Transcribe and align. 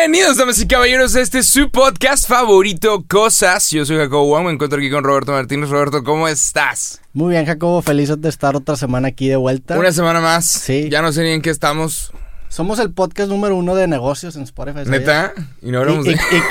Bienvenidos, 0.00 0.36
damas 0.36 0.60
y 0.60 0.68
caballeros, 0.68 1.16
a 1.16 1.20
este 1.20 1.40
es 1.40 1.48
su 1.48 1.70
podcast 1.72 2.28
favorito, 2.28 3.04
Cosas. 3.08 3.68
Yo 3.72 3.84
soy 3.84 3.96
Jacobo 3.96 4.26
Wong, 4.28 4.44
me 4.44 4.52
encuentro 4.52 4.78
aquí 4.78 4.92
con 4.92 5.02
Roberto 5.02 5.32
Martínez. 5.32 5.70
Roberto, 5.70 6.04
¿cómo 6.04 6.28
estás? 6.28 7.00
Muy 7.12 7.32
bien, 7.32 7.44
Jacobo, 7.44 7.82
feliz 7.82 8.08
de 8.16 8.28
estar 8.28 8.54
otra 8.54 8.76
semana 8.76 9.08
aquí 9.08 9.28
de 9.28 9.34
vuelta. 9.34 9.76
Una 9.76 9.90
semana 9.90 10.20
más. 10.20 10.46
Sí. 10.46 10.88
Ya 10.88 11.02
no 11.02 11.10
sé 11.10 11.24
ni 11.24 11.30
en 11.30 11.42
qué 11.42 11.50
estamos. 11.50 12.12
Somos 12.48 12.78
el 12.78 12.92
podcast 12.92 13.28
número 13.28 13.56
uno 13.56 13.74
de 13.74 13.88
negocios 13.88 14.36
en 14.36 14.42
Spotify. 14.44 14.84
¿sabías? 14.84 15.00
¿Neta? 15.00 15.34
Y 15.62 15.72
no 15.72 15.80
hablamos 15.80 16.06
y, 16.06 16.10
de... 16.10 16.14
y- 16.14 16.36
y- 16.36 16.42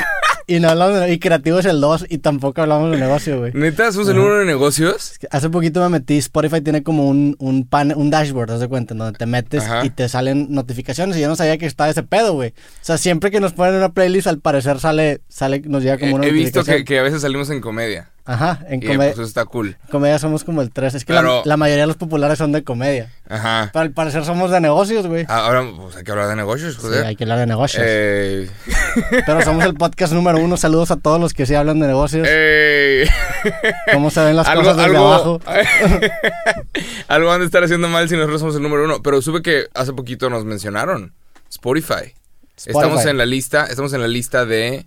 y 0.47 0.59
no 0.59 0.69
hablamos 0.69 0.99
de- 1.01 1.13
y 1.13 1.19
creativo 1.19 1.59
es 1.59 1.65
el 1.65 1.79
2 1.81 2.05
y 2.09 2.19
tampoco 2.19 2.61
hablamos 2.61 2.89
de 2.91 2.97
negocio, 2.97 3.39
güey. 3.39 3.51
¿Neta? 3.53 3.91
¿Somos 3.91 4.07
el 4.09 4.15
número 4.15 4.39
de 4.39 4.45
negocios? 4.45 5.19
Hace 5.29 5.49
poquito 5.49 5.81
me 5.81 5.89
metí, 5.89 6.17
Spotify 6.17 6.61
tiene 6.61 6.83
como 6.83 7.07
un, 7.07 7.35
un 7.39 7.67
pan, 7.67 7.93
un 7.95 8.09
dashboard, 8.09 8.51
haz 8.51 8.59
de 8.61 8.67
cuenta, 8.67 8.93
en 8.93 8.99
donde 8.99 9.17
te 9.17 9.25
metes 9.25 9.63
Ajá. 9.63 9.85
y 9.85 9.89
te 9.89 10.07
salen 10.09 10.47
notificaciones 10.49 11.17
y 11.17 11.21
yo 11.21 11.27
no 11.27 11.35
sabía 11.35 11.57
que 11.57 11.65
estaba 11.65 11.89
ese 11.89 12.03
pedo, 12.03 12.33
güey. 12.33 12.49
O 12.51 12.53
sea, 12.85 12.97
siempre 12.97 13.29
que 13.29 13.39
nos 13.39 13.53
ponen 13.53 13.75
una 13.75 13.93
playlist, 13.93 14.27
al 14.27 14.39
parecer 14.39 14.79
sale, 14.79 15.21
sale, 15.27 15.61
nos 15.65 15.83
llega 15.83 15.97
como 15.97 16.11
He, 16.11 16.15
una 16.15 16.27
he 16.27 16.31
visto 16.31 16.59
notificación. 16.59 16.85
que, 16.85 16.93
que 16.93 16.99
a 16.99 17.03
veces 17.03 17.21
salimos 17.21 17.49
en 17.49 17.59
comedia. 17.61 18.09
Ajá, 18.27 18.59
en 18.67 18.81
comedia, 18.81 18.97
pues 18.97 19.11
eso 19.13 19.23
está 19.23 19.45
cool. 19.45 19.77
comedia 19.89 20.19
somos 20.19 20.43
como 20.43 20.61
el 20.61 20.69
3. 20.71 20.93
Es 20.95 21.05
que 21.05 21.13
la- 21.13 21.21
Claro. 21.21 21.41
la, 21.45 21.57
mayoría 21.57 21.83
de 21.83 21.87
los 21.87 21.95
populares 21.95 22.37
son 22.37 22.51
de 22.51 22.63
comedia. 22.63 23.11
Ajá. 23.29 23.69
Pero 23.73 23.81
al 23.83 23.91
parecer 23.91 24.25
somos 24.25 24.51
de 24.51 24.59
negocios, 24.59 25.07
güey. 25.07 25.25
Ah, 25.29 25.45
Ahora, 25.47 25.65
pues 25.75 25.95
hay 25.95 26.03
que 26.03 26.11
hablar 26.11 26.27
de 26.27 26.35
negocios, 26.35 26.75
Sí, 26.75 26.81
joder. 26.81 27.05
hay 27.05 27.15
que 27.15 27.23
hablar 27.23 27.39
de 27.39 27.45
negocios. 27.47 27.83
Eh, 27.87 28.49
Pero 29.25 29.41
somos 29.43 29.63
el 29.65 29.73
podcast 29.75 30.13
número 30.13 30.39
uno. 30.39 30.57
Saludos 30.57 30.91
a 30.91 30.97
todos 30.97 31.19
los 31.19 31.33
que 31.33 31.45
sí 31.45 31.55
hablan 31.55 31.79
de 31.79 31.87
negocios. 31.87 32.27
eh, 32.29 33.07
Cómo 33.93 34.09
se 34.11 34.19
ven 34.21 34.35
las 34.35 34.47
algo, 34.47 34.63
cosas 34.63 34.77
desde 34.77 34.89
algo, 34.97 35.07
abajo. 35.07 35.41
algo 37.07 37.31
han 37.31 37.39
de 37.39 37.45
estar 37.45 37.63
haciendo 37.63 37.87
mal 37.87 38.07
si 38.09 38.15
nosotros 38.15 38.39
somos 38.41 38.55
el 38.55 38.61
número 38.61 38.83
uno. 38.85 39.01
Pero 39.01 39.21
supe 39.21 39.41
que 39.41 39.67
hace 39.73 39.93
poquito 39.93 40.29
nos 40.29 40.45
mencionaron 40.45 41.13
Spotify. 41.49 42.13
Estamos 42.57 42.83
Spotify. 42.85 43.09
en 43.09 43.17
la 43.17 43.25
lista, 43.25 43.65
estamos 43.65 43.93
en 43.93 44.01
la 44.01 44.07
lista 44.07 44.45
de 44.45 44.85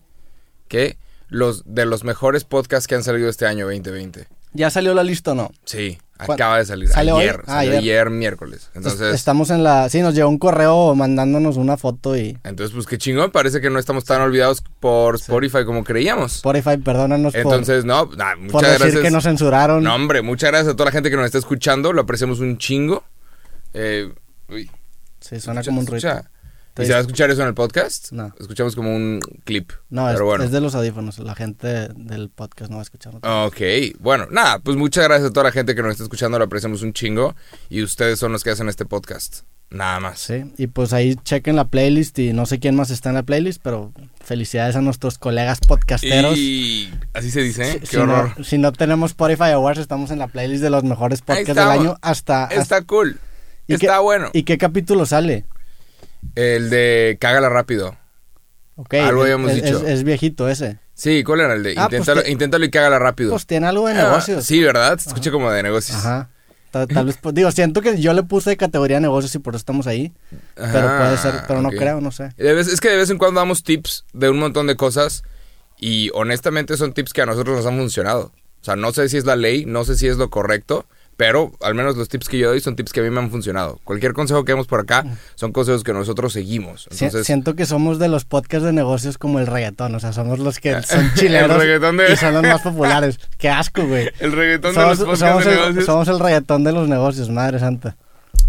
¿qué? 0.68 0.96
Los 1.30 1.62
de 1.64 1.86
los 1.86 2.04
mejores 2.04 2.44
podcasts 2.44 2.86
que 2.86 2.95
han 2.96 3.02
salido 3.04 3.28
este 3.30 3.46
año 3.46 3.66
2020. 3.66 4.26
¿Ya 4.52 4.68
salió 4.70 4.95
la 4.95 5.04
lista 5.04 5.30
o 5.30 5.34
no? 5.37 5.52
Sí, 5.64 5.96
¿Cuán- 6.26 6.32
acaba 6.34 6.59
de 6.59 6.64
salir 6.66 6.88
ayer, 6.96 7.40
Ah, 7.46 7.54
salió 7.59 7.70
ayer. 7.70 7.78
ayer 7.78 8.10
miércoles. 8.10 8.68
Entonces, 8.74 9.14
Estamos 9.14 9.50
en 9.50 9.62
la... 9.62 9.88
Sí, 9.88 10.00
nos 10.02 10.12
llegó 10.16 10.28
un 10.28 10.38
correo 10.38 10.92
mandándonos 10.96 11.56
una 11.56 11.76
foto 11.76 12.16
y... 12.16 12.37
entonces 12.42 12.74
pues 12.74 12.87
qué 12.88 12.98
chingón, 12.98 13.30
parece 13.30 13.60
que 13.60 13.70
no 13.70 13.78
estamos 13.78 14.04
tan 14.04 14.20
olvidados 14.20 14.64
por 14.80 15.14
Spotify 15.14 15.64
como 15.64 15.84
creíamos. 15.84 16.34
Spotify, 16.37 16.78
perdónanos 16.78 17.32
por, 17.32 17.40
Entonces, 17.42 17.84
no, 17.84 18.06
nah, 18.16 18.34
muchas 18.34 18.50
por 18.52 18.62
decir 18.65 18.78
gracias. 18.80 19.02
que 19.02 19.10
nos 19.12 19.22
censuraron. 19.22 19.84
No, 19.84 19.94
hombre, 19.94 20.20
muchas 20.22 20.50
gracias 20.50 20.72
a 20.72 20.76
toda 20.76 20.87
la 20.87 20.92
gente 20.92 21.10
que 21.10 21.16
nos 21.16 21.26
está 21.26 21.38
escuchando, 21.38 21.92
lo 21.92 22.00
apreciamos 22.02 22.40
un 22.40 22.59
chingo. 22.59 23.04
Eh, 23.72 24.12
uy, 24.48 24.68
sí, 25.20 25.38
suena 25.38 25.60
escucha- 25.60 25.70
como 25.70 25.80
un 25.82 25.87
ruido. 25.87 26.22
¿Y 26.82 26.86
se 26.86 26.92
va 26.92 26.98
a 26.98 27.00
escuchar 27.02 27.30
eso 27.30 27.42
en 27.42 27.48
el 27.48 27.54
podcast? 27.54 28.12
No. 28.12 28.32
Escuchamos 28.38 28.74
como 28.76 28.95
un 28.95 29.20
clip. 29.45 29.70
No, 29.88 30.09
es, 30.09 30.14
pero 30.14 30.26
bueno. 30.26 30.45
es 30.45 30.50
de 30.50 30.60
los 30.60 30.74
audífonos. 30.74 31.18
La 31.18 31.34
gente 31.34 31.88
del 31.88 32.28
podcast 32.30 32.70
no 32.70 32.76
va 32.76 32.82
a 32.82 32.84
escuchar. 32.84 33.14
Ok, 33.22 33.60
bueno, 33.98 34.26
nada, 34.30 34.59
pues 34.59 34.76
muchas 34.76 35.04
gracias 35.04 35.30
a 35.30 35.32
toda 35.32 35.45
la 35.45 35.52
gente 35.52 35.74
que 35.74 35.82
nos 35.82 35.92
está 35.92 36.04
escuchando, 36.04 36.38
lo 36.38 36.45
apreciamos 36.45 36.82
un 36.82 36.92
chingo. 36.92 37.34
Y 37.68 37.82
ustedes 37.82 38.18
son 38.18 38.32
los 38.32 38.45
que 38.45 38.50
hacen 38.50 38.68
este 38.68 38.84
podcast. 38.84 39.40
Nada 39.70 40.00
más. 40.00 40.18
Sí, 40.18 40.52
y 40.59 40.66
pues 40.66 40.92
ahí 40.92 41.14
chequen 41.22 41.54
la 41.54 41.68
playlist 41.68 42.18
y 42.18 42.32
no 42.32 42.45
sé 42.45 42.59
quién 42.59 42.74
más 42.74 42.90
está 42.90 43.10
en 43.10 43.15
la 43.15 43.22
playlist, 43.22 43.60
pero 43.62 43.92
felicidades 44.20 44.74
a 44.74 44.80
nuestros 44.80 45.16
colegas 45.16 45.60
podcasteros. 45.60 46.37
Y 46.37 46.90
así 47.15 47.30
se 47.30 47.40
dice, 47.40 47.70
¿eh? 47.74 47.78
Qué 47.78 47.87
si, 47.87 47.96
horror. 47.96 48.32
No, 48.37 48.42
si 48.44 48.59
no 48.59 48.72
tenemos 48.72 49.12
Spotify 49.12 49.50
Awards, 49.52 49.78
estamos 49.78 50.10
en 50.10 50.18
la 50.18 50.26
playlist 50.26 50.60
de 50.62 50.70
los 50.70 50.82
mejores 50.82 51.20
podcasts 51.22 51.54
del 51.54 51.59
año 51.68 51.96
hasta... 52.02 52.46
hasta- 52.46 52.60
Está 52.60 52.82
cool. 52.82 53.20
¿Y 53.68 53.74
Está 53.74 53.94
qué- 53.98 54.02
bueno. 54.02 54.30
¿Y 54.32 54.42
qué 54.42 54.59
capítulo 54.59 55.06
sale? 55.06 55.44
El 56.35 56.71
de 56.71 57.18
Cágala 57.21 57.49
rápido. 57.49 57.96
Ok, 58.76 58.95
Algo 58.95 59.23
habíamos 59.23 59.51
es, 59.52 59.63
dicho. 59.63 59.79
es- 59.87 59.93
es 59.99 60.04
viejito 60.04 60.49
ese. 60.49 60.79
Sí, 60.95 61.23
¿cuál 61.24 61.40
era 61.40 61.54
el 61.54 61.62
de? 61.62 61.74
Ah, 61.77 61.88
pues 61.88 62.01
inténtalo, 62.01 62.23
te- 62.23 62.30
inténtalo 62.30 62.65
y 62.65 62.71
cágala 62.71 62.99
rápido. 62.99 63.30
Pues 63.30 63.46
tiene 63.46 63.66
algo 63.66 63.87
de 63.88 63.95
Ah, 63.95 64.04
negocios. 64.04 64.44
sí, 64.44 64.62
¿verdad? 64.62 64.99
Se 64.99 65.09
escucha 65.09 65.31
como 65.31 65.50
de 65.50 65.62
negocios. 65.62 65.99
Ajá. 65.99 66.31
Tal, 66.71 66.87
tal 66.87 67.06
vez, 67.06 67.19
pues, 67.21 67.34
digo, 67.34 67.50
siento 67.50 67.83
que 67.83 68.00
yo 68.00 68.12
le 68.12 68.22
puse 68.22 68.56
categoría 68.56 68.99
de 68.99 69.00
negocios 69.03 69.34
y 69.34 69.39
por 69.41 69.55
eso 69.55 69.59
estamos 69.59 69.87
ahí. 69.87 70.12
pero 70.55 70.87
Ajá, 70.89 70.99
puede 70.99 71.17
ser, 71.19 71.34
pero 71.49 71.62
no 71.62 71.71
creo, 71.71 72.00
no 72.00 72.11
sé. 72.12 72.31
De 72.37 72.53
vez- 72.55 72.69
es 72.69 72.81
que 72.81 72.89
de 72.91 72.97
vez 72.97 73.11
en 73.11 73.19
cuando 73.19 73.41
damos 73.41 73.65
tips 73.65 74.05
de 74.12 74.31
un 74.31 74.39
montón 74.39 74.67
de 74.67 74.77
cosas 74.77 75.23
y 75.78 76.11
honestamente 76.15 76.77
son 76.77 76.93
tips 76.93 77.12
que 77.12 77.23
a 77.23 77.27
nosotros 77.27 77.56
nos 77.56 77.67
han 77.67 77.77
funcionado. 77.78 78.33
O 78.61 78.65
sea, 78.65 78.77
no 78.77 78.93
sé 78.93 79.09
si 79.09 79.17
es 79.17 79.25
la 79.25 79.37
ley, 79.37 79.65
no 79.67 79.84
sé 79.84 79.97
si 79.97 80.06
es 80.06 80.17
lo 80.17 80.31
correcto, 80.31 80.87
pero 81.20 81.53
al 81.60 81.75
menos 81.75 81.98
los 81.98 82.08
tips 82.08 82.31
que 82.31 82.38
yo 82.38 82.48
doy 82.48 82.60
son 82.62 82.76
tips 82.76 82.94
que 82.94 83.00
a 83.00 83.03
mí 83.03 83.10
me 83.10 83.20
han 83.20 83.31
funcionado. 83.31 83.78
Cualquier 83.84 84.14
consejo 84.14 84.42
que 84.42 84.53
demos 84.53 84.66
por 84.66 84.81
acá 84.81 85.04
son 85.34 85.53
consejos 85.53 85.84
que 85.84 85.92
nosotros 85.92 86.32
seguimos. 86.32 86.88
Entonces, 86.91 87.26
siento 87.26 87.54
que 87.54 87.66
somos 87.66 87.98
de 87.98 88.08
los 88.08 88.25
podcasts 88.25 88.64
de 88.64 88.72
negocios 88.72 89.19
como 89.19 89.38
el 89.38 89.47
reggaetón. 89.47 89.94
O 89.94 90.00
sea, 90.00 90.14
somos 90.14 90.38
los 90.38 90.60
que 90.60 90.81
son 90.82 91.10
reggaetón 91.14 91.98
de- 91.98 92.10
y 92.14 92.16
son 92.16 92.32
los 92.32 92.42
más 92.42 92.62
populares. 92.62 93.20
Qué 93.36 93.50
asco, 93.50 93.86
güey. 93.86 94.10
el 94.20 94.32
reggaetón 94.32 94.72
Somos, 94.72 94.98
de 94.98 95.04
los 95.04 95.19
podcasts 95.20 95.20
somos 95.28 95.44
de 95.44 95.50
el, 95.53 95.58
negocios. 95.60 95.84
somos 95.84 96.08
el 96.08 96.19
reggaetón 96.20 96.64
de 96.64 96.72
los 96.72 96.88
negocios, 96.88 97.28
madre 97.28 97.58
santa. 97.58 97.98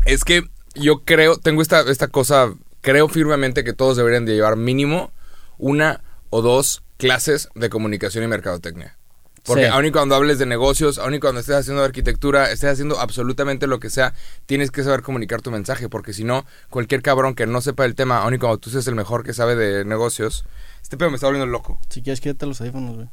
Es 0.06 0.24
que 0.24 0.44
yo 0.74 1.02
creo, 1.04 1.36
tengo 1.36 1.62
esta, 1.62 1.82
esta 1.92 2.08
cosa, 2.08 2.54
creo 2.80 3.10
firmemente 3.10 3.66
que 3.66 3.74
todos 3.74 3.98
deberían 3.98 4.24
de 4.24 4.34
llevar 4.34 4.56
mínimo 4.56 5.12
una 5.58 6.00
o 6.30 6.42
dos 6.42 6.84
clases 6.96 7.50
de 7.54 7.70
comunicación 7.70 8.24
y 8.24 8.28
mercadotecnia. 8.28 8.96
Porque 9.44 9.64
Sí. 9.66 9.70
aun 9.72 9.86
y 9.88 9.92
cuando 9.92 10.14
hables 10.16 10.38
de 10.38 10.46
negocios, 10.46 11.00
aun 11.00 11.16
y 11.16 11.20
cuando 11.20 11.40
estés 11.40 11.56
haciendo 11.56 11.84
arquitectura, 11.84 12.52
estés 12.52 12.72
haciendo 12.74 13.00
absolutamente 13.00 13.66
lo 13.66 13.80
que 13.80 13.90
sea, 13.90 14.14
tienes 14.46 14.70
que 14.70 14.84
saber 14.84 15.02
comunicar 15.02 15.42
tu 15.42 15.50
mensaje, 15.50 15.90
porque 15.90 16.14
si 16.14 16.24
no, 16.24 16.46
cualquier 16.70 17.02
cabrón 17.02 17.34
que 17.34 17.48
no 17.48 17.60
sepa 17.62 17.86
el 17.86 17.96
tema, 17.96 18.20
aun 18.20 18.36
y 18.36 18.38
cuando 18.38 18.60
tú 18.60 18.70
seas 18.70 18.86
el 18.88 18.94
mejor 18.96 19.24
que 19.24 19.34
sabe 19.34 19.56
de 19.56 19.84
negocios, 19.84 20.46
este 20.84 20.96
pedo 20.96 21.10
me 21.10 21.16
está 21.16 21.26
volviendo 21.28 21.48
loco. 21.52 21.80
Si 21.90 22.04
quieres, 22.04 22.22
quédate 22.22 22.46
los 22.46 22.62
audífonos, 22.62 22.96
güey. 22.96 23.08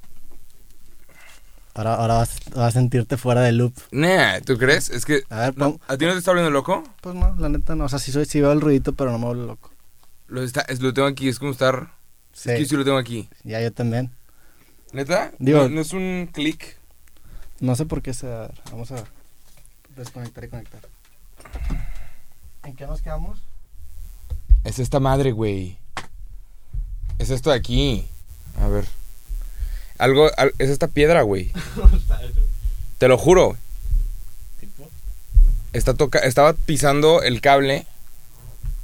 Ahora, 1.74 1.94
ahora 1.94 2.14
vas, 2.14 2.40
vas 2.54 2.58
a 2.66 2.70
sentirte 2.72 3.16
fuera 3.16 3.40
de 3.40 3.52
loop. 3.52 3.72
Nah, 3.92 4.40
¿tú 4.40 4.58
crees? 4.58 4.90
Es 4.90 5.04
que... 5.04 5.22
A 5.30 5.40
ver, 5.42 5.56
no, 5.58 5.78
¿A 5.86 5.96
ti 5.96 6.06
no 6.06 6.12
te 6.12 6.18
está 6.18 6.32
volviendo 6.32 6.50
loco? 6.50 6.82
Pues 7.00 7.14
no, 7.14 7.34
la 7.38 7.48
neta 7.48 7.76
no. 7.76 7.84
O 7.84 7.88
sea, 7.88 8.00
sí, 8.00 8.10
soy, 8.10 8.24
sí 8.24 8.40
veo 8.40 8.50
el 8.52 8.60
ruidito, 8.60 8.94
pero 8.94 9.12
no 9.12 9.18
me 9.18 9.26
vuelvo 9.26 9.46
loco. 9.46 9.70
Lo, 10.26 10.42
está, 10.42 10.62
es- 10.62 10.80
lo 10.82 10.92
tengo 10.92 11.06
aquí, 11.06 11.28
es 11.28 11.38
como 11.38 11.52
estar... 11.52 11.92
Sí, 12.32 12.50
Es 12.50 12.58
que 12.58 12.66
sí 12.66 12.76
lo 12.76 12.84
tengo 12.84 12.98
aquí. 12.98 13.28
ya 13.44 13.60
yo 13.60 13.72
también. 13.72 14.10
¿Neta? 14.92 15.32
Digo- 15.38 15.62
no, 15.64 15.68
no 15.68 15.80
es 15.80 15.92
un 15.92 16.28
clic. 16.32 16.76
No 17.60 17.74
sé 17.76 17.84
por 17.86 18.02
qué 18.02 18.14
se... 18.14 18.26
Vamos 18.70 18.90
a 18.92 19.04
desconectar 19.96 20.44
y 20.44 20.48
conectar. 20.48 20.80
¿En 22.64 22.74
qué 22.76 22.86
nos 22.86 23.02
quedamos? 23.02 23.40
Es 24.64 24.78
esta 24.78 25.00
madre, 25.00 25.32
güey. 25.32 25.76
Es 27.18 27.30
esto 27.30 27.50
de 27.50 27.56
aquí. 27.56 28.08
A 28.62 28.68
ver. 28.68 28.86
Algo, 29.98 30.30
al- 30.36 30.54
es 30.58 30.70
esta 30.70 30.86
piedra, 30.88 31.22
güey. 31.22 31.52
Te 32.98 33.08
lo 33.08 33.18
juro. 33.18 33.56
Está 35.72 35.94
toca, 35.94 36.18
estaba 36.20 36.54
pisando 36.54 37.22
el 37.22 37.40
cable, 37.42 37.86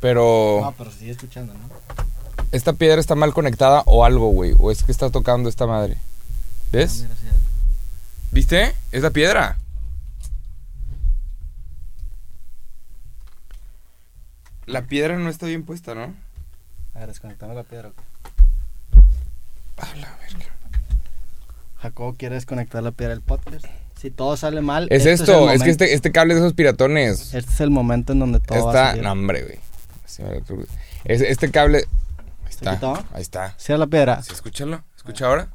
pero 0.01 0.59
No, 0.63 0.73
pero 0.73 0.91
sigue 0.93 1.13
escuchando, 1.13 1.55
¿no? 1.55 1.61
Esta 2.55 2.73
piedra 2.73 3.01
está 3.01 3.17
mal 3.17 3.35
conectada 3.35 3.83
o 3.87 4.05
algo, 4.05 4.29
güey. 4.29 4.55
O 4.59 4.71
es 4.71 4.85
que 4.85 4.93
está 4.93 5.11
tocando 5.11 5.49
esta 5.49 5.67
madre. 5.67 5.97
¿Ves? 6.71 7.05
Ah, 7.09 7.15
¿Viste? 8.31 8.75
Es 8.93 9.03
la 9.03 9.11
piedra. 9.11 9.59
La 14.67 14.83
piedra 14.83 15.19
no 15.19 15.29
está 15.29 15.47
bien 15.47 15.65
puesta, 15.65 15.95
¿no? 15.95 16.15
A 16.95 17.01
ver, 17.01 17.09
desconectamos 17.09 17.57
la 17.57 17.65
piedra. 17.65 17.89
ok. 17.89 17.95
A 19.79 19.97
la 19.97 20.17
verga. 20.17 20.47
Jacobo 21.79 22.15
quiere 22.15 22.37
desconectar 22.37 22.83
la 22.83 22.93
piedra 22.93 23.15
del 23.15 23.23
podcast. 23.23 23.67
Si 24.01 24.11
todo 24.11 24.37
sale 24.37 24.61
mal... 24.61 24.87
Es 24.91 25.07
este 25.07 25.13
esto, 25.25 25.51
es, 25.51 25.63
que 25.63 25.71
este, 25.71 25.93
este 25.93 26.13
cable 26.13 26.35
es 26.35 26.41
de 26.41 26.47
esos 26.47 26.55
piratones. 26.55 27.35
Este 27.35 27.51
es 27.53 27.61
el 27.61 27.71
momento 27.71 28.13
en 28.13 28.21
donde 28.21 28.39
todo 28.39 28.67
va 28.67 28.71
a 28.71 28.75
Está, 28.75 28.89
salir. 28.91 29.03
no, 29.03 29.13
hombre, 29.13 29.43
güey. 29.43 29.59
Este 31.05 31.51
cable. 31.51 31.87
Ahí 32.71 32.77
¿Se 32.79 32.85
está. 32.85 32.93
quitó? 33.01 33.15
Ahí 33.17 33.23
está. 33.23 33.55
Cierra 33.59 33.79
la 33.79 33.87
piedra. 33.87 34.23
¿Sí, 34.23 34.33
escúchalo? 34.33 34.83
¿Escucha 34.97 35.27
ahora? 35.27 35.49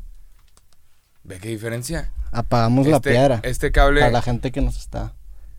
¿Ve 1.24 1.39
qué 1.39 1.50
diferencia? 1.50 2.12
Apagamos 2.31 2.88
la 2.88 2.98
Este- 2.98 3.12
piedra. 3.12 3.39
Este 3.44 3.72
cable. 3.72 4.01
Para 4.01 4.12
la 4.12 4.22
gente 4.22 4.51
que 4.51 4.62
nos 4.62 4.78
está 4.78 5.13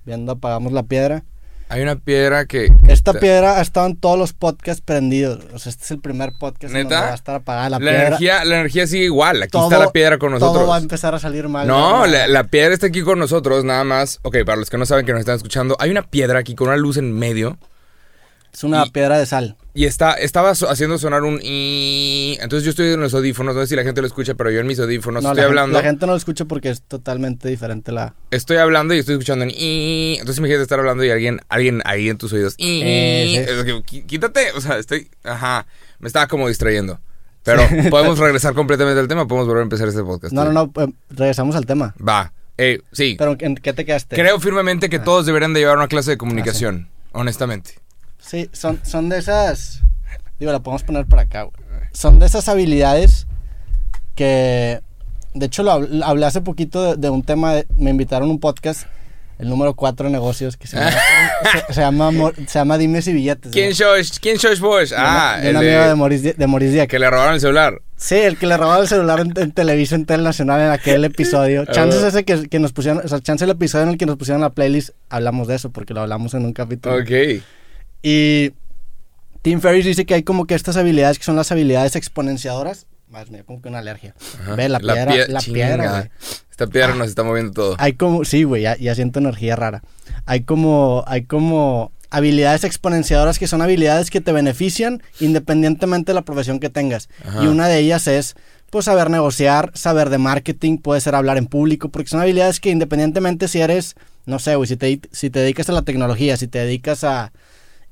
viendo, 0.04 0.32
apagamos 0.32 0.72
la 0.72 0.82
piedra. 0.84 1.24
Hay 1.68 1.82
una 1.82 1.94
piedra 1.94 2.46
que. 2.46 2.64
Esta 2.88 3.12
está- 3.12 3.20
piedra 3.20 3.58
ha 3.58 3.60
estado 3.62 3.86
en 3.86 3.96
todos 3.96 4.18
los 4.18 4.32
podcasts 4.32 4.82
prendidos. 4.84 5.44
O 5.54 5.58
sea, 5.60 5.70
este 5.70 5.84
es 5.84 5.90
el 5.92 6.00
primer 6.00 6.32
podcast 6.36 6.74
en 6.74 6.82
¿Neta? 6.82 6.94
donde 6.96 7.06
va 7.06 7.12
a 7.12 7.14
estar 7.14 7.34
apagada 7.36 7.70
la, 7.70 7.78
La, 7.78 7.90
piedra. 7.90 8.06
energía, 8.08 8.44
la 8.44 8.54
energía 8.56 8.86
sigue 8.88 9.04
igual. 9.04 9.40
Aquí 9.42 9.50
Todo- 9.52 9.64
está 9.70 9.78
la 9.78 9.92
piedra 9.92 10.18
con 10.18 10.32
nosotros. 10.32 10.54
Todo 10.54 10.66
va 10.68 10.76
a 10.76 10.80
empezar 10.80 11.14
a 11.14 11.20
salir 11.20 11.48
mal. 11.48 11.68
No, 11.68 12.06
la, 12.06 12.26
la 12.26 12.44
piedra 12.44 12.74
está 12.74 12.88
aquí 12.88 13.02
con 13.02 13.20
nosotros, 13.20 13.64
nada 13.64 13.84
más. 13.84 14.18
Ok, 14.22 14.38
para 14.44 14.56
los 14.56 14.68
que 14.68 14.78
no 14.78 14.86
saben 14.86 15.06
que 15.06 15.12
nos 15.12 15.20
están 15.20 15.36
escuchando, 15.36 15.76
hay 15.78 15.90
una 15.90 16.02
piedra 16.02 16.40
aquí 16.40 16.56
con 16.56 16.68
una 16.68 16.76
luz 16.76 16.96
en 16.96 17.12
medio. 17.12 17.56
Es 18.52 18.64
una 18.64 18.84
y- 18.86 18.90
piedra 18.90 19.18
de 19.18 19.26
sal. 19.26 19.56
Y 19.72 19.84
está, 19.84 20.14
estaba 20.14 20.50
haciendo 20.50 20.98
sonar 20.98 21.22
un 21.22 21.38
Entonces 21.42 22.64
yo 22.64 22.70
estoy 22.70 22.88
en 22.92 23.00
los 23.00 23.14
audífonos, 23.14 23.54
no 23.54 23.60
sé 23.62 23.68
si 23.68 23.76
la 23.76 23.84
gente 23.84 24.00
lo 24.00 24.06
escucha, 24.08 24.34
pero 24.34 24.50
yo 24.50 24.60
en 24.60 24.66
mis 24.66 24.80
audífonos 24.80 25.22
No, 25.22 25.28
estoy 25.30 25.42
la, 25.42 25.48
gente- 25.48 25.60
hablando. 25.60 25.78
la 25.78 25.84
gente 25.84 26.06
no 26.06 26.12
lo 26.12 26.18
escucha 26.18 26.44
porque 26.44 26.70
es 26.70 26.82
totalmente 26.82 27.48
diferente 27.48 27.92
la... 27.92 28.14
Estoy 28.32 28.56
hablando 28.56 28.94
y 28.94 28.98
estoy 28.98 29.14
escuchando 29.14 29.44
un 29.44 29.50
Entonces 29.54 30.38
imagínate 30.38 30.62
estar 30.64 30.78
hablando 30.80 31.04
y 31.04 31.10
alguien, 31.10 31.40
alguien 31.48 31.82
ahí 31.84 32.08
en 32.08 32.18
tus 32.18 32.32
oídos. 32.32 32.54
Eh, 32.58 33.44
sí. 33.46 33.52
Es 33.52 33.64
que, 33.64 33.72
"Qui- 33.84 34.06
Quítate, 34.06 34.50
o 34.56 34.60
sea, 34.60 34.78
estoy. 34.78 35.08
Ajá. 35.22 35.66
Me 36.00 36.08
estaba 36.08 36.26
como 36.26 36.48
distrayendo. 36.48 36.98
Pero 37.44 37.62
podemos 37.90 38.18
regresar 38.18 38.54
completamente 38.54 39.00
al 39.00 39.08
tema, 39.08 39.26
podemos 39.28 39.46
volver 39.46 39.60
a 39.60 39.64
empezar 39.64 39.88
este 39.88 40.02
podcast. 40.02 40.32
No, 40.34 40.44
no, 40.44 40.52
no, 40.52 40.72
eh, 40.82 40.88
regresamos 41.10 41.54
al 41.56 41.64
tema. 41.66 41.94
Va. 42.06 42.32
Eh, 42.58 42.80
sí. 42.92 43.14
Pero 43.18 43.36
¿en 43.38 43.54
qué 43.54 43.72
te 43.72 43.84
quedaste? 43.86 44.16
Creo 44.16 44.38
firmemente 44.40 44.90
que 44.90 44.98
todos 44.98 45.24
deberían 45.26 45.54
de 45.54 45.60
llevar 45.60 45.78
una 45.78 45.88
clase 45.88 46.10
de 46.10 46.18
comunicación, 46.18 46.88
honestamente. 47.12 47.79
Sí, 48.20 48.48
son, 48.52 48.80
son 48.84 49.08
de 49.08 49.18
esas... 49.18 49.82
Digo, 50.38 50.52
la 50.52 50.60
podemos 50.60 50.82
poner 50.82 51.06
por 51.06 51.18
acá, 51.18 51.42
güey. 51.42 51.54
Son 51.92 52.18
de 52.18 52.26
esas 52.26 52.48
habilidades 52.48 53.26
que... 54.14 54.80
De 55.34 55.46
hecho, 55.46 55.62
lo 55.62 55.72
habl- 55.72 56.02
hablé 56.04 56.26
hace 56.26 56.40
poquito 56.40 56.82
de, 56.82 56.96
de 56.96 57.08
un 57.10 57.22
tema, 57.22 57.54
de- 57.54 57.66
me 57.76 57.90
invitaron 57.90 58.28
a 58.28 58.32
un 58.32 58.40
podcast, 58.40 58.82
el 59.38 59.48
número 59.48 59.74
4 59.74 60.06
de 60.06 60.12
negocios, 60.12 60.56
que 60.56 60.66
se 60.66 60.76
llama, 60.76 60.90
se, 61.68 61.74
se 61.74 61.80
llama, 61.80 62.10
se 62.48 62.58
llama 62.58 62.78
Dimes 62.78 63.06
y 63.06 63.12
Billetes. 63.12 63.52
¿Quién 63.52 63.72
sos? 63.76 64.18
¿Quién 64.18 64.40
sos 64.40 64.58
vos? 64.58 64.90
De 64.90 64.96
Ah, 64.98 65.36
una- 65.38 65.48
el 65.48 65.56
un 65.56 65.62
amigo 65.62 66.08
de 66.08 66.18
Di- 66.18 66.32
de 66.32 66.68
Dieck. 66.72 66.90
que 66.90 66.98
le 66.98 67.08
robaron 67.08 67.34
el 67.34 67.40
celular. 67.40 67.80
Sí, 67.96 68.16
el 68.16 68.38
que 68.38 68.46
le 68.46 68.56
robaba 68.56 68.80
el 68.82 68.88
celular 68.88 69.20
en, 69.20 69.32
en 69.36 69.52
televisión 69.52 70.00
internacional 70.00 70.60
en 70.62 70.70
aquel 70.70 71.04
episodio. 71.04 71.64
Chances 71.70 72.02
ese 72.02 72.24
que, 72.24 72.48
que 72.48 72.58
nos 72.58 72.72
pusieron, 72.72 73.00
o 73.04 73.08
sea, 73.08 73.20
chance 73.20 73.44
el 73.44 73.50
episodio 73.50 73.84
en 73.84 73.90
el 73.90 73.98
que 73.98 74.06
nos 74.06 74.16
pusieron 74.16 74.40
la 74.40 74.50
playlist, 74.50 74.90
hablamos 75.10 75.46
de 75.46 75.54
eso, 75.54 75.70
porque 75.70 75.94
lo 75.94 76.00
hablamos 76.00 76.34
en 76.34 76.44
un 76.44 76.52
capítulo. 76.52 76.96
Ok. 76.96 77.40
Y 78.02 78.52
Tim 79.42 79.60
Ferriss 79.60 79.84
dice 79.86 80.04
que 80.06 80.14
hay 80.14 80.22
como 80.22 80.46
que 80.46 80.54
estas 80.54 80.76
habilidades 80.76 81.18
que 81.18 81.24
son 81.24 81.36
las 81.36 81.50
habilidades 81.52 81.96
exponenciadoras. 81.96 82.86
Más 83.08 83.30
mía, 83.30 83.42
como 83.44 83.60
que 83.60 83.68
una 83.68 83.78
alergia. 83.80 84.14
Ajá. 84.40 84.54
Ve, 84.54 84.68
la 84.68 84.78
piedra, 84.78 85.12
pie- 85.12 85.26
la 85.28 85.40
chinga. 85.40 85.54
piedra, 85.54 85.90
güey. 85.90 86.10
Esta 86.50 86.66
piedra 86.68 86.94
nos 86.94 87.08
está 87.08 87.22
moviendo 87.24 87.52
todo. 87.52 87.76
Hay 87.78 87.94
como, 87.94 88.24
sí, 88.24 88.44
güey, 88.44 88.62
ya, 88.62 88.76
ya 88.76 88.94
siento 88.94 89.18
energía 89.18 89.56
rara. 89.56 89.82
Hay 90.26 90.42
como, 90.42 91.02
hay 91.06 91.22
como 91.24 91.90
habilidades 92.10 92.64
exponenciadoras 92.64 93.38
que 93.38 93.46
son 93.48 93.62
habilidades 93.62 94.10
que 94.10 94.20
te 94.20 94.32
benefician 94.32 95.02
independientemente 95.18 96.10
de 96.10 96.14
la 96.14 96.22
profesión 96.22 96.60
que 96.60 96.70
tengas. 96.70 97.08
Ajá. 97.26 97.42
Y 97.42 97.46
una 97.48 97.66
de 97.66 97.78
ellas 97.78 98.06
es, 98.06 98.36
pues, 98.70 98.84
saber 98.84 99.10
negociar, 99.10 99.72
saber 99.74 100.10
de 100.10 100.18
marketing, 100.18 100.78
puede 100.78 101.00
ser 101.00 101.14
hablar 101.16 101.36
en 101.36 101.46
público, 101.46 101.88
porque 101.88 102.10
son 102.10 102.20
habilidades 102.20 102.60
que 102.60 102.70
independientemente 102.70 103.48
si 103.48 103.60
eres, 103.60 103.96
no 104.26 104.38
sé, 104.38 104.54
güey, 104.54 104.68
si 104.68 104.76
te, 104.76 105.00
si 105.10 105.30
te 105.30 105.40
dedicas 105.40 105.68
a 105.68 105.72
la 105.72 105.82
tecnología, 105.82 106.36
si 106.36 106.46
te 106.46 106.58
dedicas 106.60 107.02
a 107.02 107.32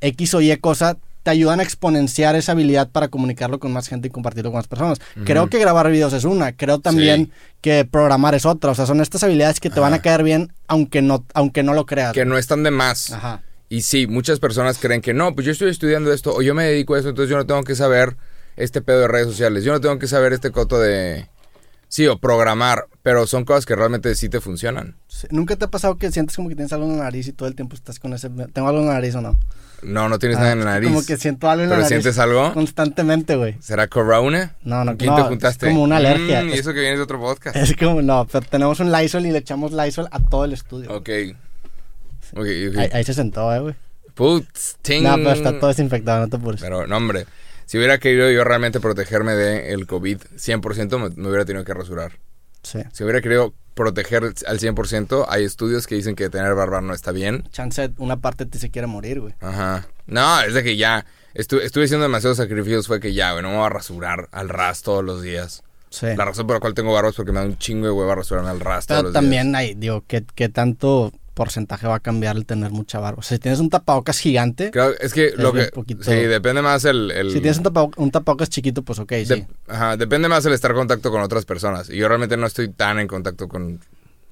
X 0.00 0.34
o 0.34 0.40
Y 0.40 0.56
cosa, 0.58 0.96
te 1.22 1.30
ayudan 1.30 1.60
a 1.60 1.62
exponenciar 1.62 2.36
esa 2.36 2.52
habilidad 2.52 2.88
para 2.90 3.08
comunicarlo 3.08 3.58
con 3.58 3.72
más 3.72 3.88
gente 3.88 4.08
y 4.08 4.10
compartirlo 4.10 4.50
con 4.50 4.58
más 4.58 4.68
personas. 4.68 4.98
Creo 5.24 5.48
que 5.50 5.58
grabar 5.58 5.90
videos 5.90 6.12
es 6.14 6.24
una, 6.24 6.52
creo 6.52 6.78
también 6.78 7.26
Sí. 7.26 7.32
que 7.60 7.84
programar 7.84 8.34
es 8.34 8.46
otra, 8.46 8.70
o 8.70 8.74
sea, 8.74 8.86
son 8.86 9.00
estas 9.00 9.22
habilidades 9.24 9.60
que 9.60 9.68
te 9.70 9.80
van 9.80 9.92
a 9.94 10.00
caer 10.00 10.22
bien 10.22 10.52
aunque 10.68 11.02
no, 11.02 11.24
aunque 11.34 11.62
no 11.62 11.74
lo 11.74 11.84
creas. 11.86 12.12
Que 12.12 12.24
no 12.24 12.38
están 12.38 12.62
de 12.62 12.70
más. 12.70 13.12
Ajá. 13.12 13.42
Y 13.68 13.82
sí, 13.82 14.06
muchas 14.06 14.38
personas 14.38 14.78
creen 14.78 15.02
que 15.02 15.12
no, 15.12 15.34
pues 15.34 15.44
yo 15.44 15.52
estoy 15.52 15.68
estudiando 15.70 16.12
esto 16.12 16.34
o 16.34 16.40
yo 16.40 16.54
me 16.54 16.64
dedico 16.64 16.94
a 16.94 17.00
eso, 17.00 17.10
entonces 17.10 17.28
yo 17.30 17.36
no 17.36 17.44
tengo 17.44 17.62
que 17.64 17.74
saber 17.74 18.16
este 18.56 18.80
pedo 18.80 19.00
de 19.00 19.08
redes 19.08 19.26
sociales, 19.26 19.64
yo 19.64 19.72
no 19.72 19.80
tengo 19.80 19.98
que 19.98 20.06
saber 20.06 20.32
este 20.32 20.50
coto 20.50 20.80
de... 20.80 21.28
Sí, 21.88 22.06
o 22.06 22.18
programar, 22.18 22.86
pero 23.02 23.26
son 23.26 23.44
cosas 23.46 23.64
que 23.64 23.74
realmente 23.74 24.14
sí 24.14 24.28
te 24.28 24.40
funcionan. 24.40 24.96
¿Nunca 25.30 25.56
te 25.56 25.64
ha 25.64 25.68
pasado 25.68 25.96
que 25.96 26.12
sientes 26.12 26.36
como 26.36 26.48
que 26.50 26.54
tienes 26.54 26.72
algo 26.72 26.84
en 26.86 26.98
la 26.98 27.04
nariz 27.04 27.26
y 27.28 27.32
todo 27.32 27.48
el 27.48 27.54
tiempo 27.54 27.74
estás 27.76 27.98
con 27.98 28.12
ese... 28.12 28.28
¿Tengo 28.28 28.68
algo 28.68 28.80
en 28.82 28.88
la 28.88 28.94
nariz 28.94 29.14
o 29.14 29.22
no? 29.22 29.38
No, 29.82 30.08
no 30.08 30.18
tienes 30.18 30.36
Ah, 30.36 30.40
nada 30.40 30.52
en 30.52 30.58
la 30.60 30.64
nariz. 30.66 30.88
Como 30.90 31.04
que 31.06 31.16
siento 31.16 31.48
algo 31.48 31.62
en 31.64 31.70
la 31.70 31.76
¿Pero 31.76 31.82
nariz. 31.84 31.88
sientes 32.02 32.18
algo? 32.18 32.52
Constantemente, 32.52 33.36
güey. 33.36 33.56
¿Será 33.60 33.86
corona? 33.88 34.54
No, 34.64 34.84
no, 34.84 34.90
¿Con 34.92 34.96
¿Quién 34.98 35.10
no, 35.10 35.16
te 35.16 35.22
es 35.22 35.28
juntaste? 35.28 35.66
como 35.68 35.82
una 35.82 35.96
alergia. 35.96 36.42
Mm, 36.42 36.48
y 36.48 36.52
Es- 36.52 36.60
eso 36.60 36.74
que 36.74 36.80
viene 36.80 36.96
de 36.96 37.02
otro 37.02 37.18
podcast. 37.20 37.56
Es 37.56 37.74
como, 37.76 38.02
no, 38.02 38.26
pero 38.30 38.44
tenemos 38.46 38.80
un 38.80 38.92
Lysol 38.92 39.24
y 39.24 39.30
le 39.30 39.38
echamos 39.38 39.72
Lysol 39.72 40.08
a 40.10 40.20
todo 40.20 40.44
el 40.44 40.52
estudio. 40.52 40.90
Ok. 40.94 41.08
Ok, 42.34 42.46
ok. 42.70 42.78
Ahí, 42.78 42.88
ahí 42.92 43.04
se 43.04 43.14
sentó, 43.14 43.54
eh, 43.54 43.60
güey. 43.60 43.74
Putz, 44.14 44.76
ting. 44.82 45.02
No, 45.04 45.14
pero 45.16 45.30
está 45.30 45.58
todo 45.58 45.68
desinfectado, 45.68 46.20
no 46.20 46.28
te 46.28 46.36
apures. 46.36 46.60
Pero, 46.60 46.86
no, 46.86 46.96
hombre. 46.96 47.24
Si 47.68 47.76
hubiera 47.76 47.98
querido 47.98 48.30
yo 48.30 48.44
realmente 48.44 48.80
protegerme 48.80 49.34
del 49.34 49.86
COVID 49.86 50.18
100%, 50.36 50.98
me, 50.98 51.10
me 51.22 51.28
hubiera 51.28 51.44
tenido 51.44 51.64
que 51.66 51.74
rasurar. 51.74 52.12
Sí. 52.62 52.78
Si 52.94 53.04
hubiera 53.04 53.20
querido 53.20 53.52
proteger 53.74 54.24
al 54.24 54.58
100%, 54.58 55.26
hay 55.28 55.44
estudios 55.44 55.86
que 55.86 55.94
dicen 55.94 56.16
que 56.16 56.30
tener 56.30 56.54
barba 56.54 56.80
no 56.80 56.94
está 56.94 57.12
bien. 57.12 57.44
Chance, 57.52 57.90
una 57.98 58.16
parte 58.20 58.46
de 58.46 58.50
ti 58.52 58.58
se 58.58 58.70
quiere 58.70 58.86
morir, 58.88 59.20
güey. 59.20 59.34
Ajá. 59.40 59.86
No, 60.06 60.40
es 60.40 60.54
de 60.54 60.62
que 60.62 60.78
ya 60.78 61.04
estu- 61.34 61.60
estuve 61.60 61.84
haciendo 61.84 62.04
demasiados 62.04 62.38
sacrificios. 62.38 62.86
Fue 62.86 63.00
que 63.00 63.12
ya, 63.12 63.32
güey, 63.32 63.42
no 63.42 63.50
me 63.50 63.56
voy 63.58 63.66
a 63.66 63.68
rasurar 63.68 64.30
al 64.32 64.48
ras 64.48 64.82
todos 64.82 65.04
los 65.04 65.20
días. 65.20 65.62
Sí. 65.90 66.06
La 66.16 66.24
razón 66.24 66.46
por 66.46 66.56
la 66.56 66.60
cual 66.60 66.72
tengo 66.72 66.94
barba 66.94 67.10
es 67.10 67.16
porque 67.16 67.32
me 67.32 67.40
da 67.40 67.44
un 67.44 67.58
chingo 67.58 67.84
de 67.86 67.92
hueva 67.92 68.14
rasurarme 68.14 68.48
al 68.48 68.60
ras 68.60 68.86
todos 68.86 68.98
Pero 69.00 69.08
los 69.08 69.12
también 69.12 69.54
hay, 69.54 69.74
digo, 69.74 70.04
¿qué, 70.06 70.24
qué 70.34 70.48
tanto 70.48 71.12
porcentaje 71.38 71.86
va 71.86 71.94
a 71.94 72.00
cambiar 72.00 72.36
el 72.36 72.44
tener 72.44 72.72
mucha 72.72 72.98
barba? 72.98 73.20
O 73.20 73.22
sea, 73.22 73.36
si 73.36 73.40
tienes 73.40 73.60
un 73.60 73.70
tapabocas 73.70 74.18
gigante, 74.18 74.72
es 75.00 75.14
que 75.14 75.32
lo 75.36 75.52
que... 75.52 75.66
poquito. 75.66 76.02
Sí, 76.02 76.10
depende 76.10 76.60
más 76.62 76.84
el... 76.84 77.12
el- 77.12 77.30
si 77.30 77.40
tienes 77.40 77.58
un, 77.58 77.64
tapaboc- 77.64 77.94
un 77.96 78.10
tapabocas 78.10 78.48
chiquito, 78.50 78.82
pues 78.82 78.98
ok, 78.98 79.10
de- 79.10 79.24
sí. 79.26 79.46
ajá, 79.68 79.96
depende 79.96 80.28
más 80.28 80.44
el 80.46 80.52
estar 80.52 80.72
en 80.72 80.76
contacto 80.78 81.12
con 81.12 81.22
otras 81.22 81.44
personas. 81.44 81.88
Y 81.90 81.96
yo 81.96 82.08
realmente 82.08 82.36
no 82.36 82.46
estoy 82.46 82.68
tan 82.70 82.98
en 82.98 83.06
contacto 83.06 83.46
con 83.46 83.78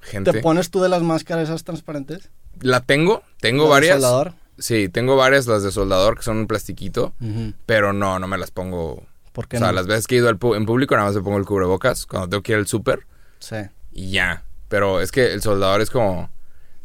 gente. 0.01 0.33
¿Te 0.33 0.41
pones 0.41 0.69
tú 0.69 0.81
de 0.81 0.89
las 0.89 1.01
máscaras 1.01 1.45
esas 1.45 1.63
transparentes? 1.63 2.29
La 2.59 2.81
tengo, 2.81 3.23
tengo 3.39 3.63
¿La 3.63 3.67
de 3.69 3.71
varias. 3.71 3.93
soldador? 4.01 4.33
Sí, 4.59 4.89
tengo 4.89 5.15
varias, 5.15 5.47
las 5.47 5.63
de 5.63 5.71
soldador, 5.71 6.17
que 6.17 6.23
son 6.23 6.37
un 6.37 6.47
plastiquito. 6.47 7.13
Pero 7.65 7.93
no, 7.93 8.19
no 8.19 8.27
me 8.27 8.37
las 8.37 8.51
pongo. 8.51 9.05
¿Por 9.31 9.45
O 9.45 9.47
qué 9.47 9.59
sea, 9.59 9.67
no? 9.67 9.73
las 9.73 9.85
veces 9.87 10.07
que 10.07 10.15
he 10.15 10.17
ido 10.17 10.29
al 10.29 10.39
pu- 10.39 10.57
en 10.57 10.65
público 10.65 10.95
nada 10.95 11.07
más 11.07 11.15
me 11.15 11.21
pongo 11.21 11.37
el 11.37 11.45
cubrebocas 11.45 12.05
cuando 12.07 12.27
tengo 12.27 12.41
que 12.43 12.51
ir 12.53 12.57
al 12.57 12.65
súper 12.67 13.01
Sí. 13.39 13.57
y 13.93 14.09
ya. 14.11 14.43
Pero 14.67 14.99
es 14.99 15.11
que 15.11 15.31
el 15.31 15.41
soldador 15.43 15.79
es 15.81 15.89
como... 15.91 16.29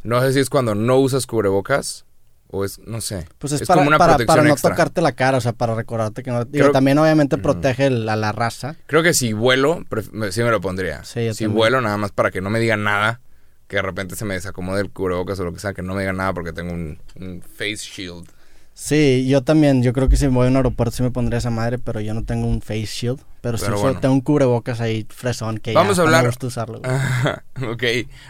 No 0.02 0.20
sé 0.20 0.32
si 0.32 0.40
es 0.40 0.50
cuando 0.50 0.74
no 0.74 0.96
usas 0.98 1.26
cubrebocas 1.26 2.04
o 2.48 2.64
es... 2.64 2.78
No 2.80 3.00
sé. 3.00 3.26
Pues 3.38 3.52
es, 3.52 3.66
para, 3.66 3.78
como 3.78 3.88
una 3.88 3.98
para, 3.98 4.14
protección 4.14 4.36
para 4.36 4.48
no 4.48 4.52
extra. 4.52 4.70
tocarte 4.70 5.00
la 5.00 5.12
cara, 5.12 5.38
o 5.38 5.40
sea, 5.40 5.52
para 5.52 5.74
recordarte 5.74 6.22
que 6.22 6.30
no... 6.30 6.44
Digo, 6.44 6.64
Creo- 6.64 6.72
también 6.72 6.98
obviamente 6.98 7.38
protege 7.38 7.86
el- 7.86 8.08
a 8.08 8.16
la 8.16 8.32
raza. 8.32 8.76
Creo 8.86 9.02
que 9.02 9.14
si 9.14 9.32
vuelo, 9.32 9.84
sí 10.30 10.42
me 10.42 10.50
lo 10.50 10.60
pondría. 10.60 11.04
Sí, 11.04 11.24
yo 11.26 11.34
si 11.34 11.44
también. 11.44 11.56
vuelo 11.56 11.80
nada 11.80 11.96
más 11.96 12.10
para 12.12 12.30
que 12.30 12.40
no 12.40 12.50
me 12.50 12.58
digan 12.60 12.82
nada, 12.84 13.20
que 13.68 13.76
de 13.76 13.82
repente 13.82 14.16
se 14.16 14.24
me 14.26 14.34
desacomode 14.34 14.80
el 14.82 14.90
cubrebocas 14.90 15.40
o 15.40 15.44
lo 15.44 15.52
que 15.54 15.60
sea, 15.60 15.72
que 15.72 15.82
no 15.82 15.94
me 15.94 16.00
digan 16.02 16.16
nada 16.18 16.32
porque 16.34 16.52
tengo 16.52 16.72
un, 16.74 16.98
un 17.18 17.40
face 17.42 17.76
shield. 17.76 18.28
Sí, 18.74 19.26
yo 19.28 19.42
también, 19.42 19.82
yo 19.82 19.92
creo 19.92 20.08
que 20.08 20.16
si 20.16 20.26
me 20.26 20.32
voy 20.34 20.46
a 20.46 20.50
un 20.50 20.56
aeropuerto 20.56 20.96
sí 20.96 21.02
me 21.02 21.10
pondría 21.10 21.38
esa 21.38 21.50
madre, 21.50 21.78
pero 21.78 22.00
yo 22.00 22.12
no 22.14 22.24
tengo 22.24 22.46
un 22.46 22.60
face 22.62 22.86
shield. 22.86 23.20
Pero, 23.42 23.56
sí 23.58 23.64
Pero 23.64 23.76
uso- 23.76 23.84
bueno. 23.84 24.00
tengo 24.00 24.14
un 24.14 24.20
cubrebocas 24.20 24.80
ahí 24.80 25.06
fresón 25.08 25.58
que 25.58 25.72
Vamos 25.74 25.96
ya 25.96 26.02
a 26.02 26.06
no 26.06 26.10
me 26.10 26.16
hablar- 26.16 26.30
gusta 26.30 26.46
usarlo. 26.46 26.78
ok. 27.70 27.82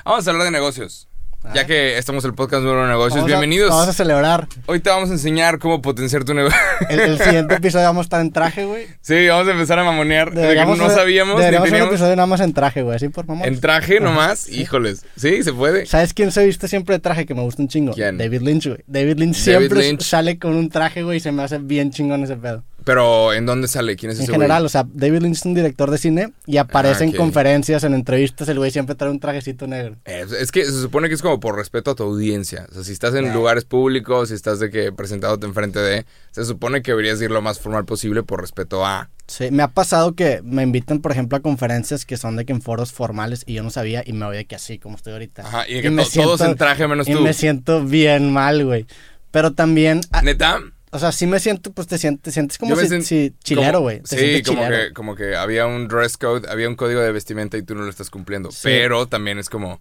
Vamos 0.05 0.27
a 0.27 0.31
hablar 0.31 0.45
de 0.47 0.51
negocios. 0.51 1.09
Ya 1.55 1.67
que 1.67 1.99
estamos 1.99 2.25
en 2.25 2.31
el 2.31 2.35
podcast 2.35 2.63
de 2.65 2.73
negocios, 2.73 3.15
Vamos 3.15 3.25
a- 3.25 3.27
bienvenidos. 3.27 3.71
Vamos 3.71 3.89
a 3.89 3.93
celebrar. 3.93 4.47
Hoy 4.67 4.79
te 4.81 4.91
vamos 4.91 5.11
a 5.11 5.13
enseñar 5.15 5.59
cómo 5.59 5.83
potenciar 5.83 6.25
tu 6.25 6.35
negocio. 6.35 6.59
El, 6.89 7.01
el 7.01 7.19
siguiente 7.19 7.55
episodio 7.57 7.85
vamos 7.87 8.03
a 8.03 8.07
estar 8.07 8.21
en 8.21 8.31
traje, 8.33 8.65
güey. 8.65 8.87
sí, 9.01 9.27
vamos 9.27 9.49
a 9.49 9.51
empezar 9.51 9.79
a 9.81 9.85
mamonear. 9.85 10.29
De 10.31 10.35
que 10.37 10.41
Deberíamos 10.41 10.79
no 10.79 10.89
sabíamos 10.89 11.35
ni 11.35 11.41
deberíamos 11.41 11.69
hacer 11.69 11.83
un 11.83 11.89
episodio 11.89 12.17
nada 12.17 12.27
más 12.27 12.41
en 12.41 12.53
traje, 12.55 12.83
güey, 12.83 12.97
así 12.97 13.09
por 13.09 13.27
mamón. 13.27 13.47
En 13.47 13.61
traje 13.61 13.99
nomás, 14.01 14.49
híjoles. 14.49 15.05
Sí, 15.17 15.43
se 15.43 15.53
puede. 15.53 15.85
¿Sabes 15.87 16.15
quién 16.15 16.31
se 16.31 16.47
viste 16.47 16.69
siempre 16.69 16.95
de 16.95 17.01
traje 17.01 17.27
que 17.27 17.35
me 17.35 17.43
gusta 17.43 17.61
un 17.61 17.69
chingo? 17.69 17.93
¿Quién? 17.93 18.19
David 18.19 18.43
Lynch, 18.43 18.67
güey. 18.69 18.79
David 18.87 19.19
Lynch 19.19 19.45
David 19.45 19.59
siempre 19.69 19.81
Lynch. 19.81 20.03
sale 20.03 20.39
con 20.39 20.55
un 20.55 20.71
traje, 20.71 21.03
güey, 21.03 21.17
y 21.17 21.21
se 21.21 21.33
me 21.33 21.43
hace 21.43 21.59
bien 21.59 21.91
chingón 21.91 22.23
ese 22.23 22.37
pedo. 22.37 22.63
Pero, 22.85 23.33
¿en 23.33 23.47
dónde 23.47 23.69
sale? 23.69 23.97
¿Quién 23.97 24.11
es 24.13 24.19
En 24.19 24.25
ese 24.25 24.33
general, 24.33 24.63
güey? 24.63 24.67
o 24.67 24.69
sea, 24.69 24.87
David 24.93 25.21
Lynch 25.23 25.37
es 25.39 25.45
un 25.45 25.55
director 25.55 25.91
de 25.91 25.99
cine 25.99 26.33
y 26.47 26.57
aparece 26.57 27.05
Ah, 27.05 27.07
en 27.07 27.11
ok. 27.11 27.17
conferencias, 27.17 27.85
en 27.85 27.95
entrevistas, 27.95 28.49
el 28.49 28.59
güey 28.59 28.71
siempre 28.71 28.95
trae 28.95 29.11
un 29.11 29.21
trajecito 29.21 29.67
negro. 29.67 29.97
Eh, 30.05 30.27
es 30.41 30.51
que 30.53 30.65
se 30.65 30.81
supone 30.81 31.09
que 31.09 31.15
es 31.15 31.23
como 31.23 31.41
por 31.41 31.57
respeto 31.57 31.93
a 31.93 31.95
tu 31.95 32.03
audiencia. 32.03 32.67
O 32.71 32.75
sea, 32.75 32.85
si 32.85 32.93
estás 32.93 33.15
en 33.15 33.27
Eh. 33.27 33.33
lugares 33.35 33.65
públicos, 33.65 34.29
si 34.31 34.35
estás 34.35 34.59
de 34.61 34.71
que 34.71 34.93
presentándote 34.93 35.47
enfrente 35.47 35.79
de, 35.79 36.07
se 36.31 36.45
supone 36.45 36.83
que 36.83 36.91
deberías 36.93 37.21
ir 37.23 37.31
lo 37.31 37.43
más 37.43 37.59
formal 37.61 37.85
posible 37.85 38.23
por 38.23 38.41
respeto 38.41 38.85
a. 38.85 39.11
Sí, 39.29 39.51
me 39.51 39.63
ha 39.63 39.69
pasado 39.69 40.15
que 40.15 40.41
me 40.45 40.63
invitan, 40.63 41.01
por 41.01 41.13
ejemplo, 41.13 41.39
a 41.39 41.41
conferencias 41.41 42.05
que 42.05 42.17
son 42.17 42.37
de 42.37 42.45
que 42.45 42.53
en 42.53 42.61
foros 42.61 42.93
formales 42.93 43.45
y 43.47 43.55
yo 43.55 43.63
no 43.63 43.71
sabía 43.71 44.03
y 44.05 44.13
me 44.13 44.27
voy 44.27 44.37
de 44.37 44.45
que 44.45 44.57
así, 44.57 44.79
como 44.79 44.97
estoy 44.97 45.13
ahorita. 45.15 45.43
Ajá, 45.43 45.69
y 45.69 45.75
de 45.75 45.83
que 45.83 45.91
me 45.91 46.03
to- 46.05 46.11
todos 46.13 46.41
en 46.43 46.57
traje 46.57 46.87
menos 46.89 47.09
y 47.09 47.13
tú. 47.15 47.21
me 47.21 47.33
siento 47.33 47.83
bien 47.85 48.33
mal, 48.33 48.65
güey. 48.65 48.87
Pero 49.31 49.53
también, 49.53 50.01
ah, 50.11 50.21
¿Neta? 50.23 50.61
O 50.93 50.99
sea, 50.99 51.11
sí 51.11 51.27
me 51.27 51.41
siento, 51.41 51.73
pues 51.73 51.89
te 51.89 51.99
sientes, 51.99 52.23
te 52.23 52.31
sientes 52.33 52.59
como 52.59 52.77
si, 52.77 52.87
sent- 52.87 53.03
si 53.03 53.35
chilero, 53.43 53.81
güey. 53.81 54.01
Sí, 54.05 54.43
como 54.45 54.61
chilero. 54.63 54.77
que, 54.89 54.93
como 54.93 55.15
que 55.17 55.35
había 55.37 55.67
un 55.67 55.89
dress 55.89 56.17
code, 56.17 56.49
había 56.51 56.69
un 56.69 56.77
código 56.77 57.01
de 57.01 57.11
vestimenta 57.13 57.57
y 57.57 57.63
tú 57.63 57.75
no 57.75 57.83
lo 57.83 57.91
estás 57.91 58.11
cumpliendo. 58.11 58.51
Sí. 58.53 58.61
Pero 58.65 59.07
también 59.09 59.39
es 59.39 59.49
como, 59.51 59.81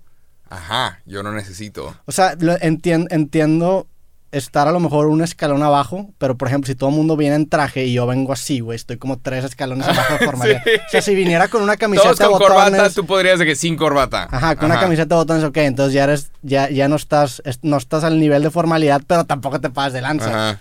ajá, 0.49 0.99
yo 1.05 1.21
no 1.23 1.31
necesito. 1.31 1.95
O 2.05 2.11
sea, 2.11 2.35
lo 2.39 2.57
entien- 2.59 3.07
entiendo 3.11 3.87
estar 4.31 4.65
a 4.69 4.71
lo 4.71 4.79
mejor 4.79 5.07
un 5.07 5.21
escalón 5.21 5.61
abajo, 5.61 6.13
pero 6.17 6.37
por 6.37 6.47
ejemplo, 6.47 6.65
si 6.67 6.75
todo 6.75 6.89
el 6.89 6.95
mundo 6.95 7.17
viene 7.17 7.35
en 7.35 7.49
traje 7.49 7.83
y 7.83 7.91
yo 7.91 8.07
vengo 8.07 8.31
así, 8.31 8.61
güey, 8.61 8.77
estoy 8.77 8.95
como 8.95 9.19
tres 9.19 9.43
escalones 9.43 9.85
abajo 9.89 10.13
de 10.17 10.25
formalidad. 10.25 10.61
Sí. 10.63 10.69
O 10.87 10.89
sea, 10.89 11.01
si 11.01 11.13
viniera 11.15 11.49
con 11.49 11.61
una 11.61 11.75
camiseta 11.75 12.07
Todos 12.07 12.19
de 12.19 12.25
con 12.25 12.33
botones, 12.39 12.55
corbata, 12.71 12.89
tú 12.91 13.05
podrías 13.05 13.39
de 13.39 13.45
que 13.45 13.55
sin 13.57 13.75
corbata. 13.75 14.29
Ajá, 14.31 14.55
con 14.55 14.71
una 14.71 14.79
camiseta 14.79 15.15
de 15.15 15.19
botones, 15.19 15.43
ok, 15.43 15.57
entonces 15.57 15.93
ya 15.93 16.05
eres, 16.05 16.31
ya, 16.43 16.69
ya 16.69 16.87
no 16.87 16.95
estás, 16.95 17.41
es- 17.43 17.59
no 17.63 17.75
estás 17.75 18.05
al 18.05 18.17
nivel 18.21 18.41
de 18.43 18.51
formalidad, 18.51 19.01
pero 19.05 19.25
tampoco 19.25 19.59
te 19.59 19.69
pasas 19.69 19.91
de 19.91 20.01
lanza. 20.01 20.27
Ajá. 20.51 20.59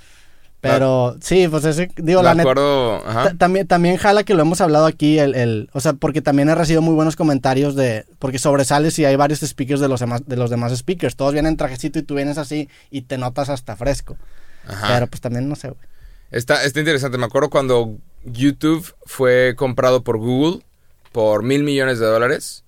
Pero 0.61 1.17
sí, 1.23 1.49
pues 1.49 1.65
ese, 1.65 1.91
digo, 1.97 2.21
De 2.21 2.25
la 2.25 2.35
neta. 2.35 3.35
También, 3.39 3.67
también 3.67 3.97
jala 3.97 4.25
que 4.25 4.35
lo 4.35 4.43
hemos 4.43 4.61
hablado 4.61 4.85
aquí, 4.85 5.19
el, 5.19 5.35
el, 5.35 5.71
o 5.73 5.81
sea, 5.81 5.95
porque 5.95 6.21
también 6.21 6.51
he 6.51 6.55
recibido 6.55 6.83
muy 6.83 6.95
buenos 6.95 7.17
comentarios 7.17 7.75
de, 7.75 8.05
porque 8.19 8.39
sobresales 8.39 8.99
y 8.99 9.07
hay 9.07 9.17
varios 9.17 9.41
speakers 9.41 9.81
de 9.81 9.89
los 9.89 10.01
demás, 10.01 10.23
de 10.27 10.37
los 10.37 10.51
demás 10.51 10.77
speakers, 10.77 11.17
todos 11.17 11.33
vienen 11.33 11.53
en 11.53 11.57
trajecito 11.57 11.99
y 11.99 12.03
tú 12.03 12.15
vienes 12.15 12.37
así 12.37 12.69
y 12.91 13.03
te 13.03 13.17
notas 13.17 13.49
hasta 13.49 13.75
fresco. 13.75 14.19
Ajá. 14.67 14.89
Pero 14.89 15.07
pues 15.07 15.21
también 15.23 15.49
no 15.49 15.57
sé, 15.57 15.69
güey. 15.69 15.81
Está, 16.31 16.63
está 16.65 16.79
interesante. 16.79 17.19
Me 17.19 17.25
acuerdo 17.25 17.51
cuando 17.51 17.97
YouTube 18.25 18.95
fue 19.05 19.55
comprado 19.57 20.03
por 20.03 20.19
Google 20.19 20.63
por 21.13 21.43
mil 21.43 21.63
millones 21.63 21.99
de 21.99 22.07
dólares. 22.07 22.65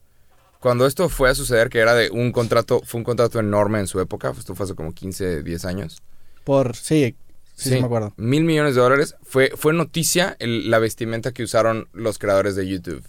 Cuando 0.60 0.86
esto 0.86 1.08
fue 1.08 1.28
a 1.28 1.34
suceder, 1.34 1.68
que 1.68 1.80
era 1.80 1.94
de 1.94 2.10
un 2.10 2.30
contrato, 2.32 2.82
fue 2.84 2.98
un 2.98 3.04
contrato 3.04 3.40
enorme 3.40 3.80
en 3.80 3.88
su 3.88 4.00
época, 4.00 4.32
esto 4.38 4.54
fue 4.54 4.64
hace 4.64 4.74
como 4.74 4.92
15, 4.92 5.42
10 5.42 5.64
años. 5.64 6.02
Por, 6.44 6.76
sí, 6.76 7.16
sí, 7.54 7.70
sí 7.70 7.78
me 7.80 7.86
acuerdo. 7.86 8.12
Mil 8.16 8.44
millones 8.44 8.74
de 8.74 8.80
dólares. 8.80 9.16
Fue, 9.22 9.52
fue 9.56 9.72
noticia 9.72 10.36
el- 10.38 10.70
la 10.70 10.78
vestimenta 10.78 11.32
que 11.32 11.42
usaron 11.42 11.88
los 11.92 12.18
creadores 12.18 12.56
de 12.56 12.66
YouTube. 12.68 13.04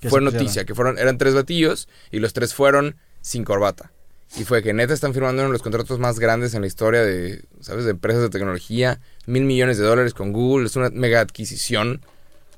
¿Qué 0.00 0.08
Fue 0.10 0.20
noticia, 0.20 0.64
que 0.64 0.74
fueron, 0.74 0.98
eran 0.98 1.18
tres 1.18 1.34
batillos 1.34 1.88
y 2.12 2.20
los 2.20 2.32
tres 2.32 2.54
fueron 2.54 2.96
sin 3.20 3.44
corbata. 3.44 3.90
Y 4.36 4.44
fue 4.44 4.62
que 4.62 4.72
neta 4.74 4.92
están 4.94 5.14
firmando 5.14 5.42
uno 5.42 5.48
de 5.48 5.54
los 5.54 5.62
contratos 5.62 5.98
más 5.98 6.18
grandes 6.18 6.54
en 6.54 6.60
la 6.60 6.66
historia 6.66 7.00
de, 7.02 7.44
¿sabes? 7.60 7.84
De 7.84 7.92
empresas 7.92 8.22
de 8.22 8.28
tecnología. 8.28 9.00
Mil 9.26 9.44
millones 9.44 9.78
de 9.78 9.84
dólares 9.84 10.12
con 10.14 10.32
Google. 10.32 10.66
Es 10.66 10.76
una 10.76 10.90
mega 10.90 11.20
adquisición. 11.20 12.02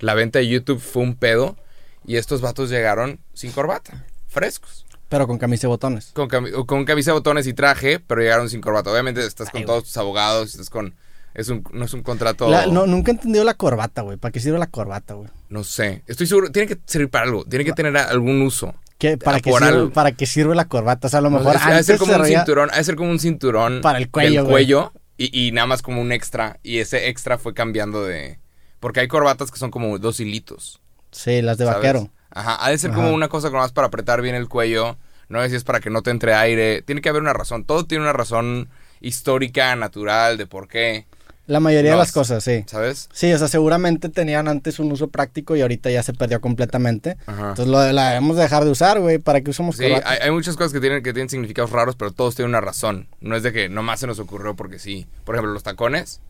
La 0.00 0.14
venta 0.14 0.40
de 0.40 0.49
YouTube 0.49 0.81
fue 0.81 1.02
un 1.02 1.14
pedo. 1.14 1.57
Y 2.05 2.17
estos 2.17 2.40
vatos 2.40 2.71
llegaron 2.71 3.21
sin 3.35 3.52
corbata. 3.52 4.05
Frescos. 4.29 4.85
Pero 5.11 5.26
con 5.26 5.37
camisa 5.37 5.67
y 5.67 5.69
botones. 5.69 6.12
Con, 6.14 6.29
cami- 6.31 6.64
con 6.64 6.87
camisa, 6.87 7.12
botones 7.12 7.47
y 7.47 7.52
traje, 7.52 7.99
pero 8.00 8.23
llegaron 8.23 8.49
sin 8.49 8.62
corbata. 8.62 8.90
Obviamente 8.90 9.26
estás 9.26 9.50
con 9.50 9.67
todos 9.67 9.85
tus 9.85 9.97
abogados, 9.99 10.52
estás 10.52 10.71
con... 10.71 10.95
Es 11.35 11.49
un, 11.49 11.62
no 11.73 11.85
es 11.85 11.93
un 11.93 12.02
contrato... 12.02 12.49
La- 12.49 12.67
no, 12.67 12.87
nunca 12.87 13.11
he 13.12 13.14
entendido 13.14 13.45
la 13.45 13.55
corbata, 13.55 14.00
güey. 14.02 14.17
¿Para 14.17 14.33
qué 14.33 14.40
sirve 14.40 14.59
la 14.59 14.67
corbata, 14.69 15.14
güey? 15.14 15.29
No 15.50 15.62
sé. 15.64 16.02
Estoy 16.07 16.26
seguro. 16.26 16.50
Tiene 16.50 16.67
que 16.69 16.79
servir 16.87 17.11
para 17.11 17.25
algo. 17.26 17.45
Tiene 17.45 17.64
que 17.64 17.73
tener 17.73 17.97
algún 17.97 18.40
uso. 18.43 18.75
¿Qué- 18.99 19.17
¿Para, 19.19 19.37
Ah, 19.37 19.40
qué 19.40 19.50
por 19.50 19.62
sirve. 19.64 19.88
¿Para 19.90 20.12
qué 20.12 20.26
sirve 20.26 20.55
la 20.55 20.67
corbata? 20.67 21.07
O 21.09 21.11
sea, 21.11 21.19
a 21.19 21.23
lo 21.23 21.31
No 21.31 21.38
mejor 21.38 21.55
sé, 21.59 21.59
ha 21.62 21.67
de 21.67 21.73
antes 21.73 21.87
ser 21.87 21.99
como 21.99 22.12
se 22.14 22.19
un 22.19 22.25
reía- 22.25 22.38
cinturón. 22.38 22.71
Ha 22.73 22.76
de 22.79 22.85
ser 22.85 22.97
como 22.97 23.11
un 23.11 23.19
cinturón. 23.21 23.81
Para 23.81 23.99
el 23.99 24.11
cuello, 24.11 24.31
Del 24.31 24.43
güey. 24.43 24.52
cuello. 24.67 24.93
Y, 25.17 25.47
y 25.49 25.52
nada 25.52 25.67
más 25.67 25.83
como 25.83 26.00
un 26.00 26.12
extra. 26.12 26.59
Y 26.62 26.79
ese 26.79 27.09
extra 27.09 27.37
fue 27.38 27.52
cambiando 27.55 28.05
de... 28.05 28.38
Porque 28.79 29.00
hay 29.00 29.09
corbatas 29.09 29.50
que 29.50 29.59
son 29.59 29.71
como 29.73 29.99
dos 29.99 30.21
hilitos. 30.21 30.81
Sí, 31.12 31.43
las 31.43 31.59
de 31.59 31.64
¿sabes? 31.67 31.76
vaquero. 31.79 32.11
Ajá. 32.30 32.64
Ha 32.64 32.70
de 32.70 32.78
ser 32.78 32.90
Ajá. 32.90 33.00
como 33.00 33.12
una 33.14 33.28
cosa 33.28 33.50
más 33.50 33.72
para 33.72 33.88
apretar 33.88 34.22
bien 34.22 34.34
el 34.34 34.49
cuello. 34.49 34.96
No 35.28 35.40
sé 35.42 35.50
si 35.50 35.56
es 35.56 35.64
para 35.64 35.80
que 35.80 35.90
no 35.90 36.02
te 36.02 36.10
entre 36.10 36.34
aire. 36.34 36.82
Tiene 36.82 37.00
que 37.00 37.08
haber 37.08 37.22
una 37.22 37.32
razón. 37.32 37.64
Todo 37.64 37.84
tiene 37.84 38.02
una 38.04 38.12
razón 38.12 38.68
histórica, 39.00 39.75
natural, 39.76 40.37
de 40.37 40.46
por 40.46 40.68
qué. 40.68 41.06
La 41.46 41.58
mayoría 41.58 41.92
de 41.92 41.96
las 41.96 42.12
cosas, 42.12 42.44
sí. 42.44 42.62
¿Sabes? 42.68 43.08
Sí, 43.12 43.32
o 43.32 43.38
sea, 43.38 43.49
seguramente 43.49 44.08
tenían 44.08 44.46
antes 44.46 44.78
un 44.78 44.92
uso 44.92 45.08
práctico 45.08 45.56
y 45.56 45.62
ahorita 45.62 45.90
ya 45.90 46.02
se 46.04 46.12
perdió 46.12 46.40
completamente. 46.40 47.16
Ajá. 47.26 47.49
Entonces 47.50 47.66
lo, 47.66 47.90
la 47.92 48.10
debemos 48.10 48.37
dejar 48.37 48.64
de 48.64 48.70
usar, 48.70 49.00
güey. 49.00 49.18
¿Para 49.18 49.40
qué 49.40 49.50
usamos 49.50 49.76
Sí, 49.76 49.84
hay, 49.84 50.18
hay 50.22 50.30
muchas 50.30 50.56
cosas 50.56 50.72
que 50.72 50.78
tienen, 50.80 51.02
que 51.02 51.12
tienen 51.12 51.28
significados 51.28 51.70
raros, 51.72 51.96
pero 51.96 52.12
todos 52.12 52.37
tienen 52.37 52.50
una 52.50 52.60
razón. 52.60 53.08
No 53.20 53.34
es 53.34 53.42
de 53.42 53.52
que 53.52 53.68
nomás 53.68 53.99
se 53.99 54.06
nos 54.06 54.20
ocurrió 54.20 54.54
porque 54.54 54.78
sí. 54.78 55.08
Por 55.25 55.34
ejemplo, 55.34 55.52
los 55.52 55.64
tacones. 55.64 56.20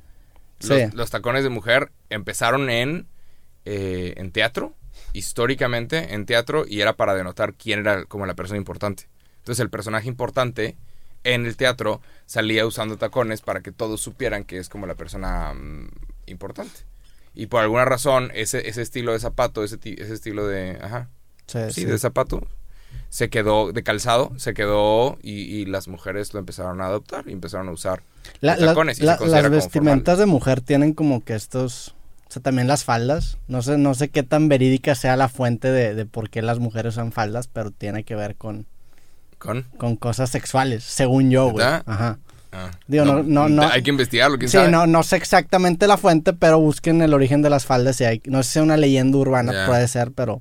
Los, 0.60 0.78
Sí. 0.78 0.86
los 0.94 1.10
tacones 1.10 1.42
de 1.42 1.50
mujer 1.50 1.90
empezaron 2.08 2.70
en, 2.70 3.06
eh, 3.66 4.14
en 4.16 4.30
teatro, 4.30 4.74
históricamente 5.12 6.14
en 6.14 6.26
teatro, 6.26 6.64
y 6.66 6.80
era 6.80 6.94
para 6.96 7.14
denotar 7.14 7.54
quién 7.54 7.80
era 7.80 8.04
como 8.04 8.26
la 8.26 8.34
persona 8.34 8.58
importante. 8.58 9.08
Entonces 9.38 9.60
el 9.60 9.70
personaje 9.70 10.08
importante 10.08 10.76
en 11.24 11.46
el 11.46 11.56
teatro 11.56 12.00
salía 12.26 12.66
usando 12.66 12.96
tacones 12.96 13.40
para 13.42 13.60
que 13.60 13.72
todos 13.72 14.00
supieran 14.00 14.44
que 14.44 14.58
es 14.58 14.68
como 14.68 14.86
la 14.86 14.94
persona 14.94 15.52
mm, 15.54 15.88
importante. 16.26 16.80
Y 17.34 17.46
por 17.46 17.62
alguna 17.62 17.84
razón, 17.84 18.30
ese, 18.34 18.68
ese 18.68 18.82
estilo 18.82 19.12
de 19.12 19.20
zapato, 19.20 19.62
ese, 19.62 19.78
ese 19.84 20.14
estilo 20.14 20.46
de... 20.46 20.78
Ajá, 20.82 21.08
Sí, 21.46 21.58
sí, 21.68 21.80
sí. 21.80 21.84
de 21.84 21.98
zapato. 21.98 22.46
Se 23.08 23.28
quedó 23.28 23.72
de 23.72 23.82
calzado, 23.82 24.32
se 24.36 24.54
quedó 24.54 25.18
y, 25.22 25.32
y 25.42 25.64
las 25.64 25.88
mujeres 25.88 26.32
lo 26.32 26.38
empezaron 26.40 26.80
a 26.80 26.86
adoptar 26.86 27.24
y 27.28 27.32
empezaron 27.32 27.68
a 27.68 27.72
usar 27.72 28.02
La- 28.40 28.54
los 28.54 28.60
la- 28.62 28.66
tacones 28.72 28.98
y 28.98 29.00
se 29.00 29.06
las 29.06 29.50
vestimentas 29.50 30.18
de 30.18 30.26
mujer 30.26 30.60
tienen 30.60 30.92
como 30.94 31.24
que 31.24 31.34
estos... 31.34 31.94
O 32.30 32.32
sea, 32.32 32.40
también 32.42 32.68
las 32.68 32.84
faldas. 32.84 33.38
No 33.48 33.60
sé, 33.60 33.76
no 33.76 33.92
sé 33.94 34.08
qué 34.08 34.22
tan 34.22 34.48
verídica 34.48 34.94
sea 34.94 35.16
la 35.16 35.28
fuente 35.28 35.68
de, 35.72 35.94
de 35.96 36.06
por 36.06 36.30
qué 36.30 36.42
las 36.42 36.60
mujeres 36.60 36.94
usan 36.94 37.10
faldas, 37.10 37.48
pero 37.48 37.72
tiene 37.72 38.04
que 38.04 38.14
ver 38.14 38.36
con. 38.36 38.66
¿Con? 39.38 39.62
con 39.78 39.96
cosas 39.96 40.30
sexuales, 40.30 40.84
según 40.84 41.30
yo, 41.30 41.50
güey. 41.50 41.66
Ajá. 41.66 42.18
Ah, 42.52 42.70
Digo, 42.86 43.04
no- 43.06 43.22
no- 43.22 43.48
no- 43.48 43.62
Hay 43.68 43.82
que 43.82 43.90
investigarlo, 43.90 44.36
quién 44.38 44.48
Sí, 44.50 44.58
sabe. 44.58 44.70
no, 44.70 44.86
no 44.86 45.02
sé 45.02 45.16
exactamente 45.16 45.86
la 45.86 45.96
fuente, 45.96 46.32
pero 46.34 46.58
busquen 46.60 47.00
el 47.00 47.14
origen 47.14 47.40
de 47.42 47.48
las 47.50 47.64
faldas 47.64 48.00
y 48.00 48.04
hay, 48.04 48.22
no 48.26 48.42
sé 48.42 48.50
si 48.52 48.58
es 48.58 48.62
una 48.62 48.76
leyenda 48.76 49.16
urbana, 49.18 49.66
puede 49.66 49.88
ser, 49.88 50.10
pero, 50.12 50.40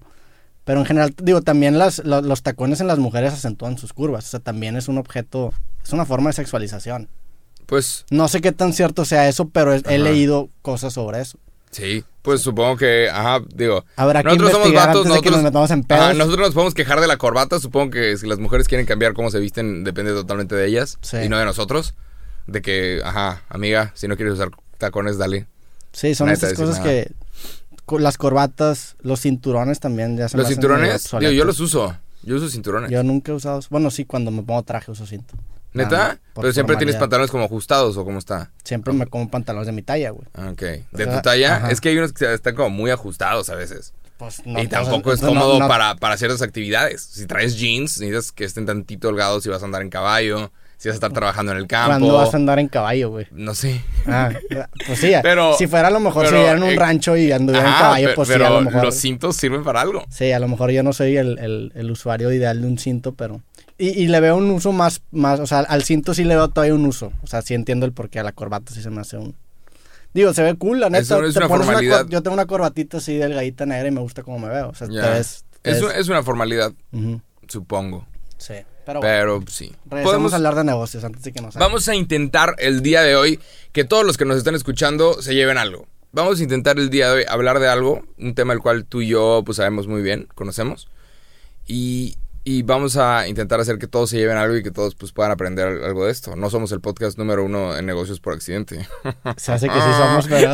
pero 0.66 0.80
en 0.82 0.86
general, 0.86 1.14
digo, 1.24 1.42
también 1.42 1.78
las, 1.78 2.00
lo- 2.04 2.22
los 2.22 2.42
tacones 2.44 2.82
en 2.82 2.88
las 2.88 3.00
mujeres 3.00 3.32
acentúan 3.34 3.78
sus 3.78 3.94
curvas, 3.94 4.26
o 4.26 4.30
sea, 4.30 4.40
también 4.40 4.76
es 4.76 4.88
un 4.90 4.98
objeto, 4.98 5.54
es 5.84 5.94
una 5.94 6.06
forma 6.06 6.32
de 6.32 6.34
sexualización. 6.34 7.08
Pues 7.68 8.06
No 8.10 8.28
sé 8.28 8.42
qué 8.42 8.52
tan 8.52 8.74
cierto 8.74 9.06
sea 9.06 9.30
eso, 9.30 9.48
pero 9.50 9.74
es- 9.74 9.84
he 9.88 9.98
leído 10.00 10.50
cosas 10.62 10.94
sobre 10.94 11.22
eso. 11.22 11.38
Sí, 11.72 12.04
pues 12.22 12.42
supongo 12.42 12.78
que, 12.78 13.10
ajá, 13.10 13.42
digo, 13.54 13.86
Habrá 13.96 14.22
que 14.22 14.30
nosotros 14.30 14.52
somos 14.52 14.68
investigar 14.68 14.88
vatos, 14.88 15.04
que 15.04 15.10
nos 15.10 15.22
nosotros, 15.22 15.44
metamos 15.44 15.72
en 15.72 15.86
ajá, 15.90 16.14
nosotros 16.14 16.40
nos 16.48 16.54
podemos 16.54 16.74
quejar 16.74 17.00
de 17.02 17.08
la 17.08 17.18
corbata, 17.18 17.60
supongo 17.60 17.92
que 17.92 18.18
si 18.18 18.28
las 18.28 18.40
mujeres 18.40 18.68
quieren 18.68 18.86
cambiar 18.86 19.14
cómo 19.14 19.32
se 19.32 19.40
visten, 19.40 19.84
depende 19.84 20.12
totalmente 20.12 20.56
de 20.56 20.68
ellas 20.68 20.98
Sí. 21.02 21.18
y 21.18 21.30
no 21.30 21.38
de 21.38 21.46
nosotros. 21.46 21.96
De 22.48 22.62
que, 22.62 23.02
ajá, 23.04 23.44
amiga, 23.50 23.92
si 23.96 24.08
no 24.08 24.16
quieres 24.16 24.34
usar 24.34 24.50
tacones, 24.78 25.18
dale. 25.18 25.46
Sí, 25.92 26.16
son 26.16 26.30
decir 26.30 26.56
cosas 26.56 26.80
nada. 26.80 26.84
que, 26.84 27.12
las 28.00 28.18
corbatas, 28.18 28.96
los 29.02 29.22
cinturones 29.22 29.80
también 29.80 30.18
ya 30.18 30.30
se 30.30 30.38
Los 30.38 30.48
cinturones, 30.48 31.10
digo, 31.20 31.32
yo 31.32 31.46
los 31.46 31.60
uso. 31.60 31.96
Yo 32.24 32.36
uso 32.36 32.50
cinturones. 32.50 32.92
Yo 32.92 33.02
nunca 33.04 33.32
he 33.32 33.36
usado, 33.36 33.62
bueno, 33.70 33.90
sí, 33.92 34.06
cuando 34.06 34.30
me 34.30 34.44
pongo 34.44 34.62
traje 34.64 34.92
uso 34.92 35.06
cinto. 35.06 35.36
¿Neta? 35.74 36.12
Ah, 36.12 36.18
Pero 36.36 36.52
siempre 36.54 36.76
tienes 36.78 36.96
pantalones 36.96 37.30
como 37.32 37.44
ajustados 37.46 37.96
o 37.98 38.04
cómo 38.06 38.18
está. 38.20 38.52
Siempre 38.64 38.94
me 38.94 39.06
como 39.08 39.30
pantalones 39.30 39.68
de 39.68 39.72
mi 39.72 39.82
talla, 39.84 40.10
güey. 40.12 40.28
Ah, 40.34 40.50
Ok. 40.52 40.62
De 40.62 40.84
O 40.94 40.98
sea, 40.98 41.16
tu 41.16 41.22
talla, 41.22 41.56
ajá. 41.58 41.72
es 41.72 41.80
que 41.82 41.90
hay 41.90 41.98
unos 41.98 42.14
que 42.14 42.34
están 42.34 42.56
como 42.56 42.70
muy 42.70 42.90
ajustados 42.92 43.50
a 43.50 43.56
veces. 43.56 43.94
Pues 44.18 44.42
y 44.46 44.68
tampoco 44.68 45.14
es 45.14 45.22
no- 45.22 45.28
no- 45.28 45.34
cómodo 45.40 45.60
no- 45.60 45.68
para, 45.68 45.96
para 45.96 46.18
ciertas 46.18 46.42
actividades. 46.42 47.02
Si 47.04 47.26
traes 47.26 47.58
jeans, 47.58 48.00
necesitas 48.00 48.32
que 48.32 48.44
estén 48.44 48.66
tantito 48.66 49.08
holgados 49.10 49.44
si 49.44 49.50
vas 49.50 49.62
a 49.62 49.66
andar 49.66 49.82
en 49.82 49.90
caballo, 49.90 50.52
si 50.78 50.90
vas 50.90 50.96
a 50.96 50.98
estar 50.98 51.14
trabajando 51.14 51.54
en 51.54 51.58
el 51.60 51.68
campo. 51.68 51.90
¿Cuándo 51.92 52.14
vas 52.16 52.34
a 52.34 52.38
andar 52.38 52.60
en 52.60 52.68
caballo, 52.68 53.12
güey? 53.12 53.28
No 53.32 53.54
sé. 53.56 53.82
Ah, 54.08 54.30
pues 54.88 55.00
sí, 55.00 55.14
Pero- 55.22 55.54
si 55.58 55.68
fuera 55.68 55.88
a 55.88 55.92
lo 55.92 56.00
mejor 56.02 56.26
si 56.28 56.34
viviera 56.34 56.58
en 56.58 56.64
un 56.64 56.70
eh, 56.72 56.76
rancho 56.76 57.16
y 57.16 57.32
anduviera 57.32 57.68
en 57.68 57.74
caballo, 57.76 58.10
pues 58.16 58.28
sí, 58.28 58.34
pero 58.34 58.48
a 58.48 58.50
lo 58.50 58.62
mejor. 58.62 58.84
los 58.84 58.96
cintos 58.96 59.36
sirven 59.38 59.64
para 59.64 59.82
algo. 59.82 60.04
Sí, 60.10 60.32
a 60.34 60.40
lo 60.40 60.48
mejor 60.50 60.72
yo 60.72 60.84
no 60.84 60.92
soy 60.92 61.16
el, 61.16 61.38
el- 61.40 61.72
el 61.76 61.92
usuario 61.92 62.30
ideal 62.34 62.60
de 62.62 62.68
un 62.68 62.78
cinto, 62.78 63.14
pero... 63.14 63.42
Y, 63.80 63.88
y 64.04 64.08
le 64.08 64.20
veo 64.20 64.36
un 64.36 64.52
uso 64.52 64.72
más, 64.74 65.02
más, 65.12 65.40
o 65.40 65.48
sea, 65.48 65.60
al 65.62 65.84
cinto 65.84 66.14
sí 66.14 66.24
le 66.26 66.36
veo 66.36 66.50
todavía 66.50 66.76
un 66.76 66.86
uso. 66.86 67.12
O 67.24 67.28
sea, 67.28 67.42
sí 67.42 67.54
entiendo 67.56 67.86
el 67.86 67.94
porqué 67.94 68.20
a 68.20 68.24
la 68.24 68.34
corbata 68.34 68.74
sí 68.74 68.82
se 68.84 68.90
me 68.92 69.02
hace 69.02 69.18
un... 69.18 69.36
Digo, 70.14 70.34
se 70.34 70.44
ve 70.44 70.56
cool, 70.56 70.80
la 70.82 70.90
neta. 70.90 71.02
Eso 71.04 71.24
es 71.24 71.36
una 71.36 71.48
formalidad. 71.48 72.06
yo 72.10 72.22
tengo 72.22 72.34
una 72.34 72.46
corbatita 72.46 72.98
así 72.98 73.16
delgadita 73.16 73.66
negra 73.66 73.88
y 73.88 73.92
me 73.92 74.02
gusta 74.02 74.22
cómo 74.24 74.38
me 74.40 74.50
veo. 74.50 74.70
O 74.70 74.76
sea, 74.76 74.88
Ya. 74.92 75.04
te 75.04 75.10
ves... 75.12 75.46
te 75.62 75.72
Es, 75.72 75.82
ves- 75.82 75.94
es 75.96 76.08
una 76.10 76.24
formalidad, 76.24 76.74
Ujú, 76.92 77.22
supongo. 77.48 78.06
Sí, 78.38 78.54
pero 78.86 79.00
bueno, 79.02 79.40
Pero 79.40 79.44
sí. 79.52 79.66
regresemos 79.86 80.04
Podemos- 80.06 80.34
hablar 80.34 80.56
de 80.56 80.64
negocios 80.66 81.04
antes 81.04 81.24
de 81.24 81.32
que 81.32 81.42
nos 81.42 81.56
Vamos 81.56 81.88
a 81.88 81.96
intentar 81.96 82.56
el 82.60 82.82
día 82.82 83.02
de 83.02 83.16
hoy 83.16 83.40
que 83.72 83.84
todos 83.86 84.06
los 84.06 84.18
que 84.18 84.26
nos 84.26 84.38
están 84.38 84.56
escuchando 84.56 85.22
se 85.22 85.36
lleven 85.36 85.58
algo. 85.58 85.88
Vamos 86.12 86.40
a 86.40 86.44
intentar 86.44 86.80
el 86.80 86.90
día 86.90 87.08
de 87.08 87.14
hoy 87.20 87.24
hablar 87.30 87.60
de 87.60 87.68
algo, 87.70 88.02
un 88.18 88.34
tema 88.34 88.54
el 88.54 88.60
cual 88.60 88.84
tú 88.86 89.02
y 89.02 89.08
yo 89.10 89.44
pues 89.46 89.58
sabemos 89.58 89.88
muy 89.88 90.02
bien, 90.02 90.28
conocemos. 90.36 90.88
Y, 91.68 92.16
y 92.52 92.64
vamos 92.64 92.98
a 92.98 93.28
intentar 93.28 93.60
hacer 93.60 93.78
que 93.78 93.86
todos 93.86 94.10
se 94.10 94.18
lleven 94.18 94.36
algo 94.36 94.58
y 94.58 94.64
que 94.64 94.72
todos 94.72 94.96
pues 94.96 95.12
puedan 95.12 95.32
aprender 95.32 95.68
algo 95.68 96.06
de 96.08 96.12
esto. 96.12 96.36
No 96.36 96.50
somos 96.50 96.72
el 96.72 96.82
podcast 96.82 97.16
número 97.20 97.44
uno 97.46 97.78
en 97.78 97.86
negocios 97.86 98.20
por 98.20 98.34
accidente. 98.34 98.88
Se 99.38 99.52
hace 99.52 99.68
que 99.68 99.76
sí 99.76 99.90
somos, 99.96 100.26
pero... 100.30 100.54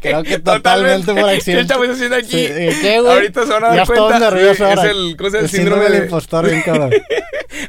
Creo 0.00 0.22
que 0.22 0.38
totalmente 0.38 1.12
por 1.12 1.26
¿Qué 1.28 1.36
accidente. 1.36 1.60
estamos 1.60 1.88
haciendo 1.90 2.16
aquí? 2.16 2.28
Sí, 2.30 2.46
¿eh, 2.48 2.74
¿Qué, 2.80 3.00
güey? 3.00 3.12
Ahorita 3.12 3.44
se 3.44 3.52
van 3.52 3.64
a 3.64 3.66
dar 3.68 3.76
Ya 3.76 3.84
cuenta. 3.84 4.18
nerviosos 4.18 4.56
sí, 4.56 4.62
ahora. 4.62 4.82
Es 4.84 4.90
el, 4.96 5.16
¿cómo 5.18 5.28
llama? 5.28 5.38
el 5.40 5.44
El 5.44 5.50
síndrome 5.50 5.82
del 5.84 5.92
de- 5.92 5.98
impostor, 5.98 6.46
bien 6.46 6.62
cabrón. 6.64 6.90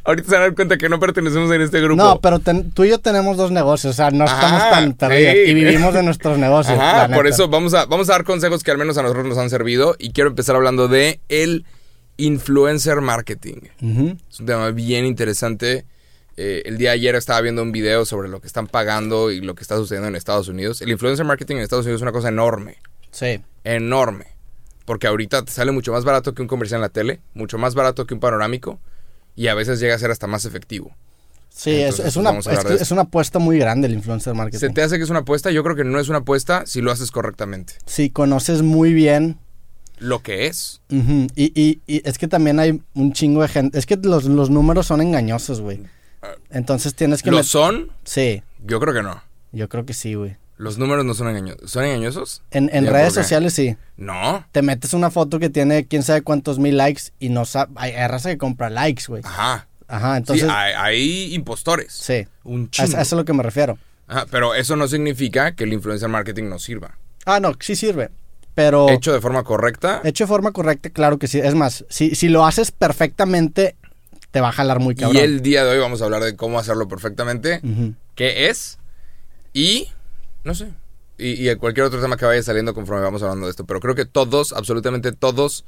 Ahorita 0.05 0.29
se 0.29 0.31
van 0.35 0.41
a 0.41 0.45
dar 0.45 0.55
cuenta 0.55 0.77
que 0.77 0.87
no 0.87 0.99
pertenecemos 1.01 1.51
en 1.51 1.61
este 1.61 1.81
grupo. 1.81 2.01
No, 2.01 2.21
pero 2.21 2.39
ten- 2.39 2.71
tú 2.71 2.85
y 2.85 2.89
yo 2.89 2.99
tenemos 2.99 3.35
dos 3.35 3.51
negocios, 3.51 3.91
o 3.91 3.97
sea, 3.97 4.11
no 4.11 4.23
Ajá, 4.23 4.35
estamos 4.35 4.69
tan 4.71 4.93
perdidos 4.93 5.35
y 5.45 5.53
vivimos 5.53 5.93
de 5.93 6.03
nuestros 6.03 6.37
negocios. 6.37 6.79
Ajá, 6.79 7.09
por 7.13 7.27
eso 7.27 7.49
vamos 7.49 7.73
a, 7.73 7.85
vamos 7.85 8.07
a 8.07 8.13
dar 8.13 8.23
consejos 8.23 8.63
que 8.63 8.71
al 8.71 8.77
menos 8.77 8.97
a 8.97 9.01
nosotros 9.01 9.25
nos 9.25 9.37
han 9.37 9.49
servido 9.49 9.97
y 9.99 10.11
quiero 10.13 10.29
empezar 10.29 10.55
hablando 10.55 10.87
de 10.87 11.19
el 11.27 11.65
influencer 12.17 13.01
marketing. 13.01 13.61
Es 14.29 14.39
un 14.39 14.45
tema 14.45 14.71
bien 14.71 15.05
interesante. 15.05 15.85
Eh, 16.37 16.63
el 16.65 16.77
día 16.77 16.89
de 16.89 16.95
ayer 16.95 17.15
estaba 17.15 17.39
viendo 17.41 17.61
un 17.63 17.71
video 17.71 18.05
sobre 18.05 18.27
lo 18.27 18.41
que 18.41 18.47
están 18.47 18.67
pagando 18.67 19.31
y 19.31 19.39
lo 19.41 19.55
que 19.55 19.61
está 19.61 19.77
sucediendo 19.77 20.07
en 20.09 20.15
Estados 20.15 20.47
Unidos. 20.49 20.81
El 20.81 20.89
influencer 20.89 21.25
marketing 21.25 21.55
en 21.57 21.61
Estados 21.61 21.85
Unidos 21.85 21.99
es 21.99 22.03
una 22.03 22.11
cosa 22.11 22.29
enorme, 22.29 22.77
Sí, 23.11 23.39
enorme. 23.63 24.25
Porque 24.83 25.07
ahorita 25.07 25.43
te 25.45 25.51
sale 25.51 25.71
mucho 25.71 25.93
más 25.93 26.03
barato 26.03 26.33
que 26.33 26.41
un 26.41 26.47
comercial 26.49 26.79
en 26.79 26.81
la 26.81 26.89
tele, 26.89 27.21
mucho 27.33 27.57
más 27.57 27.73
barato 27.73 28.05
que 28.05 28.13
un 28.13 28.19
panorámico 28.19 28.79
y 29.35 29.47
a 29.47 29.53
veces 29.53 29.79
llega 29.79 29.95
a 29.95 29.99
ser 29.99 30.11
hasta 30.11 30.27
más 30.27 30.43
efectivo. 30.45 30.93
sí, 31.49 31.71
es, 31.71 31.99
Entonces, 31.99 32.05
es 32.07 32.13
pues, 32.15 32.63
una, 32.65 32.75
es 32.75 32.91
una 32.91 33.01
apuesta 33.03 33.39
muy 33.39 33.57
grande 33.57 33.87
el 33.87 33.93
influencer 33.93 34.33
marketing. 34.33 34.59
¿Se 34.59 34.69
te 34.69 34.81
hace 34.83 34.97
que 34.97 35.03
es 35.03 35.09
una 35.09 35.19
apuesta? 35.19 35.51
Yo 35.51 35.63
creo 35.63 35.75
que 35.77 35.85
no 35.85 35.99
es 35.99 36.09
una 36.09 36.19
apuesta 36.19 36.65
si 36.65 36.81
lo 36.81 36.91
haces 36.91 37.11
correctamente. 37.11 37.75
Si 37.85 38.09
conoces 38.09 38.61
muy 38.61 38.93
bien, 38.93 39.37
Lo 39.99 40.21
que 40.21 40.47
es. 40.47 40.81
y, 40.89 40.99
y- 41.35 41.79
y 41.87 42.07
es 42.07 42.17
que 42.17 42.27
también 42.27 42.59
hay 42.59 42.81
un 42.93 43.13
chingo 43.13 43.41
de 43.41 43.47
gente, 43.47 43.77
es 43.79 43.85
que 43.85 43.95
los, 43.97 44.25
los 44.25 44.49
números 44.49 44.87
son 44.87 45.01
engañosos, 45.01 45.61
güey. 45.61 45.79
Entonces 46.49 46.95
tienes 46.95 47.21
que... 47.21 47.31
¿Lo 47.31 47.43
son? 47.43 47.91
Sí, 48.03 48.41
Yo 48.65 48.79
creo 48.79 48.93
que 48.93 49.03
no. 49.03 49.21
yo 49.51 49.69
creo 49.69 49.85
que 49.85 49.93
sí, 49.93 50.15
güey. 50.15 50.37
Los 50.57 50.77
números 50.77 51.03
no 51.05 51.13
son 51.13 51.27
engañosos. 51.27 51.69
¿Son 51.69 51.83
engañosos? 51.83 52.41
En, 52.51 52.69
en 52.73 52.87
redes 52.87 53.13
sociales 53.13 53.53
sí. 53.53 53.75
No. 53.97 54.45
Te 54.53 54.61
metes 54.61 54.93
una 54.93 55.11
foto 55.11 55.37
que 55.37 55.49
tiene 55.49 55.85
quién 55.85 56.01
sabe 56.01 56.21
cuántos 56.21 56.59
mil 56.59 56.77
likes 56.77 57.03
y 57.19 57.27
no 57.27 57.43
sabe. 57.43 57.73
Hay 57.75 57.91
hay 57.91 58.07
raza 58.07 58.29
que 58.29 58.37
compra 58.37 58.69
likes, 58.69 59.03
güey. 59.07 59.21
Ajá. 59.25 59.67
Ajá, 59.87 60.15
entonces. 60.17 60.45
sí, 60.47 60.51
hay, 60.55 60.73
hay 60.77 61.33
impostores. 61.35 61.91
Sí. 61.91 62.25
Un 62.45 62.69
chingo. 62.69 62.87
eso 62.87 62.97
es 62.99 63.11
a 63.13 63.15
lo 63.17 63.25
que 63.25 63.33
me 63.33 63.43
refiero. 63.43 63.77
Ajá, 64.07 64.25
pero 64.31 64.55
eso 64.55 64.77
no 64.77 64.87
significa 64.87 65.51
que 65.55 65.65
el 65.65 65.73
influencer 65.73 66.07
marketing 66.07 66.45
no 66.45 66.57
sirva. 66.57 66.97
Ah, 67.25 67.39
no, 67.41 67.51
sí 67.59 67.75
sirve. 67.75 68.09
Pero. 68.55 68.89
Hecho 68.89 69.13
de 69.13 69.21
forma 69.21 69.43
correcta. 69.43 70.01
Hecho 70.03 70.23
de 70.23 70.27
forma 70.29 70.51
correcta, 70.51 70.89
claro 70.89 71.19
que 71.19 71.27
sí. 71.27 71.39
Es 71.39 71.53
más, 71.53 71.85
si, 71.89 72.15
si 72.15 72.29
lo 72.29 72.45
haces 72.45 72.71
perfectamente, 72.71 73.75
te 74.31 74.41
va 74.41 74.49
a 74.49 74.51
jalar 74.53 74.79
muy 74.79 74.95
cabrón. 74.95 75.17
Y 75.17 75.19
el 75.19 75.41
día 75.41 75.63
de 75.63 75.71
hoy 75.71 75.79
vamos 75.79 76.01
a 76.01 76.05
hablar 76.05 76.23
de 76.23 76.35
cómo 76.35 76.57
hacerlo 76.57 76.87
perfectamente. 76.87 77.61
Qué 78.15 78.49
es 78.49 78.79
y 79.53 79.89
no 80.43 80.55
sé. 80.55 80.69
Y, 81.17 81.49
y 81.49 81.55
cualquier 81.55 81.85
otro 81.85 82.01
tema 82.01 82.17
que 82.17 82.25
vaya 82.25 82.43
saliendo 82.43 82.73
conforme 82.73 83.03
vamos 83.03 83.23
hablando 83.23 83.45
de 83.45 83.51
esto. 83.51 83.65
Pero 83.65 83.79
creo 83.79 83.95
que 83.95 84.05
todos, 84.05 84.51
absolutamente 84.51 85.11
todos, 85.11 85.65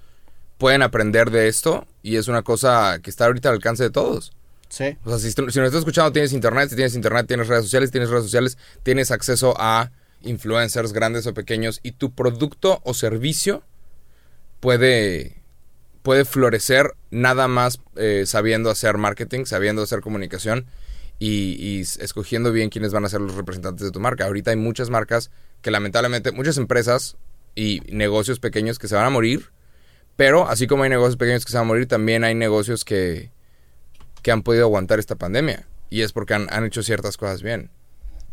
pueden 0.58 0.82
aprender 0.82 1.32
de 1.32 1.48
esto. 1.48 1.88
Y 2.04 2.16
es 2.16 2.28
una 2.28 2.42
cosa 2.42 3.00
que 3.02 3.10
está 3.10 3.26
ahorita 3.26 3.50
al 3.50 3.56
alcance 3.56 3.84
de 3.84 3.90
todos. 3.90 4.32
Sí. 4.70 4.98
O 5.06 5.10
sea, 5.10 5.20
si, 5.20 5.32
si 5.32 5.42
nos 5.42 5.56
estás 5.56 5.80
escuchando, 5.80 6.12
tienes 6.12 6.34
internet. 6.34 6.70
Si 6.70 6.76
tienes 6.76 6.96
internet, 6.96 7.28
tienes 7.28 7.48
redes 7.48 7.64
sociales. 7.64 7.92
Tienes 7.92 8.10
redes 8.10 8.26
sociales, 8.26 8.58
tienes 8.84 9.12
acceso 9.12 9.54
a 9.58 9.92
influencers 10.22 10.94
grandes 10.94 11.28
o 11.28 11.34
pequeños. 11.34 11.80
Y 11.84 11.92
tu 11.92 12.14
producto 12.14 12.82
o 12.84 12.94
servicio 12.94 13.64
puede, 14.60 15.42
puede 16.02 16.26
florecer 16.26 16.94
nada 17.12 17.48
más 17.48 17.80
eh, 17.96 18.24
sabiendo 18.26 18.70
hacer 18.70 18.98
marketing, 18.98 19.46
sabiendo 19.46 19.84
hacer 19.84 20.02
comunicación 20.02 20.66
y, 21.20 21.56
y 21.60 21.82
escogiendo 21.82 22.52
bien 22.52 22.70
quiénes 22.70 22.92
van 22.92 23.06
a 23.06 23.10
ser 23.10 23.22
los 23.22 23.36
representantes 23.36 23.86
de 23.86 23.92
tu 23.92 24.00
marca. 24.00 24.26
Ahorita 24.26 24.52
hay 24.52 24.58
muchas 24.58 24.90
marcas 24.90 25.32
que 25.62 25.72
lamentablemente, 25.72 26.32
muchas 26.32 26.58
empresas 26.58 27.18
y 27.56 27.82
negocios 27.90 28.40
pequeños 28.40 28.78
que 28.78 28.88
se 28.88 28.96
van 28.96 29.06
a 29.06 29.10
morir, 29.10 29.50
pero 30.16 30.48
así 30.48 30.68
como 30.68 30.84
hay 30.84 30.90
negocios 30.90 31.18
pequeños 31.18 31.46
que 31.46 31.52
se 31.52 31.58
van 31.58 31.66
a 31.66 31.68
morir, 31.68 31.88
también 31.88 32.24
hay 32.24 32.36
negocios 32.36 32.86
que, 32.86 33.32
que 34.22 34.32
han 34.32 34.44
podido 34.44 34.66
aguantar 34.66 35.00
esta 35.00 35.16
pandemia. 35.16 35.68
Y 35.90 36.02
es 36.02 36.12
porque 36.12 36.34
han, 36.34 36.48
han 36.52 36.66
hecho 36.66 36.84
ciertas 36.84 37.18
cosas 37.18 37.42
bien. 37.42 37.72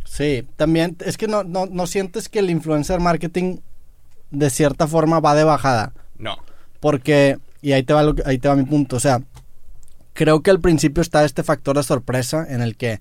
Sí, 0.05 0.47
también 0.57 0.97
es 1.05 1.17
que 1.17 1.27
no, 1.29 1.43
no, 1.45 1.67
no 1.67 1.87
sientes 1.87 2.29
que 2.29 2.39
el 2.39 2.51
influencer 2.51 3.01
marketing 3.01 3.59
de 4.31 4.51
cierta 4.51 4.87
forma 4.87 5.21
va 5.21 5.35
de 5.35 5.45
bajada. 5.45 5.93
No. 6.19 6.37
Porque, 6.81 7.39
y 7.63 7.73
ahí 7.73 7.83
te 7.83 7.95
va, 7.95 8.03
lo 8.03 8.15
ahí 8.25 8.39
te 8.39 8.49
va 8.49 8.57
mi 8.57 8.65
punto, 8.65 8.97
o 8.97 9.01
sea, 9.01 9.23
creo 10.13 10.43
que 10.43 10.51
al 10.51 10.61
principio 10.61 11.01
está 11.01 11.25
este 11.25 11.43
factor 11.43 11.77
de 11.77 11.83
sorpresa 11.83 12.47
en 12.49 12.61
el 12.63 12.77
que 12.77 13.01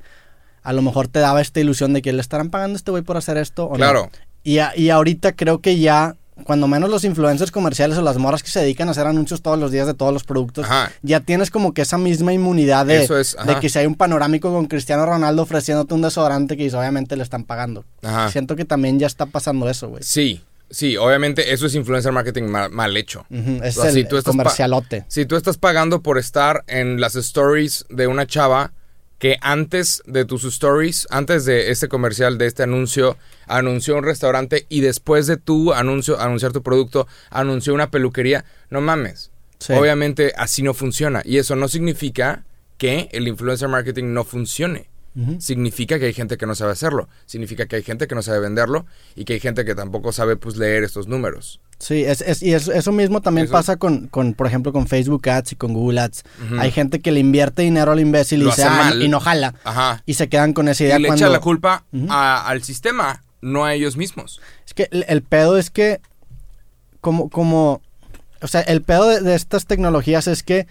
a 0.64 0.74
lo 0.74 0.82
mejor 0.82 1.08
te 1.10 1.20
daba 1.20 1.42
esta 1.42 1.60
ilusión 1.60 1.94
de 1.94 2.02
que 2.02 2.14
le 2.14 2.22
estarán 2.22 2.50
pagando 2.50 2.76
a 2.76 2.78
este 2.78 2.92
güey 2.92 3.04
por 3.04 3.18
hacer 3.18 3.38
esto 3.38 3.66
o 3.66 3.72
no. 3.72 3.76
Claro. 3.76 4.10
Y, 4.44 4.60
a- 4.60 4.76
y 4.76 4.90
ahorita 4.90 5.34
creo 5.34 5.60
que 5.60 5.78
ya, 5.80 6.16
cuando 6.46 6.68
menos 6.68 6.90
los 6.90 7.04
influencers 7.04 7.52
comerciales 7.52 7.98
o 7.98 8.02
las 8.02 8.18
morras 8.18 8.42
que 8.44 8.50
se 8.50 8.60
dedican 8.60 8.88
a 8.88 8.92
hacer 8.92 9.06
anuncios 9.08 9.42
todos 9.42 9.60
los 9.60 9.72
días 9.72 9.88
de 9.88 9.94
todos 9.94 10.12
los 10.14 10.24
productos, 10.24 10.66
Ajá. 10.66 10.92
ya 11.02 11.20
tienes 11.20 11.52
como 11.52 11.74
que 11.74 11.82
esa 11.84 11.98
misma 11.98 12.34
inmunidad 12.34 12.86
de, 12.86 13.04
es, 13.04 13.36
que 13.62 13.70
si 13.70 13.80
hay 13.80 13.86
un 13.86 13.96
panorámico 13.96 14.52
con 14.52 14.66
Cristiano 14.66 15.06
Ronaldo 15.06 15.44
ofreciéndote 15.44 15.94
un 15.94 16.02
desodorante 16.02 16.58
que 16.58 16.68
obviamente 16.76 17.16
le 17.16 17.24
están 17.24 17.44
pagando. 17.44 17.86
Ajá. 18.02 18.32
Siento 18.32 18.56
que 18.56 18.66
también 18.66 19.00
ya 19.00 19.08
está 19.08 19.26
pasando 19.28 19.70
eso, 19.70 19.90
güey. 19.90 20.02
Sí, 20.04 20.42
sí, 20.70 20.98
obviamente 20.98 21.54
eso 21.54 21.66
es 21.68 21.76
influencer 21.76 22.12
marketing 22.12 22.44
mal, 22.46 22.72
mal 22.72 22.98
hecho. 22.98 23.26
Es 23.30 23.78
O 23.78 23.82
sea, 23.82 23.90
el, 23.92 23.96
si 23.96 24.04
tú 24.06 24.16
el 24.16 24.20
estás 24.20 24.36
pa- 24.36 24.44
comercialote. 24.44 25.06
Si 25.08 25.26
tú 25.26 25.36
estás 25.36 25.58
pagando 25.58 26.02
por 26.02 26.18
estar 26.18 26.64
en 26.68 27.00
las 27.00 27.16
stories 27.16 27.86
de 27.90 28.08
una 28.08 28.26
chava 28.26 28.72
que 29.24 29.38
antes 29.40 30.04
de 30.06 30.26
tus 30.26 30.44
stories, 30.44 31.08
antes 31.10 31.46
de 31.46 31.72
este 31.72 31.88
comercial, 31.88 32.38
de 32.38 32.46
este 32.46 32.64
anuncio, 32.64 33.18
anunció 33.48 33.96
un 33.96 34.04
restaurante 34.04 34.66
y 34.68 34.82
después 34.82 35.28
de 35.28 35.38
tu 35.38 35.72
anuncio, 35.72 36.20
anunciar 36.20 36.52
tu 36.52 36.62
producto, 36.62 37.08
anunció 37.30 37.74
una 37.74 37.90
peluquería, 37.90 38.44
no 38.70 38.82
mames. 38.82 39.32
Sí. 39.60 39.72
Obviamente 39.72 40.34
así 40.36 40.62
no 40.62 40.74
funciona. 40.74 41.22
Y 41.24 41.38
eso 41.38 41.56
no 41.56 41.70
significa 41.70 42.44
que 42.78 43.08
el 43.14 43.30
influencer 43.30 43.70
marketing 43.70 44.12
no 44.12 44.26
funcione. 44.26 44.90
Significa 45.40 46.00
que 46.00 46.06
hay 46.08 46.14
gente 46.14 46.38
que 46.38 46.46
no 46.48 46.56
sabe 46.56 46.72
hacerlo. 46.72 47.08
Significa 47.28 47.68
que 47.68 47.76
hay 47.76 47.84
gente 47.84 48.08
que 48.08 48.16
no 48.16 48.24
sabe 48.24 48.40
venderlo 48.40 48.86
y 49.16 49.26
que 49.26 49.34
hay 49.34 49.40
gente 49.40 49.64
que 49.64 49.76
tampoco 49.76 50.12
sabe 50.12 50.38
pues 50.38 50.58
leer 50.58 50.84
estos 50.84 51.08
números. 51.08 51.60
Sí, 51.78 52.04
es, 52.04 52.22
es- 52.22 52.42
y 52.42 52.54
es- 52.54 52.68
eso 52.68 52.92
mismo 52.92 53.22
también 53.22 53.46
Eso- 53.46 53.54
pasa 53.54 53.76
con, 53.78 54.08
con, 54.08 54.34
por 54.34 54.48
ejemplo, 54.48 54.74
con 54.74 54.88
Facebook 54.88 55.30
Ads 55.30 55.52
y 55.52 55.56
con 55.56 55.74
Google 55.74 56.00
Ads. 56.02 56.24
Hay 56.58 56.72
gente 56.72 57.00
que 57.00 57.12
le 57.12 57.20
invierte 57.20 57.62
dinero 57.62 57.92
al 57.92 58.00
imbécil 58.00 58.42
y 58.42 58.46
dice, 58.46 58.64
hace 58.64 58.74
"Ah, 58.74 58.84
mal". 58.86 59.02
y 59.04 59.08
no 59.10 59.20
jala. 59.20 59.54
Ajá. 59.64 60.02
Y 60.08 60.16
se 60.16 60.30
quedan 60.30 60.54
con 60.54 60.68
esa 60.68 60.84
idea 60.86 60.98
y 60.98 61.02
le 61.04 61.08
cuando... 61.10 61.26
echa 61.26 61.32
la 61.32 61.40
culpa 61.42 61.84
a- 62.10 62.48
al 62.48 62.64
sistema, 62.64 63.22
no 63.42 63.66
a 63.66 63.74
ellos 63.76 63.98
mismos. 63.98 64.42
Es 64.66 64.74
que 64.74 64.88
el, 64.92 65.06
el 65.08 65.22
pedo 65.22 65.58
es 65.60 65.70
que, 65.70 66.00
como, 67.02 67.30
como, 67.30 67.82
o 68.42 68.48
sea, 68.48 68.62
el 68.62 68.82
pedo 68.82 69.08
de, 69.10 69.22
de 69.22 69.36
estas 69.36 69.66
tecnologías 69.68 70.28
es 70.28 70.42
que, 70.42 70.66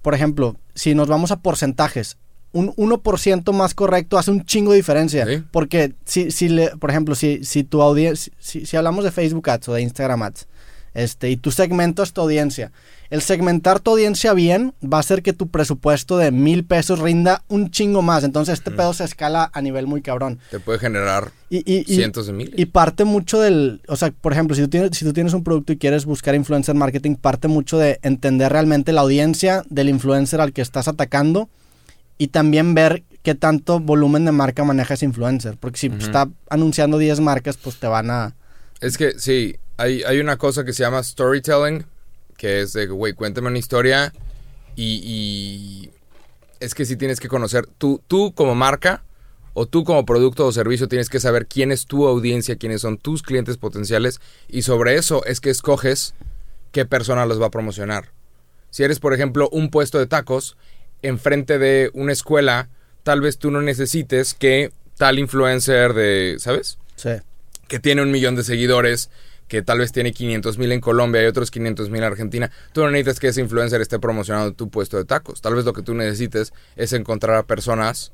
por 0.00 0.14
ejemplo, 0.14 0.56
si 0.74 0.94
nos 0.94 1.08
vamos 1.08 1.30
a 1.32 1.40
porcentajes, 1.40 2.16
un 2.52 2.72
1% 2.76 3.52
más 3.52 3.74
correcto 3.74 4.18
hace 4.18 4.30
un 4.30 4.44
chingo 4.44 4.72
de 4.72 4.76
diferencia. 4.78 5.26
Sí. 5.26 5.42
Porque 5.50 5.94
si, 6.04 6.30
si 6.30 6.48
le, 6.48 6.68
por 6.76 6.90
ejemplo, 6.90 7.14
si, 7.14 7.44
si 7.44 7.64
tu 7.64 7.80
audiencia, 7.82 8.32
si, 8.38 8.66
si 8.66 8.76
hablamos 8.76 9.04
de 9.04 9.10
Facebook 9.10 9.48
Ads 9.50 9.68
o 9.68 9.74
de 9.74 9.82
Instagram 9.82 10.22
Ads, 10.22 10.46
este, 10.94 11.30
y 11.30 11.38
tú 11.38 11.50
segmentas 11.50 12.12
tu 12.12 12.20
audiencia, 12.20 12.70
el 13.08 13.22
segmentar 13.22 13.80
tu 13.80 13.92
audiencia 13.92 14.34
bien 14.34 14.74
va 14.82 14.98
a 14.98 15.00
hacer 15.00 15.22
que 15.22 15.32
tu 15.32 15.48
presupuesto 15.48 16.18
de 16.18 16.30
mil 16.30 16.64
pesos 16.64 16.98
rinda 16.98 17.42
un 17.48 17.70
chingo 17.70 18.02
más. 18.02 18.24
Entonces 18.24 18.54
este 18.58 18.70
pedo 18.70 18.92
se 18.92 19.04
escala 19.04 19.50
a 19.54 19.60
nivel 19.62 19.86
muy 19.86 20.02
cabrón. 20.02 20.38
Te 20.50 20.60
puede 20.60 20.78
generar 20.78 21.30
Y, 21.48 21.58
y- 21.58 21.80
y- 21.90 21.96
cientos 21.96 22.26
de 22.26 22.32
miles. 22.34 22.54
y 22.58 22.66
parte 22.66 23.04
mucho 23.04 23.40
del, 23.40 23.80
o 23.88 23.96
sea, 23.96 24.10
por 24.12 24.32
ejemplo, 24.32 24.54
si 24.54 24.62
tú, 24.62 24.68
tienes, 24.68 24.90
si 24.96 25.04
tú 25.06 25.12
tienes 25.14 25.32
un 25.34 25.44
producto 25.44 25.72
y 25.72 25.78
quieres 25.78 26.04
buscar 26.04 26.34
influencer 26.34 26.74
marketing, 26.74 27.14
parte 27.16 27.48
mucho 27.48 27.78
de 27.78 27.98
entender 28.02 28.52
realmente 28.52 28.92
la 28.92 29.00
audiencia 29.02 29.62
del 29.70 29.88
influencer 29.88 30.40
al 30.42 30.52
que 30.52 30.60
estás 30.62 30.88
atacando 30.88 31.48
y 32.18 32.28
también 32.28 32.74
ver 32.74 33.02
qué 33.22 33.34
tanto 33.34 33.80
volumen 33.80 34.24
de 34.24 34.32
marca 34.32 34.64
maneja 34.64 34.94
ese 34.94 35.04
influencer. 35.04 35.56
Porque 35.58 35.78
si 35.78 35.86
está 35.86 36.28
anunciando 36.50 36.98
10 36.98 37.20
marcas, 37.20 37.56
pues 37.56 37.76
te 37.76 37.86
van 37.86 38.10
a... 38.10 38.34
Es 38.80 38.98
que 38.98 39.18
sí, 39.18 39.56
hay, 39.76 40.02
hay 40.02 40.18
una 40.18 40.36
cosa 40.36 40.64
que 40.64 40.72
se 40.72 40.82
llama 40.82 41.02
storytelling, 41.02 41.84
que 42.36 42.62
es 42.62 42.72
de, 42.72 42.86
güey, 42.86 43.12
cuéntame 43.12 43.48
una 43.48 43.58
historia 43.58 44.12
y, 44.74 45.00
y 45.04 45.90
es 46.60 46.74
que 46.74 46.84
sí 46.84 46.96
tienes 46.96 47.20
que 47.20 47.28
conocer, 47.28 47.66
tú, 47.66 48.00
tú 48.08 48.32
como 48.34 48.54
marca 48.54 49.04
o 49.54 49.66
tú 49.66 49.84
como 49.84 50.04
producto 50.04 50.46
o 50.46 50.52
servicio 50.52 50.88
tienes 50.88 51.08
que 51.08 51.20
saber 51.20 51.46
quién 51.46 51.72
es 51.72 51.86
tu 51.86 52.06
audiencia, 52.06 52.56
quiénes 52.56 52.80
son 52.80 52.98
tus 52.98 53.22
clientes 53.22 53.56
potenciales 53.56 54.20
y 54.48 54.62
sobre 54.62 54.96
eso 54.96 55.24
es 55.24 55.40
que 55.40 55.50
escoges 55.50 56.14
qué 56.72 56.86
persona 56.86 57.26
los 57.26 57.40
va 57.40 57.46
a 57.46 57.50
promocionar. 57.50 58.12
Si 58.70 58.82
eres, 58.82 59.00
por 59.00 59.12
ejemplo, 59.12 59.48
un 59.50 59.68
puesto 59.68 59.98
de 59.98 60.06
tacos 60.06 60.56
enfrente 61.02 61.58
de 61.58 61.90
una 61.94 62.12
escuela, 62.12 62.68
tal 63.02 63.20
vez 63.20 63.38
tú 63.38 63.50
no 63.50 63.60
necesites 63.60 64.34
que 64.34 64.72
tal 64.96 65.18
influencer 65.18 65.94
de, 65.94 66.36
¿sabes? 66.38 66.78
Sí. 66.96 67.10
que 67.68 67.80
tiene 67.80 68.02
un 68.02 68.10
millón 68.10 68.36
de 68.36 68.44
seguidores, 68.44 69.10
que 69.48 69.62
tal 69.62 69.78
vez 69.78 69.92
tiene 69.92 70.12
500 70.12 70.58
mil 70.58 70.72
en 70.72 70.80
Colombia 70.80 71.22
y 71.22 71.26
otros 71.26 71.50
500 71.50 71.90
mil 71.90 71.98
en 72.02 72.06
Argentina, 72.06 72.50
tú 72.72 72.82
no 72.82 72.90
necesitas 72.90 73.18
que 73.18 73.28
ese 73.28 73.40
influencer 73.40 73.80
esté 73.80 73.98
promocionando 73.98 74.52
tu 74.52 74.70
puesto 74.70 74.96
de 74.96 75.04
tacos. 75.04 75.40
Tal 75.40 75.54
vez 75.54 75.64
lo 75.64 75.72
que 75.72 75.82
tú 75.82 75.94
necesites 75.94 76.52
es 76.76 76.92
encontrar 76.92 77.36
a 77.36 77.42
personas, 77.42 78.12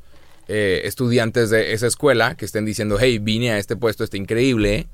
eh, 0.48 0.82
estudiantes 0.84 1.50
de 1.50 1.74
esa 1.74 1.86
escuela, 1.86 2.36
que 2.36 2.44
estén 2.44 2.64
diciendo, 2.64 2.96
hey, 2.98 3.18
vine 3.18 3.52
a 3.52 3.58
este 3.58 3.76
puesto, 3.76 4.02
está 4.04 4.16
increíble, 4.16 4.88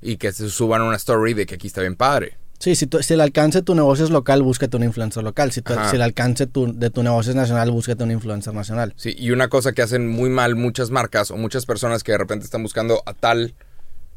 y 0.00 0.16
que 0.16 0.32
se 0.32 0.48
suban 0.48 0.82
una 0.82 0.96
story 0.96 1.34
de 1.34 1.46
que 1.46 1.56
aquí 1.56 1.66
está 1.66 1.80
bien 1.80 1.96
padre. 1.96 2.36
Sí, 2.58 2.74
si, 2.74 2.86
tu- 2.88 3.02
si 3.02 3.14
el 3.14 3.20
alcance 3.20 3.58
de 3.58 3.62
tu 3.62 3.74
negocio 3.74 4.04
es 4.04 4.10
local, 4.10 4.42
búscate 4.42 4.76
un 4.76 4.82
influencer 4.82 5.22
local. 5.22 5.52
Si, 5.52 5.62
tu- 5.62 5.72
si 5.90 5.96
el 5.96 6.02
alcance 6.02 6.46
tu- 6.46 6.72
de 6.76 6.90
tu 6.90 7.02
negocio 7.04 7.30
es 7.30 7.36
nacional, 7.36 7.70
búscate 7.70 8.02
un 8.02 8.10
influencer 8.10 8.52
nacional. 8.52 8.94
Sí, 8.96 9.14
y 9.16 9.30
una 9.30 9.48
cosa 9.48 9.72
que 9.72 9.82
hacen 9.82 10.08
muy 10.08 10.28
mal 10.28 10.56
muchas 10.56 10.90
marcas 10.90 11.30
o 11.30 11.36
muchas 11.36 11.66
personas 11.66 12.02
que 12.02 12.12
de 12.12 12.18
repente 12.18 12.44
están 12.44 12.62
buscando 12.62 13.02
a 13.06 13.14
tal 13.14 13.54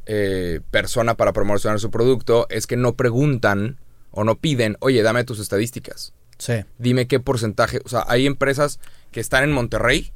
eh, 0.08 0.62
persona 0.72 1.16
para 1.16 1.32
promocionar 1.34 1.80
su 1.80 1.92
producto 1.92 2.48
es 2.50 2.66
que 2.66 2.76
no 2.78 2.94
preguntan 2.96 3.78
o 4.10 4.24
no 4.24 4.36
piden, 4.36 4.76
oye, 4.80 5.04
dame 5.04 5.24
tus 5.24 5.40
estadísticas. 5.40 6.14
Sí. 6.40 6.54
Dime 6.80 7.06
qué 7.08 7.20
porcentaje. 7.20 7.82
O 7.86 7.90
sea, 7.90 8.04
hay 8.08 8.26
empresas 8.26 8.80
que 9.12 9.20
están 9.20 9.44
en 9.44 9.52
Monterrey, 9.52 10.12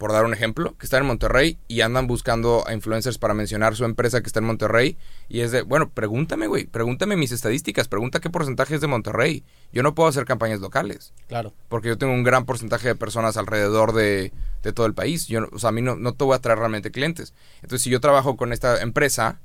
por 0.00 0.12
dar 0.12 0.24
un 0.24 0.32
ejemplo, 0.32 0.74
que 0.78 0.86
están 0.86 1.02
en 1.02 1.08
Monterrey 1.08 1.58
y 1.68 1.82
andan 1.82 2.06
buscando 2.06 2.64
a 2.66 2.72
influencers 2.72 3.18
para 3.18 3.34
mencionar 3.34 3.76
su 3.76 3.84
empresa 3.84 4.22
que 4.22 4.28
está 4.28 4.38
en 4.38 4.46
Monterrey. 4.46 4.96
Y 5.28 5.40
es 5.40 5.52
de, 5.52 5.60
bueno, 5.60 5.90
pregúntame, 5.90 6.46
güey, 6.46 6.64
pregúntame 6.64 7.16
mis 7.16 7.32
estadísticas, 7.32 7.86
pregunta 7.86 8.18
qué 8.18 8.30
porcentaje 8.30 8.74
es 8.74 8.80
de 8.80 8.86
Monterrey. 8.86 9.44
Yo 9.74 9.82
no 9.82 9.94
puedo 9.94 10.08
hacer 10.08 10.24
campañas 10.24 10.60
locales 10.60 11.12
Claro. 11.28 11.52
porque 11.68 11.88
yo 11.88 11.98
tengo 11.98 12.14
un 12.14 12.24
gran 12.24 12.46
porcentaje 12.46 12.88
de 12.88 12.94
personas 12.94 13.36
alrededor 13.36 13.92
de, 13.92 14.32
de 14.62 14.72
todo 14.72 14.86
el 14.86 14.94
país. 14.94 15.26
Yo, 15.26 15.42
no- 15.42 15.48
o 15.52 15.58
sea, 15.58 15.68
a 15.68 15.72
mí 15.72 15.82
no, 15.82 15.96
no 15.96 16.14
te 16.14 16.24
voy 16.24 16.34
a 16.34 16.38
traer 16.40 16.58
realmente 16.58 16.90
clientes. 16.90 17.34
Entonces, 17.56 17.82
si 17.82 17.90
yo 17.90 18.00
trabajo 18.00 18.38
con 18.38 18.54
esta 18.54 18.80
empresa, 18.80 19.38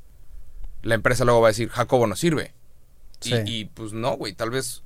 la 0.83 0.95
empresa 0.95 1.25
luego 1.25 1.41
va 1.41 1.49
a 1.49 1.51
decir, 1.51 1.67
Jacobo 1.67 2.07
no 2.07 2.15
sirve. 2.15 2.53
Y, 3.23 3.29
Sí. 3.29 3.35
y, 3.45 3.65
pues 3.65 3.91
no, 3.91 4.15
güey, 4.15 4.31
tal 4.31 4.51
vez... 4.51 4.83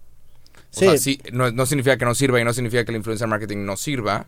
O 0.56 0.60
Sí. 0.72 0.86
sea, 0.86 0.98
sí, 0.98 1.22
no, 1.32 1.52
no 1.52 1.68
significa 1.68 1.96
que 1.98 2.06
no 2.06 2.16
sirva 2.16 2.42
y 2.42 2.44
no 2.44 2.54
significa 2.54 2.84
que 2.86 2.92
el 2.92 2.98
influencer 2.98 3.28
marketing 3.28 3.66
no 3.66 3.78
sirva, 3.78 4.28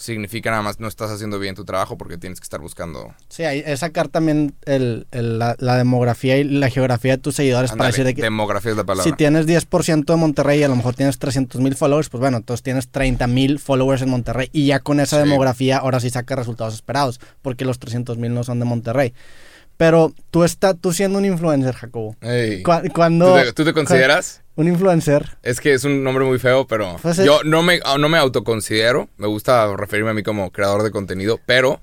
significa 0.00 0.50
nada 0.50 0.62
más 0.62 0.78
no 0.78 0.86
estás 0.86 1.10
haciendo 1.10 1.40
bien 1.40 1.56
tu 1.56 1.64
trabajo 1.64 1.98
porque 1.98 2.16
tienes 2.18 2.38
que 2.38 2.44
estar 2.44 2.60
buscando. 2.60 3.14
Sí, 3.28 3.42
hay, 3.42 3.64
es 3.66 3.80
sacar 3.80 4.06
también 4.06 4.54
el, 4.64 5.08
el- 5.10 5.40
la, 5.40 5.56
la 5.58 5.76
demografía 5.76 6.36
y 6.38 6.44
la 6.44 6.70
geografía 6.70 7.12
de 7.16 7.18
tus 7.18 7.34
seguidores 7.34 7.72
para 7.72 7.86
decir 7.86 8.04
de 8.04 8.14
que 8.14 8.22
demografía 8.22 8.70
es 8.70 8.76
la 8.76 8.84
palabra. 8.84 9.10
si 9.10 9.16
tienes 9.16 9.46
10% 9.46 10.04
de 10.04 10.16
Monterrey 10.16 10.60
y 10.60 10.62
a 10.62 10.68
lo 10.68 10.76
mejor 10.76 10.94
tienes 10.94 11.18
300 11.18 11.60
mil 11.60 11.74
followers, 11.74 12.08
pues 12.10 12.20
bueno, 12.20 12.36
entonces 12.36 12.62
tienes 12.62 12.88
30 12.90 13.26
mil 13.26 13.58
followers 13.58 14.00
en 14.02 14.10
Monterrey 14.10 14.48
y 14.52 14.66
ya 14.66 14.78
con 14.78 15.00
esa 15.00 15.16
Sí. 15.20 15.28
demografía 15.28 15.78
ahora 15.78 15.98
sí 15.98 16.10
sacas 16.10 16.38
resultados 16.38 16.74
esperados 16.74 17.20
porque 17.42 17.64
los 17.64 17.80
300 17.80 18.18
mil 18.18 18.32
no 18.32 18.44
son 18.44 18.60
de 18.60 18.66
Monterrey. 18.66 19.12
Pero 19.76 20.12
tú, 20.30 20.42
está, 20.44 20.74
tú 20.74 20.92
siendo 20.92 21.18
un 21.18 21.24
influencer, 21.24 21.74
Jacobo, 21.74 22.16
cu- 22.64 22.92
cuando... 22.92 23.34
¿Tú, 23.36 23.44
te, 23.44 23.52
tú 23.52 23.64
te 23.64 23.72
consideras? 23.72 24.42
Un 24.58 24.66
influencer, 24.66 25.36
Es 25.44 25.60
que 25.60 25.72
es 25.72 25.84
un 25.84 26.02
nombre 26.02 26.24
muy 26.24 26.40
feo, 26.40 26.66
pero 26.66 26.96
Pues, 27.00 27.18
yo 27.18 27.44
no 27.44 27.62
me, 27.62 27.78
no 27.96 28.08
me 28.08 28.18
autoconsidero. 28.18 29.08
Me 29.16 29.28
gusta 29.28 29.76
referirme 29.76 30.10
a 30.10 30.14
mí 30.14 30.24
como 30.24 30.50
creador 30.50 30.82
de 30.82 30.90
contenido, 30.90 31.38
pero... 31.46 31.80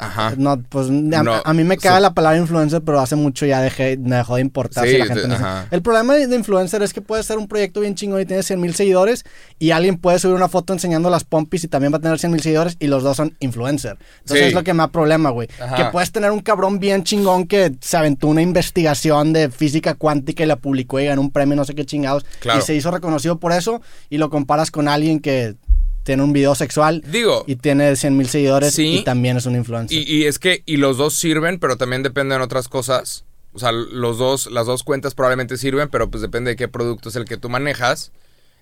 Ajá. 0.00 0.32
No, 0.36 0.60
pues 0.68 0.88
a, 0.88 0.92
No, 0.92 1.34
a 1.44 1.52
mí 1.52 1.62
me 1.62 1.76
caga 1.76 1.96
so- 1.96 2.02
la 2.02 2.14
palabra 2.14 2.38
influencer, 2.38 2.82
pero 2.82 3.00
hace 3.00 3.16
mucho 3.16 3.44
ya 3.46 3.60
dejé, 3.60 3.96
me 3.98 4.16
dejó 4.16 4.36
de 4.36 4.40
importar 4.40 4.84
Sí, 4.86 4.92
si 4.92 4.98
la 4.98 5.04
gente 5.06 5.22
dice- 5.22 5.34
ajá. 5.34 5.66
El 5.70 5.82
problema 5.82 6.14
de, 6.14 6.26
de 6.26 6.36
influencer 6.36 6.82
es 6.82 6.92
que 6.92 7.02
puede 7.02 7.22
ser 7.22 7.38
un 7.38 7.46
proyecto 7.48 7.80
bien 7.80 7.94
chingón 7.94 8.20
y 8.20 8.24
tiene 8.26 8.42
100 8.42 8.60
mil 8.60 8.74
seguidores 8.74 9.24
y 9.58 9.72
alguien 9.72 9.98
puede 9.98 10.18
subir 10.18 10.34
una 10.34 10.48
foto 10.48 10.72
enseñando 10.72 11.10
las 11.10 11.24
pompis 11.24 11.64
y 11.64 11.68
también 11.68 11.92
va 11.92 11.98
a 11.98 12.00
tener 12.00 12.18
100 12.18 12.32
mil 12.32 12.40
seguidores 12.40 12.76
y 12.80 12.86
los 12.86 13.02
dos 13.02 13.16
son 13.16 13.36
influencer. 13.40 13.98
Entonces 14.20 14.38
Sí. 14.44 14.48
es 14.48 14.54
lo 14.54 14.64
que 14.64 14.72
me 14.74 14.78
da 14.78 14.88
problema, 14.88 15.30
güey. 15.30 15.48
Que 15.76 15.84
puedes 15.92 16.10
tener 16.12 16.30
un 16.30 16.40
cabrón 16.40 16.78
bien 16.78 17.04
chingón 17.04 17.46
que 17.46 17.74
se 17.80 17.96
aventó 17.96 18.26
una 18.28 18.42
investigación 18.42 19.32
de 19.32 19.50
física 19.50 19.94
cuántica 19.94 20.42
y 20.44 20.46
la 20.46 20.56
publicó 20.56 20.98
y 21.00 21.06
ganó 21.06 21.20
un 21.20 21.30
premio 21.30 21.56
no 21.56 21.64
sé 21.64 21.74
qué 21.74 21.84
chingados 21.84 22.24
Claro. 22.40 22.58
y 22.58 22.62
se 22.62 22.74
hizo 22.74 22.90
reconocido 22.90 23.38
por 23.38 23.52
eso 23.52 23.82
y 24.08 24.18
lo 24.18 24.30
comparas 24.30 24.70
con 24.70 24.88
alguien 24.88 25.20
que 25.20 25.56
tiene 26.02 26.22
un 26.22 26.32
video 26.32 26.54
sexual 26.54 27.02
Digo, 27.06 27.44
y 27.46 27.56
tiene 27.56 27.94
100 27.96 28.16
mil 28.16 28.28
seguidores 28.28 28.74
Sí. 28.74 28.98
y 29.00 29.04
también 29.04 29.36
es 29.36 29.46
un 29.46 29.54
influencer. 29.56 29.96
y, 29.98 30.02
y 30.02 30.24
es 30.26 30.38
que, 30.38 30.62
y 30.66 30.76
los 30.78 30.96
dos 30.96 31.14
sirven, 31.14 31.58
pero 31.58 31.76
también 31.76 32.02
dependen 32.02 32.38
de 32.38 32.44
otras 32.44 32.68
cosas. 32.68 33.24
O 33.52 33.58
sea, 33.58 33.72
los 33.72 34.16
dos, 34.18 34.50
las 34.50 34.66
dos 34.66 34.82
cuentas 34.84 35.14
probablemente 35.14 35.56
sirven, 35.56 35.88
pero 35.88 36.08
pues 36.10 36.22
depende 36.22 36.50
de 36.52 36.56
qué 36.56 36.68
producto 36.68 37.08
es 37.08 37.16
el 37.16 37.24
que 37.24 37.36
tú 37.36 37.48
manejas. 37.48 38.12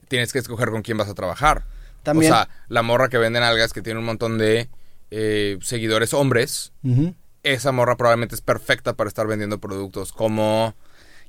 Tienes 0.09 0.33
que 0.33 0.39
escoger 0.39 0.71
con 0.71 0.83
quién 0.83 0.97
vas 0.97 1.09
a 1.09 1.15
trabajar. 1.15 1.65
También- 2.03 2.33
O 2.33 2.35
sea, 2.35 2.49
la 2.69 2.83
morra 2.83 3.09
que 3.11 3.19
venden 3.19 3.43
algas 3.43 3.73
que 3.75 3.83
tiene 3.83 3.99
un 4.01 4.07
montón 4.07 4.39
de 4.39 4.69
eh, 5.11 5.59
seguidores 5.63 6.13
hombres, 6.15 6.73
esa 7.43 7.73
morra 7.73 7.97
probablemente 7.97 8.35
es 8.35 8.41
perfecta 8.41 8.95
para 8.95 9.09
estar 9.09 9.27
vendiendo 9.27 9.59
productos 9.59 10.13
como... 10.13 10.75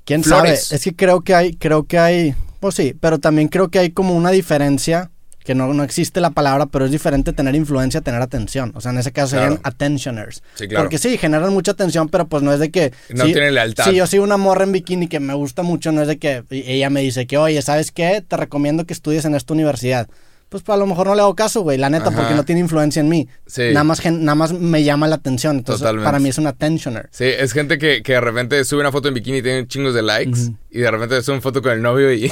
¿Quién 0.04 0.24
Flores. 0.24 0.64
sabe? 0.64 0.76
Es 0.76 0.84
que 0.84 0.96
creo 0.96 1.20
que 1.22 1.34
hay, 1.34 1.54
creo 1.54 1.84
que 1.84 1.98
hay, 1.98 2.34
pues 2.60 2.74
sí, 2.74 2.94
pero 2.98 3.18
también 3.18 3.48
creo 3.48 3.68
que 3.68 3.78
hay 3.78 3.90
como 3.90 4.14
una 4.16 4.30
diferencia, 4.30 5.10
que 5.44 5.54
no, 5.54 5.72
no 5.72 5.82
existe 5.82 6.20
la 6.20 6.30
palabra, 6.30 6.66
pero 6.66 6.84
es 6.84 6.90
diferente 6.90 7.32
tener 7.32 7.54
influencia 7.54 8.00
tener 8.02 8.20
atención. 8.22 8.72
O 8.74 8.80
sea, 8.80 8.92
en 8.92 8.98
ese 8.98 9.10
caso 9.12 9.36
serían 9.36 9.58
attentioners. 9.62 10.42
Sí, 10.54 10.68
claro. 10.68 10.84
Porque 10.84 10.98
sí, 10.98 11.16
generan 11.18 11.52
mucha 11.52 11.72
atención, 11.72 12.08
pero 12.08 12.28
pues 12.28 12.42
no 12.42 12.52
es 12.52 12.60
de 12.60 12.70
que... 12.70 12.92
No 13.08 13.24
si- 13.24 13.32
tienen 13.32 13.54
lealtad. 13.54 13.84
Si 13.84 13.94
yo 13.96 14.06
soy 14.06 14.18
una 14.18 14.36
morra 14.36 14.64
en 14.64 14.72
bikini 14.72 15.08
que 15.08 15.18
me 15.20 15.34
gusta 15.34 15.62
mucho, 15.62 15.92
no 15.92 16.02
es 16.02 16.08
de 16.08 16.18
que 16.18 16.44
ella 16.50 16.90
me 16.90 17.00
dice 17.00 17.26
que, 17.26 17.38
oye, 17.38 17.60
¿sabes 17.62 17.90
qué? 17.90 18.22
Te 18.26 18.36
recomiendo 18.36 18.84
que 18.86 18.92
estudies 18.92 19.24
en 19.24 19.34
esta 19.34 19.54
universidad. 19.54 20.08
Pues, 20.50 20.62
pues 20.62 20.74
a 20.76 20.78
lo 20.78 20.86
mejor 20.86 21.06
no 21.06 21.14
le 21.14 21.22
hago 21.22 21.34
caso, 21.34 21.62
güey, 21.62 21.78
la 21.78 21.88
neta, 21.88 22.08
Ajá. 22.08 22.16
porque 22.18 22.34
no 22.34 22.44
tiene 22.44 22.60
influencia 22.60 23.00
en 23.00 23.08
mí. 23.08 23.26
Sí. 23.46 23.62
Nada 23.72 23.84
más, 23.84 24.04
nada 24.04 24.34
más 24.34 24.52
me 24.52 24.82
llama 24.84 25.06
la 25.08 25.14
atención. 25.16 25.56
Entonces, 25.58 25.80
Totalmente. 25.80 26.04
para 26.04 26.18
mí 26.18 26.28
es 26.28 26.36
un 26.38 26.46
attentioner. 26.48 27.08
Sí, 27.12 27.24
es 27.24 27.52
gente 27.52 27.78
que, 27.78 28.02
que 28.02 28.12
de 28.14 28.20
repente 28.20 28.62
sube 28.64 28.80
una 28.80 28.92
foto 28.92 29.08
en 29.08 29.14
bikini 29.14 29.38
y 29.38 29.42
tiene 29.42 29.66
chingos 29.68 29.94
de 29.94 30.02
likes. 30.02 30.40
Y 30.72 30.78
de 30.80 30.90
repente 30.90 31.22
sube 31.22 31.34
una 31.36 31.42
foto 31.42 31.62
con 31.62 31.72
el 31.72 31.80
novio 31.82 32.12
y... 32.12 32.30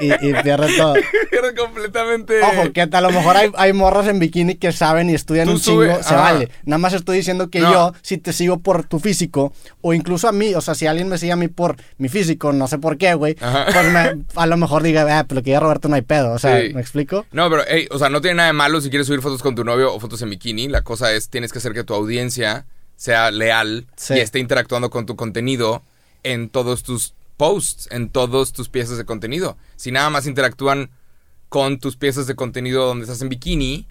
Y, 0.00 0.12
y 0.28 0.32
pierde 0.42 0.76
todo. 0.76 0.94
Pierde 1.30 1.54
completamente... 1.54 2.40
Ojo, 2.42 2.72
que 2.72 2.82
a 2.82 3.00
lo 3.00 3.10
mejor 3.10 3.36
hay, 3.36 3.50
hay 3.56 3.72
morras 3.72 4.06
en 4.08 4.18
bikini 4.18 4.56
que 4.56 4.72
saben 4.72 5.08
y 5.10 5.14
estudian 5.14 5.46
Tú 5.46 5.52
un 5.54 5.60
chingo, 5.60 5.82
se 6.02 6.14
ajá. 6.14 6.16
vale. 6.16 6.48
Nada 6.64 6.78
más 6.78 6.92
estoy 6.92 7.18
diciendo 7.18 7.48
que 7.50 7.60
No. 7.60 7.72
yo, 7.72 7.92
si 8.02 8.18
te 8.18 8.32
sigo 8.32 8.58
por 8.60 8.84
tu 8.84 8.98
físico, 8.98 9.52
o 9.80 9.94
incluso 9.94 10.28
a 10.28 10.32
mí, 10.32 10.54
o 10.54 10.60
sea, 10.60 10.74
si 10.74 10.86
alguien 10.86 11.08
me 11.08 11.18
sigue 11.18 11.32
a 11.32 11.36
mí 11.36 11.48
por 11.48 11.76
mi 11.98 12.08
físico, 12.08 12.52
no 12.52 12.66
sé 12.68 12.78
por 12.78 12.98
qué, 12.98 13.14
güey, 13.14 13.34
pues 13.34 13.92
me- 13.92 14.24
a 14.34 14.46
lo 14.46 14.56
mejor 14.56 14.82
diga, 14.82 15.06
ah, 15.18 15.24
pero 15.28 15.42
que 15.42 15.50
ya 15.50 15.60
Roberto 15.60 15.88
no 15.88 15.94
hay 15.96 16.02
pedo, 16.02 16.32
o 16.32 16.38
sea, 16.38 16.60
Sí. 16.60 16.74
¿me 16.74 16.80
explico? 16.80 17.26
No, 17.32 17.41
pero, 17.50 17.62
hey, 17.68 17.88
o 17.90 17.98
sea, 17.98 18.08
no 18.08 18.20
tiene 18.20 18.36
nada 18.36 18.46
de 18.48 18.52
malo 18.52 18.80
si 18.80 18.90
quieres 18.90 19.06
subir 19.06 19.20
fotos 19.22 19.42
con 19.42 19.54
tu 19.54 19.64
novio 19.64 19.92
o 19.94 20.00
fotos 20.00 20.20
en 20.22 20.30
bikini. 20.30 20.68
La 20.68 20.82
cosa 20.82 21.12
es, 21.12 21.28
tienes 21.28 21.52
que 21.52 21.58
hacer 21.58 21.72
que 21.72 21.84
tu 21.84 21.94
audiencia 21.94 22.66
sea 22.96 23.30
leal 23.30 23.86
Sí. 23.96 24.14
y 24.14 24.18
esté 24.20 24.38
interactuando 24.38 24.90
con 24.90 25.06
tu 25.06 25.16
contenido 25.16 25.82
en 26.22 26.48
todos 26.48 26.82
tus 26.82 27.14
posts, 27.36 27.88
en 27.90 28.08
todos 28.10 28.52
tus 28.52 28.68
piezas 28.68 28.98
de 28.98 29.04
contenido. 29.04 29.56
Si 29.76 29.90
nada 29.90 30.10
más 30.10 30.26
interactúan 30.26 30.90
con 31.48 31.78
tus 31.78 31.96
piezas 31.96 32.26
de 32.26 32.34
contenido 32.34 32.86
donde 32.86 33.04
estás 33.04 33.20
en 33.22 33.28
bikini, 33.28 33.86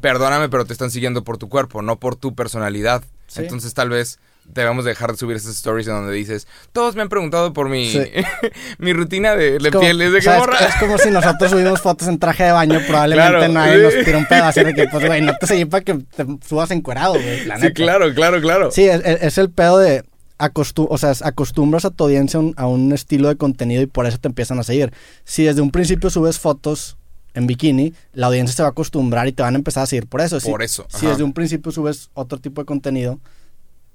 perdóname, 0.00 0.48
pero 0.48 0.64
te 0.64 0.72
están 0.72 0.90
siguiendo 0.90 1.24
por 1.24 1.38
tu 1.38 1.48
cuerpo, 1.48 1.80
no 1.82 1.98
por 1.98 2.16
tu 2.16 2.34
personalidad. 2.34 3.04
Sí. 3.26 3.40
Entonces 3.42 3.72
tal 3.74 3.88
vez 3.88 4.18
debemos 4.48 4.84
dejar 4.84 5.12
de 5.12 5.18
subir 5.18 5.36
esas 5.36 5.54
stories 5.56 5.86
en 5.86 5.94
donde 5.94 6.12
dices, 6.14 6.46
todos 6.72 6.94
me 6.96 7.02
han 7.02 7.08
preguntado 7.08 7.52
por 7.52 7.68
mi, 7.68 7.90
Sí. 7.90 8.00
mi 8.78 8.92
rutina 8.92 9.34
de, 9.36 9.58
de 9.58 9.68
Es 9.68 9.70
como- 9.72 9.80
piel. 9.80 10.00
Es 10.02 10.12
de 10.12 10.18
o 10.18 10.22
sea, 10.22 10.38
es- 10.68 10.74
como 10.80 10.98
si 10.98 11.10
nosotros 11.10 11.50
subimos 11.50 11.80
fotos 11.80 12.08
en 12.08 12.18
traje 12.18 12.44
de 12.44 12.52
baño, 12.52 12.80
probablemente 12.86 13.30
Claro, 13.38 13.52
nadie 13.52 13.76
sí. 13.90 13.96
nos 13.96 14.04
tira 14.04 14.18
un 14.18 14.26
pedo 14.26 14.44
así 14.44 14.64
de 14.64 14.74
que, 14.74 14.88
pues, 14.88 15.06
güey, 15.06 15.20
no 15.20 15.36
te 15.40 15.46
seguí 15.46 15.64
para 15.64 15.84
que 15.84 15.94
te 15.94 16.26
subas 16.46 16.70
encuerado, 16.70 17.14
güey, 17.14 17.40
Sí, 17.42 17.48
neta. 17.48 17.70
claro, 17.72 18.14
claro, 18.14 18.40
claro. 18.40 18.70
Sí, 18.70 18.84
es, 18.88 19.38
el 19.38 19.50
pedo 19.50 19.78
de 19.78 20.04
acostu 20.38 20.86
o 20.90 20.98
sea, 20.98 21.12
acostumbras 21.22 21.84
a 21.86 21.90
tu 21.90 22.04
audiencia 22.04 22.38
a 22.38 22.42
un, 22.42 22.54
a 22.58 22.66
un 22.66 22.92
estilo 22.92 23.28
de 23.28 23.36
contenido 23.36 23.82
y 23.82 23.86
por 23.86 24.06
eso 24.06 24.18
te 24.18 24.28
empiezan 24.28 24.58
a 24.58 24.62
seguir. 24.64 24.92
Si 25.24 25.44
desde 25.44 25.62
un 25.62 25.70
principio 25.70 26.10
subes 26.10 26.38
fotos 26.38 26.96
en 27.34 27.46
bikini, 27.46 27.92
la 28.12 28.26
audiencia 28.28 28.54
se 28.56 28.62
va 28.62 28.68
a 28.68 28.72
acostumbrar 28.72 29.28
y 29.28 29.32
te 29.32 29.42
van 29.42 29.54
a 29.54 29.58
empezar 29.58 29.82
a 29.82 29.86
seguir 29.86 30.06
por 30.06 30.20
eso. 30.22 30.40
Si- 30.40 30.50
Por 30.50 30.62
eso, 30.62 30.86
Si 30.88 31.06
desde 31.06 31.22
un 31.22 31.32
principio 31.34 31.70
subes 31.72 32.10
otro 32.14 32.38
tipo 32.38 32.60
de 32.62 32.66
contenido, 32.66 33.18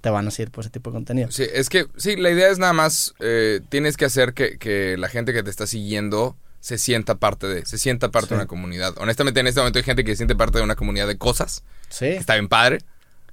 te 0.02 0.10
van 0.10 0.28
a 0.28 0.32
seguir 0.32 0.52
por 0.52 0.64
ese 0.64 0.72
tipo 0.72 0.90
de 0.90 0.96
contenido. 0.96 1.32
Sí, 1.32 1.46
es 1.54 1.70
que, 1.70 1.86
sí, 1.96 2.16
la 2.16 2.30
idea 2.32 2.50
es 2.50 2.58
nada 2.60 2.74
más, 2.74 3.14
eh, 3.20 3.62
tienes 3.70 3.96
que 3.98 4.06
hacer 4.06 4.34
que, 4.34 4.58
que 4.58 4.98
la 4.98 5.08
gente 5.08 5.32
que 5.34 5.44
te 5.44 5.50
está 5.50 5.68
siguiendo 5.68 6.36
se 6.60 6.78
sienta 6.78 7.16
parte 7.16 7.48
de, 7.48 7.66
se 7.66 7.78
sienta 7.78 8.10
parte 8.10 8.28
Sí. 8.30 8.34
de 8.34 8.42
una 8.42 8.48
comunidad. 8.48 8.94
Honestamente, 8.98 9.40
en 9.40 9.48
este 9.48 9.60
momento 9.62 9.80
hay 9.80 9.84
gente 9.84 10.04
que 10.04 10.12
se 10.12 10.18
siente 10.18 10.36
parte 10.36 10.58
de 10.58 10.64
una 10.64 10.76
comunidad 10.76 11.08
de 11.08 11.18
cosas, 11.18 11.64
Sí. 11.90 12.06
que 12.06 12.18
está 12.18 12.34
bien 12.34 12.48
padre, 12.50 12.80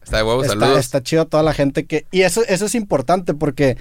está 0.03 0.19
de 0.19 0.23
huevos, 0.23 0.47
Está, 0.47 0.59
saludos. 0.61 0.79
está 0.81 1.03
chido 1.03 1.27
toda 1.27 1.43
la 1.43 1.53
gente 1.55 1.85
que... 1.87 2.07
Y 2.11 2.23
eso, 2.23 2.43
eso 2.49 2.67
es 2.67 2.75
importante 2.75 3.35
porque, 3.35 3.77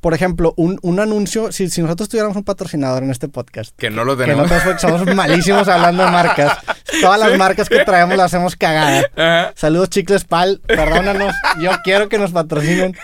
por 0.00 0.14
ejemplo, 0.14 0.54
un, 0.56 0.78
un 0.82 1.00
anuncio, 1.00 1.50
si, 1.52 1.68
si 1.68 1.82
nosotros 1.82 2.08
tuviéramos 2.08 2.36
un 2.36 2.44
patrocinador 2.44 3.02
en 3.02 3.10
este 3.10 3.28
podcast, 3.28 3.74
Que 3.76 3.90
no 3.90 4.04
lo 4.04 4.16
que 4.16 4.24
tenemos. 4.24 4.50
nosotros 4.50 4.80
somos 4.80 5.14
malísimos 5.14 5.66
hablando 5.68 6.04
de 6.04 6.10
marcas, 6.10 6.58
todas 7.00 7.18
las 7.18 7.36
marcas 7.36 7.68
que 7.68 7.84
traemos 7.84 8.16
las 8.16 8.26
hacemos 8.26 8.54
cagada. 8.56 9.02
Ajá. 9.16 9.52
Saludos 9.56 9.90
Chicles 9.90 10.24
Pal, 10.24 10.60
perdónanos, 10.66 11.34
yo 11.60 11.70
quiero 11.82 12.08
que 12.08 12.18
nos 12.18 12.30
patrocinen. 12.32 12.96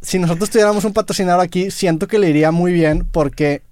Si 0.00 0.18
nosotros 0.18 0.50
tuviéramos 0.50 0.84
un 0.84 0.92
patrocinador 0.92 1.40
aquí, 1.40 1.70
siento 1.70 2.08
que 2.08 2.18
le 2.18 2.28
iría 2.28 2.50
muy 2.50 2.72
bien 2.72 3.06
porque 3.10 3.62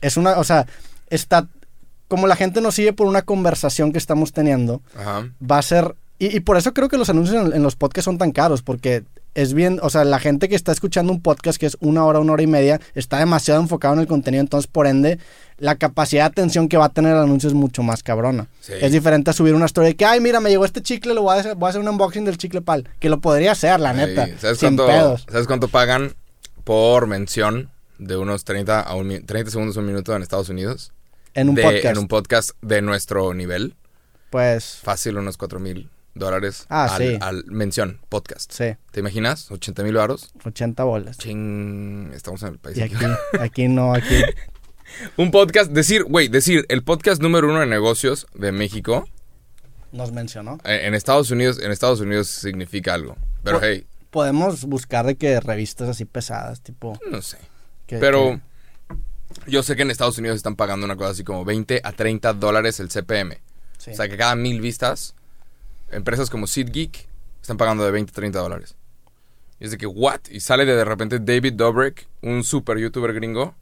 es 0.00 0.16
una, 0.16 0.38
o 0.38 0.44
sea, 0.44 0.66
está, 1.10 1.48
como 2.08 2.26
la 2.26 2.36
gente 2.36 2.62
nos 2.62 2.74
sigue 2.76 2.94
por 2.94 3.06
una 3.06 3.20
conversación 3.22 3.92
que 3.92 3.98
estamos 3.98 4.32
teniendo, 4.32 4.80
Ajá. 4.98 5.28
va 5.42 5.58
a 5.58 5.62
ser, 5.62 5.94
y, 6.18 6.36
y 6.36 6.40
por 6.40 6.56
eso 6.56 6.72
creo 6.74 6.88
que 6.88 6.96
los 6.98 7.08
anuncios 7.10 7.46
en, 7.46 7.52
en 7.54 7.62
los 7.62 7.76
podcasts 7.76 8.04
son 8.06 8.18
tan 8.18 8.32
caros, 8.32 8.62
porque 8.62 9.04
es 9.34 9.52
bien, 9.52 9.80
o 9.82 9.90
sea, 9.90 10.04
la 10.04 10.20
gente 10.20 10.48
que 10.48 10.54
está 10.54 10.70
escuchando 10.70 11.12
un 11.12 11.20
podcast 11.20 11.58
que 11.58 11.66
es 11.66 11.76
una 11.80 12.04
hora, 12.04 12.20
una 12.20 12.34
hora 12.34 12.42
y 12.42 12.46
media, 12.46 12.80
está 12.94 13.18
demasiado 13.18 13.60
enfocado 13.60 13.94
en 13.94 14.00
el 14.00 14.06
contenido, 14.06 14.40
entonces 14.40 14.68
por 14.70 14.86
ende, 14.86 15.18
la 15.58 15.74
capacidad 15.74 16.22
de 16.22 16.26
atención 16.28 16.68
que 16.68 16.76
va 16.76 16.84
a 16.84 16.88
tener 16.90 17.12
el 17.16 17.18
anuncio 17.22 17.48
es 17.48 17.54
mucho 17.54 17.82
más 17.82 18.04
cabrona. 18.04 18.46
Sí. 18.60 18.74
Es 18.80 18.92
diferente 18.92 19.30
a 19.30 19.32
subir 19.32 19.54
una 19.54 19.66
story 19.66 19.88
de 19.88 19.96
que, 19.96 20.04
ay, 20.04 20.20
mira, 20.20 20.38
me 20.38 20.50
llegó 20.50 20.64
este 20.64 20.82
chicle, 20.82 21.14
lo 21.14 21.22
voy 21.22 21.36
a 21.36 21.40
hacer, 21.40 21.56
voy 21.56 21.66
a 21.66 21.70
hacer 21.70 21.80
un 21.80 21.88
unboxing 21.88 22.24
del 22.24 22.38
chicle 22.38 22.60
pal, 22.62 22.88
que 23.00 23.08
lo 23.08 23.20
podría 23.20 23.52
hacer, 23.52 23.80
la 23.80 23.92
neta, 23.92 24.24
Ey, 24.26 24.36
¿sabes, 24.38 24.58
sin 24.58 24.76
cuánto, 24.76 24.86
pedos. 24.86 25.26
¿Sabes 25.28 25.46
cuánto 25.48 25.66
pagan 25.66 26.14
por 26.62 27.08
mención 27.08 27.70
de 27.98 28.16
unos 28.16 28.44
30, 28.44 28.80
a 28.80 28.94
un, 28.94 29.06
mi- 29.08 29.20
30 29.20 29.50
segundos 29.50 29.76
a 29.76 29.80
un 29.80 29.86
minuto 29.86 30.14
en 30.14 30.22
Estados 30.22 30.48
Unidos? 30.48 30.92
En 31.34 31.48
un 31.48 31.56
De- 31.56 31.62
podcast, 31.62 31.84
En 31.86 31.98
un 31.98 32.06
podcast 32.06 32.50
de 32.62 32.82
nuestro 32.82 33.34
nivel. 33.34 33.74
pues, 34.30 34.78
Fácil, 34.82 35.18
unos 35.18 35.36
4 35.36 35.58
mil 35.58 35.90
dólares 36.14 36.66
Ah, 36.68 36.86
al, 36.94 37.02
sí. 37.02 37.18
al 37.20 37.44
mención 37.46 38.00
podcast. 38.08 38.52
sí, 38.52 38.76
¿Te 38.92 39.00
imaginas? 39.00 39.50
80 39.50 39.82
mil 39.82 39.94
varos. 39.94 40.30
80 40.44 40.84
bolas. 40.84 41.18
Ching, 41.18 42.12
estamos 42.14 42.42
en 42.42 42.48
el 42.50 42.58
país. 42.58 42.76
Y 42.76 42.82
aquí, 42.82 42.94
aquí 43.40 43.68
no, 43.68 43.94
aquí, 43.94 44.22
Un 45.16 45.30
podcast, 45.32 45.72
decir, 45.72 46.04
güey, 46.04 46.28
decir, 46.28 46.66
el 46.68 46.84
podcast 46.84 47.20
número 47.20 47.48
uno 47.48 47.60
de 47.60 47.66
negocios 47.66 48.26
de 48.34 48.52
México, 48.52 49.08
nos 49.92 50.12
mencionó. 50.12 50.58
eh, 50.64 50.82
en 50.84 50.94
Estados 50.94 51.30
Unidos, 51.30 51.58
en 51.60 51.70
Estados 51.72 52.00
Unidos 52.00 52.28
significa 52.28 52.94
algo. 52.94 53.16
Pero 53.42 53.58
Po- 53.60 53.64
hey, 53.66 53.86
Podemos 54.10 54.64
buscar 54.66 55.04
de 55.06 55.16
que 55.16 55.40
revistas 55.40 55.88
así 55.88 56.04
pesadas, 56.04 56.60
tipo... 56.60 56.96
no 57.10 57.20
sé. 57.22 57.38
que- 57.88 57.98
Pero 57.98 58.40
yo 59.48 59.64
sé 59.64 59.74
que 59.74 59.82
en 59.82 59.90
Estados 59.90 60.18
Unidos 60.18 60.36
están 60.36 60.54
pagando 60.54 60.84
una 60.86 60.94
cosa 60.94 61.10
así 61.10 61.24
como 61.24 61.44
20 61.44 61.80
a 61.82 61.90
30 61.92 62.32
dólares 62.34 62.78
el 62.78 62.88
CPM. 62.90 63.40
Sí. 63.78 63.90
O 63.90 63.94
sea 63.96 64.08
que 64.08 64.16
cada 64.16 64.36
mil 64.36 64.60
vistas, 64.60 65.16
empresas 65.94 66.30
como 66.30 66.46
SeatGeek 66.46 67.08
están 67.40 67.56
pagando 67.56 67.84
de 67.84 67.90
20 67.90 68.10
a 68.10 68.14
30 68.14 68.38
dólares. 68.38 68.76
Y 69.60 69.64
es 69.66 69.70
de 69.70 69.78
que, 69.78 69.86
¿what? 69.86 70.20
Y 70.30 70.40
sale 70.40 70.64
de, 70.64 70.74
de 70.74 70.84
repente 70.84 71.18
David 71.20 71.54
Dobrik, 71.54 72.06
un 72.22 72.42
super 72.44 72.78
youtuber 72.78 73.12
gringo, 73.14 73.54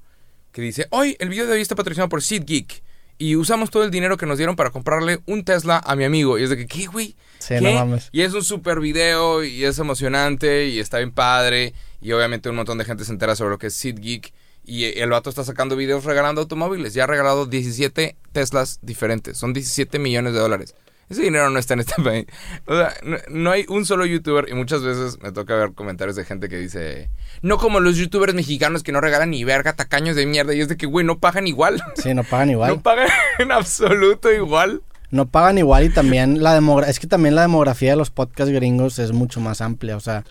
que 0.52 0.62
dice, 0.62 0.86
hoy 0.90 1.16
el 1.18 1.28
video 1.28 1.46
de 1.46 1.52
hoy 1.54 1.60
está 1.60 1.74
patrocinado 1.74 2.08
por 2.08 2.22
SeatGeek. 2.22 2.82
y 3.18 3.36
usamos 3.36 3.70
todo 3.70 3.84
el 3.84 3.90
dinero 3.90 4.16
que 4.16 4.26
nos 4.26 4.36
dieron 4.38 4.56
para 4.56 4.70
comprarle 4.70 5.20
un 5.26 5.44
Tesla 5.44 5.78
a 5.84 5.94
mi 5.96 6.04
amigo. 6.04 6.38
Y 6.38 6.42
es 6.44 6.50
de 6.50 6.56
que, 6.56 6.66
¿qué, 6.66 6.86
güey? 6.86 7.14
Sí, 7.38 7.54
¿Qué? 7.54 7.60
no 7.60 7.72
mames. 7.72 8.08
Y 8.10 8.22
es 8.22 8.32
un 8.34 8.42
super 8.42 8.80
video 8.80 9.44
y 9.44 9.64
es 9.64 9.78
emocionante 9.78 10.66
y 10.66 10.80
está 10.80 10.98
bien 10.98 11.12
padre. 11.12 11.72
Y 12.00 12.12
obviamente 12.12 12.48
un 12.48 12.56
montón 12.56 12.78
de 12.78 12.84
gente 12.84 13.04
se 13.04 13.12
entera 13.12 13.36
sobre 13.36 13.50
lo 13.50 13.58
que 13.58 13.68
es 13.68 13.74
Sid 13.76 13.98
Geek. 14.00 14.32
Y 14.64 14.84
el 14.98 15.10
vato 15.10 15.30
está 15.30 15.44
sacando 15.44 15.76
videos 15.76 16.04
regalando 16.04 16.40
automóviles. 16.40 16.94
Ya 16.94 17.04
ha 17.04 17.06
regalado 17.06 17.46
17 17.46 18.16
Teslas 18.32 18.78
diferentes. 18.82 19.38
Son 19.38 19.52
17 19.52 19.98
millones 19.98 20.32
de 20.34 20.40
dólares. 20.40 20.74
Ese 21.12 21.22
dinero 21.22 21.51
no 21.51 21.59
está 21.59 21.75
en 21.75 21.81
este 21.81 22.03
país. 22.03 22.27
O 22.66 22.75
sea, 22.75 22.94
no, 23.03 23.18
no 23.29 23.51
hay 23.51 23.66
un 23.68 23.85
solo 23.85 24.07
youtuber 24.07 24.48
y 24.48 24.55
muchas 24.55 24.83
veces 24.83 25.18
me 25.20 25.31
toca 25.31 25.55
ver 25.55 25.72
comentarios 25.75 26.16
de 26.16 26.25
gente 26.25 26.48
que 26.48 26.57
dice, 26.57 27.11
no 27.42 27.59
como 27.59 27.81
los 27.81 27.96
youtubers 27.96 28.35
mexicanos 28.35 28.83
que 28.83 28.92
no 28.92 29.01
regalan 29.01 29.31
ni 29.31 29.44
verga, 29.44 29.75
tacaños 29.75 30.16
de 30.16 30.27
mierda. 30.27 30.55
Y 30.55 30.61
es 30.61 30.68
de 30.68 30.77
que, 30.77 30.87
güey, 30.87 31.05
no 31.05 31.18
pagan 31.18 31.46
igual. 31.46 31.83
Sí, 31.96 32.14
no 32.14 32.25
pagan 32.25 32.51
igual. 32.51 32.70
No 32.70 32.81
pagan 32.81 33.09
en 33.38 33.53
absoluto 33.53 34.33
igual. 34.33 34.83
No 35.11 35.29
pagan 35.29 35.59
igual 35.59 35.85
y 35.85 35.90
también 35.90 36.42
la 36.42 36.55
demografía, 36.55 36.90
es 36.90 36.98
que 36.98 37.07
también 37.07 37.35
la 37.35 37.42
demografía 37.42 37.90
de 37.90 37.96
los 37.96 38.09
podcasts 38.09 38.51
gringos 38.51 38.98
es 38.98 39.12
mucho 39.12 39.40
más 39.40 39.61
amplia, 39.61 39.94
o 39.94 40.01
sea, 40.01 40.25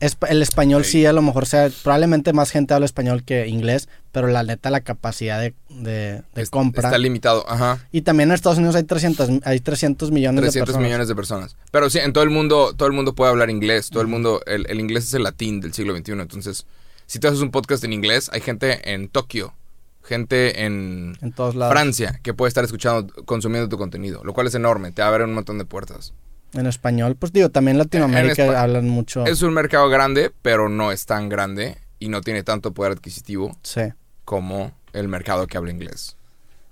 es- 0.00 0.16
el 0.28 0.42
español 0.42 0.84
Sí. 0.84 0.90
sí 0.92 1.06
a 1.06 1.12
lo 1.12 1.22
mejor 1.22 1.46
sea, 1.46 1.70
probablemente 1.82 2.32
más 2.32 2.50
gente 2.50 2.74
habla 2.74 2.84
español 2.86 3.24
que 3.24 3.46
inglés, 3.48 3.88
pero 4.12 4.28
la 4.28 4.42
neta 4.42 4.70
la 4.70 4.80
capacidad 4.82 5.40
de, 5.40 5.54
de- 5.70 6.22
de 6.34 6.42
Es- 6.42 6.50
compra. 6.50 6.88
Está 6.88 6.98
limitado, 6.98 7.44
ajá. 7.48 7.78
Y 7.92 8.02
también 8.02 8.28
en 8.30 8.34
Estados 8.34 8.58
Unidos 8.58 8.76
hay 8.76 8.84
300, 8.84 9.30
hay 9.44 9.60
300 9.60 10.10
millones 10.10 10.36
de 10.42 10.46
300 10.48 10.66
personas. 10.68 10.86
millones 10.86 11.08
de 11.08 11.14
personas. 11.14 11.56
Pero 11.70 11.88
sí, 11.90 11.98
en 11.98 12.12
todo 12.12 12.24
el 12.24 12.30
mundo, 12.30 12.74
todo 12.76 12.88
el 12.88 12.94
mundo 12.94 13.14
puede 13.14 13.30
hablar 13.30 13.50
inglés. 13.50 13.90
Todo 13.90 14.02
el 14.02 14.08
mundo, 14.08 14.40
el, 14.46 14.66
el 14.68 14.80
inglés 14.80 15.04
es 15.04 15.14
el 15.14 15.22
latín 15.22 15.60
del 15.60 15.72
siglo 15.72 15.96
XXI. 15.96 16.12
Entonces, 16.12 16.66
si 17.06 17.18
tú 17.18 17.28
haces 17.28 17.40
un 17.40 17.50
podcast 17.50 17.82
en 17.84 17.92
inglés, 17.92 18.28
hay 18.32 18.40
gente 18.40 18.92
en 18.92 19.08
Tokio, 19.08 19.54
gente 20.02 20.64
en 20.64 21.16
En 21.20 21.32
todos 21.32 21.54
lados. 21.54 21.72
Francia 21.72 22.20
que 22.22 22.34
puede 22.34 22.48
estar 22.48 22.64
escuchando, 22.64 23.12
consumiendo 23.24 23.68
tu 23.68 23.76
contenido, 23.78 24.22
lo 24.24 24.34
cual 24.34 24.46
es 24.46 24.54
enorme. 24.54 24.92
Te 24.92 25.02
abre 25.02 25.24
un 25.24 25.34
montón 25.34 25.58
de 25.58 25.64
puertas. 25.64 26.12
En 26.56 26.66
español, 26.66 27.16
pues 27.16 27.32
digo, 27.32 27.50
también 27.50 27.78
Latinoamérica 27.78 28.44
En 28.46 28.54
hablan 28.56 28.88
mucho. 28.88 29.26
Es 29.26 29.42
un 29.42 29.52
mercado 29.54 29.88
grande, 29.88 30.32
pero 30.42 30.68
no 30.68 30.90
es 30.92 31.06
tan 31.06 31.28
grande 31.28 31.76
y 31.98 32.08
no 32.08 32.20
tiene 32.22 32.42
tanto 32.42 32.72
poder 32.72 32.92
adquisitivo 32.92 33.56
Sí, 33.62 33.82
como 34.24 34.72
el 34.92 35.08
mercado 35.08 35.46
que 35.46 35.56
habla 35.58 35.70
inglés. 35.70 36.16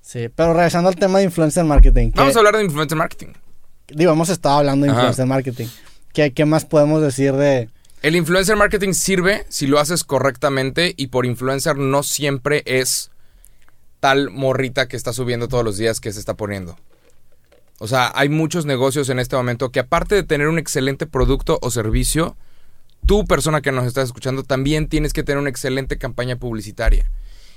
sí. 0.01 0.29
Pero 0.35 0.53
regresando 0.55 0.89
al 0.89 0.97
tema 0.97 1.19
de 1.19 1.25
influencer 1.25 1.65
marketing. 1.65 2.11
que- 2.11 2.19
Vamos 2.21 2.35
a 2.37 2.39
hablar 2.39 2.57
de 2.57 2.65
influencer 2.65 2.97
marketing. 2.99 3.33
Digo, 3.89 4.13
hemos 4.13 4.29
estado 4.31 4.59
hablando 4.59 4.85
de 4.87 4.91
Ajá. 4.93 5.01
influencer 5.01 5.27
marketing. 5.27 5.67
¿Qué, 6.13 6.33
¿Qué 6.33 6.45
más 6.47 6.65
podemos 6.65 7.03
decir 7.03 7.33
de...? 7.35 7.69
El 8.03 8.17
influencer 8.17 8.57
marketing 8.57 8.93
sirve 8.93 9.45
si 9.49 9.67
lo 9.67 9.79
haces 9.81 10.05
correctamente 10.05 10.93
y 10.97 11.07
por 11.09 11.25
influencer 11.27 11.77
no 11.77 12.03
siempre 12.03 12.63
es 12.67 13.11
tal 14.01 14.31
morrita 14.31 14.89
que 14.89 14.97
está 14.97 15.13
subiendo 15.15 15.49
todos 15.49 15.65
los 15.65 15.77
días 15.79 16.01
que 16.01 16.13
se 16.13 16.21
está 16.21 16.35
poniendo. 16.35 16.77
O 17.79 17.89
sea, 17.89 18.13
hay 18.15 18.29
muchos 18.29 18.67
negocios 18.67 19.09
en 19.09 19.19
este 19.19 19.37
momento 19.37 19.71
que 19.71 19.81
aparte 19.81 20.15
de 20.15 20.23
tener 20.23 20.49
un 20.49 20.59
excelente 20.59 21.07
producto 21.07 21.59
o 21.61 21.71
servicio, 21.71 22.37
tú 23.07 23.25
persona 23.25 23.61
que 23.61 23.73
nos 23.73 23.87
estás 23.87 24.05
escuchando 24.07 24.43
también 24.45 24.89
tienes 24.89 25.13
que 25.13 25.23
tener 25.23 25.39
una 25.41 25.51
excelente 25.51 25.99
campaña 25.99 26.37
publicitaria. 26.37 27.11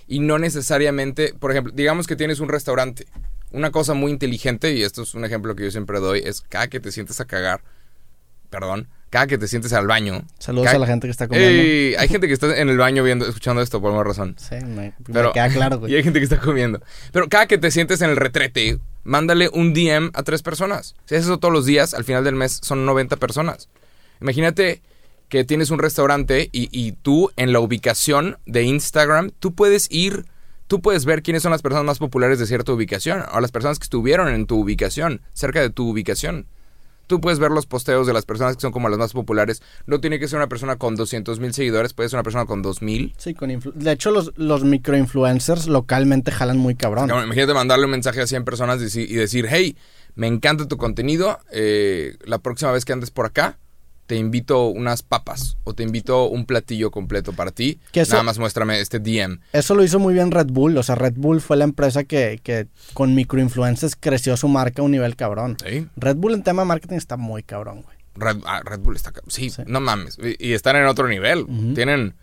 Y 0.07 0.19
no 0.19 0.39
necesariamente, 0.39 1.33
por 1.39 1.51
ejemplo, 1.51 1.73
digamos 1.75 2.07
que 2.07 2.15
tienes 2.15 2.39
un 2.39 2.49
restaurante. 2.49 3.05
Una 3.51 3.71
cosa 3.71 3.93
muy 3.93 4.11
inteligente, 4.11 4.73
y 4.73 4.83
esto 4.83 5.03
es 5.03 5.13
un 5.13 5.23
ejemplo 5.23 5.55
que 5.55 5.63
yo 5.65 5.71
siempre 5.71 5.99
doy, 5.99 6.21
es 6.25 6.41
cada 6.41 6.67
que 6.67 6.79
te 6.79 6.91
sientes 6.91 7.19
a 7.21 7.25
cagar, 7.25 7.61
perdón, 8.49 8.87
cada 9.09 9.27
que 9.27 9.37
te 9.37 9.47
sientes 9.47 9.71
al 9.73 9.87
baño. 9.87 10.23
Saludos 10.39 10.65
cada- 10.65 10.77
a 10.77 10.79
la 10.79 10.87
gente 10.87 11.07
que 11.07 11.11
está 11.11 11.27
comiendo. 11.27 11.49
Ey, 11.61 11.95
hay 11.95 12.07
gente 12.09 12.27
que 12.27 12.33
está 12.33 12.57
en 12.57 12.67
el 12.69 12.77
baño 12.77 13.03
viendo, 13.03 13.25
escuchando 13.25 13.61
esto 13.61 13.79
por 13.79 13.89
alguna 13.89 14.03
razón. 14.03 14.35
Sí, 14.37 14.55
me, 14.55 14.67
me 14.67 14.93
Pero, 15.13 15.31
queda 15.31 15.49
claro, 15.49 15.75
y 15.77 15.79
güey. 15.79 15.95
hay 15.95 16.03
gente 16.03 16.19
que 16.19 16.23
está 16.25 16.39
comiendo. 16.39 16.81
Pero 17.13 17.29
cada 17.29 17.47
que 17.47 17.57
te 17.57 17.71
sientes 17.71 18.01
en 18.01 18.09
el 18.09 18.17
retrete, 18.17 18.79
mándale 19.07 19.49
un 19.51 19.73
DM 19.73 20.11
a 20.13 20.23
tres 20.23 20.43
personas. 20.43 20.95
Si 21.05 21.15
haces 21.15 21.25
eso 21.25 21.39
todos 21.39 21.53
los 21.53 21.65
días, 21.65 21.93
al 21.93 22.03
final 22.03 22.23
del 22.23 22.35
mes 22.35 22.59
son 22.61 22.85
90 22.85 23.15
personas. 23.15 23.69
Imagínate 24.21 24.81
que 25.29 25.45
tienes 25.45 25.71
un 25.71 25.79
restaurante 25.79 26.49
y, 26.51 26.69
y 26.71 26.91
tú 26.91 27.31
en 27.37 27.53
la 27.53 27.59
ubicación 27.61 28.37
de 28.45 28.63
Instagram, 28.63 29.31
tú 29.39 29.55
puedes 29.55 29.87
ir, 29.91 30.25
tú 30.67 30.81
puedes 30.81 31.05
ver 31.05 31.23
quiénes 31.23 31.41
son 31.41 31.51
las 31.51 31.61
personas 31.61 31.85
más 31.85 31.99
populares 31.99 32.37
de 32.37 32.47
cierta 32.47 32.73
ubicación 32.73 33.23
o 33.31 33.39
las 33.39 33.51
personas 33.51 33.79
que 33.79 33.85
estuvieron 33.85 34.27
en 34.27 34.45
tu 34.45 34.59
ubicación, 34.59 35.21
cerca 35.33 35.61
de 35.61 35.69
tu 35.69 35.89
ubicación. 35.89 36.47
Tú 37.07 37.19
puedes 37.21 37.39
ver 37.39 37.51
los 37.51 37.65
posteos 37.65 38.05
de 38.05 38.13
las 38.13 38.25
personas 38.25 38.55
que 38.55 38.61
son 38.61 38.71
como 38.71 38.89
las 38.89 38.99
más 38.99 39.13
populares. 39.13 39.61
No 39.85 39.99
tiene 39.99 40.19
que 40.19 40.27
ser 40.27 40.37
una 40.37 40.47
persona 40.49 40.75
con 40.75 40.95
200 40.95 41.39
mil 41.39 41.53
seguidores, 41.53 41.93
puede 41.93 42.09
ser 42.09 42.17
una 42.17 42.23
persona 42.23 42.45
con 42.45 42.61
2 42.61 42.81
mil. 42.81 43.13
Sí, 43.17 43.33
con 43.33 43.49
influ- 43.49 43.73
de 43.73 43.91
hecho, 43.93 44.11
los, 44.11 44.33
los 44.35 44.63
microinfluencers 44.63 45.67
localmente 45.67 46.31
jalan 46.31 46.57
muy 46.57 46.75
cabrón. 46.75 47.09
Imagínate 47.09 47.53
mandarle 47.53 47.85
un 47.85 47.91
mensaje 47.91 48.21
a 48.21 48.27
100 48.27 48.43
personas 48.43 48.81
y 48.95 49.13
decir, 49.15 49.47
hey, 49.49 49.77
me 50.15 50.27
encanta 50.27 50.67
tu 50.67 50.77
contenido, 50.77 51.39
eh, 51.51 52.17
la 52.25 52.39
próxima 52.39 52.71
vez 52.71 52.85
que 52.85 52.93
andes 52.93 53.11
por 53.11 53.25
acá, 53.25 53.57
te 54.07 54.15
invito 54.15 54.67
unas 54.67 55.03
papas 55.03 55.57
o 55.65 55.73
te 55.75 55.83
invito 55.83 56.27
un 56.29 56.45
platillo 56.45 56.89
completo 56.91 57.33
para 57.33 57.51
ti. 57.51 57.79
Que 57.91 58.01
eso- 58.01 58.13
Nada 58.13 58.23
más 58.23 58.39
muéstrame 58.39 58.79
este 58.79 58.99
DM. 58.99 59.39
Eso 59.53 59.75
lo 59.75 59.83
hizo 59.83 59.99
muy 59.99 60.13
bien 60.13 60.31
Red 60.31 60.47
Bull. 60.47 60.77
O 60.77 60.83
sea, 60.83 60.95
Red 60.95 61.13
Bull 61.17 61.41
fue 61.41 61.57
la 61.57 61.65
empresa 61.65 62.05
que, 62.05 62.39
que 62.41 62.67
con 62.93 63.13
microinfluencers 63.15 63.95
creció 63.99 64.35
su 64.37 64.47
marca 64.47 64.81
a 64.81 64.85
un 64.85 64.91
nivel 64.91 65.15
cabrón. 65.15 65.57
¿Sí? 65.63 65.87
Red 65.97 66.15
Bull 66.15 66.33
en 66.33 66.43
tema 66.43 66.61
de 66.63 66.67
marketing 66.69 66.95
está 66.95 67.17
muy 67.17 67.43
cabrón, 67.43 67.81
güey. 67.83 67.97
Red, 68.15 68.37
ah, 68.45 68.61
Red 68.65 68.79
Bull 68.79 68.95
está... 68.95 69.11
ca- 69.11 69.21
Sí, 69.27 69.49
Sí. 69.51 69.61
no 69.67 69.79
mames. 69.79 70.17
Y, 70.17 70.47
y 70.49 70.53
están 70.53 70.75
en 70.77 70.85
otro 70.87 71.07
nivel. 71.07 71.45
Tienen... 71.75 72.15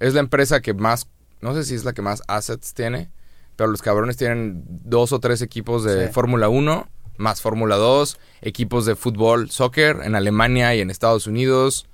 Es 0.00 0.14
la 0.14 0.20
empresa 0.20 0.60
que 0.62 0.72
más... 0.74 1.08
No 1.40 1.54
sé 1.54 1.64
si 1.64 1.74
es 1.74 1.84
la 1.84 1.92
que 1.92 2.02
más 2.02 2.22
assets 2.28 2.72
tiene, 2.72 3.10
pero 3.56 3.68
los 3.68 3.82
cabrones 3.82 4.16
tienen 4.16 4.62
dos 4.66 5.12
o 5.12 5.18
tres 5.18 5.42
equipos 5.42 5.82
de 5.84 6.06
Sí. 6.06 6.12
Fórmula 6.12 6.48
1, 6.48 6.88
más 7.22 7.40
Fórmula 7.40 7.76
2, 7.76 8.18
equipos 8.42 8.84
de 8.84 8.96
fútbol, 8.96 9.50
soccer 9.50 10.00
en 10.04 10.14
Alemania 10.14 10.74
y 10.74 10.80
en 10.80 10.90
Estados 10.90 11.26
Unidos. 11.26 11.86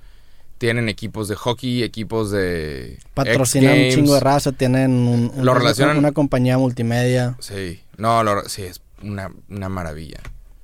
Tienen 0.58 0.88
equipos 0.88 1.28
de 1.28 1.36
hockey, 1.36 1.84
equipos 1.84 2.32
de... 2.32 2.98
Patrocinan 3.14 3.78
un 3.78 3.90
chingo 3.90 4.14
de 4.14 4.20
raza, 4.20 4.50
tienen 4.50 4.90
un- 5.06 5.30
Lo 5.36 5.52
una, 5.52 5.60
relacionan- 5.60 5.98
una 5.98 6.10
compañía 6.10 6.58
multimedia. 6.58 7.36
Sí, 7.38 7.80
no, 7.96 8.24
lo- 8.24 8.48
sí, 8.48 8.62
es 8.62 8.80
una, 9.02 9.30
una 9.48 9.68
maravilla. 9.68 10.18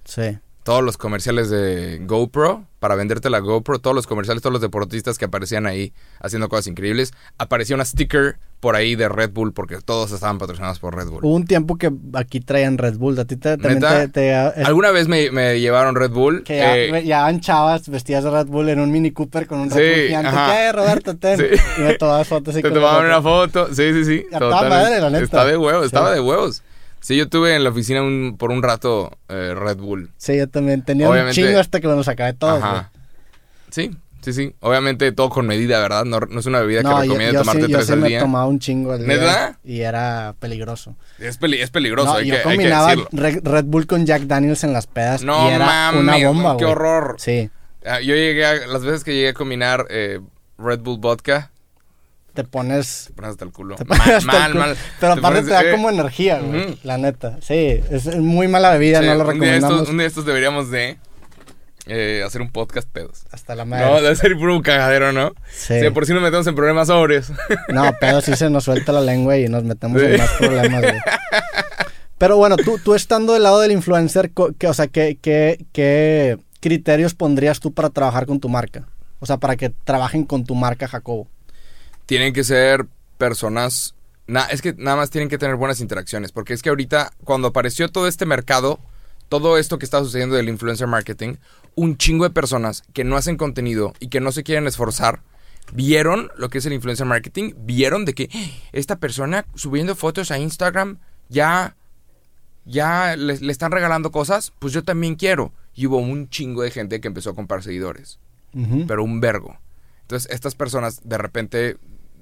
Sí. 0.05 0.37
Todos 0.65 0.83
los 0.83 0.97
comerciales 0.97 1.49
de 1.51 2.01
GoPro, 2.05 2.65
para 2.81 2.95
venderte 2.97 3.31
la 3.31 3.39
GoPro, 3.39 3.79
todos 3.79 3.95
los 3.95 4.07
comerciales, 4.07 4.43
todos 4.43 4.53
los 4.55 4.63
deportistas 4.63 5.17
que 5.19 5.27
aparecían 5.27 5.67
ahí 5.67 5.93
haciendo 6.21 6.49
cosas 6.49 6.67
increíbles, 6.67 7.13
aparecía 7.39 7.77
una 7.77 7.85
sticker 7.85 8.39
por 8.61 8.75
ahí 8.75 8.95
de 8.97 9.09
Red 9.11 9.31
Bull 9.33 9.53
porque 9.53 9.77
todos 9.85 10.11
estaban 10.13 10.39
patrocinados 10.39 10.79
por 10.79 10.97
Red 10.97 11.09
Bull. 11.09 11.21
Hubo 11.23 11.35
un 11.35 11.45
tiempo 11.47 11.77
que 11.77 11.93
aquí 12.15 12.41
traían 12.41 12.79
Red 12.79 12.97
Bull. 12.97 13.19
A 13.19 13.27
ti 13.27 13.37
te, 13.37 13.59
también 13.59 13.75
¿Neta? 13.75 14.01
te, 14.01 14.09
te- 14.09 14.61
es- 14.61 14.67
Alguna 14.67 14.91
vez 14.91 15.07
me, 15.07 15.31
me 15.31 15.61
llevaron 15.61 15.95
Red 15.97 16.11
Bull. 16.13 16.43
que 16.45 16.57
ya, 16.57 16.77
eh, 16.79 17.05
ya 17.05 17.23
van 17.23 17.41
chavas 17.41 17.87
vestidas 17.91 18.25
de 18.25 18.31
Red 18.31 18.47
Bull 18.47 18.71
en 18.71 18.81
un 18.81 18.91
Mini 18.91 19.11
Cooper 19.11 19.47
con 19.47 19.61
un 19.61 19.71
Sí, 19.71 19.77
Red 19.79 19.97
Bull 19.97 20.07
gigante. 20.07 20.31
¿Qué, 20.55 20.73
Roberto? 20.73 21.17
Ten. 21.19 21.39
Sí. 21.39 21.45
Y 21.79 21.81
me 21.83 21.95
tomabas 21.95 22.27
fotos 22.27 22.55
así 22.55 22.63
te 22.63 22.71
tomaban 22.71 23.05
una 23.05 23.21
foto. 23.21 23.67
Sí, 23.75 23.93
sí, 23.93 24.05
sí. 24.07 24.27
A 24.33 24.39
toda 24.39 24.51
totalmente. 24.53 24.85
madre, 24.85 25.01
la 25.03 25.11
neta. 25.11 25.25
Estaba 25.25 25.45
de 25.45 25.57
huevos, 25.59 25.85
estaba 25.87 26.09
Sí. 26.09 26.15
de 26.15 26.21
huevos. 26.21 26.63
Sí, 27.05 27.17
yo 27.19 27.29
tuve 27.29 27.55
en 27.55 27.63
la 27.65 27.69
oficina 27.71 28.03
un- 28.03 28.37
por 28.39 28.51
un 28.51 28.63
rato 28.63 29.19
eh, 29.29 29.55
Red 29.55 29.77
Bull. 29.77 30.11
Sí, 30.17 30.39
yo 30.39 30.49
también 30.49 30.81
tenía 30.83 31.07
Obviamente- 31.11 31.39
un 31.39 31.47
chingo 31.47 31.61
hasta 31.61 31.79
que 31.81 31.87
nos 31.87 32.09
acabé 32.09 32.33
todo. 32.33 32.57
Ajá. 32.57 32.91
Sí, 33.71 33.91
sí, 34.23 34.33
sí. 34.33 34.55
Obviamente 34.61 35.13
todo 35.13 35.29
con 35.29 35.47
medida, 35.47 35.81
¿verdad? 35.81 36.07
No, 36.07 36.19
no 36.21 36.41
es 36.41 36.47
una 36.47 36.61
bebida 36.61 36.81
No, 36.83 36.89
que 36.91 36.95
yo, 36.95 37.01
recomiendo 37.13 37.33
yo 37.35 37.41
tomarte 37.41 37.67
sí, 37.67 37.71
yo 37.71 37.77
tres 37.77 37.87
sí 37.89 37.93
al 37.93 37.99
me 38.01 38.09
día. 38.09 38.21
tomaba 38.21 38.47
un 38.47 38.59
chingo 38.59 38.93
al 38.93 39.01
día. 39.05 39.09
¿Neta? 39.09 39.59
Y 39.65 39.81
era 39.81 40.35
peligroso. 40.41 40.97
Es, 41.19 41.37
peli- 41.37 41.61
es 41.61 41.69
peligroso, 41.71 42.13
No, 42.13 42.17
hay, 42.19 42.27
yo 42.29 42.35
que, 42.37 42.37
hay 42.39 42.43
que 42.45 42.51
combinaba 42.57 42.91
decirlo. 42.95 43.51
Red, 43.53 43.65
Bull 43.67 43.87
con 43.87 44.07
Jack 44.07 44.23
Daniels 44.23 44.65
en 44.65 44.73
las 44.73 44.87
pedas 44.87 45.23
No 45.23 45.51
y 45.51 45.53
era 45.53 45.67
mames, 45.67 46.01
una 46.01 46.27
bomba, 46.29 46.57
qué 46.57 46.65
güey. 46.65 46.73
horror. 46.73 47.17
Sí, 47.19 47.51
Ah, 47.87 48.01
Yo 48.01 48.15
llegué 48.15 48.47
a, 48.47 48.67
las 48.67 48.83
veces 48.83 49.05
que 49.05 49.13
llegué 49.13 49.29
a 49.29 49.35
combinar 49.35 49.87
eh, 49.91 50.19
Red 50.57 50.81
Bull 50.81 50.99
vodka, 50.99 51.51
te 52.35 52.45
pones... 52.45 53.05
te 53.09 53.13
pones 53.15 53.31
hasta 53.31 53.45
el 53.45 53.53
culo. 53.53 53.77
te 53.77 53.85
mal, 53.85 53.99
el 54.11 54.25
mal, 54.27 54.53
culo. 54.53 54.61
mal. 54.67 54.77
Pero 55.01 55.13
aparte 55.13 55.29
pones, 55.29 55.45
te 55.47 55.51
da 55.53 55.63
eh, 55.65 55.71
como 55.71 55.89
energía, 55.91 56.41
güey. 56.41 56.79
La 56.83 56.99
neta. 56.99 57.39
Sí, 57.41 57.81
es 57.91 58.17
muy 58.17 58.49
mala 58.49 58.71
bebida, 58.73 59.01
sí, 59.01 59.07
no 59.07 59.15
lo 59.15 59.21
un 59.21 59.25
día 59.27 59.33
recomendamos. 59.35 59.77
estos- 59.81 59.89
un 59.91 59.99
día 59.99 60.07
estos 60.07 60.27
deberíamos 60.27 60.71
de 60.71 60.99
eh, 61.87 62.23
hacer 62.27 62.41
un 62.43 62.51
podcast 62.51 62.89
pedos. 62.89 63.25
Hasta 63.31 63.55
la 63.55 63.65
No, 63.65 63.71
madre. 63.71 64.03
debe 64.03 64.17
ser 64.17 64.37
puro 64.37 64.61
cagadero, 64.63 65.13
¿no? 65.13 65.33
sí. 65.53 65.81
Sí, 65.81 65.91
por 65.91 66.07
si 66.07 66.13
nos 66.13 66.23
metemos 66.23 66.47
en 66.47 66.55
problemas 66.55 66.89
sobrios. 66.89 67.31
No, 67.69 67.95
pero 68.01 68.21
sí 68.21 68.35
se 68.37 68.51
nos 68.51 68.65
suelta 68.65 68.91
la 68.93 69.01
lengua 69.01 69.37
y 69.39 69.49
nos 69.49 69.65
metemos 69.65 70.01
en 70.03 70.17
más 70.19 70.31
problemas, 70.33 70.81
güey. 70.83 71.01
Pero 72.19 72.37
bueno, 72.37 72.57
tú, 72.57 72.79
tú 72.83 72.95
estando 72.95 73.33
del 73.35 73.43
lado 73.43 73.61
del 73.61 73.73
influencer, 73.73 74.31
¿qué, 74.59 74.67
o 74.69 74.75
sea, 74.75 74.87
¿qué, 74.87 75.19
qué, 75.21 75.65
qué 75.73 76.39
criterios 76.61 77.15
pondrías 77.15 77.61
tú 77.61 77.73
para 77.75 77.91
trabajar 77.91 78.25
con 78.27 78.41
tu 78.41 78.49
marca? 78.49 78.87
O 79.19 79.27
sea, 79.27 79.37
para 79.39 79.57
que 79.57 79.71
trabajen 79.71 80.25
con 80.25 80.45
tu 80.45 80.55
marca, 80.55 80.87
Jacobo. 80.89 81.29
Tienen 82.07 82.33
que 82.33 82.45
ser 82.45 82.87
personas. 83.19 83.95
na- 84.27 84.47
es 84.47 84.63
que 84.63 84.73
nada 84.79 84.97
más 84.97 85.11
tienen 85.11 85.29
que 85.29 85.37
tener 85.37 85.57
buenas 85.57 85.81
interacciones. 85.81 86.33
Porque 86.33 86.55
es 86.55 86.63
que 86.63 86.71
ahorita, 86.71 87.13
cuando 87.25 87.49
apareció 87.49 87.91
todo 87.91 88.09
este 88.09 88.25
mercado, 88.25 88.81
todo 89.29 89.59
esto 89.59 89.79
que 89.79 89.85
está 89.85 89.99
sucediendo 90.01 90.35
del 90.37 90.49
influencer 90.49 90.87
marketing, 90.87 91.35
un 91.75 91.99
chingo 91.99 92.25
de 92.25 92.31
personas 92.31 92.85
que 92.95 93.05
no 93.05 93.17
hacen 93.17 93.37
contenido 93.37 93.93
y 94.01 94.09
que 94.09 94.21
no 94.21 94.33
se 94.33 94.43
quieren 94.43 94.67
esforzar, 94.67 95.21
vieron 95.73 96.31
lo 96.39 96.49
que 96.49 96.59
es 96.59 96.65
el 96.67 96.73
influencer 96.73 97.07
marketing, 97.07 97.53
vieron 97.67 98.05
de 98.07 98.15
que 98.15 98.31
"Ah, 98.33 98.69
esta 98.73 98.97
persona 98.97 99.45
subiendo 99.55 99.95
fotos 99.95 100.31
a 100.31 100.39
Instagram 100.39 100.99
ya 101.29 101.77
ya 102.65 103.17
le, 103.17 103.39
le 103.39 103.53
están 103.53 103.73
regalando 103.73 104.11
cosas, 104.11 104.53
pues 104.59 104.73
yo 104.73 104.83
también 104.85 105.17
quiero. 105.17 105.53
Y 105.75 105.85
hubo 105.87 105.99
un 105.99 106.31
chingo 106.31 106.63
de 106.63 106.71
gente 106.71 106.99
que 107.01 107.09
empezó 107.09 107.31
a 107.31 107.35
comprar 107.35 107.63
seguidores, 107.63 108.19
pero 108.87 109.05
un 109.05 109.21
vergo. 109.21 109.59
Entonces, 110.03 110.31
estas 110.31 110.55
personas 110.55 111.01
de 111.05 111.19
repente 111.19 111.77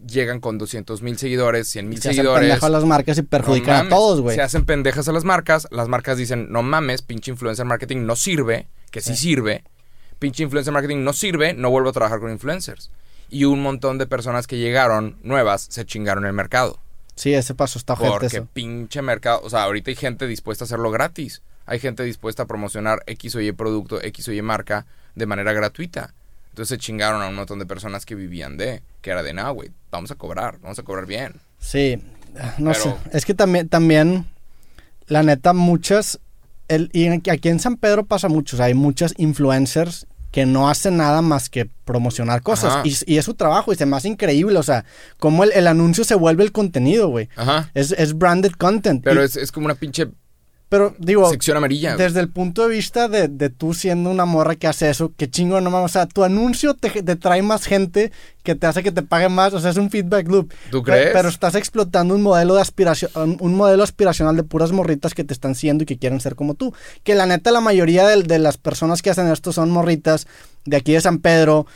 llegan 0.07 0.41
con 0.41 0.59
200 0.59 1.03
mil 1.03 1.19
seguidores, 1.19 1.69
100 1.69 1.89
mil 1.89 2.01
Se 2.01 2.09
hacen 2.09 2.17
seguidores. 2.17 2.49
pendejo 2.49 2.67
a 2.67 2.71
las 2.71 2.85
marcas 2.85 3.19
y 3.19 3.23
No 3.23 3.29
perjudican 3.29 3.87
a 3.87 3.89
todos, 3.89 4.21
güey. 4.21 4.37
Se 4.37 4.43
hacen 4.43 4.65
pendejas 4.65 5.09
a 5.09 5.13
las 5.13 5.25
marcas. 5.25 5.69
Las 5.71 5.89
marcas 5.89 6.17
dicen, 6.19 6.51
no 6.51 6.63
mames, 6.63 7.03
pinche 7.03 7.31
influencer 7.31 7.65
marketing 7.67 8.05
no 8.07 8.17
sirve. 8.17 8.69
Que 8.91 9.01
sí, 9.01 9.15
Sí. 9.15 9.23
sirve. 9.29 9.65
Pinche 10.19 10.43
influencer 10.43 10.73
marketing 10.73 11.03
no 11.05 11.13
sirve. 11.13 11.55
No 11.55 11.71
vuelvo 11.71 11.91
a 11.91 11.93
trabajar 11.93 12.21
con 12.21 12.31
influencers. 12.31 12.91
Y 13.31 13.45
un 13.45 13.63
montón 13.63 13.99
de 13.99 14.07
personas 14.07 14.47
que 14.47 14.59
llegaron 14.59 15.17
nuevas 15.23 15.67
se 15.71 15.87
chingaron 15.87 16.27
el 16.27 16.33
mercado. 16.35 16.79
Sí, 17.15 17.33
ese 17.35 17.55
paso 17.55 17.79
está 17.79 17.95
ojete 17.95 18.11
Porque 18.11 18.27
eso. 18.27 18.49
pinche 18.53 19.03
mercado. 19.03 19.41
O 19.45 19.51
sea, 19.51 19.63
ahorita 19.65 19.91
hay 19.91 19.97
gente 19.97 20.27
dispuesta 20.27 20.65
a 20.65 20.67
hacerlo 20.67 20.91
gratis. 20.91 21.43
Hay 21.65 21.79
gente 21.79 22.03
dispuesta 22.03 22.43
a 22.43 22.47
promocionar 22.47 23.03
X 23.07 23.35
o 23.37 23.41
Y 23.41 23.53
producto, 23.53 24.03
X 24.03 24.29
o 24.29 24.33
Y 24.33 24.43
marca 24.43 24.87
de 25.15 25.27
manera 25.27 25.53
gratuita. 25.53 26.13
Entonces 26.53 26.69
se 26.69 26.79
chingaron 26.79 27.23
a 27.23 27.29
un 27.29 27.35
montón 27.35 27.59
de 27.59 27.67
personas 27.67 28.05
que 28.05 28.15
vivían 28.15 28.57
de, 28.59 28.83
que 29.01 29.11
era 29.11 29.23
de, 29.23 29.33
no, 29.33 29.53
güey, 29.55 29.71
vamos 29.91 30.11
a 30.11 30.15
cobrar, 30.17 30.59
vamos 30.61 30.79
a 30.79 30.83
cobrar 30.83 31.07
bien. 31.07 31.35
Sí, 31.59 31.99
no 32.59 32.73
Pero- 32.73 32.75
sé. 32.83 32.95
Es 33.13 33.25
que 33.25 33.33
también, 33.35 33.69
también, 33.69 34.27
la 35.07 35.23
neta, 35.23 35.53
muchas. 35.55 36.19
El, 36.69 36.91
y 36.93 37.07
aquí 37.31 37.49
en 37.49 37.59
San 37.61 37.77
Pedro 37.77 38.05
pasa 38.05 38.29
mucho. 38.29 38.57
o 38.57 38.59
sea, 38.59 38.67
hay 38.67 38.75
muchas 38.75 39.15
influencers 39.19 40.07
que 40.31 40.47
no 40.47 40.69
hacen 40.71 40.97
nada 40.97 41.21
más 41.21 41.51
que 41.51 41.69
promocionar 41.85 42.41
cosas. 42.43 42.87
Y, 42.87 42.97
y 43.15 43.19
es 43.19 43.25
su 43.27 43.35
trabajo 43.35 43.73
y 43.73 43.77
se 43.77 43.85
me 43.85 43.97
hace 43.97 44.09
increíble. 44.09 44.59
O 44.59 44.63
sea, 44.63 44.85
cómo 45.19 45.45
el, 45.45 45.53
el 45.53 45.67
anuncio 45.67 46.05
se 46.05 46.15
vuelve 46.15 46.43
el 46.45 46.53
contenido, 46.53 47.09
güey. 47.09 47.29
Ajá. 47.37 47.71
Es, 47.75 47.93
es 47.93 48.17
branded 48.17 48.53
content. 48.53 49.03
Pero 49.05 49.21
Y- 49.21 49.25
es, 49.25 49.37
es 49.37 49.53
como 49.53 49.67
una 49.67 49.75
pinche 49.75 50.09
pero 50.73 50.95
digo, 50.97 51.29
sección 51.29 51.59
amarilla. 51.59 51.97
desde 51.99 52.21
el 52.21 52.31
punto 52.31 52.67
de 52.67 52.75
vista 52.75 53.07
de, 53.07 53.29
de 53.29 53.51
tú 53.51 53.75
siendo 53.75 54.09
una 54.09 54.25
morra 54.25 54.57
que 54.57 54.67
hace 54.67 54.89
eso, 54.89 55.13
qué 55.19 55.29
chingo 55.29 55.61
no 55.61 55.71
mames. 55.71 55.91
O 55.91 55.93
sea, 55.93 56.07
tu 56.07 56.25
anuncio 56.25 56.73
te, 56.73 56.89
te 57.03 57.15
trae 57.15 57.43
más 57.43 57.67
gente 57.67 58.11
que 58.43 58.55
te 58.55 58.67
hace 58.67 58.83
que 58.83 58.91
te 58.91 59.03
paguen 59.03 59.33
más. 59.33 59.53
O 59.53 59.61
sea, 59.61 59.71
es 59.71 59.77
un 59.77 59.91
feedback 59.91 60.27
loop. 60.29 60.51
¿Tú 60.71 60.83
crees? 60.83 61.11
Pero 61.13 61.29
estás 61.29 61.57
explotando 61.57 62.15
un 62.15 62.23
modelo 62.23 62.55
de 62.55 62.63
aspiración, 62.63 63.11
un, 63.39 63.55
modelo 63.55 63.83
aspiracional 63.83 64.35
de 64.35 64.45
puras 64.45 64.73
morritas 64.73 65.13
que 65.13 65.25
te 65.25 65.35
están 65.35 65.55
siguiendo 65.55 65.83
y 65.83 65.87
que 65.87 65.99
quieren 65.99 66.21
ser 66.21 66.37
como 66.37 66.55
tú. 66.55 66.75
Que 67.03 67.15
la 67.15 67.27
neta, 67.27 67.51
la 67.51 67.61
mayoría 67.61 68.09
de, 68.09 68.23
de 68.23 68.39
las 68.39 68.57
personas 68.57 69.03
que 69.03 69.11
hacen 69.11 69.27
esto 69.27 69.53
son 69.53 69.71
morritas 69.71 70.27
de 70.65 70.79
aquí 70.79 70.95
de 70.95 71.03
San 71.03 71.19
Pedro, 71.19 71.67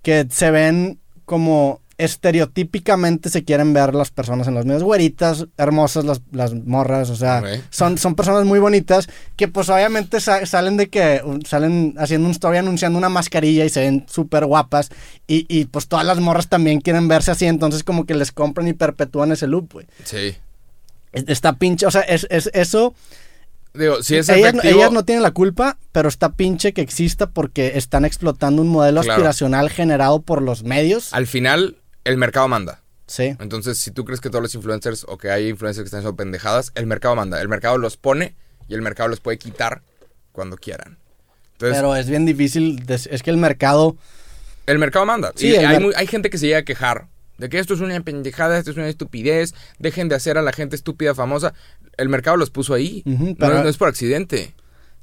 que 0.00 0.26
se 0.30 0.50
ven 0.50 1.00
como 1.26 1.82
estereotípicamente 1.98 3.28
se 3.30 3.44
quieren 3.44 3.72
ver 3.72 3.94
las 3.94 4.10
personas 4.10 4.46
en 4.48 4.54
los 4.54 4.64
medios 4.64 4.82
güeritas, 4.82 5.46
hermosas 5.56 6.04
las, 6.04 6.20
las 6.32 6.54
morras, 6.54 7.10
o 7.10 7.16
sea, 7.16 7.42
son, 7.70 7.98
son 7.98 8.14
personas 8.14 8.44
muy 8.44 8.58
bonitas 8.58 9.08
que 9.36 9.48
pues 9.48 9.68
obviamente 9.68 10.20
sa- 10.20 10.44
salen 10.46 10.76
de 10.76 10.88
que 10.88 11.20
salen 11.46 11.94
haciendo 11.98 12.26
un 12.26 12.32
story 12.32 12.58
anunciando 12.58 12.98
una 12.98 13.08
mascarilla 13.08 13.64
y 13.64 13.68
se 13.68 13.80
ven 13.80 14.06
súper 14.08 14.46
guapas 14.46 14.90
y, 15.26 15.46
y, 15.48 15.66
pues 15.66 15.88
todas 15.88 16.06
las 16.06 16.20
morras 16.20 16.48
también 16.48 16.80
quieren 16.80 17.08
verse 17.08 17.30
así, 17.30 17.46
entonces 17.46 17.82
como 17.84 18.06
que 18.06 18.14
les 18.14 18.32
compran 18.32 18.68
y 18.68 18.72
perpetúan 18.72 19.32
ese 19.32 19.46
loop, 19.46 19.72
güey. 19.72 19.86
Sí. 20.04 20.36
Es- 21.12 21.24
Está 21.26 21.54
pinche, 21.54 21.86
o 21.86 21.90
sea, 21.90 22.02
es, 22.02 22.26
es 22.30 22.50
eso, 22.54 22.94
Digo, 23.74 24.02
si 24.02 24.16
es 24.16 24.28
ellas, 24.28 24.48
efectivo... 24.54 24.74
ellas 24.80 24.92
no 24.92 25.04
tienen 25.04 25.22
la 25.22 25.30
culpa, 25.30 25.78
pero 25.92 26.08
está 26.08 26.30
pinche 26.30 26.72
que 26.72 26.80
exista 26.80 27.30
porque 27.30 27.72
están 27.76 28.04
explotando 28.04 28.62
un 28.62 28.68
modelo 28.68 29.02
Claro. 29.02 29.12
aspiracional 29.14 29.68
generado 29.70 30.20
por 30.22 30.42
los 30.42 30.64
medios. 30.64 31.12
Al 31.12 31.26
final, 31.26 31.76
el 32.08 32.16
mercado 32.16 32.48
manda. 32.48 32.82
Sí. 33.06 33.34
Entonces, 33.40 33.78
si 33.78 33.90
tú 33.90 34.04
crees 34.04 34.20
que 34.20 34.28
todos 34.28 34.42
los 34.42 34.54
influencers 34.54 35.04
o 35.08 35.16
que 35.18 35.30
hay 35.30 35.48
influencers 35.48 35.84
que 35.84 35.86
están 35.86 36.00
haciendo 36.00 36.16
pendejadas, 36.16 36.72
el 36.74 36.86
mercado 36.86 37.14
manda. 37.16 37.40
El 37.40 37.48
mercado 37.48 37.78
los 37.78 37.96
pone 37.96 38.34
y 38.68 38.74
el 38.74 38.82
mercado 38.82 39.08
los 39.08 39.20
puede 39.20 39.38
quitar 39.38 39.82
cuando 40.32 40.56
quieran. 40.56 40.98
Entonces, 41.52 41.78
Pero 41.78 41.96
es 41.96 42.08
bien 42.08 42.24
difícil, 42.26 42.84
es 42.88 43.22
que 43.22 43.30
el 43.30 43.36
mercado... 43.38 43.96
el 44.66 44.78
mercado 44.78 45.06
manda. 45.06 45.32
Sí, 45.34 45.48
y 45.48 45.56
hay, 45.56 45.66
mer- 45.66 45.80
muy- 45.80 45.94
hay 45.96 46.06
gente 46.06 46.28
que 46.30 46.38
se 46.38 46.46
llega 46.46 46.58
a 46.58 46.64
quejar 46.64 47.06
de 47.38 47.48
que 47.48 47.58
esto 47.58 47.72
es 47.74 47.80
una 47.80 47.98
pendejada, 48.00 48.58
esto 48.58 48.70
es 48.72 48.76
una 48.76 48.88
estupidez, 48.88 49.54
dejen 49.78 50.08
de 50.08 50.14
hacer 50.16 50.38
a 50.38 50.42
la 50.42 50.52
gente 50.52 50.76
estúpida 50.76 51.14
famosa. 51.14 51.54
El 51.96 52.08
mercado 52.08 52.36
los 52.36 52.50
puso 52.50 52.74
ahí. 52.74 53.02
Pero- 53.38 53.62
no, 53.62 53.68
es 53.68 53.76
por 53.76 53.88
accidente. 53.88 54.54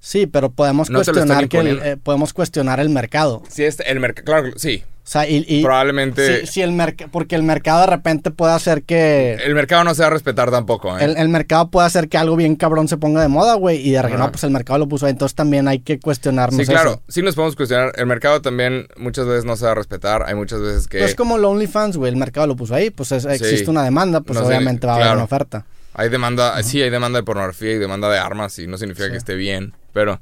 Sí, 0.05 0.27
pero 0.27 0.51
podemos 0.51 0.91
No 0.91 0.99
cuestionar 0.99 1.49
que 1.49 1.57
el, 1.57 1.79
eh, 1.81 1.97
podemos 1.97 2.31
cuestionar 2.31 2.79
el 2.79 2.89
mercado. 2.89 3.41
Si 3.49 3.63
es 3.63 3.79
el 3.79 3.99
mercado, 3.99 4.23
claro, 4.23 4.49
sí. 4.55 4.83
O 4.85 5.07
sea, 5.07 5.27
y, 5.27 5.43
y- 5.47 5.63
Probablemente 5.63 6.41
sí, 6.41 6.47
sí, 6.47 6.61
el 6.61 6.75
porque 7.11 7.35
el 7.35 7.41
mercado 7.41 7.81
de 7.81 7.87
repente 7.87 8.29
puede 8.29 8.53
hacer 8.53 8.83
que 8.83 9.33
el 9.43 9.55
mercado 9.55 9.83
no 9.83 9.95
se 9.95 10.01
va 10.03 10.07
a 10.07 10.09
respetar 10.11 10.51
tampoco. 10.51 10.95
¿eh? 10.97 11.03
el, 11.05 11.17
el 11.17 11.29
mercado 11.29 11.71
puede 11.71 11.87
hacer 11.87 12.07
que 12.07 12.19
algo 12.19 12.35
bien 12.35 12.55
cabrón 12.55 12.87
se 12.87 12.97
ponga 12.97 13.19
de 13.19 13.27
moda, 13.27 13.55
güey, 13.55 13.77
y 13.87 13.91
de 13.93 14.01
repente, 14.03 14.23
no, 14.23 14.31
pues 14.31 14.43
el 14.43 14.51
mercado 14.51 14.77
lo 14.77 14.87
puso 14.87 15.07
ahí, 15.07 15.11
entonces 15.13 15.33
también 15.35 15.67
hay 15.67 15.79
que 15.79 15.99
cuestionarnos 15.99 16.59
Sí, 16.59 16.67
claro, 16.71 16.91
eso. 16.91 17.03
sí 17.07 17.23
nos 17.23 17.33
podemos 17.33 17.55
cuestionar. 17.55 17.91
El 17.95 18.05
mercado 18.05 18.43
también 18.43 18.87
muchas 18.97 19.25
veces 19.25 19.43
no 19.43 19.55
se 19.55 19.65
va 19.65 19.71
a 19.71 19.75
respetar. 19.75 20.21
Hay 20.27 20.35
muchas 20.35 20.61
veces 20.61 20.87
que 20.87 20.99
Pues 20.99 21.11
es 21.11 21.15
como 21.15 21.37
el 21.37 21.45
OnlyFans, 21.45 21.97
güey, 21.97 22.11
el 22.11 22.17
mercado 22.17 22.45
lo 22.45 22.55
puso 22.55 22.75
ahí, 22.75 22.91
pues 22.91 23.11
es- 23.11 23.25
existe 23.25 23.65
Sí. 23.65 23.69
una 23.71 23.83
demanda, 23.83 24.21
pues 24.21 24.37
No 24.37 24.41
sé, 24.45 24.49
obviamente 24.49 24.85
va 24.85 24.93
a 24.93 24.95
haber 24.97 25.13
una 25.15 25.23
oferta. 25.23 25.65
hay 25.95 26.09
demanda, 26.09 26.61
sí, 26.61 26.79
hay 26.81 26.91
demanda 26.91 27.17
de 27.19 27.23
pornografía 27.23 27.71
y 27.71 27.77
demanda 27.79 28.07
de 28.09 28.19
armas 28.19 28.59
y 28.59 28.67
no 28.67 28.77
significa 28.77 29.05
Sí. 29.05 29.11
que 29.11 29.17
esté 29.17 29.33
bien. 29.35 29.73
Pero, 29.95 30.19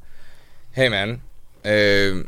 hey 0.75 0.87
man, 0.91 1.19
eh, 1.63 2.23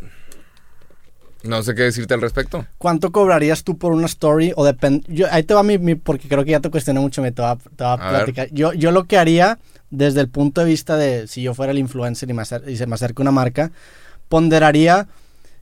no 1.43 1.61
sé 1.61 1.75
qué 1.75 1.83
decirte 1.83 2.15
al 2.15 2.21
respecto. 2.21 2.65
¿Cuánto 2.79 3.11
cobrarías 3.11 3.63
tú 3.63 3.77
por 3.77 3.91
una 3.91 4.07
story? 4.07 4.51
O 4.55 4.65
depende. 4.65 5.27
Ahí 5.29 5.43
te 5.43 5.53
va 5.53 5.61
mi, 5.61 5.77
mi- 5.77 5.93
Porque 5.93 6.27
creo 6.27 6.43
que 6.43 6.49
ya 6.49 6.59
te 6.59 6.71
cuestioné 6.71 6.99
mucho, 6.99 7.21
me 7.21 7.31
te 7.31 7.43
va, 7.43 7.55
te 7.57 7.83
va 7.83 7.91
a, 7.91 7.93
A 7.93 8.09
platicar. 8.09 8.47
Yo, 8.51 8.73
yo 8.73 8.91
lo 8.91 9.03
que 9.03 9.19
haría, 9.19 9.59
desde 9.91 10.21
el 10.21 10.27
punto 10.29 10.61
de 10.61 10.67
vista 10.67 10.97
de 10.97 11.27
si 11.27 11.43
yo 11.43 11.53
fuera 11.53 11.71
el 11.71 11.77
influencer 11.77 12.27
y, 12.27 12.33
me 12.33 12.41
acer- 12.41 12.67
y 12.67 12.77
se 12.77 12.87
me 12.87 12.95
acerca 12.95 13.21
una 13.21 13.29
marca, 13.31 13.71
ponderaría 14.27 15.07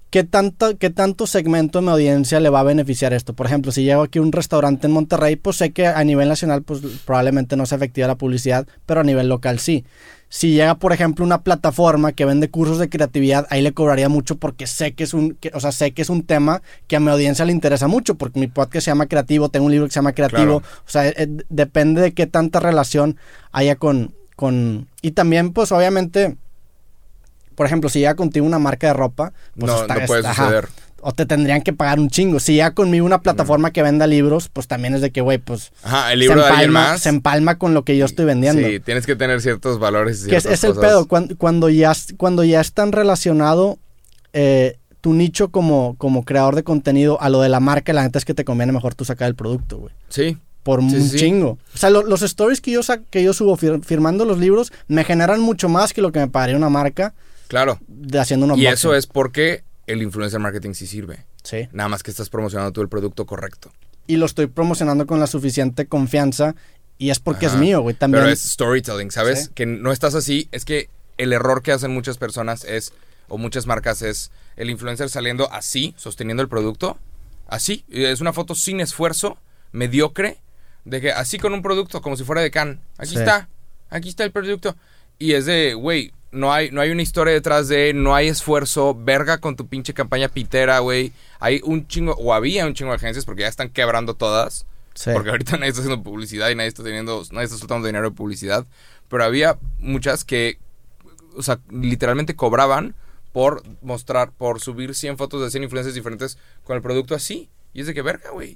qué 0.10 0.24
tanto, 0.24 0.78
qué 0.78 0.90
tanto 0.90 1.28
segmento 1.28 1.80
de 1.80 1.86
mi 1.86 1.92
audiencia 1.92 2.40
le 2.40 2.48
va 2.50 2.62
a 2.62 2.64
beneficiar 2.64 3.12
esto. 3.12 3.34
Por 3.34 3.48
ejemplo, 3.48 3.74
si 3.74 3.84
llego 3.84 4.04
aquí 4.04 4.20
a 4.20 4.22
un 4.22 4.32
restaurante 4.32 4.88
en 4.88 4.94
Monterrey, 4.94 5.36
pues 5.36 5.58
sé 5.58 5.72
que 5.74 5.88
a 5.88 6.04
nivel 6.06 6.30
nacional, 6.30 6.62
pues 6.64 6.80
probablemente 7.04 7.58
no 7.58 7.66
sea 7.66 7.76
efectiva 7.76 8.08
la 8.08 8.16
publicidad, 8.16 8.66
pero 8.86 9.02
a 9.02 9.04
nivel 9.04 9.28
local 9.28 9.60
sí. 9.60 9.84
Si 10.36 10.50
llega, 10.50 10.74
por 10.80 10.94
ejemplo, 10.94 11.24
una 11.24 11.44
plataforma 11.44 12.12
que 12.12 12.26
vende 12.26 12.50
cursos 12.50 12.80
de 12.80 12.90
creatividad, 12.90 13.46
ahí 13.52 13.62
le 13.62 13.72
cobraría 13.72 14.10
mucho 14.10 14.38
porque 14.40 14.66
sé 14.66 14.94
que 14.96 15.04
es 15.04 15.14
un, 15.14 15.36
que- 15.36 15.52
o 15.54 15.60
sea, 15.60 15.72
sé 15.72 15.92
que 15.92 16.02
es 16.02 16.10
un 16.10 16.24
tema 16.24 16.64
que 16.88 16.96
a 16.96 17.00
mi 17.00 17.12
audiencia 17.12 17.46
le 17.46 17.52
interesa 17.52 17.88
mucho, 17.88 18.16
porque 18.16 18.40
mi 18.40 18.48
podcast 18.48 18.86
se 18.86 18.90
llama 18.90 19.06
Creativo, 19.06 19.50
tengo 19.50 19.68
un 19.68 19.72
libro 19.72 19.86
que 19.86 19.94
se 19.94 20.00
llama 20.00 20.14
Creativo, 20.14 20.62
Claro. 20.62 20.76
o 20.88 20.90
sea, 20.90 21.08
eh, 21.08 21.28
depende 21.50 22.02
de 22.02 22.14
qué 22.16 22.26
tanta 22.26 22.60
relación 22.60 23.16
haya 23.52 23.76
con, 23.76 24.16
con, 24.36 24.88
y 25.04 25.12
también, 25.12 25.54
pues, 25.54 25.72
obviamente, 25.72 26.36
por 27.54 27.68
ejemplo, 27.68 27.88
si 27.92 28.00
llega 28.00 28.16
contigo 28.16 28.44
una 28.48 28.58
marca 28.58 28.88
de 28.88 28.94
ropa, 28.94 29.34
pues 29.56 29.72
no, 29.72 29.82
está- 29.82 30.00
no 30.00 30.06
puede 30.08 30.22
está- 30.22 30.32
ajá, 30.32 30.46
suceder. 30.46 30.68
O 31.04 31.12
te 31.14 31.26
tendrían 31.26 31.62
que 31.62 31.74
pagar 31.74 32.00
un 32.00 32.10
chingo. 32.10 32.40
Si 32.40 32.56
ya 32.56 32.72
conmigo 32.72 33.06
una 33.06 33.22
plataforma 33.22 33.72
que 33.72 33.82
venda 33.84 34.08
libros, 34.08 34.50
pues 34.50 34.68
también 34.68 34.94
es 34.96 35.02
de 35.02 35.12
que, 35.12 35.22
güey, 35.22 35.38
pues 35.38 35.72
Ajá, 35.84 36.12
el 36.14 36.20
libro 36.20 36.38
de 36.42 36.48
alguien 36.48 36.70
empalma, 36.70 36.92
más. 36.92 37.02
se 37.02 37.10
empalma 37.10 37.58
con 37.58 37.74
lo 37.74 37.84
que 37.84 37.98
yo 37.98 38.06
estoy 38.06 38.26
vendiendo. 38.26 38.68
Sí, 38.68 38.80
tienes 38.80 39.06
que 39.06 39.16
tener 39.16 39.42
ciertos 39.42 39.80
valores 39.80 40.26
y 40.26 40.30
que 40.30 40.38
es, 40.38 40.46
el 40.64 40.74
pedo, 40.76 41.08
cuando, 41.08 41.38
cuando, 41.38 41.70
ya, 41.70 41.92
es- 41.92 42.14
cuando 42.18 42.44
ya 42.44 42.62
es 42.62 42.74
tan 42.74 42.92
relacionado 42.92 43.78
eh, 44.34 44.78
tu 45.02 45.14
nicho 45.14 45.50
como, 45.50 45.96
como 45.98 46.24
creador 46.24 46.56
de 46.56 46.64
contenido 46.64 47.22
a 47.22 47.30
lo 47.30 47.42
de 47.42 47.50
la 47.50 47.60
marca, 47.60 47.92
la 47.94 48.04
neta 48.04 48.18
es 48.20 48.26
que 48.26 48.34
te 48.34 48.46
conviene 48.46 48.72
mejor 48.72 48.96
tú 48.96 49.04
sacar 49.06 49.28
el 49.28 49.36
producto, 49.36 49.78
güey. 49.78 49.94
Sí, 50.10 50.38
Por 50.64 50.80
Sí, 50.80 50.96
un 50.96 51.10
sí, 51.10 51.18
chingo. 51.18 51.58
O 51.74 51.78
sea, 51.78 51.90
lo- 51.90 52.04
los 52.04 52.22
stories 52.22 52.62
que 52.62 52.72
yo, 52.72 52.80
que 53.10 53.22
yo 53.22 53.34
subo 53.34 53.58
fir- 53.58 53.84
firmando 53.84 54.24
los 54.24 54.40
libros 54.40 54.72
me 54.88 55.04
generan 55.04 55.42
mucho 55.42 55.68
más 55.68 55.92
que 55.92 56.02
lo 56.02 56.14
que 56.14 56.20
me 56.20 56.28
pagaría 56.30 56.56
una 56.56 56.70
marca 56.70 57.14
claro. 57.50 57.80
de 57.90 58.18
haciendo 58.18 58.46
un 58.46 58.58
Y 58.58 58.66
eso 58.68 58.96
es 58.96 59.06
porque 59.06 59.64
el 59.88 60.02
influencer 60.02 60.40
marketing 60.40 60.74
sí 60.74 60.88
sirve. 60.88 61.26
Sí. 61.44 61.68
Nada 61.72 61.90
más 61.90 62.04
que 62.04 62.12
estás 62.12 62.30
promocionando 62.30 62.72
tú 62.72 62.82
el 62.82 62.90
producto 62.90 63.26
correcto. 63.26 63.72
Y 64.08 64.18
lo 64.18 64.26
estoy 64.26 64.48
promocionando 64.48 65.06
con 65.08 65.20
la 65.20 65.28
suficiente 65.28 65.86
confianza 65.88 66.56
y 66.98 67.10
es 67.10 67.20
porque 67.20 67.46
Ajá. 67.48 67.56
es 67.56 67.62
mío, 67.62 67.82
güey. 67.82 67.96
También. 67.96 68.24
Pero 68.24 68.34
es 68.34 68.42
storytelling, 68.42 69.12
¿sabes? 69.12 69.46
Sí. 69.46 69.50
Que 69.56 69.66
no 69.66 69.92
estás 69.92 70.16
así. 70.16 70.48
Es 70.52 70.66
que 70.66 70.90
el 71.18 71.34
error 71.34 71.62
que 71.62 71.72
hacen 71.72 71.92
muchas 71.92 72.18
personas 72.18 72.64
es, 72.66 72.94
o 73.28 73.38
muchas 73.38 73.66
marcas 73.66 74.02
es, 74.02 74.32
el 74.56 74.70
influencer 74.70 75.10
saliendo 75.10 75.52
así, 75.52 75.94
sosteniendo 75.98 76.44
el 76.44 76.50
producto, 76.50 76.98
así. 77.48 77.84
Es 77.90 78.22
una 78.22 78.34
foto 78.34 78.56
sin 78.56 78.80
esfuerzo, 78.80 79.38
mediocre, 79.72 80.38
de 80.86 81.02
que 81.02 81.12
así 81.12 81.40
con 81.40 81.54
un 81.54 81.62
producto, 81.62 82.02
como 82.02 82.16
si 82.18 82.24
fuera 82.24 82.42
de 82.42 82.52
can. 82.52 82.82
Aquí 82.98 83.12
Sí. 83.12 83.18
está, 83.18 83.48
aquí 83.90 84.10
está 84.10 84.24
el 84.24 84.32
producto. 84.32 84.76
Y 85.20 85.34
es 85.34 85.46
de, 85.46 85.74
güey, 85.76 86.12
no 86.34 86.52
hay, 86.52 86.72
no 86.72 86.82
hay 86.82 86.90
una 86.90 87.02
historia 87.02 87.34
detrás 87.34 87.68
de, 87.68 87.94
no 87.94 88.16
hay 88.16 88.28
esfuerzo, 88.28 88.96
verga 88.96 89.38
con 89.38 89.56
tu 89.56 89.68
pinche 89.68 89.94
campaña 89.94 90.28
pitera, 90.28 90.80
güey. 90.80 91.14
Hay 91.40 91.62
un 91.64 91.88
chingo, 91.88 92.14
o 92.14 92.34
había 92.34 92.66
un 92.66 92.74
chingo 92.74 92.92
de 92.92 92.98
agencias 92.98 93.24
porque 93.24 93.44
ya 93.44 93.48
están 93.48 93.70
quebrando 93.70 94.16
todas. 94.16 94.66
Sí. 94.96 95.12
Porque 95.14 95.30
ahorita 95.30 95.52
nadie 95.58 95.70
está 95.70 95.82
haciendo 95.82 96.04
publicidad 96.04 96.50
y 96.50 96.56
nadie 96.56 96.70
está 96.70 96.84
teniendo, 96.84 97.24
nadie 97.32 97.46
está 97.46 97.58
soltando 97.58 97.88
dinero 97.88 98.10
de 98.10 98.16
publicidad. 98.16 98.66
Pero 99.08 99.24
había 99.24 99.58
muchas 99.80 100.26
que, 100.26 100.58
o 101.38 101.44
sea, 101.44 101.60
literalmente 101.70 102.36
cobraban 102.36 102.96
por 103.32 103.64
mostrar, 103.82 104.32
por 104.32 104.60
subir 104.60 104.96
100 104.96 105.18
fotos 105.18 105.42
de 105.42 105.52
100 105.52 105.64
influencers 105.64 105.96
diferentes 105.96 106.38
con 106.64 106.76
el 106.76 106.82
producto 106.82 107.16
así. 107.16 107.50
Y 107.74 107.82
es 107.82 107.88
de 107.88 107.94
que 107.94 108.02
verga, 108.02 108.32
güey. 108.32 108.56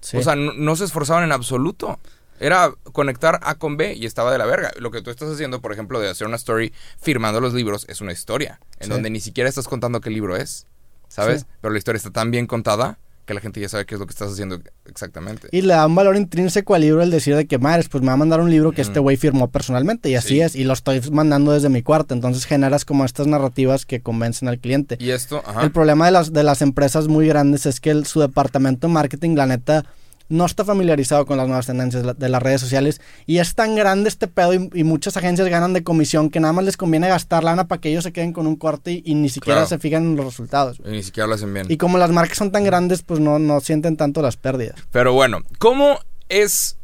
Sí. 0.00 0.18
O 0.18 0.22
sea, 0.22 0.36
no, 0.36 0.52
no 0.52 0.76
se 0.76 0.84
esforzaban 0.84 1.24
en 1.24 1.32
absoluto. 1.32 1.98
Era 2.40 2.72
conectar 2.92 3.38
A 3.42 3.56
con 3.56 3.76
B 3.76 3.94
y 3.94 4.06
estaba 4.06 4.32
de 4.32 4.38
la 4.38 4.46
verga. 4.46 4.70
Lo 4.78 4.90
que 4.90 5.02
tú 5.02 5.10
estás 5.10 5.28
haciendo, 5.30 5.60
por 5.60 5.72
ejemplo, 5.72 6.00
de 6.00 6.08
hacer 6.08 6.26
una 6.26 6.36
story 6.36 6.72
firmando 7.00 7.40
los 7.40 7.54
libros, 7.54 7.84
es 7.88 8.00
una 8.00 8.12
historia. 8.12 8.60
En 8.78 8.86
Sí. 8.86 8.90
donde 8.90 9.10
ni 9.10 9.20
siquiera 9.20 9.48
estás 9.48 9.68
contando 9.68 10.00
qué 10.00 10.10
libro 10.10 10.36
es. 10.36 10.66
¿Sabes? 11.08 11.40
Sí. 11.40 11.46
Pero 11.60 11.72
la 11.72 11.78
historia 11.78 11.96
está 11.96 12.10
tan 12.10 12.30
bien 12.30 12.46
contada 12.46 12.98
que 13.24 13.34
la 13.34 13.40
gente 13.40 13.60
ya 13.60 13.68
sabe 13.68 13.84
qué 13.84 13.94
es 13.94 14.00
lo 14.00 14.06
que 14.06 14.12
estás 14.12 14.32
haciendo 14.32 14.58
exactamente. 14.86 15.48
Y 15.52 15.60
le 15.62 15.74
da 15.74 15.86
un 15.86 15.94
valor 15.94 16.16
intrínseco 16.16 16.74
al 16.74 16.80
libro 16.80 17.02
el 17.02 17.10
decir 17.10 17.36
de 17.36 17.46
que, 17.46 17.58
madres, 17.58 17.88
pues 17.88 18.00
me 18.02 18.06
va 18.08 18.14
a 18.14 18.16
mandar 18.16 18.40
un 18.40 18.50
libro 18.50 18.72
que 18.72 18.80
este 18.82 19.00
güey 19.00 19.16
firmó 19.18 19.48
personalmente. 19.50 20.08
Y 20.08 20.14
así 20.14 20.28
Sí. 20.36 20.40
es. 20.40 20.54
Y 20.56 20.64
lo 20.64 20.72
estoy 20.72 21.00
mandando 21.10 21.52
desde 21.52 21.68
mi 21.68 21.82
cuarto. 21.82 22.14
Entonces 22.14 22.46
generas 22.46 22.84
como 22.86 23.04
estas 23.04 23.26
narrativas 23.26 23.84
que 23.84 24.00
convencen 24.00 24.48
al 24.48 24.58
cliente. 24.58 24.96
Y 24.98 25.10
esto, 25.10 25.42
ajá. 25.46 25.62
El 25.62 25.72
problema 25.72 26.06
de 26.06 26.12
las, 26.12 26.32
de 26.32 26.42
las 26.42 26.62
empresas 26.62 27.08
muy 27.08 27.26
grandes 27.28 27.66
es 27.66 27.80
que 27.80 27.90
el- 27.90 28.06
su 28.06 28.20
departamento 28.20 28.86
de 28.86 28.92
marketing, 28.94 29.34
la 29.36 29.46
neta, 29.46 29.84
no 30.30 30.44
está 30.44 30.64
familiarizado 30.64 31.24
con 31.24 31.36
las 31.38 31.46
nuevas 31.46 31.66
tendencias 31.66 32.02
de 32.02 32.06
la- 32.08 32.14
de 32.14 32.28
las 32.28 32.42
redes 32.42 32.60
sociales. 32.60 33.00
Y 33.26 33.38
es 33.38 33.54
tan 33.54 33.74
grande 33.74 34.08
este 34.08 34.28
pedo 34.28 34.52
y, 34.54 34.70
y 34.74 34.84
muchas 34.84 35.16
agencias 35.16 35.48
ganan 35.48 35.72
de 35.72 35.82
comisión 35.82 36.28
que 36.30 36.38
nada 36.40 36.52
más 36.52 36.64
les 36.64 36.76
conviene 36.76 37.08
gastar 37.08 37.44
lana 37.44 37.66
para 37.66 37.80
que 37.80 37.88
ellos 37.88 38.04
se 38.04 38.12
queden 38.12 38.32
con 38.32 38.46
un 38.46 38.56
corte 38.56 38.92
y, 38.92 39.02
y 39.06 39.14
ni 39.14 39.28
siquiera 39.30 39.60
Claro. 39.60 39.68
se 39.68 39.78
fijan 39.78 40.02
en 40.04 40.16
los 40.16 40.26
resultados. 40.26 40.78
Y 40.84 40.90
ni 40.90 41.02
siquiera 41.02 41.26
lo 41.26 41.34
hacen 41.34 41.52
bien. 41.54 41.66
Y 41.70 41.76
como 41.78 41.96
las 41.98 42.10
marcas 42.10 42.36
son 42.38 42.52
tan 42.52 42.64
grandes, 42.64 43.02
pues 43.02 43.20
no, 43.20 43.38
no 43.38 43.60
sienten 43.60 43.96
tanto 43.96 44.20
las 44.22 44.36
pérdidas. 44.36 44.76
Pero 44.92 45.12
bueno, 45.14 45.38
¿cómo 45.58 45.98
es, 46.28 46.76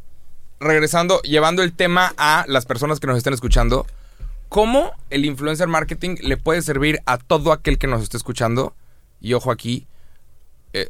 regresando, 0.59 1.21
llevando 1.21 1.63
el 1.63 1.73
tema 1.73 2.13
a 2.17 2.45
las 2.47 2.65
personas 2.65 2.99
que 2.99 3.07
nos 3.07 3.17
estén 3.17 3.33
escuchando, 3.33 3.85
cómo 4.49 4.91
el 5.09 5.25
influencer 5.25 5.67
marketing 5.67 6.15
le 6.21 6.37
puede 6.37 6.61
servir 6.61 6.99
a 7.05 7.17
todo 7.17 7.51
aquel 7.51 7.77
que 7.77 7.87
nos 7.87 8.01
esté 8.01 8.17
escuchando? 8.17 8.73
Y 9.21 9.33
ojo 9.33 9.51
aquí, 9.51 9.87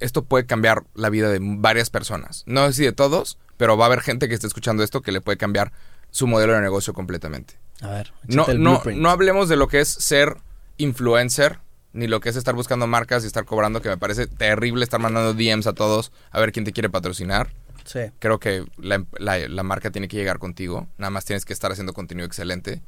esto 0.01 0.23
puede 0.23 0.45
cambiar 0.45 0.83
la 0.93 1.09
vida 1.09 1.29
de 1.29 1.39
varias 1.41 1.89
personas. 1.89 2.43
No 2.45 2.65
sé 2.67 2.73
si 2.73 2.83
de 2.83 2.91
todos, 2.93 3.37
pero 3.57 3.77
va 3.77 3.85
a 3.85 3.87
haber 3.87 4.01
gente 4.01 4.27
que 4.27 4.33
esté 4.35 4.47
escuchando 4.47 4.83
esto 4.83 5.01
que 5.01 5.11
le 5.11 5.21
puede 5.21 5.37
cambiar 5.37 5.71
su 6.11 6.27
modelo 6.27 6.53
de 6.53 6.61
negocio 6.61 6.93
completamente. 6.93 7.55
A 7.81 7.89
ver, 7.89 8.13
No, 8.27 8.45
no, 8.57 8.81
no 8.95 9.09
hablemos 9.09 9.49
de 9.49 9.57
lo 9.57 9.67
que 9.67 9.79
es 9.81 9.89
ser 9.89 10.37
influencer, 10.77 11.59
ni 11.93 12.07
lo 12.07 12.19
que 12.19 12.29
es 12.29 12.35
estar 12.35 12.55
buscando 12.55 12.87
marcas 12.87 13.23
y 13.23 13.27
estar 13.27 13.45
cobrando, 13.45 13.81
que 13.81 13.89
me 13.89 13.97
parece 13.97 14.27
terrible 14.27 14.83
estar 14.83 14.99
mandando 14.99 15.33
DMs 15.33 15.67
a 15.67 15.73
todos 15.73 16.11
a 16.31 16.39
ver 16.39 16.51
quién 16.51 16.65
te 16.65 16.73
quiere 16.73 16.89
patrocinar. 16.89 17.51
Sí. 17.85 17.99
Creo 18.19 18.39
que 18.39 18.65
la, 18.77 19.05
la- 19.17 19.47
la 19.47 19.63
marca 19.63 19.91
tiene 19.91 20.07
que 20.07 20.17
llegar 20.17 20.39
contigo. 20.39 20.87
Nada 20.97 21.11
más 21.11 21.23
tienes 21.25 21.45
que 21.45 21.53
estar 21.53 21.71
haciendo 21.71 21.93
contenido 21.93 22.25
excelente. 22.25 22.81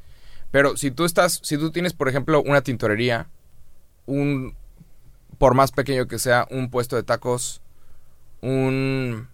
Pero 0.52 0.76
si 0.78 0.92
tú 0.92 1.06
estás, 1.06 1.40
si 1.44 1.58
tú 1.58 1.72
tienes, 1.72 1.94
por 1.94 2.10
ejemplo, 2.10 2.42
una 2.42 2.62
tintorería, 2.62 3.28
un, 4.06 4.56
por 5.38 5.54
más 5.54 5.72
pequeño 5.72 6.08
que 6.08 6.20
sea, 6.20 6.48
un 6.50 6.70
puesto 6.70 6.96
de 6.96 7.04
tacos, 7.04 7.62
un, 8.42 9.28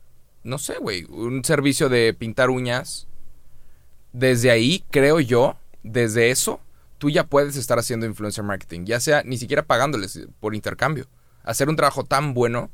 no 0.43 0.57
sé, 0.57 0.77
güey, 0.79 1.05
un 1.05 1.43
servicio 1.43 1.89
de 1.89 2.13
pintar 2.13 2.49
uñas, 2.49 3.07
desde 4.11 4.51
ahí, 4.51 4.83
creo 4.91 5.19
yo, 5.19 5.57
desde 5.83 6.31
eso, 6.31 6.59
tú 6.97 7.09
ya 7.09 7.25
puedes 7.25 7.55
estar 7.55 7.79
haciendo 7.79 8.05
influencer 8.05 8.43
marketing, 8.43 8.85
ya 8.85 8.99
sea 8.99 9.23
ni 9.23 9.37
siquiera 9.37 9.63
pagándoles 9.63 10.27
por 10.39 10.55
intercambio. 10.55 11.07
Hacer 11.43 11.67
un 11.67 11.75
trabajo 11.75 12.05
tan 12.05 12.33
bueno 12.33 12.69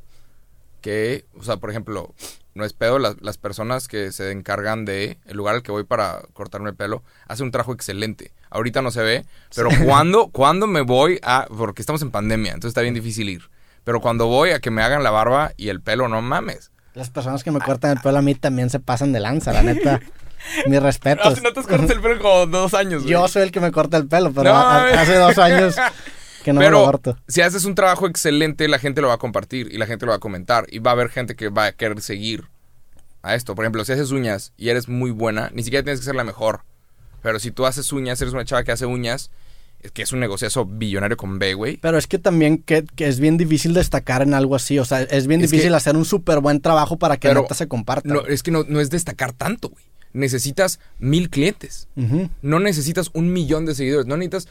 que, 0.82 1.26
o 1.36 1.44
sea, 1.44 1.58
por 1.58 1.70
ejemplo, 1.70 2.14
no 2.54 2.66
es 2.66 2.74
pedo, 2.74 3.00
las, 3.00 3.22
las 3.22 3.38
personas 3.38 3.88
que 3.88 4.12
se 4.12 4.32
encargan 4.32 4.86
de 4.86 5.18
el 5.26 5.38
lugar 5.38 5.56
al 5.56 5.64
que 5.64 5.72
voy 5.72 5.84
para 5.84 6.22
cortarme 6.34 6.70
el 6.70 6.76
pelo, 6.76 7.04
hacen 7.28 7.46
un 7.46 7.52
trabajo 7.52 7.74
excelente. 7.74 8.32
Ahorita 8.50 8.82
no 8.82 8.92
se 8.92 9.02
ve, 9.04 9.26
pero 9.56 9.70
cuando, 9.86 10.28
cuando 10.28 10.66
me 10.68 10.82
voy 10.82 11.20
a, 11.24 11.48
porque 11.56 11.82
estamos 11.82 12.02
en 12.02 12.12
pandemia, 12.12 12.52
entonces 12.54 12.70
está 12.70 12.82
bien 12.82 12.94
difícil 12.96 13.30
ir. 13.30 13.50
Pero 13.84 14.02
cuando 14.02 14.26
voy 14.28 14.52
a 14.52 14.60
que 14.60 14.72
me 14.72 14.82
hagan 14.82 15.04
la 15.04 15.12
barba 15.12 15.52
y 15.58 15.70
el 15.70 15.82
pelo, 15.82 16.08
no 16.08 16.22
mames. 16.22 16.72
Las 16.96 17.10
personas 17.10 17.44
que 17.44 17.52
me 17.52 17.60
cortan 17.60 17.92
el 17.92 18.00
pelo 18.02 18.18
a 18.18 18.22
mí 18.22 18.36
también 18.36 18.70
se 18.70 18.80
pasan 18.80 19.12
de 19.14 19.20
lanza, 19.20 19.54
la 19.54 19.62
neta. 19.64 20.00
Mis 20.68 20.82
respetos. 20.82 21.34
Hace- 21.34 21.42
no 21.42 21.54
te 21.54 21.60
has 21.60 21.68
cortado 21.68 21.94
el 21.94 22.02
pelo 22.02 22.20
como 22.20 22.46
dos 22.48 22.74
años, 22.74 23.04
güey. 23.04 23.12
Yo 23.12 23.28
soy 23.28 23.44
el 23.44 23.52
que 23.52 23.60
me 23.60 23.72
corta 23.72 23.98
el 23.98 24.08
pelo, 24.08 24.32
pero 24.34 24.52
No, 24.52 24.58
a- 24.58 24.74
mames. 24.80 24.98
hace 24.98 25.16
dos 25.16 25.38
años 25.38 25.76
que 26.44 26.54
no 26.54 26.60
me 26.60 26.66
Pero 26.66 26.80
lo 26.80 26.86
corto. 26.86 27.18
si 27.28 27.42
haces 27.42 27.66
un 27.66 27.76
trabajo 27.76 28.08
excelente, 28.08 28.68
la 28.68 28.80
gente 28.80 29.02
lo 29.02 29.10
va 29.10 29.16
a 29.16 29.18
compartir 29.18 29.68
y 29.72 29.78
la 29.78 29.86
gente 29.86 30.06
lo 30.06 30.12
va 30.12 30.16
a 30.16 30.20
comentar 30.20 30.66
y 30.70 30.80
va 30.80 30.92
a 30.92 30.94
haber 30.94 31.10
gente 31.10 31.36
que 31.36 31.50
va 31.50 31.66
a 31.66 31.72
querer 31.74 32.02
seguir 32.02 32.46
a 33.22 33.36
esto. 33.36 33.54
Por 33.54 33.66
ejemplo, 33.66 33.84
si 33.86 33.92
haces 33.92 34.12
uñas 34.12 34.54
y 34.58 34.70
eres 34.70 34.88
muy 34.88 35.12
buena, 35.12 35.52
ni 35.54 35.64
siquiera 35.64 35.84
tienes 35.84 36.00
que 36.00 36.06
ser 36.06 36.16
la 36.16 36.24
mejor. 36.24 36.62
Pero 37.22 37.40
si 37.40 37.52
tú 37.52 37.66
haces 37.66 37.92
uñas, 37.92 38.22
eres 38.22 38.34
una 38.34 38.46
chava 38.46 38.64
que 38.64 38.72
hace 38.72 38.86
uñas, 38.86 39.32
es 39.82 39.92
que 39.92 40.02
es 40.02 40.12
un 40.12 40.20
negociazo 40.20 40.66
billonario 40.66 41.16
con 41.18 41.40
B, 41.40 41.54
güey. 41.54 41.78
Pero 41.78 41.98
es 41.98 42.08
que 42.08 42.20
también 42.20 42.58
que, 42.58 42.84
que 42.96 43.08
es 43.08 43.20
bien 43.20 43.38
difícil 43.38 43.74
destacar 43.74 44.22
en 44.22 44.34
algo 44.34 44.56
así. 44.56 44.78
O 44.80 44.86
sea, 44.86 45.02
es 45.04 45.28
bien 45.28 45.42
Es 45.42 45.52
difícil 45.52 45.72
que- 45.72 45.76
hacer 45.78 45.96
un 45.96 46.06
súper 46.06 46.40
buen 46.40 46.60
trabajo 46.62 46.98
para 46.98 47.18
que 47.18 47.34
neta 47.34 47.54
se 47.56 47.68
comparta. 47.68 48.08
No, 48.10 48.26
es 48.26 48.44
que 48.44 48.52
no, 48.52 48.66
no 48.68 48.80
es 48.82 48.90
destacar 48.90 49.32
tanto, 49.34 49.70
güey. 49.70 49.84
Necesitas 50.12 50.80
mil 50.98 51.30
clientes. 51.30 51.88
No 52.42 52.60
necesitas 52.60 53.10
un 53.14 53.32
millón 53.32 53.66
de 53.66 53.76
seguidores. 53.76 54.08
No 54.08 54.18
necesitas 54.18 54.48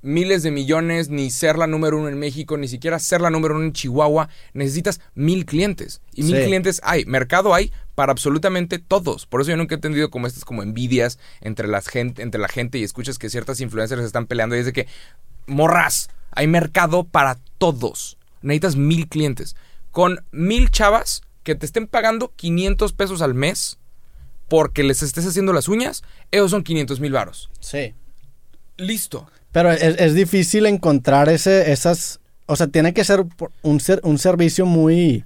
miles 0.00 0.42
de 0.42 0.50
millones, 0.50 1.10
ni 1.10 1.30
ser 1.30 1.56
la 1.58 1.66
número 1.68 1.96
uno 1.98 2.08
en 2.08 2.18
México, 2.18 2.56
ni 2.56 2.66
siquiera 2.66 2.98
ser 2.98 3.20
la 3.20 3.30
número 3.30 3.54
uno 3.54 3.64
en 3.64 3.72
Chihuahua. 3.72 4.28
Necesitas 4.52 5.00
mil 5.14 5.44
clientes. 5.44 6.00
Y 6.14 6.22
mil 6.24 6.38
Sí. 6.38 6.44
clientes 6.44 6.80
hay. 6.82 7.04
Mercado 7.04 7.54
hay 7.54 7.70
para 7.94 8.12
absolutamente 8.12 8.78
todos. 8.78 9.26
Por 9.26 9.40
eso 9.40 9.50
yo 9.50 9.56
nunca 9.56 9.74
he 9.74 9.76
entendido 9.76 10.10
como 10.10 10.26
estas 10.26 10.44
como 10.44 10.62
envidias 10.62 11.18
entre, 11.40 11.68
las 11.68 11.88
gente, 11.88 12.22
entre 12.22 12.40
la 12.40 12.48
gente 12.48 12.78
y 12.78 12.82
escuchas 12.82 13.18
que 13.18 13.30
ciertas 13.30 13.60
influencers 13.60 14.02
están 14.02 14.26
peleando 14.26 14.56
y 14.56 14.60
es 14.60 14.66
de 14.66 14.72
que, 14.72 14.86
morras, 15.46 16.08
hay 16.30 16.46
mercado 16.46 17.04
para 17.04 17.38
todos. 17.58 18.16
Necesitas 18.40 18.76
mil 18.76 19.08
clientes. 19.08 19.56
Con 19.90 20.24
mil 20.32 20.70
chavas 20.70 21.22
que 21.42 21.54
te 21.54 21.66
estén 21.66 21.86
pagando 21.86 22.32
500 22.36 22.92
pesos 22.92 23.22
al 23.22 23.34
mes 23.34 23.78
porque 24.48 24.82
les 24.82 25.02
estés 25.02 25.26
haciendo 25.26 25.52
las 25.52 25.68
uñas, 25.68 26.02
esos 26.30 26.50
son 26.50 26.62
500 26.62 27.00
mil 27.00 27.12
varos. 27.12 27.50
Sí. 27.60 27.94
Listo. 28.76 29.30
Pero 29.50 29.70
es, 29.70 29.82
es 29.82 30.14
difícil 30.14 30.66
encontrar 30.66 31.28
ese, 31.28 31.72
esas. 31.72 32.20
O 32.46 32.56
sea, 32.56 32.66
tiene 32.66 32.92
que 32.92 33.04
ser 33.04 33.24
un, 33.62 33.80
ser, 33.80 34.00
un 34.02 34.18
servicio 34.18 34.66
muy. 34.66 35.24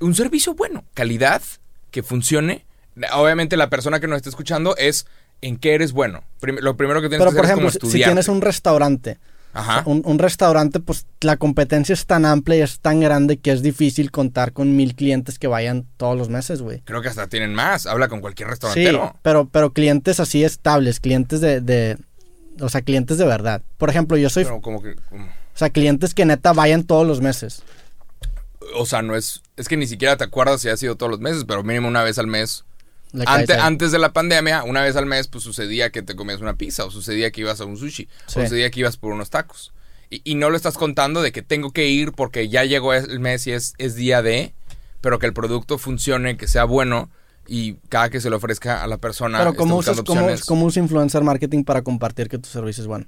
Un 0.00 0.14
servicio 0.14 0.54
bueno, 0.54 0.84
calidad, 0.94 1.42
que 1.90 2.02
funcione. 2.02 2.64
Obviamente 3.12 3.56
la 3.56 3.70
persona 3.70 4.00
que 4.00 4.08
nos 4.08 4.16
está 4.16 4.28
escuchando 4.28 4.76
es 4.76 5.06
en 5.40 5.56
qué 5.56 5.74
eres 5.74 5.92
bueno. 5.92 6.24
Lo 6.42 6.76
primero 6.76 7.00
que 7.00 7.08
tienes 7.08 7.20
Pero 7.24 7.30
que 7.30 7.36
por 7.36 7.44
hacer 7.44 7.52
ejemplo, 7.54 7.68
es 7.68 7.74
si, 7.74 7.78
como 7.78 7.90
si 7.90 7.96
estudiar. 7.98 8.08
tienes 8.10 8.28
un 8.28 8.40
restaurante, 8.40 9.18
Ajá. 9.52 9.82
un, 9.86 10.02
un 10.04 10.18
restaurante, 10.18 10.80
pues 10.80 11.06
la 11.20 11.36
competencia 11.36 11.92
es 11.92 12.06
tan 12.06 12.24
amplia 12.24 12.58
y 12.58 12.60
es 12.62 12.80
tan 12.80 12.98
grande 13.00 13.36
que 13.36 13.52
es 13.52 13.62
difícil 13.62 14.10
contar 14.10 14.52
con 14.52 14.74
mil 14.74 14.96
clientes 14.96 15.38
que 15.38 15.46
vayan 15.46 15.86
todos 15.96 16.18
los 16.18 16.28
meses, 16.28 16.60
güey. 16.60 16.80
Creo 16.84 17.00
que 17.02 17.08
hasta 17.08 17.28
tienen 17.28 17.54
más. 17.54 17.86
Habla 17.86 18.08
con 18.08 18.20
cualquier 18.20 18.48
Sí, 18.48 18.50
restaurantero. 18.50 19.16
pero, 19.22 19.48
pero 19.48 19.72
clientes 19.72 20.18
así 20.18 20.42
estables, 20.42 20.98
clientes 20.98 21.40
de, 21.40 21.60
de- 21.60 21.98
O 22.60 22.68
sea, 22.68 22.82
clientes 22.82 23.16
de 23.18 23.24
verdad. 23.26 23.62
Por 23.76 23.90
ejemplo, 23.90 24.16
yo 24.16 24.28
soy. 24.30 24.42
Pero 24.42 24.60
como 24.60 24.82
que. 24.82 24.96
como- 25.08 25.24
O 25.26 25.58
sea, 25.58 25.70
clientes 25.70 26.14
que 26.14 26.24
neta 26.24 26.52
vayan 26.52 26.82
todos 26.84 27.06
los 27.06 27.20
meses. 27.20 27.62
O 28.74 28.86
sea, 28.86 29.02
no 29.02 29.14
es. 29.16 29.42
Es 29.56 29.68
que 29.68 29.76
ni 29.76 29.86
siquiera 29.86 30.16
te 30.16 30.24
acuerdas 30.24 30.60
si 30.60 30.68
ha 30.68 30.76
sido 30.76 30.96
todos 30.96 31.10
los 31.10 31.20
meses, 31.20 31.44
pero 31.46 31.62
mínimo 31.62 31.88
una 31.88 32.02
vez 32.02 32.18
al 32.18 32.26
mes. 32.26 32.64
Ante- 33.26 33.54
antes 33.54 33.90
de 33.90 33.98
la 33.98 34.12
pandemia, 34.12 34.64
una 34.64 34.82
vez 34.82 34.94
al 34.96 35.06
mes, 35.06 35.28
pues 35.28 35.42
sucedía 35.42 35.90
que 35.90 36.02
te 36.02 36.14
comías 36.14 36.40
una 36.42 36.56
pizza, 36.56 36.84
o 36.84 36.90
sucedía 36.90 37.30
que 37.30 37.40
ibas 37.40 37.60
a 37.60 37.64
un 37.64 37.76
sushi, 37.78 38.06
Sí. 38.26 38.38
o 38.38 38.42
sucedía 38.42 38.70
que 38.70 38.80
ibas 38.80 38.96
por 38.98 39.12
unos 39.12 39.30
tacos. 39.30 39.72
Y, 40.10 40.20
y 40.24 40.34
no 40.34 40.50
lo 40.50 40.56
estás 40.56 40.76
contando 40.76 41.22
de 41.22 41.32
que 41.32 41.40
tengo 41.42 41.70
que 41.72 41.88
ir 41.88 42.12
porque 42.12 42.48
ya 42.50 42.64
llegó 42.64 42.92
el 42.94 43.18
mes 43.20 43.46
y 43.46 43.52
es, 43.52 43.72
es 43.78 43.94
día 43.94 44.20
de, 44.22 44.52
pero 45.00 45.18
que 45.18 45.26
el 45.26 45.32
producto 45.32 45.78
funcione, 45.78 46.36
que 46.36 46.48
sea 46.48 46.64
bueno 46.64 47.10
y 47.46 47.74
cada 47.88 48.10
que 48.10 48.20
se 48.20 48.28
le 48.28 48.36
ofrezca 48.36 48.82
a 48.82 48.86
la 48.86 48.98
persona. 48.98 49.38
Pero 49.38 49.54
¿cómo 49.54 49.76
usas, 49.76 50.02
cómo, 50.02 50.26
cómo 50.46 50.66
usa 50.66 50.82
influencer 50.82 51.22
marketing 51.22 51.64
para 51.64 51.80
compartir 51.82 52.28
que 52.28 52.36
tu 52.38 52.48
servicio 52.50 52.82
es 52.82 52.86
bueno? 52.88 53.06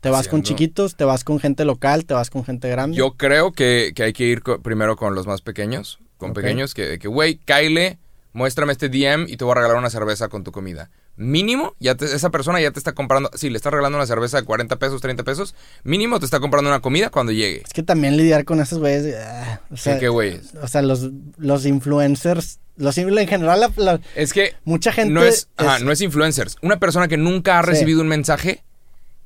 ¿Te 0.00 0.10
vas 0.10 0.28
con 0.28 0.42
chiquitos? 0.42 0.96
¿Te 0.96 1.04
vas 1.04 1.24
con 1.24 1.38
gente 1.40 1.64
local? 1.64 2.04
¿Te 2.06 2.14
vas 2.14 2.30
con 2.30 2.44
gente 2.44 2.68
grande? 2.68 2.96
Yo 2.96 3.12
creo 3.16 3.52
que, 3.52 3.92
que 3.94 4.02
hay 4.04 4.12
que 4.12 4.24
ir 4.24 4.42
co- 4.42 4.60
primero 4.60 4.96
con 4.96 5.14
los 5.14 5.26
más 5.26 5.42
pequeños, 5.42 5.98
con 6.16 6.32
pequeños, 6.32 6.72
que, 6.74 6.98
que, 6.98 7.06
güey, 7.08 7.38
Kyle, 7.44 7.98
muéstrame 8.32 8.72
este 8.72 8.88
DM 8.88 9.26
y 9.28 9.36
te 9.36 9.44
voy 9.44 9.52
a 9.52 9.56
regalar 9.56 9.76
una 9.76 9.90
cerveza 9.90 10.28
con 10.28 10.42
tu 10.44 10.52
comida. 10.52 10.90
Mínimo, 11.16 11.74
ya 11.80 11.96
te- 11.96 12.06
esa 12.06 12.30
persona 12.30 12.60
ya 12.62 12.70
te 12.70 12.78
está 12.78 12.92
comprando, 12.92 13.30
si 13.34 13.50
le 13.50 13.56
estás 13.58 13.72
regalando 13.72 13.98
una 13.98 14.06
cerveza 14.06 14.38
de 14.38 14.44
40 14.46 14.76
pesos, 14.76 15.02
30 15.02 15.22
pesos, 15.22 15.54
mínimo 15.84 16.18
te 16.18 16.24
está 16.24 16.40
comprando 16.40 16.70
una 16.70 16.80
comida 16.80 17.10
cuando 17.10 17.32
llegue. 17.32 17.62
Es 17.66 17.72
que 17.74 17.82
también 17.82 18.16
lidiar 18.16 18.46
con 18.46 18.58
esos 18.60 18.78
güeyes... 18.78 19.14
ah, 19.22 19.60
o 19.70 19.76
sea, 19.76 19.94
¿Qué, 19.94 20.00
qué 20.00 20.08
güeyes? 20.08 20.54
o 20.62 20.66
sea, 20.68 20.80
los, 20.82 21.10
los 21.36 21.66
influencers... 21.66 22.58
Los, 22.76 22.96
en 22.96 23.10
general, 23.28 23.60
la- 23.60 23.72
la- 23.76 24.00
Es 24.14 24.32
que 24.32 24.54
mucha 24.64 24.90
gente... 24.92 25.12
no 25.12 25.22
es, 25.22 25.48
ajá, 25.58 25.76
es- 25.76 25.82
no 25.82 25.92
es 25.92 26.00
influencers. 26.00 26.56
Una 26.62 26.78
persona 26.78 27.08
que 27.08 27.18
nunca 27.18 27.58
ha 27.58 27.62
Sí. 27.64 27.68
recibido 27.68 28.00
un 28.00 28.08
mensaje 28.08 28.62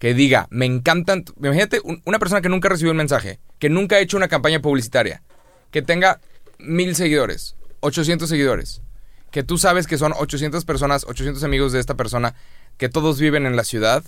que 0.04 0.12
diga, 0.12 0.46
me 0.50 0.66
encantan. 0.66 1.24
tu-". 1.24 1.32
Imagínate 1.38 1.80
un- 1.82 2.02
una 2.04 2.18
persona 2.18 2.42
que 2.42 2.50
nunca 2.50 2.68
ha 2.68 2.72
recibido 2.72 2.90
un 2.90 2.98
mensaje, 2.98 3.38
que 3.58 3.70
nunca 3.70 3.96
ha 3.96 4.00
hecho 4.00 4.18
una 4.18 4.28
campaña 4.28 4.60
publicitaria, 4.60 5.22
que 5.70 5.80
tenga 5.80 6.20
mil 6.58 6.94
seguidores, 6.94 7.56
800 7.80 8.28
seguidores, 8.28 8.82
que 9.30 9.42
tú 9.42 9.56
sabes 9.56 9.86
que 9.86 9.96
son 9.96 10.12
800 10.14 10.66
personas, 10.66 11.04
800 11.08 11.42
amigos 11.44 11.72
de 11.72 11.80
esta 11.80 11.94
persona, 11.94 12.34
que 12.76 12.90
todos 12.90 13.18
viven 13.18 13.46
en 13.46 13.56
la 13.56 13.64
ciudad. 13.64 14.04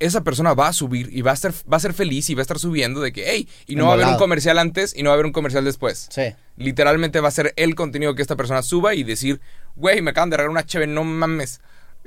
esa 0.00 0.22
persona 0.22 0.54
va 0.54 0.68
a 0.68 0.72
subir 0.72 1.08
y 1.12 1.22
va 1.22 1.32
a, 1.32 1.34
estar, 1.34 1.52
va 1.70 1.76
a 1.76 1.80
ser 1.80 1.92
feliz 1.92 2.30
y 2.30 2.34
va 2.34 2.40
a 2.40 2.42
estar 2.42 2.60
subiendo 2.60 3.00
de 3.00 3.10
que, 3.10 3.24
hey, 3.32 3.48
y 3.66 3.74
no 3.74 3.86
va 3.86 3.90
a 3.90 3.94
haber 3.94 4.06
un 4.06 4.16
comercial 4.16 4.56
antes 4.60 4.94
y 4.96 5.02
no 5.02 5.08
va 5.10 5.14
a 5.14 5.16
haber 5.16 5.26
un 5.26 5.32
comercial 5.32 5.64
después. 5.64 6.06
Sí. 6.12 6.22
Literalmente 6.56 7.18
va 7.18 7.26
a 7.26 7.32
ser 7.32 7.52
el 7.56 7.74
contenido 7.74 8.14
que 8.14 8.22
esta 8.22 8.36
persona 8.36 8.62
suba 8.62 8.94
y 8.94 9.02
decir, 9.02 9.40
güey, 9.74 10.00
me 10.00 10.10
acaban 10.12 10.30
de 10.30 10.36
regalar 10.36 10.50
una 10.52 10.64
cheve, 10.64 10.86
no 10.86 11.02
mames. 11.02 11.60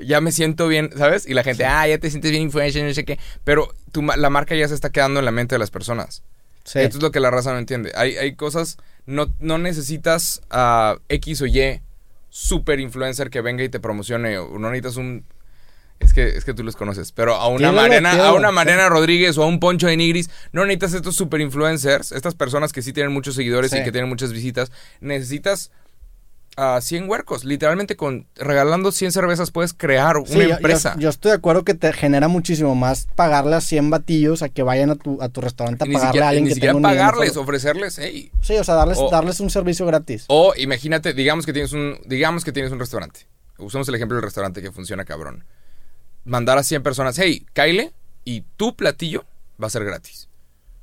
Ya 0.04 0.22
me 0.22 0.32
siento 0.32 0.68
bien, 0.68 0.90
¿sabes? 0.98 1.28
Y 1.28 1.34
la 1.34 1.44
gente, 1.44 1.66
ah, 1.66 1.88
ya 1.88 1.98
te 1.98 2.10
sientes 2.10 2.32
bien 2.32 2.44
influencer, 2.44 2.84
no 2.84 2.94
sé 2.94 3.06
qué. 3.06 3.20
Pero 3.44 3.74
tu 3.92 4.02
la 4.02 4.30
marca 4.30 4.56
ya 4.56 4.68
se 4.68 4.74
está 4.74 4.90
quedando 4.90 5.20
en 5.20 5.26
la 5.26 5.32
mente 5.32 5.56
de 5.56 5.60
las 5.60 5.72
personas. 5.72 6.24
Sí. 6.64 6.80
Esto 6.80 6.98
es 6.98 7.04
lo 7.04 7.12
que 7.12 7.20
la 7.20 7.32
raza 7.32 7.52
no 7.52 7.58
entiende. 7.58 7.92
Hay, 7.96 8.18
hay 8.18 8.36
cosas, 8.36 8.78
no, 9.06 9.34
no 9.40 9.58
necesitas 9.58 10.42
a 10.50 10.98
X 11.10 11.42
o 11.42 11.48
Y 11.48 11.82
super 12.30 12.80
influencer 12.80 13.30
que 13.30 13.42
venga 13.42 13.64
y 13.64 13.70
te 13.70 13.80
promocione. 13.80 14.40
O 14.40 14.58
no 14.58 14.70
necesitas 14.70 14.98
un. 14.98 15.26
Es 16.00 16.14
que, 16.14 16.30
es 16.30 16.46
que 16.46 16.56
tú 16.56 16.64
los 16.64 16.76
conoces. 16.76 17.12
Pero 17.12 17.36
a 17.36 17.48
una 17.48 17.72
Mariana, 17.72 18.12
a 18.26 18.34
una. 18.34 18.52
Mariana 18.52 18.90
Rodríguez 18.90 19.38
o 19.38 19.44
a 19.44 19.46
un 19.46 19.60
Poncho 19.60 19.86
de 19.86 19.98
Nigris, 19.98 20.32
no 20.52 20.66
necesitas 20.66 20.96
estos 20.96 21.16
super 21.16 21.42
influencers, 21.42 22.12
estas 22.12 22.34
personas 22.34 22.74
que 22.74 22.82
sí 22.82 22.92
tienen 22.92 23.14
muchos 23.14 23.36
seguidores 23.36 23.72
y 23.74 23.84
que 23.84 23.92
tienen 23.92 24.10
muchas 24.10 24.34
visitas. 24.34 24.72
Necesitas 25.00 25.72
a 26.58 26.80
100 26.82 27.10
huercos. 27.10 27.46
Literalmente 27.46 27.96
con 27.96 28.28
regalando 28.36 28.92
100 28.92 29.12
cervezas 29.12 29.52
puedes 29.52 29.74
crear 29.74 30.18
una 30.18 30.28
Sí, 30.28 30.34
yo- 30.40 30.48
yo, 30.50 30.56
empresa. 30.56 30.96
yo 31.00 31.10
estoy 31.10 31.32
de 31.32 31.38
acuerdo 31.38 31.64
que 31.64 31.74
te 31.74 31.92
genera 31.94 32.28
muchísimo 32.28 32.76
más 32.76 33.08
pagarle 33.16 33.56
a 33.56 33.62
100 33.62 33.90
batillos 33.90 34.42
a 34.44 34.50
que 34.50 34.64
vayan 34.64 34.90
a 34.92 34.96
tu, 34.96 35.22
a 35.22 35.30
tu 35.30 35.42
restaurante 35.42 35.84
a 35.84 35.88
ni 35.88 35.94
pagarle 35.94 36.10
siquiera, 36.10 36.26
a 36.26 36.30
alguien 36.30 36.46
ni 36.46 36.54
que 36.54 36.60
tenga 36.60 36.82
pagarles, 36.82 37.38
ofrecerles, 37.38 37.98
hey, 38.00 38.32
Sí, 38.42 38.56
o 38.58 38.64
sea, 38.64 38.76
darles, 38.76 38.98
O- 39.00 39.10
darles 39.10 39.40
un 39.40 39.50
servicio 39.50 39.86
gratis. 39.86 40.26
O 40.28 40.54
imagínate, 40.58 41.14
digamos 41.14 41.46
que 41.46 41.54
tienes 41.54 41.74
un, 41.74 42.00
digamos 42.06 42.44
que 42.44 42.52
tienes 42.52 42.72
un 42.72 42.80
restaurante. 42.80 43.28
Usamos 43.58 43.88
el 43.90 43.96
ejemplo 43.96 44.16
del 44.18 44.24
restaurante 44.24 44.62
que 44.62 44.72
funciona 44.72 45.06
cabrón. 45.06 45.46
Mandar 46.26 46.58
a 46.58 46.64
100 46.64 46.84
personas, 46.84 47.18
hey, 47.18 47.46
Kyle, 47.54 47.94
y 48.26 48.42
tu 48.58 48.76
platillo 48.76 49.26
va 49.62 49.68
a 49.68 49.70
ser 49.72 49.84
gratis. 49.86 50.28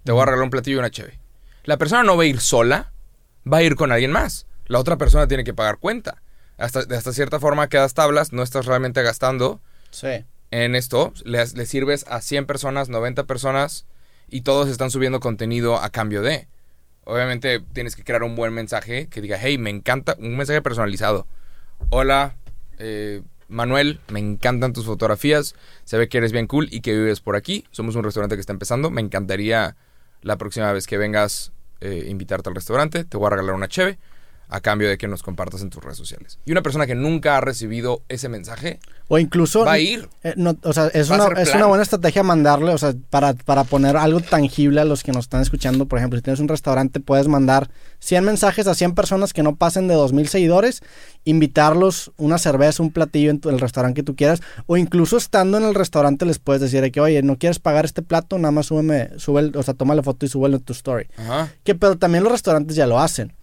Te 0.04 0.12
voy 0.12 0.22
a 0.22 0.24
regalar 0.26 0.44
un 0.44 0.50
platillo 0.50 0.76
y 0.76 0.78
una 0.80 0.90
cheve. 0.90 1.18
La 1.64 1.76
persona 1.76 2.02
no 2.02 2.16
va 2.16 2.22
a 2.22 2.26
ir 2.26 2.40
sola, 2.40 2.92
va 3.50 3.58
a 3.58 3.62
ir 3.62 3.76
con 3.76 3.92
alguien 3.92 4.10
más. 4.10 4.46
La 4.68 4.78
otra 4.78 4.96
persona 4.96 5.26
tiene 5.26 5.44
que 5.44 5.54
pagar 5.54 5.78
cuenta. 5.78 6.22
Hasta, 6.58 6.84
de 6.84 6.96
hasta 6.96 7.12
cierta 7.12 7.40
forma 7.40 7.68
quedas 7.68 7.94
tablas, 7.94 8.32
no 8.32 8.42
estás 8.42 8.66
realmente 8.66 9.02
gastando 9.02 9.60
Sí. 9.90 10.24
en 10.50 10.74
esto. 10.74 11.12
Le, 11.24 11.44
le 11.46 11.66
sirves 11.66 12.04
a 12.08 12.20
100 12.20 12.46
personas, 12.46 12.88
90 12.88 13.24
personas 13.24 13.86
y 14.28 14.42
todos 14.42 14.68
están 14.68 14.90
subiendo 14.90 15.20
contenido 15.20 15.76
a 15.80 15.90
cambio 15.90 16.22
de. 16.22 16.48
Obviamente 17.04 17.60
tienes 17.72 17.96
que 17.96 18.04
crear 18.04 18.22
un 18.22 18.36
buen 18.36 18.52
mensaje 18.52 19.06
que 19.08 19.20
diga, 19.22 19.38
hey, 19.40 19.56
me 19.56 19.70
encanta, 19.70 20.16
un 20.18 20.36
mensaje 20.36 20.60
personalizado. 20.60 21.26
Hola, 21.90 22.36
eh, 22.78 23.22
Manuel, 23.48 24.00
me 24.08 24.20
encantan 24.20 24.74
tus 24.74 24.84
fotografías, 24.84 25.54
se 25.84 25.96
ve 25.96 26.08
que 26.10 26.18
eres 26.18 26.32
bien 26.32 26.46
cool 26.46 26.68
y 26.70 26.82
que 26.82 26.92
vives 26.92 27.20
por 27.20 27.34
aquí. 27.36 27.64
Somos 27.70 27.94
un 27.96 28.04
restaurante 28.04 28.34
que 28.36 28.40
está 28.40 28.52
empezando, 28.52 28.90
me 28.90 29.00
encantaría 29.00 29.76
la 30.20 30.36
próxima 30.36 30.70
vez 30.72 30.86
que 30.86 30.98
vengas 30.98 31.52
eh, 31.80 32.06
invitarte 32.08 32.50
al 32.50 32.54
restaurante, 32.56 33.04
te 33.04 33.16
voy 33.16 33.28
a 33.28 33.30
regalar 33.30 33.54
una 33.54 33.68
cheve 33.68 33.98
a 34.50 34.60
cambio 34.60 34.88
de 34.88 34.96
que 34.96 35.08
nos 35.08 35.22
compartas 35.22 35.60
en 35.62 35.70
tus 35.70 35.82
redes 35.82 35.98
sociales. 35.98 36.38
Y 36.46 36.52
una 36.52 36.62
persona 36.62 36.86
que 36.86 36.94
nunca 36.94 37.36
ha 37.36 37.40
recibido 37.40 38.02
ese 38.08 38.28
mensaje 38.30 38.80
O 39.08 39.18
incluso... 39.18 39.64
va 39.64 39.72
a 39.72 39.78
ir. 39.78 40.08
eh, 40.24 40.32
no, 40.36 40.56
o 40.62 40.72
sea, 40.72 40.86
es 40.88 41.10
una, 41.10 41.26
es 41.40 41.54
una 41.54 41.66
buena 41.66 41.82
estrategia 41.82 42.22
mandarle, 42.22 42.72
o 42.72 42.78
sea, 42.78 42.94
para, 43.10 43.34
para 43.34 43.64
poner 43.64 43.96
algo 43.96 44.20
tangible 44.20 44.80
a 44.80 44.84
los 44.86 45.02
que 45.02 45.12
nos 45.12 45.26
están 45.26 45.42
escuchando. 45.42 45.86
Por 45.86 45.98
ejemplo, 45.98 46.18
si 46.18 46.22
tienes 46.22 46.40
un 46.40 46.48
restaurante, 46.48 46.98
puedes 47.00 47.28
mandar 47.28 47.68
100 47.98 48.24
mensajes 48.24 48.66
a 48.66 48.74
100 48.74 48.94
personas 48.94 49.32
que 49.34 49.42
no 49.42 49.56
pasen 49.56 49.86
de 49.86 49.94
2.000 49.96 50.26
seguidores, 50.26 50.80
invitarlos 51.24 52.10
una 52.16 52.38
cerveza, 52.38 52.82
un 52.82 52.90
platillo 52.90 53.30
en 53.30 53.40
tu- 53.40 53.50
el 53.50 53.60
restaurante 53.60 53.96
que 54.00 54.02
tú 54.02 54.16
quieras, 54.16 54.40
o 54.66 54.76
incluso 54.76 55.16
estando 55.18 55.58
en 55.58 55.64
el 55.64 55.74
restaurante 55.74 56.24
les 56.24 56.38
puedes 56.38 56.60
decir 56.62 56.80
de 56.80 56.90
que, 56.90 57.00
oye, 57.00 57.22
¿no 57.22 57.36
quieres 57.36 57.58
pagar 57.58 57.84
este 57.84 58.02
plato? 58.02 58.38
Nada 58.38 58.52
más 58.52 58.66
súbeme, 58.66 59.10
sube, 59.18 59.40
el- 59.42 59.56
o 59.56 59.62
sea, 59.62 59.74
toma 59.74 59.94
la 59.94 60.02
foto 60.02 60.24
y 60.26 60.28
súbelo 60.28 60.56
en 60.56 60.62
tu 60.62 60.72
story. 60.72 61.06
Ajá. 61.16 61.52
Que, 61.64 61.74
pero 61.74 61.96
también 61.98 62.24
los 62.24 62.32
restaurantes 62.32 62.74
ya 62.76 62.86
lo 62.86 62.98
hacen. 62.98 63.34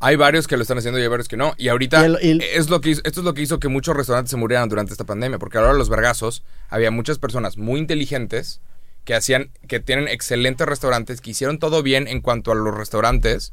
Hay 0.00 0.16
varios 0.16 0.46
que 0.46 0.56
lo 0.56 0.62
están 0.62 0.78
haciendo 0.78 0.98
y 0.98 1.02
hay 1.02 1.08
varios 1.08 1.28
que 1.28 1.36
no. 1.36 1.54
Y 1.56 1.68
ahorita 1.68 2.02
Y 2.02 2.04
el- 2.04 2.18
y 2.22 2.30
el- 2.30 2.40
es 2.42 2.68
lo 2.70 2.80
que 2.80 2.90
hizo- 2.90 3.00
esto 3.04 3.20
es 3.20 3.24
lo 3.24 3.32
que 3.34 3.42
hizo 3.42 3.58
que 3.58 3.68
muchos 3.68 3.96
restaurantes 3.96 4.30
se 4.30 4.36
murieran 4.36 4.68
durante 4.68 4.92
esta 4.92 5.04
pandemia. 5.04 5.38
Porque 5.38 5.58
ahora 5.58 5.72
los 5.72 5.88
vergazos, 5.88 6.42
había 6.68 6.90
muchas 6.90 7.18
personas 7.18 7.56
muy 7.56 7.80
inteligentes 7.80 8.60
que 9.04 9.14
hacían, 9.14 9.50
que 9.68 9.80
tienen 9.80 10.08
excelentes 10.08 10.66
restaurantes, 10.66 11.20
que 11.20 11.30
hicieron 11.30 11.58
todo 11.58 11.82
bien 11.82 12.08
en 12.08 12.20
cuanto 12.20 12.52
a 12.52 12.54
los 12.54 12.74
restaurantes, 12.74 13.52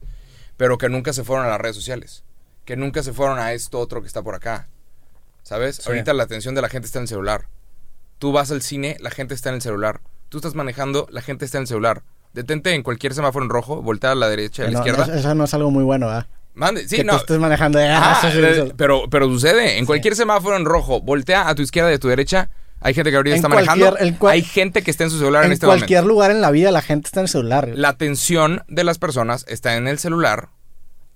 pero 0.57 0.77
que 0.77 0.89
nunca 0.89 1.13
se 1.13 1.23
fueron 1.23 1.45
a 1.45 1.49
las 1.49 1.59
redes 1.61 1.75
sociales. 1.75 2.23
Que 2.65 2.75
nunca 2.75 3.03
se 3.03 3.11
fueron 3.13 3.39
a 3.39 3.53
esto 3.53 3.79
otro 3.79 4.01
que 4.01 4.07
está 4.07 4.21
por 4.21 4.35
acá. 4.35 4.67
¿Sabes? 5.43 5.77
Sí. 5.77 5.83
Ahorita 5.87 6.13
la 6.13 6.23
atención 6.23 6.53
de 6.55 6.61
la 6.61 6.69
gente 6.69 6.85
está 6.85 6.99
en 6.99 7.03
el 7.03 7.07
celular. 7.09 7.47
Tú 8.19 8.31
vas 8.31 8.51
al 8.51 8.61
cine, 8.61 8.97
la 8.99 9.09
gente 9.09 9.33
está 9.33 9.49
en 9.49 9.55
el 9.55 9.61
celular. 9.61 9.99
Tú 10.29 10.37
estás 10.37 10.53
manejando, 10.55 11.07
la 11.11 11.21
gente 11.21 11.43
está 11.45 11.57
en 11.57 11.63
el 11.63 11.67
celular. 11.67 12.03
Detente 12.33 12.73
en 12.73 12.83
cualquier 12.83 13.13
semáforo 13.13 13.43
en 13.43 13.49
rojo, 13.49 13.81
voltea 13.81 14.11
a 14.11 14.15
la 14.15 14.29
derecha, 14.29 14.63
a 14.63 14.65
la 14.67 14.71
No, 14.71 14.79
izquierda. 14.79 15.17
eso, 15.17 15.35
no 15.35 15.43
es 15.43 15.53
algo 15.53 15.69
muy 15.71 15.83
bueno, 15.83 16.07
¿verdad? 16.07 16.27
Mande, 16.53 16.87
sí, 16.87 16.97
que 16.97 17.03
no. 17.03 17.13
tú 17.13 17.19
estés 17.19 17.39
manejando. 17.39 17.79
eh, 17.79 17.87
Ah, 17.89 18.21
pero, 18.77 19.03
pero 19.09 19.27
sucede. 19.27 19.77
En 19.77 19.85
cualquier 19.85 20.15
semáforo 20.15 20.55
en 20.57 20.65
rojo, 20.65 21.01
voltea 21.01 21.47
a 21.47 21.55
tu 21.55 21.61
izquierda 21.61 21.91
y 21.91 21.95
a 21.95 21.99
tu 21.99 22.07
derecha. 22.09 22.49
Hay 22.81 22.93
gente 22.93 23.11
que 23.11 23.17
ahorita 23.17 23.35
En 23.35 23.37
está 23.37 23.47
manejando. 23.49 23.85
cualquier- 23.89 24.07
en 24.07 24.15
cual- 24.15 24.33
Hay 24.33 24.41
gente 24.41 24.81
que 24.81 24.91
está 24.91 25.03
en 25.03 25.11
su 25.11 25.19
celular 25.19 25.43
en, 25.43 25.47
en 25.47 25.53
este 25.53 25.65
cualquier 25.67 25.99
momento. 26.01 26.13
lugar 26.13 26.31
en 26.31 26.41
la 26.41 26.51
vida 26.51 26.71
la 26.71 26.81
gente 26.81 27.07
está 27.07 27.19
en 27.19 27.25
el 27.25 27.29
celular. 27.29 27.69
La 27.75 27.89
atención 27.89 28.63
de 28.67 28.83
las 28.83 28.97
personas 28.97 29.45
está 29.47 29.75
en 29.75 29.87
el 29.87 29.99
celular. 29.99 30.49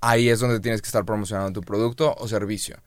Ahí 0.01 0.29
es 0.29 0.39
donde 0.39 0.59
tienes 0.59 0.81
que 0.81 0.85
estar 0.87 1.03
promocionando 1.05 1.51
tu 1.59 1.65
producto 1.65 2.13
o 2.17 2.27
servicio. 2.27 2.77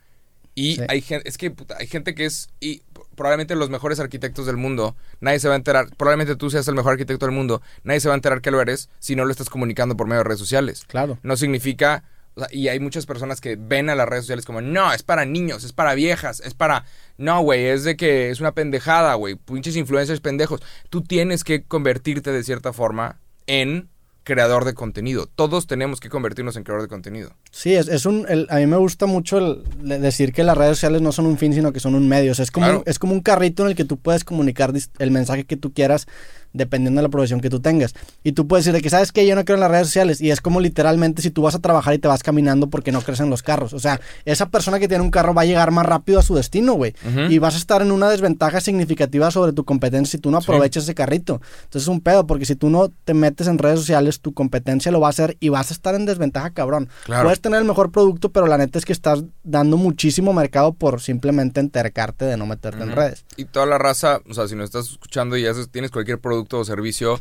Y 0.54 0.76
Sí. 0.76 0.82
hay 0.88 1.00
gente, 1.02 1.28
es 1.28 1.38
que 1.38 1.50
puta, 1.50 1.76
hay 1.78 1.86
gente 1.86 2.14
que 2.14 2.24
es 2.26 2.48
y 2.60 2.82
probablemente 3.18 3.54
los 3.54 3.68
mejores 3.68 4.00
arquitectos 4.00 4.46
del 4.46 4.56
mundo. 4.56 4.96
Nadie 5.20 5.40
se 5.40 5.48
va 5.48 5.54
a 5.54 5.58
enterar. 5.58 5.88
Probablemente 5.96 6.36
tú 6.36 6.48
seas 6.48 6.66
el 6.68 6.74
mejor 6.74 6.92
arquitecto 6.92 7.26
del 7.26 7.34
mundo. 7.34 7.60
Nadie 7.82 8.00
se 8.00 8.08
va 8.08 8.14
a 8.14 8.16
enterar 8.16 8.40
que 8.40 8.50
lo 8.50 8.62
eres 8.62 8.88
si 9.00 9.14
no 9.16 9.26
lo 9.26 9.30
estás 9.30 9.50
comunicando 9.50 9.96
por 9.96 10.06
medio 10.06 10.20
de 10.20 10.24
redes 10.24 10.38
sociales. 10.38 10.84
Claro. 10.86 11.18
No 11.22 11.36
significa. 11.36 12.04
o 12.34 12.40
sea, 12.40 12.48
y 12.50 12.68
hay 12.68 12.80
muchas 12.80 13.04
personas 13.04 13.42
que 13.42 13.56
ven 13.60 13.90
a 13.90 13.94
las 13.94 14.08
redes 14.08 14.24
sociales 14.24 14.46
como, 14.46 14.62
no, 14.62 14.92
es 14.94 15.02
para 15.02 15.26
niños, 15.26 15.64
es 15.64 15.74
para 15.74 15.92
viejas, 15.94 16.40
es 16.40 16.54
para. 16.54 16.86
No, 17.18 17.42
güey, 17.42 17.66
es 17.66 17.84
de 17.84 17.96
que 17.96 18.30
es 18.30 18.40
una 18.40 18.52
pendejada, 18.52 19.12
güey. 19.14 19.34
Pinches 19.34 19.76
influencers 19.76 20.20
pendejos. 20.20 20.62
Tú 20.88 21.02
tienes 21.02 21.44
que 21.44 21.64
convertirte 21.64 22.32
de 22.32 22.44
cierta 22.44 22.72
forma 22.72 23.18
en 23.46 23.88
creador 24.28 24.64
de 24.66 24.74
contenido. 24.74 25.26
Todos 25.26 25.66
tenemos 25.66 26.00
que 26.00 26.10
convertirnos 26.10 26.56
en 26.56 26.62
creador 26.64 26.82
de 26.82 26.88
contenido. 26.88 27.32
Sí, 27.50 27.74
es, 27.74 27.88
es 27.88 28.04
un. 28.04 28.26
el- 28.28 28.46
a 28.50 28.56
mí 28.56 28.66
me 28.66 28.76
gusta 28.76 29.06
mucho 29.06 29.38
el, 29.38 29.62
decir 30.02 30.32
que 30.34 30.44
las 30.44 30.56
redes 30.56 30.76
sociales 30.76 31.00
no 31.00 31.12
son 31.12 31.24
un 31.26 31.38
fin, 31.38 31.54
sino 31.54 31.72
que 31.72 31.80
son 31.80 31.94
un 31.94 32.06
medio. 32.08 32.32
O 32.32 32.34
sea, 32.34 32.42
es 32.42 32.50
como, 32.50 32.66
Claro. 32.66 32.82
es 32.86 32.98
como 32.98 33.14
un 33.14 33.20
carrito 33.22 33.62
en 33.62 33.70
el 33.70 33.74
que 33.74 33.84
tú 33.86 33.96
puedes 33.96 34.24
comunicar 34.24 34.72
el 34.98 35.10
mensaje 35.10 35.44
que 35.44 35.56
tú 35.56 35.72
quieras 35.72 36.06
dependiendo 36.52 36.98
de 37.00 37.02
la 37.04 37.08
profesión 37.10 37.40
que 37.40 37.50
tú 37.50 37.60
tengas. 37.60 37.94
Y 38.24 38.32
tú 38.32 38.46
puedes 38.46 38.64
decir 38.64 38.74
de 38.76 38.82
que, 38.82 38.90
¿sabes 38.90 39.12
qué? 39.12 39.26
Yo 39.26 39.34
no 39.36 39.44
creo 39.44 39.56
en 39.56 39.60
las 39.60 39.70
redes 39.70 39.86
sociales. 39.88 40.20
Y 40.20 40.30
es 40.30 40.40
como 40.40 40.60
literalmente 40.60 41.22
si 41.22 41.30
tú 41.30 41.42
vas 41.42 41.54
a 41.54 41.58
trabajar 41.60 41.94
y 41.94 41.98
te 41.98 42.08
vas 42.08 42.22
caminando 42.22 42.68
porque 42.70 42.92
no 42.92 43.00
crees 43.02 43.20
en 43.20 43.30
los 43.30 43.42
carros. 43.42 43.72
O 43.72 43.78
sea, 43.78 44.00
esa 44.24 44.48
persona 44.50 44.78
que 44.78 44.88
tiene 44.88 45.02
un 45.04 45.10
carro 45.10 45.34
va 45.34 45.42
a 45.42 45.44
llegar 45.46 45.70
más 45.70 45.86
rápido 45.86 46.18
a 46.18 46.22
su 46.22 46.34
destino, 46.34 46.74
güey. 46.74 46.94
Y 47.28 47.38
vas 47.38 47.54
a 47.54 47.58
estar 47.58 47.82
en 47.82 47.92
una 47.92 48.08
desventaja 48.10 48.60
significativa 48.60 49.30
sobre 49.30 49.52
tu 49.52 49.64
competencia 49.64 50.12
si 50.12 50.18
tú 50.18 50.30
no 50.30 50.40
Sí. 50.40 50.44
aprovechas 50.50 50.84
ese 50.84 50.94
carrito. 50.94 51.40
Entonces 51.64 51.82
es 51.82 51.88
un 51.88 52.00
pedo, 52.00 52.26
porque 52.26 52.44
si 52.46 52.54
tú 52.56 52.70
no 52.70 52.90
te 53.04 53.14
metes 53.14 53.46
en 53.48 53.58
redes 53.58 53.80
sociales, 53.80 54.20
tu 54.20 54.32
competencia 54.34 54.90
lo 54.92 55.00
va 55.00 55.08
a 55.08 55.10
hacer 55.10 55.36
y 55.40 55.48
vas 55.50 55.70
a 55.70 55.74
estar 55.74 55.94
en 55.94 56.06
desventaja, 56.06 56.50
cabrón. 56.50 56.88
Claro. 57.04 57.24
Puedes 57.24 57.40
tener 57.40 57.58
el 57.60 57.66
mejor 57.66 57.90
producto, 57.90 58.30
pero 58.30 58.46
la 58.46 58.58
neta 58.58 58.78
es 58.78 58.84
que 58.84 58.92
estás 58.92 59.24
dando 59.44 59.76
muchísimo 59.76 60.32
mercado 60.32 60.72
por 60.72 61.00
simplemente 61.00 61.60
entercarte 61.60 62.24
de 62.24 62.36
no 62.36 62.46
meterte 62.46 62.82
en 62.82 62.92
redes. 62.92 63.24
Y 63.36 63.44
toda 63.44 63.66
la 63.66 63.78
raza, 63.78 64.20
o 64.28 64.34
sea, 64.34 64.48
si 64.48 64.54
nos 64.54 64.66
estás 64.66 64.88
escuchando 64.90 65.36
y 65.36 65.44
haces- 65.46 65.68
tienes 65.70 65.90
cualquier 65.90 66.18
producto 66.20 66.37
o 66.50 66.64
servicio 66.64 67.20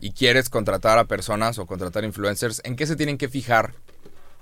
y 0.00 0.12
quieres 0.12 0.48
contratar 0.48 0.98
a 0.98 1.04
personas 1.04 1.58
o 1.58 1.66
contratar 1.66 2.04
influencers, 2.04 2.60
¿en 2.64 2.76
qué 2.76 2.86
se 2.86 2.96
tienen 2.96 3.18
que 3.18 3.28
fijar 3.28 3.72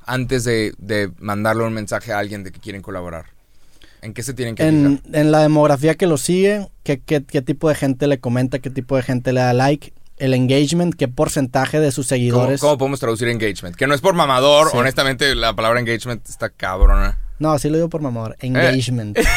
antes 0.04 0.44
de, 0.44 0.74
de 0.78 1.10
mandarle 1.18 1.64
un 1.64 1.72
mensaje 1.72 2.12
a 2.12 2.18
alguien 2.18 2.44
de 2.44 2.52
que 2.52 2.60
quieren 2.60 2.82
colaborar? 2.82 3.26
¿En 4.02 4.12
qué 4.14 4.22
se 4.22 4.34
tienen 4.34 4.54
que 4.54 4.62
En, 4.66 4.98
fijar? 5.02 5.16
en 5.20 5.32
la 5.32 5.40
demografía 5.40 5.94
que 5.94 6.06
lo 6.06 6.16
sigue, 6.18 6.68
qué, 6.82 7.00
qué, 7.00 7.24
qué 7.24 7.42
tipo 7.42 7.68
de 7.68 7.74
gente 7.74 8.06
le 8.06 8.18
comenta, 8.20 8.58
qué 8.58 8.70
tipo 8.70 8.96
de 8.96 9.02
gente 9.02 9.32
le 9.32 9.40
da 9.40 9.52
like, 9.52 9.92
el 10.18 10.32
engagement, 10.34 10.94
qué 10.94 11.08
porcentaje 11.08 11.80
de 11.80 11.90
sus 11.92 12.06
¿Cómo, 12.06 12.16
seguidores. 12.16 12.60
cómo 12.60 12.78
podemos 12.78 13.00
traducir 13.00 13.28
engagement? 13.28 13.74
Que 13.76 13.86
no 13.86 13.94
es 13.94 14.00
por 14.00 14.14
mamador, 14.14 14.70
Sí. 14.70 14.76
honestamente 14.76 15.34
la 15.34 15.54
palabra 15.54 15.80
engagement 15.80 16.26
está 16.28 16.48
cabrona. 16.50 17.18
No, 17.38 17.52
así 17.52 17.68
lo 17.68 17.76
digo 17.76 17.88
por 17.90 18.00
mamor. 18.00 18.32
Eh. 18.40 18.46
Engagement. 18.46 19.18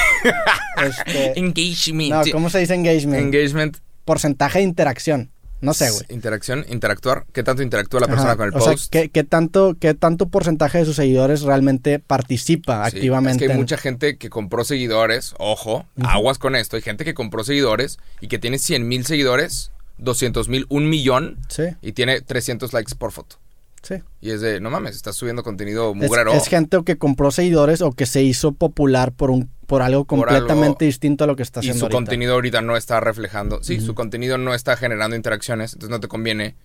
Este, 0.82 1.38
Engagement. 1.40 2.26
no, 2.28 2.32
¿cómo 2.32 2.50
se 2.50 2.60
dice 2.60 2.74
engagement? 2.74 3.22
Engagement. 3.22 3.78
Porcentaje 4.14 4.58
de 4.58 4.64
interacción. 4.66 5.30
No 5.62 5.76
sé, 5.76 5.92
güey. 5.92 6.04
Interacción, 6.10 6.66
interactuar. 6.68 7.26
¿Qué 7.32 7.44
tanto 7.44 7.62
interactúa 7.62 8.00
la 8.00 8.06
Ajá, 8.08 8.16
persona 8.16 8.36
con 8.38 8.48
el 8.48 8.56
o 8.56 8.60
sea, 8.60 8.72
post? 8.72 8.92
¿qué, 8.92 9.10
qué 9.10 9.24
tanto, 9.24 9.76
¿qué 9.80 9.94
tanto 9.94 10.30
porcentaje 10.30 10.80
de 10.80 10.86
sus 10.86 10.96
seguidores 10.96 11.42
realmente 11.42 12.00
participa 12.00 12.90
Sí, 12.90 12.96
activamente? 12.96 13.44
Es 13.44 13.48
que 13.50 13.52
hay 13.54 13.58
en- 13.58 13.62
mucha 13.62 13.78
gente 13.78 14.18
que 14.18 14.32
compró 14.32 14.64
seguidores, 14.64 15.36
ojo, 15.38 15.86
aguas 16.02 16.40
con 16.40 16.56
esto. 16.56 16.76
Hay 16.76 16.82
gente 16.82 17.06
que 17.06 17.14
compró 17.14 17.44
seguidores 17.44 18.00
y 18.20 18.30
que 18.30 18.40
tiene 18.40 18.58
100 18.58 18.88
mil 18.88 19.06
seguidores, 19.06 19.72
200 20.00 20.48
mil, 20.50 20.66
un 20.70 20.90
millón 20.90 21.38
Sí, 21.50 21.64
y 21.84 21.92
tiene 21.92 22.22
300 22.22 22.74
likes 22.74 22.96
por 22.96 23.12
foto. 23.12 23.36
Sí. 23.82 23.96
Y 24.22 24.32
es 24.32 24.42
de, 24.42 24.60
no 24.60 24.70
mames, 24.70 24.96
estás 24.96 25.16
subiendo 25.16 25.44
contenido 25.44 25.92
Es, 25.92 25.96
mugrero. 25.96 26.34
es 26.34 26.48
gente 26.48 26.78
o 26.78 26.84
que 26.84 26.98
compró 26.98 27.32
seguidores 27.32 27.82
o 27.82 27.92
que 27.92 28.06
se 28.06 28.22
hizo 28.24 28.52
popular 28.52 29.12
por 29.14 29.32
un 29.32 29.50
por 29.68 29.82
algo 29.84 30.04
Por 30.06 30.20
completamente 30.20 30.86
algo- 30.86 30.90
distinto 30.90 31.24
a 31.24 31.28
lo 31.28 31.36
que 31.36 31.44
está 31.44 31.60
y 31.60 31.62
haciendo 31.62 31.80
su 31.80 31.86
ahorita. 31.86 31.98
contenido 31.98 32.34
ahorita 32.34 32.62
no 32.62 32.76
está 32.76 33.00
reflejando. 33.00 33.62
Sí, 33.64 33.80
su 33.80 33.94
contenido 33.96 34.38
no 34.40 34.54
está 34.56 34.76
generando 34.78 35.16
interacciones, 35.16 35.74
entonces 35.74 35.92
no 35.92 36.00
te 36.00 36.08
conviene 36.08 36.56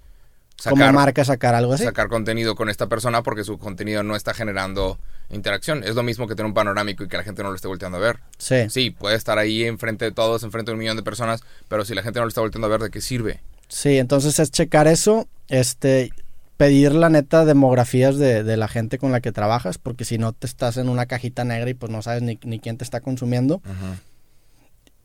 Como 0.63 0.77
sacar, 0.77 0.95
marca 0.95 1.25
sacar 1.25 1.55
algo 1.55 1.75
así. 1.75 1.85
sacar 1.85 2.09
contenido 2.09 2.55
con 2.55 2.71
esta 2.71 2.87
persona 2.89 3.23
porque 3.23 3.45
su 3.45 3.59
contenido 3.59 4.03
no 4.03 4.17
está 4.17 4.33
generando 4.33 4.99
interacción. 5.31 5.85
Es 5.85 5.95
lo 5.97 6.03
mismo 6.03 6.27
que 6.27 6.35
tener 6.35 6.47
un 6.47 6.55
panorámico 6.55 7.05
y 7.05 7.09
que 7.09 7.17
la 7.19 7.25
gente 7.25 7.43
no 7.43 7.51
lo 7.51 7.57
esté 7.57 7.69
volteando 7.69 7.99
a 7.99 8.01
ver. 8.01 8.21
Sí. 8.39 8.71
Sí, 8.71 8.91
puede 8.91 9.17
estar 9.17 9.39
ahí 9.39 9.65
enfrente 9.65 10.07
de 10.07 10.13
todos, 10.13 10.43
enfrente 10.43 10.71
de 10.71 10.75
un 10.75 10.79
millón 10.79 10.97
de 10.97 11.03
personas, 11.03 11.43
pero 11.69 11.85
si 11.85 11.95
la 11.95 12.03
gente 12.03 12.21
no 12.21 12.25
lo 12.25 12.29
está 12.29 12.41
volteando 12.41 12.67
a 12.67 12.71
ver, 12.71 12.81
¿de 12.81 12.91
qué 12.91 13.01
sirve? 13.03 13.41
Sí, 13.69 13.99
entonces 13.99 14.39
es 14.39 14.51
checar 14.51 14.87
eso, 14.89 15.29
este, 15.49 16.11
pedir 16.57 16.95
la 16.95 17.09
neta 17.09 17.45
demografías 17.45 18.17
de, 18.17 18.45
de 18.45 18.57
la 18.57 18.69
gente 18.69 18.99
con 18.99 19.13
la 19.13 19.21
que 19.21 19.33
trabajas, 19.33 19.79
porque 19.79 20.05
si 20.05 20.19
no 20.19 20.33
te 20.33 20.47
estás 20.47 20.77
en 20.77 20.89
una 20.89 21.07
cajita 21.07 21.45
negra 21.45 21.71
y 21.71 21.75
pues 21.75 21.91
no 21.91 22.03
sabes 22.03 22.23
ni, 22.23 22.39
ni 22.45 22.61
quién 22.61 22.77
te 22.77 22.85
está 22.85 23.01
consumiendo. 23.01 23.61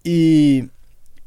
Y, 0.04 0.70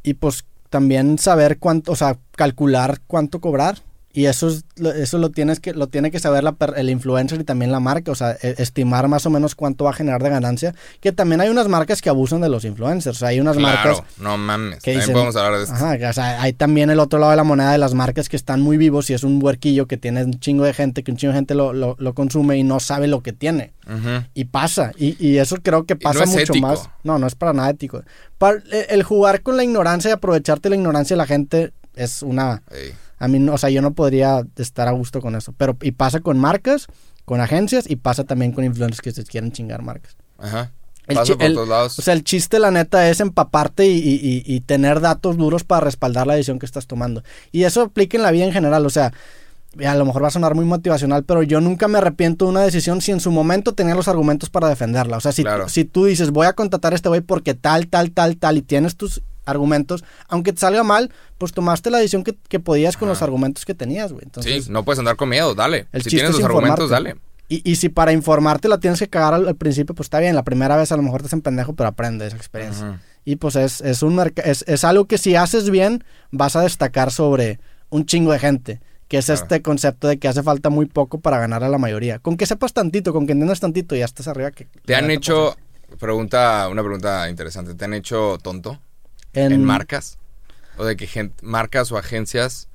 y 0.02 0.14
pues 0.14 0.44
también 0.70 1.18
saber 1.18 1.58
cuánto, 1.58 1.92
o 1.92 1.96
sea, 1.96 2.18
calcular 2.36 3.00
cuánto 3.06 3.40
cobrar. 3.40 3.78
Y 4.14 4.26
eso, 4.26 4.48
es, 4.48 4.64
lo- 4.76 4.92
eso 4.92 5.16
lo, 5.16 5.30
tienes 5.30 5.58
que, 5.58 5.72
lo 5.72 5.86
tiene 5.86 6.10
que 6.10 6.18
saber 6.20 6.44
la 6.44 6.54
el 6.76 6.90
influencer 6.90 7.40
y 7.40 7.44
también 7.44 7.72
la 7.72 7.80
marca, 7.80 8.12
o 8.12 8.14
sea, 8.14 8.32
e- 8.42 8.56
estimar 8.58 9.08
más 9.08 9.24
o 9.24 9.30
menos 9.30 9.54
cuánto 9.54 9.84
va 9.84 9.90
a 9.90 9.94
generar 9.94 10.22
de 10.22 10.28
ganancia. 10.28 10.74
Que 11.00 11.12
también 11.12 11.40
hay 11.40 11.48
unas 11.48 11.66
marcas 11.68 12.02
que 12.02 12.10
abusan 12.10 12.42
de 12.42 12.50
los 12.50 12.64
influencers, 12.66 13.16
o 13.16 13.20
sea, 13.20 13.28
hay 13.28 13.40
unas 13.40 13.56
marcas 13.56 14.00
Claro, 14.00 14.04
no 14.18 14.36
mames. 14.36 14.80
que 14.82 14.92
También 14.92 15.00
dicen- 15.00 15.12
podemos 15.14 15.36
hablar 15.36 15.56
de 15.58 15.64
esto. 15.64 15.74
Ajá, 15.74 15.96
o 16.10 16.12
sea, 16.12 16.42
hay 16.42 16.52
también 16.52 16.90
el 16.90 17.00
otro 17.00 17.18
lado 17.18 17.30
de 17.30 17.36
la 17.38 17.44
moneda 17.44 17.72
de 17.72 17.78
las 17.78 17.94
marcas 17.94 18.28
que 18.28 18.36
están 18.36 18.60
muy 18.60 18.76
vivos 18.76 19.08
y 19.08 19.14
es 19.14 19.24
un 19.24 19.42
huerquillo 19.42 19.86
que 19.86 19.96
tiene 19.96 20.24
un 20.24 20.38
chingo 20.40 20.64
de 20.64 20.74
gente, 20.74 21.02
que 21.02 21.10
un 21.10 21.16
chingo 21.16 21.32
de 21.32 21.38
gente 21.38 21.54
lo, 21.54 21.72
lo- 21.72 21.96
lo 21.98 22.14
consume 22.14 22.58
y 22.58 22.64
no 22.64 22.80
sabe 22.80 23.06
lo 23.06 23.22
que 23.22 23.32
tiene. 23.32 23.72
Ujú. 23.86 24.26
Y 24.34 24.44
pasa, 24.44 24.92
y, 24.98 25.16
y 25.26 25.38
eso 25.38 25.56
creo 25.62 25.84
que 25.86 25.94
no 25.94 26.00
pasa 26.00 26.26
mucho 26.26 26.38
ético. 26.52 26.58
más. 26.66 26.90
No, 27.02 27.18
no 27.18 27.26
es 27.26 27.34
para 27.34 27.54
nada 27.54 27.70
ético. 27.70 28.02
Par- 28.36 28.62
el, 28.70 28.84
el 28.90 29.02
jugar 29.04 29.40
con 29.42 29.56
la 29.56 29.64
ignorancia 29.64 30.10
y 30.10 30.12
aprovecharte 30.12 30.68
la 30.68 30.76
ignorancia 30.76 31.14
de 31.14 31.18
la 31.18 31.26
gente 31.26 31.72
es 31.94 32.22
una... 32.22 32.62
A 33.22 33.28
mí, 33.28 33.48
o 33.48 33.56
sea, 33.58 33.70
yo 33.70 33.82
no 33.82 33.92
podría 33.94 34.42
estar 34.56 34.88
a 34.88 34.90
gusto 34.90 35.20
con 35.20 35.36
eso. 35.36 35.54
Pero, 35.56 35.76
y 35.80 35.92
pasa 35.92 36.20
con 36.20 36.38
marcas, 36.38 36.86
con 37.24 37.40
agencias 37.40 37.88
y 37.88 37.96
pasa 37.96 38.24
también 38.24 38.50
con 38.52 38.64
influencers 38.64 39.00
que 39.00 39.12
se 39.12 39.22
quieren 39.24 39.52
chingar 39.52 39.82
marcas. 39.82 40.16
Ajá. 40.38 40.72
El 41.06 41.16
Pasa 41.16 41.34
por 41.34 41.42
el- 41.44 41.54
todos 41.54 41.68
lados. 41.68 41.98
O 41.98 42.02
sea, 42.02 42.14
el 42.14 42.24
chiste, 42.24 42.58
la 42.58 42.70
neta, 42.70 43.08
es 43.08 43.20
empaparte 43.20 43.86
y, 43.86 43.98
y- 43.98 44.42
y- 44.46 44.54
y 44.56 44.60
tener 44.60 45.00
datos 45.00 45.36
duros 45.36 45.62
para 45.64 45.84
respaldar 45.84 46.26
la 46.26 46.34
decisión 46.34 46.58
que 46.58 46.66
estás 46.66 46.86
tomando. 46.86 47.22
Y 47.52 47.62
eso 47.64 47.82
aplica 47.82 48.16
en 48.16 48.22
la 48.22 48.30
vida 48.32 48.44
en 48.44 48.52
general. 48.52 48.84
O 48.86 48.90
sea, 48.90 49.12
a 49.86 49.94
lo 49.94 50.04
mejor 50.04 50.22
va 50.24 50.28
a 50.28 50.32
sonar 50.32 50.54
muy 50.54 50.64
motivacional, 50.64 51.24
pero 51.24 51.42
yo 51.42 51.60
nunca 51.60 51.88
me 51.88 51.98
arrepiento 51.98 52.44
de 52.44 52.50
una 52.52 52.60
decisión 52.62 53.00
si 53.00 53.10
en 53.12 53.20
su 53.20 53.30
momento 53.30 53.72
tenía 53.74 53.94
los 53.94 54.06
argumentos 54.08 54.50
para 54.50 54.68
defenderla. 54.68 55.16
O 55.16 55.20
sea, 55.20 55.32
si, 55.32 55.42
Claro. 55.42 55.68
si 55.68 55.84
tú 55.84 56.04
dices, 56.06 56.30
voy 56.30 56.46
a 56.46 56.52
contratar 56.54 56.92
a 56.92 56.96
este 56.96 57.08
güey 57.08 57.20
porque 57.20 57.54
tal, 57.54 57.86
tal, 57.88 58.10
tal, 58.12 58.36
tal, 58.36 58.58
y 58.58 58.62
tienes 58.62 58.96
tus 58.96 59.22
argumentos, 59.44 60.04
aunque 60.28 60.52
te 60.52 60.60
salga 60.60 60.82
mal, 60.84 61.10
pues 61.38 61.52
tomaste 61.52 61.90
la 61.90 61.98
decisión 61.98 62.24
que, 62.24 62.36
que 62.48 62.60
podías 62.60 62.96
con 62.96 63.08
Ajá. 63.08 63.14
los 63.14 63.22
argumentos 63.22 63.64
que 63.64 63.74
tenías, 63.74 64.12
güey. 64.12 64.24
Entonces, 64.24 64.64
sí, 64.64 64.70
no 64.70 64.84
puedes 64.84 64.98
andar 64.98 65.16
con 65.16 65.28
miedo, 65.28 65.54
dale. 65.54 65.86
el 65.92 66.02
Si 66.02 66.10
tienes 66.10 66.30
es 66.30 66.36
los 66.36 66.44
argumentos, 66.44 66.90
dale. 66.90 67.16
Y, 67.48 67.60
y 67.70 67.76
si 67.76 67.88
para 67.90 68.12
informarte 68.12 68.68
la 68.68 68.78
tienes 68.78 68.98
que 68.98 69.08
cagar 69.08 69.34
al, 69.34 69.46
al 69.46 69.56
principio, 69.56 69.94
pues 69.94 70.06
está 70.06 70.20
bien. 70.20 70.34
La 70.34 70.42
primera 70.42 70.76
vez 70.76 70.90
a 70.90 70.96
lo 70.96 71.02
mejor 71.02 71.20
te 71.20 71.26
hacen 71.26 71.42
pendejo, 71.42 71.74
pero 71.74 71.88
aprende 71.88 72.26
esa 72.26 72.36
experiencia. 72.36 73.00
Y 73.24 73.36
pues 73.36 73.56
es, 73.56 73.80
es 73.82 74.02
un 74.02 74.18
es, 74.42 74.64
es 74.66 74.84
algo 74.84 75.04
que 75.04 75.18
si 75.18 75.36
haces 75.36 75.68
bien, 75.68 76.02
vas 76.30 76.56
a 76.56 76.62
destacar 76.62 77.10
sobre 77.10 77.60
un 77.90 78.06
chingo 78.06 78.32
de 78.32 78.38
gente. 78.38 78.80
Que 79.08 79.18
es 79.18 79.28
este 79.28 79.60
concepto 79.60 80.08
de 80.08 80.18
que 80.18 80.26
hace 80.28 80.42
falta 80.42 80.70
muy 80.70 80.86
poco 80.86 81.20
para 81.20 81.38
ganar 81.38 81.62
a 81.62 81.68
la 81.68 81.76
mayoría. 81.76 82.18
Con 82.18 82.38
que 82.38 82.46
sepas 82.46 82.72
tantito, 82.72 83.12
con 83.12 83.26
que 83.26 83.32
entiendas 83.32 83.60
tantito, 83.60 83.94
ya 83.94 84.06
estás 84.06 84.26
arriba. 84.28 84.50
Que 84.52 84.66
¿Te 84.86 84.94
han 84.94 85.10
hecho, 85.10 85.54
pregunta, 85.98 86.66
una 86.70 86.82
pregunta 86.82 87.28
interesante, 87.28 87.74
¿te 87.74 87.84
han 87.84 87.92
hecho 87.92 88.38
tonto 88.42 88.80
en, 89.34 89.64
marcas? 89.64 90.18
O 90.78 90.84
de 90.84 90.96
que 90.96 91.06
gen- 91.06 91.32
marcas 91.42 91.92
o 91.92 91.98
agencias 91.98 92.68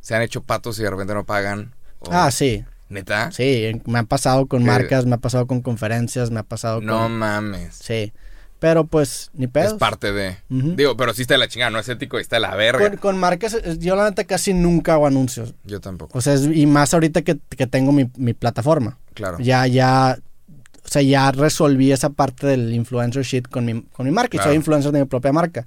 se 0.00 0.14
han 0.14 0.22
hecho 0.22 0.42
patos 0.42 0.78
y 0.78 0.82
de 0.82 0.90
repente 0.90 1.14
no 1.14 1.24
pagan. 1.24 1.74
O- 2.00 2.08
Ah, 2.10 2.30
sí. 2.30 2.64
¿Neta? 2.88 3.30
Sí, 3.32 3.80
me 3.86 4.00
ha 4.00 4.02
pasado 4.02 4.46
con 4.46 4.60
Que- 4.60 4.66
marcas, 4.66 5.06
me 5.06 5.14
ha 5.14 5.18
pasado 5.18 5.46
con 5.46 5.62
conferencias, 5.62 6.30
me 6.30 6.40
ha 6.40 6.42
pasado 6.42 6.80
No 6.82 6.98
con... 7.04 7.12
mames. 7.18 7.74
Sí. 7.76 8.12
Pero 8.58 8.84
pues, 8.84 9.30
ni 9.32 9.48
pedos. 9.48 9.72
Es 9.72 9.78
parte 9.78 10.12
de... 10.12 10.36
Digo, 10.48 10.96
pero 10.96 11.12
sí 11.14 11.22
está 11.22 11.34
de 11.34 11.38
la 11.38 11.48
chingada, 11.48 11.70
no 11.70 11.80
es 11.80 11.88
ético, 11.88 12.18
está 12.20 12.36
de 12.36 12.40
la 12.40 12.54
verga. 12.54 12.90
Con, 12.90 12.98
con 12.98 13.18
marcas, 13.18 13.54
eh, 13.54 13.76
yo 13.80 13.96
la 13.96 14.04
neta 14.04 14.22
casi 14.24 14.54
nunca 14.54 14.92
hago 14.92 15.06
anuncios. 15.08 15.54
Yo 15.64 15.80
tampoco, 15.80 16.16
O 16.16 16.20
sea, 16.20 16.34
es- 16.34 16.42
y 16.52 16.66
más 16.66 16.94
ahorita 16.94 17.22
que, 17.22 17.38
que 17.56 17.66
tengo 17.66 17.90
mi, 17.92 18.08
mi 18.16 18.34
plataforma. 18.34 18.98
claro. 19.14 19.38
Ya, 19.40 19.66
ya, 19.66 20.18
sea, 20.92 21.02
ya 21.02 21.32
resolví 21.32 21.90
esa 21.92 22.10
parte 22.10 22.46
del 22.46 22.72
influencer 22.72 23.24
shit 23.24 23.48
con 23.48 23.64
mi, 23.64 23.82
con 23.82 24.06
mi 24.06 24.12
marca. 24.12 24.36
Y 24.36 24.38
Claro. 24.38 24.50
soy 24.50 24.56
influencer 24.56 24.92
de 24.92 25.00
mi 25.00 25.06
propia 25.06 25.32
marca. 25.32 25.64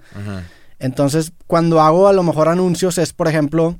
Entonces, 0.79 1.31
cuando 1.47 1.81
hago 1.81 2.07
a 2.07 2.13
lo 2.13 2.23
mejor 2.23 2.47
anuncios 2.49 2.97
es, 2.97 3.13
por 3.13 3.27
ejemplo, 3.27 3.77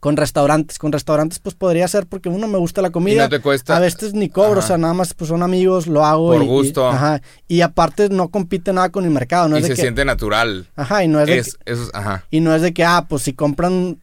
con 0.00 0.16
restaurantes. 0.16 0.78
Con 0.78 0.92
restaurantes, 0.92 1.40
pues 1.40 1.56
podría 1.56 1.88
ser 1.88 2.06
porque 2.06 2.28
uno 2.28 2.46
me 2.46 2.56
gusta 2.56 2.80
la 2.82 2.88
Y 2.88 2.92
comida. 2.92 3.24
no 3.24 3.28
te 3.28 3.40
cuesta... 3.40 3.76
A 3.76 3.80
veces 3.80 4.14
ni 4.14 4.28
cobro, 4.28 4.52
Ajá. 4.52 4.58
o 4.60 4.62
sea, 4.62 4.78
nada 4.78 4.94
más 4.94 5.12
pues 5.14 5.28
son 5.28 5.42
amigos, 5.42 5.88
lo 5.88 6.04
hago. 6.04 6.32
Por 6.32 6.42
y- 6.42 6.44
y- 6.44 6.48
gusto. 6.48 6.88
ajá. 6.88 7.20
Y 7.48 7.62
aparte 7.62 8.08
no 8.08 8.28
compite 8.28 8.72
nada 8.72 8.90
con 8.90 9.02
mi 9.04 9.10
mercado, 9.10 9.48
no 9.48 9.56
y 9.56 9.58
es 9.58 9.64
de 9.64 9.70
se 9.70 9.74
que... 9.76 9.82
siente 9.82 10.04
natural. 10.04 10.68
Ajá, 10.76 11.02
y 11.02 11.08
no 11.08 11.20
es 11.20 11.26
de 11.26 11.38
eso 11.72 11.90
ajá. 11.94 12.24
y 12.30 12.38
no 12.40 12.54
es 12.54 12.62
de 12.62 12.72
que, 12.72 12.84
ah, 12.84 13.06
pues 13.08 13.22
si 13.22 13.32
compran 13.32 13.98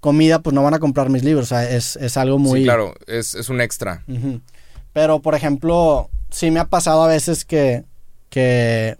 comida, 0.00 0.38
pues 0.40 0.54
no 0.54 0.62
van 0.62 0.74
a 0.74 0.78
comprar 0.78 1.10
mis 1.10 1.24
libros. 1.24 1.46
O 1.46 1.48
sea, 1.48 1.68
es, 1.68 1.96
es 1.96 2.16
algo 2.16 2.38
muy... 2.38 2.60
Sí, 2.60 2.64
claro, 2.64 2.94
es, 3.08 3.34
es 3.34 3.48
un 3.48 3.60
extra. 3.60 4.04
Ujú. 4.06 4.40
Pero, 4.92 5.20
por 5.20 5.34
ejemplo, 5.34 6.10
sí 6.30 6.50
me 6.50 6.60
ha 6.60 6.66
pasado 6.66 7.02
a 7.02 7.08
veces 7.08 7.44
que, 7.44 7.84
que, 8.28 8.96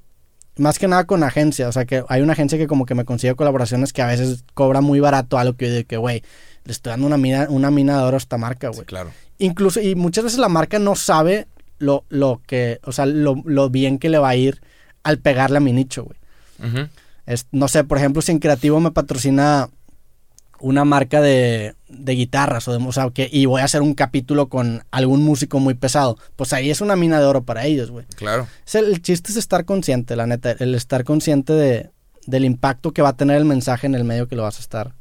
más 0.57 0.79
que 0.79 0.89
nada 0.89 1.05
con 1.05 1.23
agencia, 1.23 1.69
o 1.69 1.73
sea, 1.73 1.85
que 1.85 2.05
hay 2.09 2.23
una 2.23 2.33
agencia 2.33 2.59
que 2.59 2.67
como 2.67 2.87
que 2.87 2.95
me 2.95 3.05
consigue 3.05 3.35
colaboraciones 3.35 3.93
que 3.93 4.03
a 4.03 4.07
veces 4.07 4.45
cobra 4.55 4.81
muy 4.81 5.01
barato 5.01 5.39
algo 5.39 5.57
que 5.57 5.69
de 5.71 5.85
que, 5.85 5.97
güey, 5.97 6.23
le 6.65 6.73
estoy 6.73 6.91
dando 6.91 7.07
una 7.07 7.17
mina, 7.19 7.47
una 7.51 7.71
mina 7.71 7.99
de 7.99 8.05
oro 8.05 8.17
a 8.17 8.19
esta 8.19 8.39
marca, 8.39 8.69
Sí, 8.71 8.75
güey. 8.77 8.87
claro. 8.87 9.11
Incluso, 9.39 9.81
y 9.81 9.95
muchas 9.95 10.25
veces 10.25 10.39
la 10.39 10.49
marca 10.49 10.79
no 10.79 10.95
sabe 10.95 11.47
lo, 11.79 12.05
lo 12.09 12.41
que, 12.47 12.79
o 12.85 12.93
sea, 12.93 13.07
lo, 13.07 13.43
lo 13.45 13.69
bien 13.71 13.99
que 13.99 14.09
le 14.09 14.19
va 14.19 14.29
a 14.31 14.37
ir 14.37 14.61
al 15.03 15.19
pegarle 15.19 15.57
a 15.57 15.61
mi 15.61 15.73
nicho, 15.73 16.05
güey. 16.05 16.19
Es- 17.27 17.47
no 17.51 17.67
sé, 17.69 17.83
por 17.85 17.99
ejemplo, 17.99 18.23
si 18.23 18.31
en 18.33 18.39
Creativo 18.39 18.79
me 18.81 18.93
patrocina 18.93 19.69
una 20.63 20.85
marca 20.85 21.21
de, 21.21 21.75
de 21.89 22.13
guitarras 22.15 22.67
o, 22.69 22.73
de, 22.79 22.83
o 22.83 22.93
sea, 22.93 23.11
que, 23.11 23.29
y 23.31 23.45
voy 23.47 23.61
a 23.61 23.65
hacer 23.65 23.83
un 23.83 23.95
capítulo 23.95 24.49
con 24.49 24.85
algún 24.91 25.23
músico 25.23 25.59
muy 25.61 25.75
pesado, 25.75 26.17
pues 26.37 26.53
ahí 26.53 26.71
es 26.71 26.81
una 26.81 26.97
mina 26.97 27.19
de 27.21 27.27
oro 27.27 27.43
para 27.45 27.67
ellos, 27.67 27.91
güey. 27.91 28.07
Claro. 28.17 28.47
Es 28.67 28.75
el, 28.77 28.87
el 28.87 29.03
chiste 29.03 29.33
es 29.33 29.37
estar 29.37 29.65
consciente, 29.65 30.17
la 30.17 30.27
neta, 30.27 30.53
el 30.53 30.75
estar 30.75 31.05
consciente 31.05 31.53
de, 31.53 31.91
del 32.27 32.45
impacto 32.45 32.93
que 32.93 33.03
va 33.03 33.11
a 33.11 33.17
tener 33.17 33.37
el 33.37 33.45
mensaje 33.45 33.87
en 33.87 33.95
el 33.95 34.05
medio 34.05 34.29
que 34.29 34.37
lo 34.37 34.43
vas 34.45 34.59
a 34.59 34.61
estar. 34.61 34.95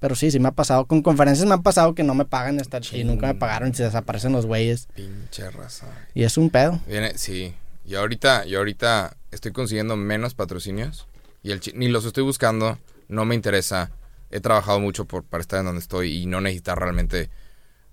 Pero 0.00 0.16
sí, 0.16 0.32
sí 0.32 0.40
me 0.40 0.48
ha 0.48 0.52
pasado. 0.52 0.86
Con 0.86 1.00
conferencias 1.00 1.46
me 1.46 1.54
han 1.54 1.62
pasado 1.62 1.94
que 1.94 2.02
no 2.02 2.14
me 2.14 2.24
pagan 2.24 2.58
esta- 2.58 2.80
y 2.92 3.04
nunca 3.04 3.28
me 3.28 3.34
pagaron 3.36 3.70
y 3.70 3.74
se 3.74 3.84
desaparecen 3.84 4.32
los 4.32 4.46
güeyes. 4.46 4.88
Pinche 4.96 5.48
raza. 5.50 5.86
Y 6.12 6.24
es 6.24 6.36
un 6.36 6.50
pedo. 6.50 6.80
Viene, 6.88 7.16
sí. 7.16 7.54
Y 7.84 7.94
ahorita, 7.94 8.44
yo 8.46 8.58
ahorita 8.58 9.16
estoy 9.30 9.52
consiguiendo 9.52 9.94
menos 9.96 10.34
patrocinios. 10.34 11.06
Y 11.44 11.52
el 11.52 11.60
ni 11.74 11.86
los 11.86 12.04
estoy 12.04 12.24
buscando. 12.24 12.78
No 13.08 13.24
me 13.24 13.36
interesa. 13.36 13.92
He 14.32 14.40
trabajado 14.40 14.80
mucho 14.80 15.04
por, 15.04 15.22
para 15.24 15.40
estar 15.42 15.60
en 15.60 15.66
donde 15.66 15.80
estoy 15.80 16.16
y 16.22 16.26
no 16.26 16.40
necesitar 16.40 16.78
realmente. 16.78 17.30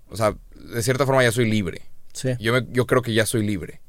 O 0.08 0.16
sea, 0.16 0.36
de 0.56 0.82
cierta 0.82 1.06
forma 1.06 1.22
ya 1.22 1.30
soy 1.32 1.48
libre. 1.48 1.82
Sí. 2.12 2.30
Yo, 2.40 2.52
me- 2.52 2.66
yo 2.70 2.86
creo 2.86 3.02
que 3.02 3.14
ya 3.14 3.26
soy 3.26 3.46
libre. 3.46 3.80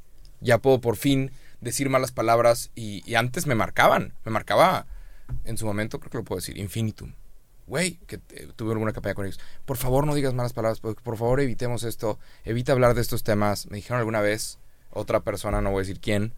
Ya 0.41 0.57
puedo 0.59 0.79
por 0.81 0.95
fin 0.97 1.31
decir 1.61 1.89
malas 1.89 2.11
palabras. 2.11 2.69
Y, 2.75 3.01
y 3.09 3.15
antes 3.15 3.47
me 3.47 3.55
marcaban. 3.55 4.13
Me 4.25 4.31
marcaba 4.31 4.85
en 5.45 5.57
su 5.57 5.65
momento, 5.65 5.99
creo 5.99 6.11
que 6.11 6.17
lo 6.17 6.23
puedo 6.23 6.39
decir, 6.39 6.57
infinitum. 6.57 7.13
Güey, 7.67 7.99
que 8.05 8.19
eh, 8.31 8.49
tuve 8.55 8.73
alguna 8.73 8.91
campaña 8.91 9.15
con 9.15 9.25
ellos. 9.25 9.39
Por 9.65 9.77
favor, 9.77 10.05
no 10.05 10.13
digas 10.13 10.33
malas 10.33 10.51
palabras. 10.53 10.79
Por, 10.81 10.95
por 11.01 11.17
favor, 11.17 11.39
evitemos 11.39 11.83
esto. 11.83 12.19
Evita 12.43 12.73
hablar 12.73 12.95
de 12.95 13.01
estos 13.01 13.23
temas. 13.23 13.67
Me 13.69 13.77
dijeron 13.77 13.99
alguna 13.99 14.19
vez, 14.19 14.59
otra 14.91 15.21
persona, 15.21 15.61
no 15.61 15.71
voy 15.71 15.79
a 15.79 15.85
decir 15.87 16.01
quién, 16.01 16.33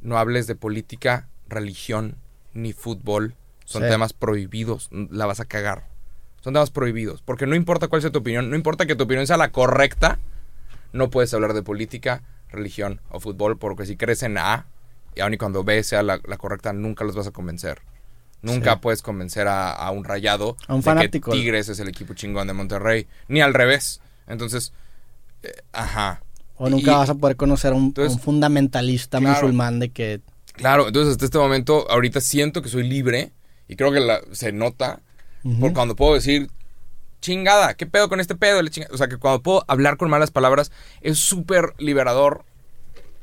no 0.00 0.16
hables 0.16 0.46
de 0.46 0.54
política, 0.56 1.28
religión, 1.48 2.16
ni 2.54 2.72
fútbol. 2.72 3.34
Son 3.70 3.82
Sí. 3.84 3.88
temas 3.88 4.12
prohibidos. 4.12 4.88
La 4.90 5.26
vas 5.26 5.38
a 5.38 5.44
cagar. 5.44 5.86
Son 6.42 6.52
temas 6.52 6.70
prohibidos. 6.70 7.22
Porque 7.22 7.46
no 7.46 7.54
importa 7.54 7.86
cuál 7.86 8.02
sea 8.02 8.10
tu 8.10 8.18
opinión, 8.18 8.50
no 8.50 8.56
importa 8.56 8.84
que 8.86 8.96
tu 8.96 9.04
opinión 9.04 9.26
sea 9.28 9.36
la 9.36 9.52
correcta, 9.52 10.18
no 10.92 11.08
puedes 11.08 11.32
hablar 11.34 11.52
de 11.54 11.62
política, 11.62 12.22
religión 12.48 13.00
o 13.10 13.20
fútbol, 13.20 13.58
porque 13.58 13.86
si 13.86 13.96
crees 13.96 14.24
en 14.24 14.38
A, 14.38 14.66
y 15.14 15.20
aun 15.20 15.34
y 15.34 15.36
cuando 15.38 15.62
B 15.62 15.82
sea 15.84 16.02
la, 16.02 16.18
la 16.24 16.36
correcta, 16.36 16.72
nunca 16.72 17.04
los 17.04 17.14
vas 17.14 17.28
a 17.28 17.30
convencer. 17.30 17.80
Nunca 18.42 18.72
Sí. 18.74 18.78
puedes 18.82 19.02
convencer 19.02 19.46
a, 19.46 19.70
a 19.70 19.90
un 19.92 20.02
rayado 20.02 20.56
A 20.66 20.74
un 20.74 20.80
de 20.80 20.84
fanático. 20.84 21.30
que 21.30 21.36
Tigres 21.38 21.68
es 21.68 21.78
el 21.78 21.88
equipo 21.88 22.14
chingón 22.14 22.48
de 22.48 22.54
Monterrey, 22.54 23.06
ni 23.28 23.40
al 23.40 23.54
revés. 23.54 24.00
Entonces, 24.26 24.72
eh, 25.44 25.52
ajá. 25.72 26.22
O 26.56 26.68
nunca 26.68 26.90
Y- 26.90 26.94
vas 26.94 27.10
a 27.10 27.14
poder 27.14 27.36
conocer 27.36 27.72
a 27.72 27.76
un, 27.76 27.84
Entonces, 27.84 28.14
un 28.16 28.20
fundamentalista 28.20 29.18
claro. 29.20 29.34
musulmán 29.42 29.78
de 29.78 29.90
que 29.90 30.20
Claro, 30.54 30.88
entonces 30.88 31.12
hasta 31.12 31.24
este 31.24 31.38
momento, 31.38 31.88
ahorita 31.90 32.20
siento 32.20 32.60
que 32.62 32.68
soy 32.68 32.82
libre 32.88 33.30
y 33.70 33.76
creo 33.76 33.92
que 33.92 34.00
la- 34.00 34.20
se 34.32 34.52
nota 34.52 35.00
Ujú. 35.44 35.60
por 35.60 35.72
cuando 35.72 35.96
puedo 35.96 36.14
decir 36.14 36.50
chingada, 37.20 37.74
¿qué 37.74 37.86
pedo 37.86 38.08
con 38.08 38.18
este 38.20 38.34
pedo? 38.34 38.60
O 38.90 38.96
sea, 38.96 39.08
que 39.08 39.16
cuando 39.16 39.42
puedo 39.42 39.64
hablar 39.68 39.96
con 39.96 40.10
malas 40.10 40.30
palabras 40.30 40.70
es 41.02 41.18
súper 41.18 41.74
liberador. 41.78 42.44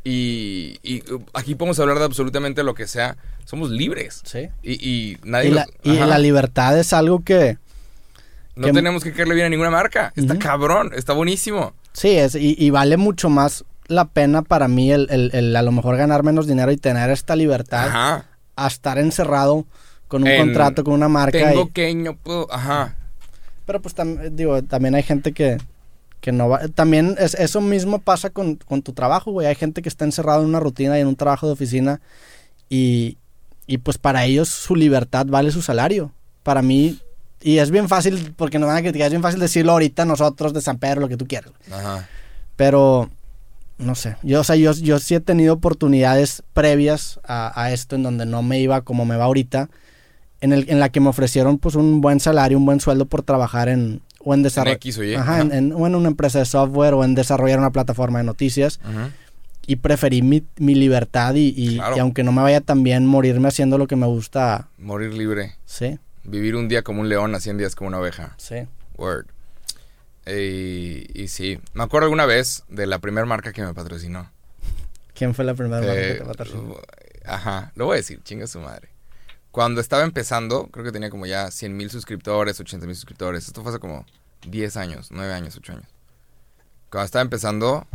Y, 0.03 0.79
y, 0.83 1.03
uh, 1.11 1.21
aquí 1.33 1.55
podemos 1.55 1.79
hablar 1.79 1.99
de 1.99 2.05
absolutamente 2.05 2.63
lo 2.63 2.73
que 2.75 2.87
sea. 2.87 3.17
Somos 3.45 3.69
libres. 3.71 4.21
Sí. 4.25 4.47
Y, 4.63 4.73
y 4.89 5.17
nadie 5.23 5.49
Y, 5.49 5.53
la, 5.53 5.65
nos- 5.65 5.95
y 5.95 5.99
la 5.99 6.17
libertad 6.19 6.77
es 6.79 6.93
algo 6.93 7.23
que... 7.23 7.57
No 8.55 8.67
que- 8.67 8.73
tenemos 8.73 9.03
que 9.03 9.11
caerle 9.11 9.35
bien 9.35 9.47
a 9.47 9.49
ninguna 9.49 9.69
marca. 9.69 10.13
Está 10.15 10.37
cabrón, 10.39 10.91
está 10.95 11.13
buenísimo. 11.13 11.73
Sí, 11.93 12.09
es, 12.17 12.35
y, 12.35 12.55
y 12.57 12.69
vale 12.69 12.95
mucho 12.97 13.29
más 13.29 13.65
la 13.87 14.05
pena 14.05 14.41
para 14.43 14.67
mí 14.67 14.91
el, 14.91 15.07
el- 15.09 15.31
el 15.33 15.55
a 15.55 15.61
lo 15.61 15.71
mejor 15.71 15.97
ganar 15.97 16.23
menos 16.23 16.47
dinero 16.47 16.71
y 16.71 16.77
tener 16.77 17.09
esta 17.09 17.35
libertad 17.35 17.87
Ajá. 17.87 18.25
a 18.55 18.67
estar 18.67 18.97
encerrado 18.99 19.65
con 20.07 20.23
un 20.23 20.27
En- 20.29 20.39
contrato, 20.45 20.83
con 20.83 20.93
una 20.93 21.07
marca. 21.09 21.37
Tengo 21.49 21.63
y- 21.63 21.69
que, 21.71 21.93
no 21.95 22.15
puedo. 22.15 22.47
Ajá. 22.53 22.95
pero 23.65 23.81
pues 23.81 23.95
tam- 23.95 24.29
digo, 24.31 24.61
también 24.63 24.95
hay 24.95 25.03
gente 25.03 25.33
que, 25.33 25.57
que 26.21 26.31
no 26.31 26.47
va... 26.49 26.67
También 26.69 27.15
es, 27.19 27.33
eso 27.35 27.59
mismo 27.61 27.99
pasa 27.99 28.29
con, 28.29 28.55
con 28.55 28.81
tu 28.81 28.93
trabajo, 28.93 29.31
güey. 29.31 29.47
Hay 29.47 29.55
gente 29.55 29.81
que 29.81 29.89
está 29.89 30.05
encerrado 30.05 30.41
en 30.41 30.47
una 30.49 30.59
rutina 30.61 30.97
y 30.97 31.01
en 31.01 31.07
un 31.07 31.15
trabajo 31.17 31.47
de 31.47 31.53
oficina 31.53 31.99
y, 32.69 33.17
y 33.65 33.79
pues 33.79 33.97
para 33.97 34.23
ellos 34.25 34.47
su 34.49 34.75
libertad 34.75 35.25
vale 35.27 35.51
su 35.51 35.61
salario. 35.61 36.11
Para 36.43 36.61
mí... 36.61 36.99
Y 37.39 37.59
es 37.59 37.69
bien 37.69 37.87
fácil, 37.87 38.33
porque 38.35 38.57
nos 38.57 38.67
van 38.67 38.77
a 38.77 38.81
criticar, 38.81 39.05
es 39.07 39.11
bien 39.11 39.21
fácil 39.21 39.39
decirlo 39.39 39.73
ahorita 39.73 40.05
nosotros 40.05 40.53
de 40.53 40.61
San 40.61 40.79
Pedro, 40.79 41.01
lo 41.01 41.07
que 41.07 41.17
tú 41.17 41.27
quieras. 41.27 41.51
Ajá. 41.71 42.07
Pero, 42.55 43.11
no 43.77 43.93
sé, 43.93 44.17
yo, 44.23 44.41
o 44.41 44.43
sea, 44.43 44.55
yo, 44.55 44.71
yo 44.73 44.97
sí 44.99 45.13
he 45.13 45.19
tenido 45.19 45.53
oportunidades 45.53 46.41
previas 46.53 47.19
a, 47.23 47.51
a 47.61 47.71
esto 47.71 47.95
en 47.95 48.01
donde 48.01 48.25
no 48.25 48.41
me 48.41 48.59
iba 48.59 48.81
como 48.81 49.05
me 49.05 49.17
va 49.17 49.25
ahorita, 49.25 49.69
en, 50.41 50.53
el, 50.53 50.69
en 50.69 50.79
la 50.79 50.89
que 50.89 50.99
me 50.99 51.09
ofrecieron 51.09 51.57
pues 51.57 51.75
un 51.75 52.01
buen 52.01 52.19
salario, 52.19 52.57
un 52.57 52.65
buen 52.65 52.79
sueldo 52.79 53.05
por 53.05 53.23
trabajar 53.23 53.69
en, 53.69 54.01
o 54.19 54.33
en 54.33 54.43
desarrollo. 54.43 54.77
Ajá, 55.17 55.41
en, 55.41 55.51
en- 55.51 55.73
o 55.73 55.87
en 55.87 55.95
una 55.95 56.07
empresa 56.09 56.39
de 56.39 56.45
software 56.45 56.93
o 56.93 57.03
en 57.03 57.15
desarrollar 57.15 57.59
una 57.59 57.71
plataforma 57.71 58.19
de 58.19 58.25
noticias 58.25 58.79
Ajá. 58.83 59.11
y 59.65 59.77
preferí 59.77 60.21
mi, 60.21 60.43
mi 60.57 60.75
libertad 60.75 61.33
y, 61.35 61.53
y- 61.55 61.75
Claro. 61.77 61.95
y 61.97 61.99
aunque 61.99 62.23
no 62.23 62.31
me 62.31 62.41
vaya 62.41 62.61
tan 62.61 62.83
bien, 62.83 63.05
morirme 63.05 63.47
haciendo 63.47 63.77
lo 63.77 63.87
que 63.87 63.95
me 63.95 64.05
gusta, 64.07 64.67
Morir 64.77 65.13
libre. 65.13 65.55
sí, 65.65 65.97
Vivir 66.23 66.55
un 66.57 66.67
día 66.67 66.81
como 66.83 67.01
un 67.01 67.07
león 67.09 67.33
a 67.35 67.39
100 67.39 67.57
días 67.57 67.75
como 67.75 67.87
una 67.87 67.99
oveja. 67.99 68.35
sí. 68.37 68.55
Word. 68.97 69.27
Y, 70.25 71.05
y 71.13 71.27
sí, 71.29 71.57
me 71.73 71.83
acuerdo 71.83 72.05
alguna 72.05 72.25
vez 72.25 72.63
de 72.67 72.85
la 72.85 72.99
primera 72.99 73.25
marca 73.25 73.53
que 73.53 73.61
me 73.63 73.73
patrocinó. 73.73 74.29
¿Quién 75.13 75.33
fue 75.33 75.45
la 75.45 75.53
primera 75.53 75.79
marca 75.81 75.93
que 75.95 76.11
Eh, 76.11 76.15
te 76.15 76.25
patrocinó? 76.25 76.75
ajá, 77.25 77.71
lo 77.75 77.85
voy 77.85 77.93
a 77.93 77.97
decir, 77.97 78.19
chinga 78.23 78.45
su 78.47 78.59
madre. 78.59 78.89
Cuando 79.51 79.81
estaba 79.81 80.03
empezando, 80.03 80.67
creo 80.67 80.85
que 80.85 80.91
tenía 80.91 81.09
como 81.09 81.25
ya 81.25 81.49
100 81.49 81.75
mil 81.75 81.89
suscriptores, 81.89 82.59
80 82.59 82.85
mil 82.85 82.95
suscriptores. 82.95 83.47
Esto 83.47 83.61
fue 83.63 83.71
hace 83.71 83.79
como 83.79 84.05
10 84.47 84.77
años, 84.77 85.09
9 85.11 85.33
años, 85.33 85.55
8 85.57 85.73
años. 85.73 85.87
Cuando 86.89 87.05
estaba 87.05 87.21
empezando, 87.21 87.87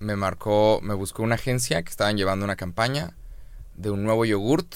me 0.00 0.16
marcó, 0.16 0.80
me 0.82 0.94
buscó 0.94 1.22
una 1.22 1.36
agencia 1.36 1.82
que 1.82 1.90
estaban 1.90 2.16
llevando 2.16 2.44
una 2.44 2.56
campaña 2.56 3.14
de 3.74 3.90
un 3.90 4.02
nuevo 4.02 4.24
yogurt 4.24 4.74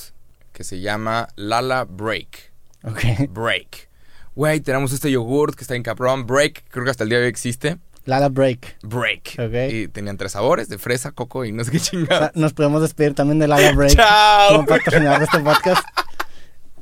que 0.52 0.64
se 0.64 0.80
llama 0.80 1.28
Lala 1.36 1.84
Break. 1.84 2.52
Ok. 2.84 3.28
Break. 3.30 3.88
Güey, 4.34 4.60
tenemos 4.60 4.92
este 4.92 5.10
yogurt 5.10 5.54
que 5.54 5.64
está 5.64 5.74
en 5.74 5.82
cabrón. 5.82 6.26
Break, 6.26 6.64
creo 6.70 6.84
que 6.84 6.90
hasta 6.90 7.04
el 7.04 7.10
día 7.10 7.18
de 7.18 7.24
hoy 7.24 7.30
existe. 7.30 7.78
Lala 8.10 8.28
Break. 8.28 8.76
Break. 8.82 9.36
Ok. 9.38 9.72
Y 9.72 9.88
tenían 9.88 10.16
tres 10.18 10.32
sabores, 10.32 10.68
de 10.68 10.76
fresa, 10.78 11.12
coco 11.12 11.44
y 11.46 11.52
no 11.52 11.64
sé 11.64 11.70
qué 11.70 11.78
O 11.78 11.80
chingada. 11.80 12.18
sea, 12.18 12.32
nos 12.34 12.52
podemos 12.52 12.82
despedir 12.82 13.14
también 13.14 13.38
de 13.38 13.48
Lala 13.48 13.72
Break. 13.72 13.94
¡Chao! 13.96 14.56
como 14.56 14.66
patrocinador 14.66 15.18
de 15.20 15.24
este 15.24 15.38
podcast. 15.40 15.82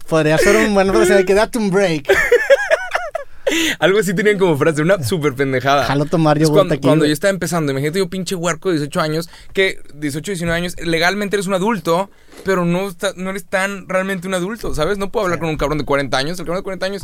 Podría 0.09 0.39
ser 0.39 0.57
un 0.57 0.75
buen 0.75 0.87
patrocinador 0.89 1.25
que 1.27 1.35
date 1.35 1.59
un 1.59 1.71
break. 1.71 2.09
Algo 3.79 3.99
así 3.99 4.15
tenían 4.15 4.39
como 4.39 4.59
frase, 4.59 4.83
una 4.83 5.03
súper 5.03 5.35
pendejada. 5.35 5.85
Jalo 5.85 6.05
tomar 6.05 6.39
yogur 6.39 6.55
cuando, 6.55 6.81
cuando 6.81 7.07
yo 7.07 7.13
estaba 7.13 7.31
empezando, 7.31 7.73
imagínate 7.73 7.99
yo 7.99 8.11
pinche 8.11 8.35
huerco 8.35 8.69
de 8.69 8.75
18 8.77 9.01
años, 9.01 9.31
que 9.55 9.81
18, 9.95 10.33
19 10.33 10.55
años, 10.57 10.75
legalmente 10.83 11.37
eres 11.37 11.47
un 11.47 11.55
adulto, 11.55 12.11
pero 12.45 12.67
no, 12.67 12.89
está- 12.89 13.13
no 13.17 13.31
eres 13.31 13.47
tan 13.47 13.89
realmente 13.89 14.29
un 14.29 14.35
adulto, 14.35 14.75
¿sabes? 14.75 14.99
No 14.99 15.11
puedo 15.11 15.25
hablar 15.25 15.39
con 15.39 15.49
un 15.49 15.57
cabrón 15.57 15.79
de 15.79 15.85
40 15.87 16.19
años. 16.19 16.39
El 16.39 16.45
cabrón 16.45 16.59
de 16.61 16.65
40 16.65 16.87
años, 16.87 17.03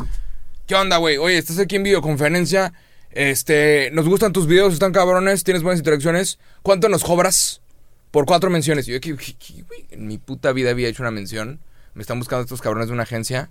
¿qué 0.67 0.75
onda, 0.75 0.97
güey? 0.97 1.17
Oye, 1.17 1.37
estás 1.37 1.57
aquí 1.57 1.77
en 1.77 1.83
videoconferencia, 1.83 2.73
este, 3.15 3.89
nos 3.91 4.07
gustan 4.07 4.31
tus 4.33 4.45
videos, 4.47 4.73
están 4.73 4.91
cabrones, 4.93 5.43
tienes 5.43 5.63
buenas 5.63 5.79
interacciones, 5.79 6.37
¿cuánto 6.61 6.87
nos 6.89 7.03
cobras 7.03 7.61
por 8.11 8.25
cuatro 8.25 8.49
menciones? 8.49 8.87
Y 8.87 8.91
yo, 8.93 9.01
¿qué- 9.01 9.15
qué- 9.17 9.35
qué, 9.35 9.63
güey? 9.63 9.85
en 9.89 10.05
mi 10.07 10.17
puta 10.19 10.51
vida 10.51 10.69
había 10.69 10.87
hecho 10.87 11.01
una 11.03 11.11
mención, 11.11 11.59
me 11.95 12.01
están 12.01 12.19
buscando 12.19 12.43
estos 12.43 12.61
cabrones 12.61 12.87
de 12.89 12.93
una 12.93 13.03
agencia 13.03 13.49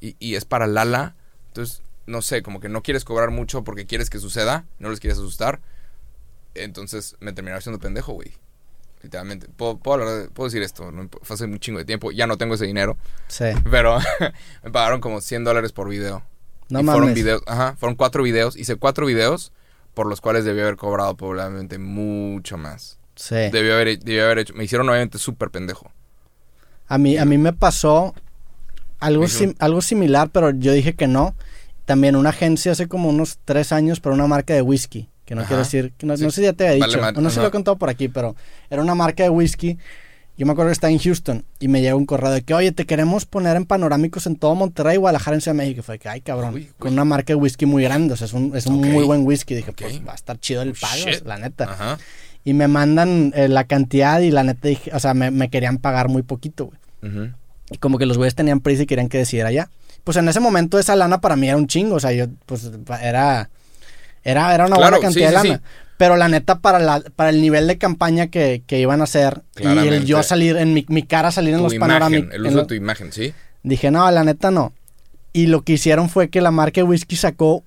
y, 0.00 0.16
y 0.18 0.36
es 0.36 0.44
para 0.46 0.66
Lala, 0.66 1.14
entonces, 1.48 1.82
no 2.06 2.22
sé, 2.22 2.42
como 2.42 2.60
que 2.60 2.68
no 2.68 2.82
quieres 2.82 3.04
cobrar 3.04 3.30
mucho 3.30 3.62
porque 3.64 3.84
quieres 3.86 4.08
que 4.10 4.18
suceda, 4.18 4.64
no 4.78 4.88
les 4.90 4.98
quieres 5.00 5.18
asustar. 5.18 5.60
Entonces 6.54 7.16
me 7.20 7.32
terminaron 7.32 7.62
siendo 7.62 7.78
pendejo, 7.78 8.12
güey. 8.14 8.32
Literalmente. 9.02 9.48
Puedo, 9.48 9.78
puedo, 9.78 10.02
hablar 10.02 10.22
de- 10.22 10.28
puedo 10.30 10.48
decir 10.48 10.62
esto, 10.62 10.90
no 10.92 11.08
fue 11.22 11.34
hace 11.34 11.44
un 11.44 11.58
chingo 11.58 11.78
de 11.78 11.84
tiempo, 11.84 12.10
ya 12.10 12.26
no 12.26 12.36
tengo 12.38 12.54
ese 12.54 12.66
dinero, 12.66 12.98
Sí. 13.28 13.46
pero 13.70 13.98
me 14.64 14.70
pagaron 14.70 15.00
como 15.00 15.20
100 15.20 15.44
dólares 15.44 15.72
por 15.72 15.88
video. 15.88 16.22
No 16.70 16.80
y 16.80 16.84
fueron 16.84 17.14
videos, 17.14 17.42
ajá, 17.46 17.76
fueron 17.78 17.96
cuatro 17.96 18.22
videos, 18.22 18.56
hice 18.56 18.76
cuatro 18.76 19.06
videos 19.06 19.52
por 19.94 20.06
los 20.06 20.20
cuales 20.20 20.44
debí 20.44 20.60
haber 20.60 20.76
cobrado 20.76 21.16
probablemente 21.16 21.78
mucho 21.78 22.56
más. 22.56 22.98
Sí. 23.16 23.34
Debí 23.34 23.70
haber, 23.70 23.98
debí 23.98 24.18
haber 24.20 24.38
hecho, 24.38 24.54
me 24.54 24.64
hicieron 24.64 24.88
obviamente 24.88 25.18
súper 25.18 25.50
pendejo. 25.50 25.90
A 26.86 26.96
mí, 26.98 27.18
a 27.18 27.24
mí 27.24 27.38
me 27.38 27.52
pasó 27.52 28.14
algo, 28.98 29.28
sim- 29.28 29.54
algo 29.58 29.82
similar, 29.82 30.30
pero 30.30 30.50
yo 30.50 30.72
dije 30.72 30.94
que 30.94 31.06
no. 31.06 31.34
También 31.84 32.14
una 32.16 32.30
agencia 32.30 32.72
hace 32.72 32.86
como 32.88 33.08
unos 33.08 33.38
tres 33.44 33.72
años 33.72 33.98
para 34.00 34.14
una 34.14 34.26
marca 34.26 34.54
de 34.54 34.62
whisky. 34.62 35.08
Que 35.24 35.34
no 35.34 35.42
Ajá. 35.42 35.48
quiero 35.48 35.62
decir, 35.62 35.92
que 35.98 36.06
no, 36.06 36.16
Sí. 36.16 36.22
no 36.24 36.30
sé 36.30 36.40
si 36.40 36.44
ya 36.46 36.52
te 36.52 36.66
había 36.66 36.80
Vale 36.80 36.92
dicho, 36.92 37.00
madre, 37.00 37.18
o 37.18 37.20
no 37.20 37.30
sé 37.30 37.34
si 37.36 37.40
lo 37.40 37.48
he 37.48 37.50
contado 37.50 37.76
por 37.76 37.88
aquí, 37.90 38.08
pero 38.08 38.34
era 38.68 38.82
una 38.82 38.94
marca 38.94 39.22
de 39.22 39.30
whisky. 39.30 39.78
Yo 40.40 40.46
me 40.46 40.52
acuerdo 40.52 40.70
que 40.70 40.72
estaba 40.72 40.90
en 40.90 40.98
Houston 40.98 41.44
y 41.58 41.68
me 41.68 41.82
llega 41.82 41.94
un 41.96 42.06
correo 42.06 42.30
de 42.30 42.40
que, 42.40 42.54
oye, 42.54 42.72
te 42.72 42.86
queremos 42.86 43.26
poner 43.26 43.58
en 43.58 43.66
panorámicos 43.66 44.26
en 44.26 44.36
todo 44.36 44.54
Monterrey, 44.54 44.96
Guadalajara, 44.96 45.34
en 45.34 45.42
Ciudad 45.42 45.54
de 45.54 45.58
México. 45.58 45.80
Y 45.80 45.82
fue 45.82 45.98
que, 45.98 46.08
ay, 46.08 46.22
cabrón, 46.22 46.54
Uy, 46.54 46.60
uy. 46.62 46.70
con 46.78 46.94
una 46.94 47.04
marca 47.04 47.26
de 47.26 47.34
whisky 47.34 47.66
muy 47.66 47.82
grande, 47.82 48.14
o 48.14 48.16
sea, 48.16 48.24
es 48.24 48.32
un, 48.32 48.56
es 48.56 48.64
un 48.64 48.80
muy 48.80 49.04
buen 49.04 49.26
whisky. 49.26 49.54
Dije, 49.54 49.72
pues 49.72 50.00
va 50.08 50.12
a 50.12 50.14
estar 50.14 50.40
chido 50.40 50.62
el 50.62 50.70
Oh, 50.70 50.74
pago, 50.80 51.04
la 51.26 51.36
neta. 51.36 51.64
Ajá. 51.64 51.98
Y 52.42 52.54
me 52.54 52.68
mandan 52.68 53.34
eh, 53.36 53.48
la 53.48 53.64
cantidad 53.64 54.18
y 54.20 54.30
la 54.30 54.42
neta 54.42 54.66
dije, 54.68 54.90
o 54.94 54.98
sea, 54.98 55.12
me, 55.12 55.30
me 55.30 55.50
querían 55.50 55.76
pagar 55.76 56.08
muy 56.08 56.22
poquito, 56.22 56.72
güey. 57.02 57.32
Y 57.70 57.76
como 57.76 57.98
que 57.98 58.06
los 58.06 58.16
güeyes 58.16 58.34
tenían 58.34 58.60
prisa 58.60 58.84
y 58.84 58.86
querían 58.86 59.10
que 59.10 59.18
decidiera 59.18 59.52
ya. 59.52 59.68
Pues 60.04 60.16
en 60.16 60.26
ese 60.26 60.40
momento 60.40 60.78
esa 60.78 60.96
lana 60.96 61.20
para 61.20 61.36
mí 61.36 61.48
era 61.48 61.58
un 61.58 61.66
chingo, 61.66 61.96
o 61.96 62.00
sea, 62.00 62.12
yo, 62.12 62.28
pues 62.46 62.64
era, 63.02 63.50
era, 64.24 64.54
era 64.54 64.66
una 64.66 64.76
Claro, 64.76 64.96
buena 64.96 65.00
cantidad 65.00 65.28
sí, 65.28 65.34
de 65.34 65.40
sí, 65.42 65.48
lana. 65.48 65.62
Pero 66.00 66.16
la 66.16 66.28
neta, 66.28 66.60
para, 66.60 66.78
la, 66.78 67.02
para 67.14 67.28
el 67.28 67.42
nivel 67.42 67.66
de 67.66 67.76
campaña 67.76 68.28
que, 68.28 68.62
que 68.66 68.80
iban 68.80 69.02
a 69.02 69.04
hacer 69.04 69.42
y 69.58 69.66
el 69.66 70.06
yo 70.06 70.22
salir, 70.22 70.56
en 70.56 70.72
mi, 70.72 70.86
mi 70.88 71.02
cara 71.02 71.30
salir 71.30 71.52
en 71.52 71.58
Tu 71.58 71.64
los 71.64 71.74
panorámicos. 71.74 72.32
el 72.34 72.46
uso 72.46 72.60
de 72.60 72.64
tu 72.64 72.72
imagen, 72.72 73.12
¿sí? 73.12 73.34
Dije, 73.62 73.90
no, 73.90 74.10
la 74.10 74.24
neta 74.24 74.50
no. 74.50 74.72
Y 75.34 75.48
lo 75.48 75.60
que 75.60 75.74
hicieron 75.74 76.08
fue 76.08 76.30
que 76.30 76.40
la 76.40 76.50
marca 76.52 76.80
de 76.80 76.84
whisky 76.84 77.16
sacó 77.16 77.64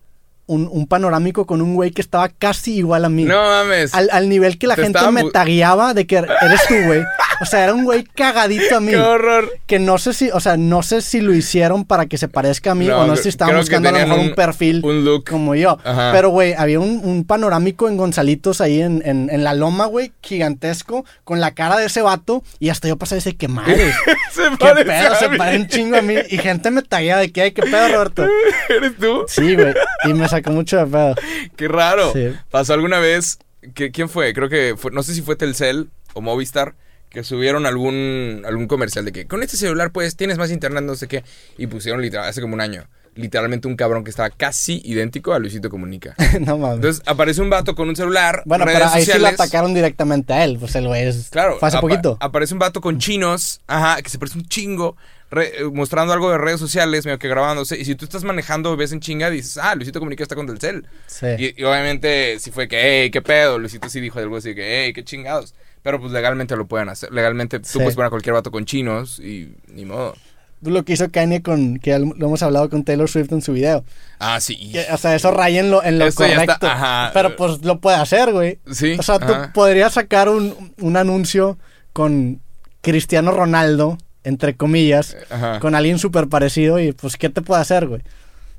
un, 0.47 0.67
un 0.71 0.87
panorámico 0.87 1.45
con 1.45 1.61
un 1.61 1.75
güey 1.75 1.91
que 1.91 2.01
estaba 2.01 2.27
casi 2.27 2.75
igual 2.77 3.05
a 3.05 3.09
mí. 3.09 3.23
No 3.25 3.35
mames. 3.35 3.93
Al, 3.93 4.09
al 4.11 4.27
nivel 4.27 4.57
que 4.57 4.65
la 4.65 4.75
Te 4.77 4.81
gente 4.81 4.99
me 5.11 5.29
tagueaba 5.29 5.93
de 5.93 6.07
que 6.07 6.15
eres 6.17 6.61
tú, 6.67 6.73
güey. 6.87 7.03
O 7.41 7.45
sea, 7.45 7.63
era 7.63 7.73
un 7.73 7.83
güey 7.83 8.03
cagadito 8.03 8.77
a 8.77 8.79
mí. 8.79 8.91
Qué 8.91 8.97
horror. 8.99 9.51
Que 9.67 9.79
no 9.79 9.97
sé 9.97 10.13
si, 10.13 10.29
o 10.31 10.39
sea, 10.39 10.57
no 10.57 10.83
sé 10.83 11.01
si 11.01 11.21
lo 11.21 11.33
hicieron 11.33 11.85
para 11.85 12.05
que 12.05 12.17
se 12.17 12.27
parezca 12.27 12.71
a 12.71 12.75
mí 12.75 12.85
No, 12.87 12.99
o 13.01 13.07
no 13.07 13.15
sé 13.15 13.23
si 13.23 13.29
estaban 13.29 13.55
buscando 13.57 13.89
a 13.89 13.91
lo 13.91 13.97
mejor 13.99 14.19
un, 14.19 14.25
un- 14.27 14.35
perfil 14.35 14.81
Un 14.83 15.03
look. 15.05 15.27
como 15.29 15.55
yo. 15.55 15.77
Ajá. 15.83 16.11
Pero, 16.13 16.29
güey, 16.29 16.53
había 16.53 16.79
un, 16.79 17.01
un 17.03 17.25
panorámico 17.25 17.87
en 17.87 17.97
Gonzalitos 17.97 18.61
ahí 18.61 18.81
en, 18.81 19.01
en, 19.05 19.29
en 19.31 19.43
la 19.43 19.53
loma, 19.53 19.85
güey, 19.85 20.11
gigantesco, 20.21 21.05
con 21.23 21.39
la 21.39 21.53
cara 21.53 21.77
de 21.77 21.85
ese 21.87 22.01
vato. 22.01 22.43
Y 22.59 22.69
hasta 22.69 22.87
yo 22.87 22.97
pasaba 22.97 23.17
y 23.17 23.19
decía, 23.23 23.37
qué 23.37 23.47
madre. 23.47 23.93
Se 24.31 24.43
qué 24.59 24.83
pedo, 24.85 25.15
se 25.15 25.29
parece 25.37 25.61
un 25.61 25.67
chingo 25.67 25.97
a 25.97 26.01
mí. 26.01 26.15
Y 26.29 26.37
gente 26.37 26.71
me 26.71 26.81
taguea 26.81 27.17
de 27.17 27.31
que, 27.31 27.41
ay, 27.41 27.51
qué 27.51 27.61
pedo, 27.63 27.87
Roberto. 27.89 28.25
¿Eres 28.69 28.97
tú? 28.97 29.25
Sí, 29.27 29.55
güey. 29.55 29.73
Y 30.05 30.13
me 30.13 30.27
sacó 30.27 30.51
mucho 30.51 30.77
de 30.77 30.85
pedo. 30.87 31.15
Qué 31.55 31.67
raro. 31.67 32.11
Sí. 32.13 32.29
Pasó 32.49 32.73
alguna 32.73 32.99
vez. 32.99 33.37
¿Quién 33.73 34.09
fue? 34.09 34.33
Creo 34.33 34.49
que 34.49 34.75
fue. 34.77 34.91
No 34.91 35.03
sé 35.03 35.13
si 35.13 35.21
fue 35.21 35.35
Telcel 35.35 35.89
o 36.13 36.21
Movistar. 36.21 36.73
Que 37.13 37.23
subieron 37.23 37.65
algún, 37.65 38.41
algún 38.45 38.67
comercial 38.67 39.05
de 39.05 39.11
que 39.11 39.27
con 39.27 39.43
este 39.43 39.55
celular 39.55 39.91
pues 39.91 40.15
tienes 40.17 40.37
más 40.37 40.51
internet, 40.51 40.83
no 40.83 40.95
sé 40.95 41.07
qué. 41.07 41.23
Y 41.57 41.67
pusieron 41.67 42.01
literal, 42.01 42.27
hace 42.27 42.41
como 42.41 42.55
un 42.55 42.61
año. 42.61 42.85
Literalmente 43.15 43.67
un 43.67 43.75
cabrón 43.75 44.03
que 44.03 44.09
estaba 44.09 44.31
casi 44.31 44.81
idéntico 44.83 45.33
a 45.33 45.39
Luisito 45.39 45.69
Comunica. 45.69 46.15
no 46.41 46.57
mames. 46.57 46.77
Entonces 46.77 47.03
aparece 47.05 47.41
un 47.43 47.51
vato 47.51 47.75
con 47.75 47.87
un 47.87 47.95
celular. 47.95 48.41
bueno, 48.45 48.65
redes 48.65 48.79
pero 48.79 48.89
ahí 48.91 49.01
sí 49.05 49.11
lo 49.11 49.13
sociales. 49.17 49.39
atacaron 49.39 49.75
directamente 49.75 50.33
a 50.33 50.43
él. 50.43 50.57
Pues 50.59 50.73
el 50.75 50.87
güey 50.87 51.03
es. 51.03 51.29
Claro, 51.29 51.59
Fue 51.59 51.67
hace 51.67 51.77
apa- 51.77 51.87
poquito. 51.87 52.17
Aparece 52.19 52.53
un 52.55 52.59
vato 52.59 52.81
con 52.81 52.97
chinos, 52.97 53.61
ajá, 53.67 54.01
que 54.01 54.09
se 54.09 54.17
parece 54.17 54.39
un 54.39 54.45
chingo, 54.47 54.97
re- 55.33 55.61
eh, 55.61 55.63
mostrando 55.71 56.13
algo 56.13 56.31
de 56.31 56.37
redes 56.37 56.59
sociales, 56.59 57.05
medio 57.05 57.19
que 57.19 57.27
grabándose. 57.27 57.77
Y 57.79 57.85
si 57.85 57.95
tú 57.95 58.05
estás 58.05 58.23
manejando, 58.23 58.75
ves 58.77 58.91
en 58.91 58.99
chinga, 58.99 59.29
dices, 59.29 59.57
ah, 59.57 59.75
Luisito 59.75 59.99
Comunica 59.99 60.23
está 60.23 60.35
con 60.35 60.47
Telcel. 60.47 60.87
Sí. 61.07 61.27
Y, 61.37 61.61
y 61.61 61.63
obviamente 61.63 62.39
sí 62.39 62.51
fue 62.51 62.67
que, 62.67 62.79
hey, 63.03 63.11
qué 63.11 63.21
pedo. 63.21 63.59
Luisito 63.59 63.89
sí 63.89 63.99
dijo 63.99 64.19
algo 64.19 64.37
así 64.37 64.53
que, 64.55 64.85
hey, 64.85 64.93
qué 64.93 65.03
chingados. 65.03 65.53
Pero 65.81 65.99
pues 65.99 66.11
legalmente 66.13 66.55
lo 66.55 66.65
pueden 66.65 66.87
hacer. 66.89 67.11
Legalmente 67.11 67.59
tú 67.59 67.67
Sí. 67.67 67.77
puedes 67.79 67.95
poner 67.95 68.07
a 68.07 68.09
cualquier 68.09 68.33
vato 68.33 68.51
con 68.51 68.63
chinos 68.65 69.19
y 69.19 69.53
ni 69.67 69.83
modo. 69.85 70.15
lo 70.61 70.85
que 70.85 70.93
hizo 70.93 71.11
Kanye 71.11 71.41
con, 71.41 71.77
que 71.79 71.99
lo 71.99 72.13
hemos 72.27 72.41
hablado 72.41 72.69
con 72.69 72.85
Taylor 72.85 73.09
Swift 73.09 73.33
en 73.33 73.41
su 73.41 73.51
video. 73.51 73.83
Ah, 74.19 74.39
sí. 74.39 74.71
Que, 74.71 74.85
o 74.93 74.97
sea, 74.97 75.13
eso 75.13 75.29
raya 75.31 75.59
en 75.59 75.69
lo, 75.71 75.83
en 75.83 75.99
lo 75.99 76.05
está, 76.07 76.25
correcto. 76.29 76.67
ajá. 76.67 77.11
Pero 77.13 77.35
pues 77.35 77.65
lo 77.65 77.81
puede 77.81 77.97
hacer, 77.97 78.31
güey. 78.31 78.59
Sí. 78.71 78.95
O 78.97 79.03
sea, 79.03 79.19
tú 79.19 79.33
podrías 79.53 79.91
sacar 79.95 80.29
un, 80.29 80.73
un 80.79 80.95
anuncio 80.95 81.57
con 81.91 82.39
Cristiano 82.81 83.31
Ronaldo, 83.31 83.97
entre 84.23 84.55
comillas, 84.55 85.17
Ajá. 85.29 85.59
con 85.59 85.75
alguien 85.75 85.99
súper 85.99 86.27
parecido 86.29 86.79
y 86.79 86.91
pues, 86.93 87.17
¿qué 87.17 87.29
te 87.29 87.41
puede 87.41 87.61
hacer, 87.61 87.87
güey? 87.87 88.01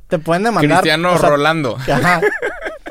Te 0.08 0.18
pueden 0.18 0.42
demandar. 0.44 0.80
Cristiano 0.80 1.12
o 1.14 1.18
sea, 1.18 1.30
Rolando. 1.30 1.76
Ajá. 1.92 2.20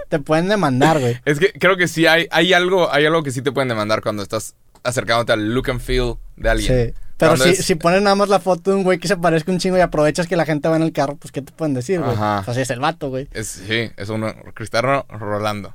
te 0.10 0.20
pueden 0.20 0.48
demandar, 0.50 1.00
güey. 1.00 1.18
Es 1.26 1.40
que 1.40 1.54
creo 1.54 1.78
que 1.78 1.88
sí 1.88 2.06
hay, 2.08 2.28
hay 2.32 2.54
algo, 2.54 2.92
hay 2.92 3.06
algo 3.06 3.24
que 3.24 3.32
sí 3.32 3.42
te 3.42 3.52
pueden 3.52 3.68
demandar 3.70 4.02
cuando 4.02 4.24
estás 4.24 4.56
acercándote 4.84 5.32
al 5.34 5.54
look 5.54 5.70
and 5.70 5.80
feel 5.80 6.16
de 6.36 6.50
alguien. 6.50 6.88
Sí. 6.88 6.94
Pero 7.18 7.38
si, 7.38 7.50
es- 7.50 7.64
si 7.66 7.76
pones 7.76 8.02
nada 8.02 8.16
más 8.16 8.28
la 8.28 8.40
foto 8.40 8.72
de 8.72 8.78
un 8.78 8.84
güey 8.84 8.98
que 9.00 9.08
se 9.08 9.16
parezca 9.16 9.52
un 9.52 9.60
chingo 9.60 9.78
y 9.78 9.82
aprovechas 9.82 10.28
que 10.28 10.36
la 10.36 10.46
gente 10.46 10.68
va 10.68 10.76
en 10.76 10.82
el 10.82 10.92
carro, 10.92 11.16
pues 11.16 11.32
¿qué 11.32 11.42
te 11.42 11.54
pueden 11.54 11.74
decir, 11.74 12.00
güey? 12.02 12.12
Ajá. 12.12 12.42
Pues 12.44 12.58
es 12.58 12.70
el 12.72 12.80
vato, 12.80 13.10
güey. 13.10 13.30
Es, 13.32 13.48
sí, 13.48 13.92
es 13.96 14.10
un 14.10 14.30
Cristiano 14.56 15.06
Rolando. 15.08 15.74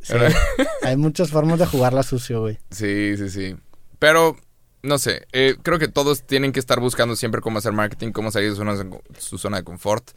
Sí. 0.00 0.12
Pero- 0.12 0.34
Hay 0.82 0.96
muchas 0.96 1.30
formas 1.30 1.58
de 1.58 1.66
jugarla 1.66 2.02
sucio, 2.04 2.42
güey. 2.42 2.58
Sí, 2.70 3.16
sí, 3.16 3.28
sí. 3.30 3.56
Pero, 3.98 4.36
no 4.82 4.98
sé, 4.98 5.26
eh, 5.32 5.56
creo 5.62 5.78
que 5.78 5.88
todos 5.88 6.26
tienen 6.26 6.52
que 6.52 6.60
estar 6.60 6.80
buscando 6.80 7.16
siempre 7.16 7.40
cómo 7.40 7.58
hacer 7.58 7.72
marketing, 7.72 8.12
cómo 8.12 8.30
salir 8.30 8.50
de 8.50 8.56
su 8.56 8.60
zona 8.62 8.76
de, 8.76 9.00
su 9.18 9.38
zona 9.38 9.56
de 9.58 9.64
confort. 9.64 10.10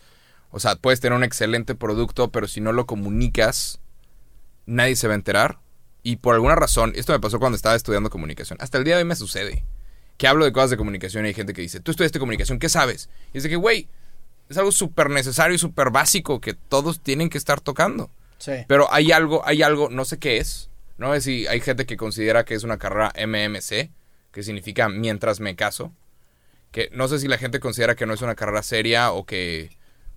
O 0.51 0.59
sea, 0.59 0.75
puedes 0.75 0.99
tener 0.99 1.17
un 1.17 1.23
excelente 1.23 1.75
producto, 1.75 2.31
pero 2.31 2.47
si 2.47 2.61
no 2.61 2.73
lo 2.73 2.85
comunicas, 2.85 3.79
nadie 4.65 4.95
se 4.95 5.07
va 5.07 5.13
a 5.13 5.15
enterar. 5.15 5.59
Y 6.03 6.17
por 6.17 6.35
alguna 6.35 6.55
razón, 6.55 6.93
esto 6.95 7.13
me 7.13 7.19
pasó 7.19 7.39
cuando 7.39 7.55
estaba 7.55 7.75
estudiando 7.75 8.09
comunicación. 8.09 8.57
Hasta 8.61 8.77
el 8.77 8.83
día 8.83 8.95
de 8.95 9.03
hoy 9.03 9.07
me 9.07 9.15
sucede. 9.15 9.63
Que 10.17 10.27
hablo 10.27 10.45
de 10.45 10.51
cosas 10.51 10.71
de 10.71 10.77
comunicación 10.77 11.25
y 11.25 11.29
hay 11.29 11.33
gente 11.33 11.53
que 11.53 11.61
dice, 11.61 11.79
tú 11.79 11.91
estudiaste 11.91 12.19
comunicación, 12.19 12.59
¿qué 12.59 12.69
sabes? 12.69 13.09
Y 13.33 13.37
es 13.37 13.43
de 13.43 13.49
que, 13.49 13.55
güey, 13.55 13.87
es 14.49 14.57
algo 14.57 14.71
súper 14.71 15.09
necesario 15.09 15.55
y 15.55 15.59
súper 15.59 15.89
básico 15.89 16.41
que 16.41 16.53
todos 16.53 16.99
tienen 17.01 17.29
que 17.29 17.37
estar 17.37 17.61
tocando. 17.61 18.11
Sí. 18.37 18.51
Pero 18.67 18.91
hay 18.91 19.11
algo, 19.11 19.45
hay 19.45 19.63
algo, 19.63 19.89
no 19.89 20.05
sé 20.05 20.19
qué 20.19 20.37
es. 20.37 20.69
No 20.97 21.13
sé 21.13 21.21
si 21.21 21.47
hay 21.47 21.61
gente 21.61 21.85
que 21.85 21.97
considera 21.97 22.43
que 22.43 22.53
es 22.53 22.63
una 22.63 22.77
carrera 22.77 23.13
MMC, 23.15 23.89
que 24.31 24.43
significa 24.43 24.89
mientras 24.89 25.39
me 25.39 25.55
caso. 25.55 25.91
Que 26.71 26.89
no 26.93 27.07
sé 27.07 27.19
si 27.19 27.27
la 27.27 27.37
gente 27.37 27.59
considera 27.59 27.95
que 27.95 28.05
no 28.05 28.13
es 28.13 28.21
una 28.21 28.35
carrera 28.35 28.63
seria 28.63 29.11
o 29.11 29.25
que 29.25 29.69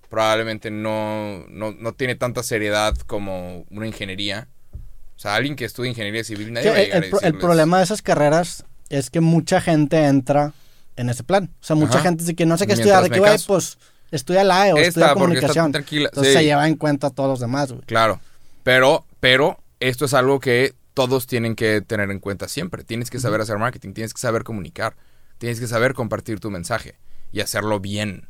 probablemente 0.09 0.71
no, 0.71 1.45
no, 1.49 1.71
no 1.71 1.93
tiene 1.93 2.15
tanta 2.15 2.43
seriedad 2.43 2.95
como 3.07 3.65
una 3.69 3.87
ingeniería. 3.87 4.47
O 5.15 5.19
sea, 5.19 5.35
alguien 5.35 5.55
que 5.55 5.65
estudia 5.65 5.89
ingeniería 5.89 6.23
civil, 6.23 6.53
nadie 6.53 6.65
Que 6.65 6.69
va 6.71 6.75
a 6.75 6.79
el, 6.79 6.85
llegar 6.85 7.01
a 7.01 7.05
el 7.05 7.09
pro- 7.11 7.21
el 7.21 7.37
problema 7.37 7.77
de 7.79 7.83
esas 7.83 8.01
carreras 8.01 8.65
es 8.89 9.09
que 9.09 9.19
mucha 9.21 9.59
gente 9.61 10.05
entra 10.05 10.53
en 10.95 11.09
ese 11.09 11.23
plan. 11.23 11.51
O 11.61 11.63
sea, 11.63 11.75
mucha 11.75 11.95
Ajá. 11.95 12.03
gente 12.03 12.23
dice 12.23 12.35
que 12.35 12.45
no 12.45 12.57
sé 12.57 12.67
qué 12.67 12.73
estudiar, 12.73 13.03
de 13.03 13.09
que, 13.09 13.19
güey, 13.19 13.37
pues 13.47 13.77
estudia 14.11 14.43
la 14.45 14.69
E 14.69 14.73
o 14.73 14.77
estudia 14.77 15.13
comunicación. 15.13 15.73
Entonces 15.75 16.33
Sí. 16.33 16.39
se 16.39 16.43
lleva 16.45 16.67
en 16.67 16.75
cuenta 16.75 17.07
a 17.07 17.09
todos 17.09 17.29
los 17.29 17.39
demás, 17.41 17.71
güey. 17.71 17.83
Claro, 17.85 18.21
pero, 18.63 19.05
pero 19.19 19.59
esto 19.81 20.05
es 20.05 20.13
algo 20.13 20.39
que 20.39 20.73
todos 20.95 21.27
tienen 21.27 21.55
que 21.55 21.81
tener 21.81 22.09
en 22.09 22.19
cuenta 22.19 22.47
siempre. 22.47 22.83
Tienes 22.83 23.11
que 23.11 23.19
saber 23.19 23.41
hacer 23.41 23.59
marketing, 23.59 23.93
tienes 23.93 24.13
que 24.13 24.19
saber 24.19 24.43
comunicar, 24.43 24.95
tienes 25.37 25.59
que 25.59 25.67
saber 25.67 25.93
compartir 25.93 26.39
tu 26.39 26.49
mensaje 26.49 26.97
y 27.31 27.41
hacerlo 27.41 27.79
bien. 27.79 28.29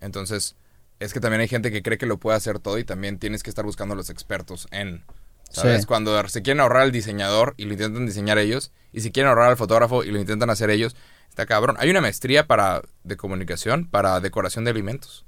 Entonces, 0.00 0.56
es 1.00 1.12
que 1.12 1.20
también 1.20 1.40
hay 1.40 1.48
gente 1.48 1.70
que 1.70 1.82
cree 1.82 1.98
que 1.98 2.06
lo 2.06 2.18
puede 2.18 2.36
hacer 2.36 2.60
todo 2.60 2.78
y 2.78 2.84
también 2.84 3.18
tienes 3.18 3.42
que 3.42 3.50
estar 3.50 3.64
buscando 3.64 3.94
a 3.94 3.96
los 3.96 4.10
expertos 4.10 4.68
en, 4.70 5.04
¿sabes? 5.50 5.82
Sí. 5.82 5.86
Cuando 5.86 6.26
se 6.28 6.42
quieren 6.42 6.60
ahorrar 6.60 6.82
al 6.82 6.92
diseñador 6.92 7.54
y 7.56 7.64
lo 7.64 7.72
intentan 7.72 8.06
diseñar 8.06 8.38
ellos, 8.38 8.72
y 8.92 9.00
si 9.00 9.10
quieren 9.10 9.28
ahorrar 9.28 9.50
al 9.50 9.56
fotógrafo 9.56 10.04
y 10.04 10.12
lo 10.12 10.20
intentan 10.20 10.50
hacer 10.50 10.70
ellos, 10.70 10.94
está 11.28 11.46
cabrón. 11.46 11.76
Hay 11.80 11.90
una 11.90 12.00
maestría 12.00 12.46
para 12.46 12.82
de 13.02 13.16
comunicación 13.16 13.86
para 13.86 14.20
decoración 14.20 14.64
de 14.64 14.70
alimentos. 14.70 15.26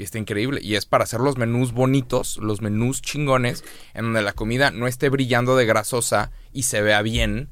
Y 0.00 0.02
está 0.02 0.18
increíble. 0.18 0.62
Y 0.62 0.76
es 0.76 0.86
para 0.86 1.04
hacer 1.04 1.20
los 1.20 1.36
menús 1.36 1.72
bonitos, 1.72 2.38
los 2.38 2.62
menús 2.62 3.02
chingones, 3.02 3.64
en 3.92 4.04
donde 4.04 4.22
la 4.22 4.32
comida 4.32 4.70
no 4.70 4.86
esté 4.86 5.10
brillando 5.10 5.56
de 5.56 5.66
grasosa 5.66 6.30
y 6.54 6.62
se 6.62 6.80
vea 6.80 7.02
bien 7.02 7.50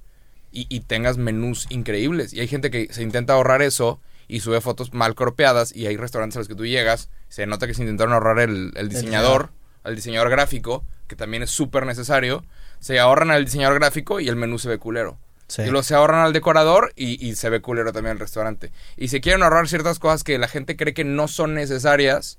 y, 0.51 0.67
y 0.71 0.81
tengas 0.81 1.19
menús 1.19 1.67
increíbles. 1.69 2.33
Y 2.33 2.41
hay 2.41 2.49
gente 2.49 2.71
que 2.71 2.91
se 2.91 3.03
intenta 3.03 3.35
ahorrar 3.35 3.61
eso 3.61 4.01
y 4.29 4.41
sube 4.41 4.63
fotos 4.63 4.95
mal 4.95 5.15
cropeadas 5.15 5.77
y 5.77 5.89
hay 5.89 5.99
restaurantes 5.99 6.37
a 6.37 6.41
los 6.41 6.49
que 6.49 6.55
tú 6.55 6.65
llegas, 6.65 7.11
se 7.29 7.45
nota 7.45 7.67
que 7.67 7.75
se 7.75 7.83
intentaron 7.83 8.15
ahorrar 8.15 8.39
el, 8.39 8.73
el 8.77 8.89
diseñador, 8.89 9.51
al 9.83 9.95
diseñador 9.95 10.31
gráfico, 10.31 10.87
que 11.07 11.17
también 11.17 11.43
es 11.43 11.51
súper 11.51 11.85
necesario. 11.85 12.47
Se 12.81 12.99
ahorran 12.99 13.31
al 13.31 13.45
diseñador 13.45 13.79
gráfico 13.79 14.21
y 14.21 14.29
el 14.29 14.37
menú 14.37 14.59
se 14.59 14.71
ve 14.71 14.79
culero. 14.79 15.19
Sí. 15.49 15.63
Y 15.63 15.67
luego 15.67 15.83
se 15.83 15.95
ahorran 15.95 16.21
al 16.25 16.33
decorador 16.33 16.93
y, 16.95 17.27
y 17.27 17.35
se 17.35 17.49
ve 17.51 17.61
culero 17.61 17.93
también 17.93 18.13
el 18.13 18.21
restaurante. 18.21 18.71
Y 18.97 19.09
se 19.09 19.21
quieren 19.21 19.43
ahorrar 19.43 19.67
ciertas 19.69 19.99
cosas 19.99 20.23
que 20.23 20.39
la 20.39 20.47
gente 20.49 20.77
cree 20.77 20.95
que 20.95 21.05
no 21.05 21.27
son 21.27 21.55
necesarias, 21.55 22.39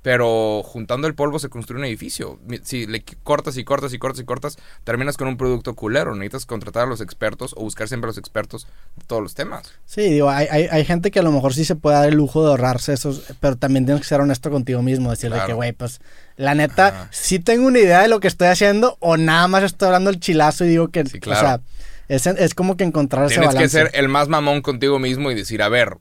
pero 0.00 0.62
juntando 0.64 1.08
el 1.08 1.14
polvo 1.14 1.38
se 1.40 1.48
construye 1.48 1.80
un 1.80 1.84
edificio. 1.84 2.38
Si 2.62 2.86
le 2.86 3.02
cortas 3.24 3.56
y 3.56 3.64
cortas 3.64 3.92
y 3.92 3.98
cortas 3.98 4.20
y 4.20 4.24
cortas, 4.24 4.56
terminas 4.84 5.16
con 5.16 5.26
un 5.28 5.36
producto 5.36 5.74
culero. 5.74 6.14
Necesitas 6.14 6.46
contratar 6.46 6.84
a 6.84 6.86
los 6.86 7.00
expertos 7.00 7.52
o 7.56 7.62
buscar 7.62 7.88
siempre 7.88 8.06
a 8.06 8.10
los 8.10 8.18
expertos 8.18 8.68
de 8.96 9.04
todos 9.06 9.20
los 9.20 9.34
temas. 9.34 9.72
Sí, 9.84 10.02
digo, 10.08 10.30
hay, 10.30 10.46
hay, 10.50 10.68
hay 10.70 10.84
gente 10.84 11.10
que 11.10 11.18
a 11.18 11.22
lo 11.22 11.32
mejor 11.32 11.52
sí 11.52 11.64
se 11.64 11.74
puede 11.74 11.96
dar 11.96 12.08
el 12.08 12.14
lujo 12.14 12.42
de 12.44 12.50
ahorrarse 12.50 12.92
esos, 12.92 13.24
pero 13.40 13.56
también 13.56 13.84
tienes 13.86 14.00
que 14.02 14.08
ser 14.08 14.20
honesto 14.20 14.50
contigo 14.50 14.82
mismo, 14.82 15.10
decirle 15.10 15.36
Claro. 15.36 15.48
que, 15.48 15.52
güey, 15.54 15.72
pues, 15.72 16.00
la 16.36 16.54
neta, 16.54 16.86
Ajá. 16.86 17.08
sí 17.10 17.40
tengo 17.40 17.66
una 17.66 17.80
idea 17.80 18.00
de 18.02 18.08
lo 18.08 18.20
que 18.20 18.28
estoy 18.28 18.48
haciendo 18.48 18.96
o 19.00 19.16
nada 19.16 19.48
más 19.48 19.64
estoy 19.64 19.86
hablando 19.86 20.10
el 20.10 20.20
chilazo 20.20 20.64
y 20.64 20.68
digo 20.68 20.88
que, 20.88 21.04
Sí, 21.06 21.18
o 21.18 21.20
claro. 21.20 21.40
sea, 21.40 21.60
es, 22.08 22.26
es 22.26 22.54
como 22.54 22.76
que 22.76 22.84
encontrar 22.84 23.26
ese 23.26 23.38
Tienes 23.38 23.54
que 23.54 23.68
ser 23.68 23.90
el 23.94 24.08
más 24.08 24.28
mamón 24.28 24.62
contigo 24.62 24.98
mismo 24.98 25.30
y 25.30 25.34
decir, 25.34 25.62
a 25.62 25.68
ver, 25.68 25.98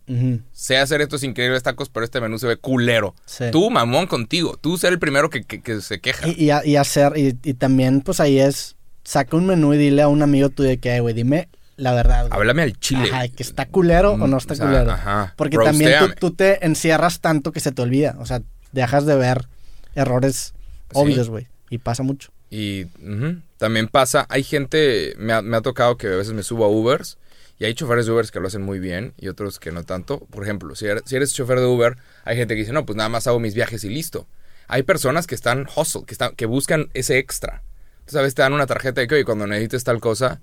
sé 0.54 0.78
hacer 0.78 1.02
estos 1.02 1.24
increíbles 1.24 1.64
tacos, 1.64 1.90
pero 1.90 2.04
este 2.06 2.22
menú 2.22 2.40
se 2.40 2.48
ve 2.48 2.58
culero. 2.58 3.14
sí. 3.26 3.46
Tú, 3.52 3.70
mamón 3.70 4.08
contigo. 4.08 4.58
Tú 4.60 4.78
ser 4.78 4.94
el 4.94 5.00
primero 5.00 5.30
que, 5.30 5.44
que- 5.44 5.62
que 5.62 5.82
se 5.82 6.00
queja. 6.00 6.28
Y, 6.30 6.46
y, 6.46 6.50
a- 6.52 6.66
y 6.66 6.76
hacer, 6.78 7.14
y, 7.18 7.38
y 7.44 7.54
también, 7.56 8.02
pues 8.02 8.20
ahí 8.20 8.40
es, 8.40 8.76
saca 9.04 9.36
un 9.38 9.46
menú 9.46 9.74
y 9.74 9.78
dile 9.78 10.02
a 10.02 10.08
un 10.08 10.22
amigo 10.22 10.50
tuyo 10.50 10.80
que, 10.80 10.96
"Eh, 10.96 11.00
güey, 11.02 11.14
dime 11.14 11.50
la 11.76 11.94
verdad. 11.94 12.28
güey". 12.28 12.34
Háblame 12.40 12.64
al 12.64 12.80
chile. 12.80 13.10
Ajá, 13.12 13.28
que 13.28 13.44
está 13.44 13.66
culero 13.68 14.14
o 14.14 14.28
no 14.28 14.38
está 14.38 14.54
O 14.54 14.56
sea, 14.58 14.66
culero. 14.66 14.92
Ajá. 14.92 15.34
Porque 15.38 15.58
también 15.58 15.94
tú, 16.20 16.32
te 16.32 16.66
encierras 16.66 17.20
tanto 17.20 17.52
que 17.52 17.60
se 17.60 17.72
te 17.72 17.82
olvida. 17.82 18.16
O 18.20 18.26
sea, 18.26 18.42
dejas 18.72 19.06
de 19.06 19.16
ver 19.16 19.48
errores 19.96 20.54
obvios, 20.94 21.30
güey. 21.30 21.48
Y 21.70 21.78
pasa 21.80 22.02
mucho. 22.04 22.32
Y 22.50 22.86
ujú, 23.02 23.42
también 23.58 23.88
pasa, 23.88 24.26
hay 24.30 24.44
gente, 24.44 25.14
me 25.18 25.34
ha, 25.34 25.42
me 25.42 25.58
ha 25.58 25.62
tocado 25.62 25.98
que 25.98 26.08
a 26.08 26.16
veces 26.16 26.34
me 26.34 26.44
subo 26.44 26.66
a 26.66 26.70
Ubers 26.70 27.18
y 27.60 27.66
hay 27.66 27.74
choferes 27.74 28.06
de 28.06 28.12
Ubers 28.12 28.32
que 28.32 28.40
lo 28.40 28.48
hacen 28.48 28.62
muy 28.62 28.80
bien 28.80 29.14
y 29.18 29.28
otros 29.30 29.60
que 29.60 29.72
no 29.72 29.84
tanto. 29.84 30.20
Por 30.32 30.44
ejemplo, 30.44 30.76
si 30.76 30.86
eres, 30.86 31.04
si 31.06 31.16
eres 31.16 31.34
chofer 31.34 31.60
de 31.60 31.66
Uber, 31.66 31.98
hay 32.24 32.38
gente 32.38 32.54
que 32.54 32.62
dice, 32.62 32.72
no, 32.74 32.86
pues 32.86 32.96
nada 32.96 33.10
más 33.10 33.26
hago 33.28 33.40
mis 33.40 33.56
viajes 33.56 33.84
y 33.84 33.90
listo. 33.90 34.28
Hay 34.68 34.84
personas 34.84 35.28
que 35.28 35.36
están 35.36 35.66
hustle, 35.76 36.04
que, 36.06 36.14
están, 36.14 36.36
que 36.36 36.46
buscan 36.46 36.90
ese 36.94 37.18
extra. 37.18 37.64
Entonces 38.00 38.16
a 38.18 38.22
veces 38.22 38.36
te 38.36 38.42
dan 38.44 38.54
una 38.54 38.68
tarjeta 38.68 39.02
de 39.02 39.08
que, 39.08 39.16
oye, 39.16 39.26
cuando 39.26 39.48
necesites 39.48 39.84
tal 39.84 40.00
cosa, 40.00 40.40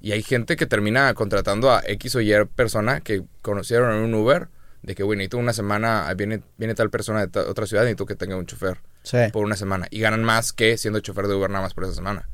y 0.00 0.12
hay 0.12 0.22
gente 0.22 0.56
que 0.56 0.66
termina 0.66 1.12
contratando 1.14 1.70
a 1.70 1.82
X 1.86 2.16
o 2.16 2.20
Y 2.20 2.32
persona 2.56 3.00
que 3.00 3.22
conocieron 3.40 3.92
en 3.96 4.02
un 4.04 4.14
Uber, 4.14 4.48
de 4.82 4.94
que, 4.94 5.02
güey, 5.04 5.16
necesito 5.16 5.38
una 5.38 5.52
semana, 5.52 6.12
viene, 6.14 6.42
viene 6.58 6.74
tal 6.74 6.90
persona 6.90 7.20
de 7.20 7.28
ta- 7.28 7.48
otra 7.48 7.66
ciudad, 7.66 7.82
necesito 7.84 8.04
que 8.06 8.16
tenga 8.16 8.36
un 8.36 8.46
chofer 8.46 8.78
Sí. 9.04 9.18
por 9.32 9.44
una 9.44 9.56
semana 9.56 9.86
y 9.90 10.00
ganan 10.00 10.24
más 10.24 10.52
que 10.52 10.76
siendo 10.76 11.00
chofer 11.00 11.26
de 11.28 11.34
Uber 11.34 11.50
nada 11.50 11.62
más 11.62 11.74
por 11.74 11.84
esa 11.84 11.94
semana. 11.94 12.28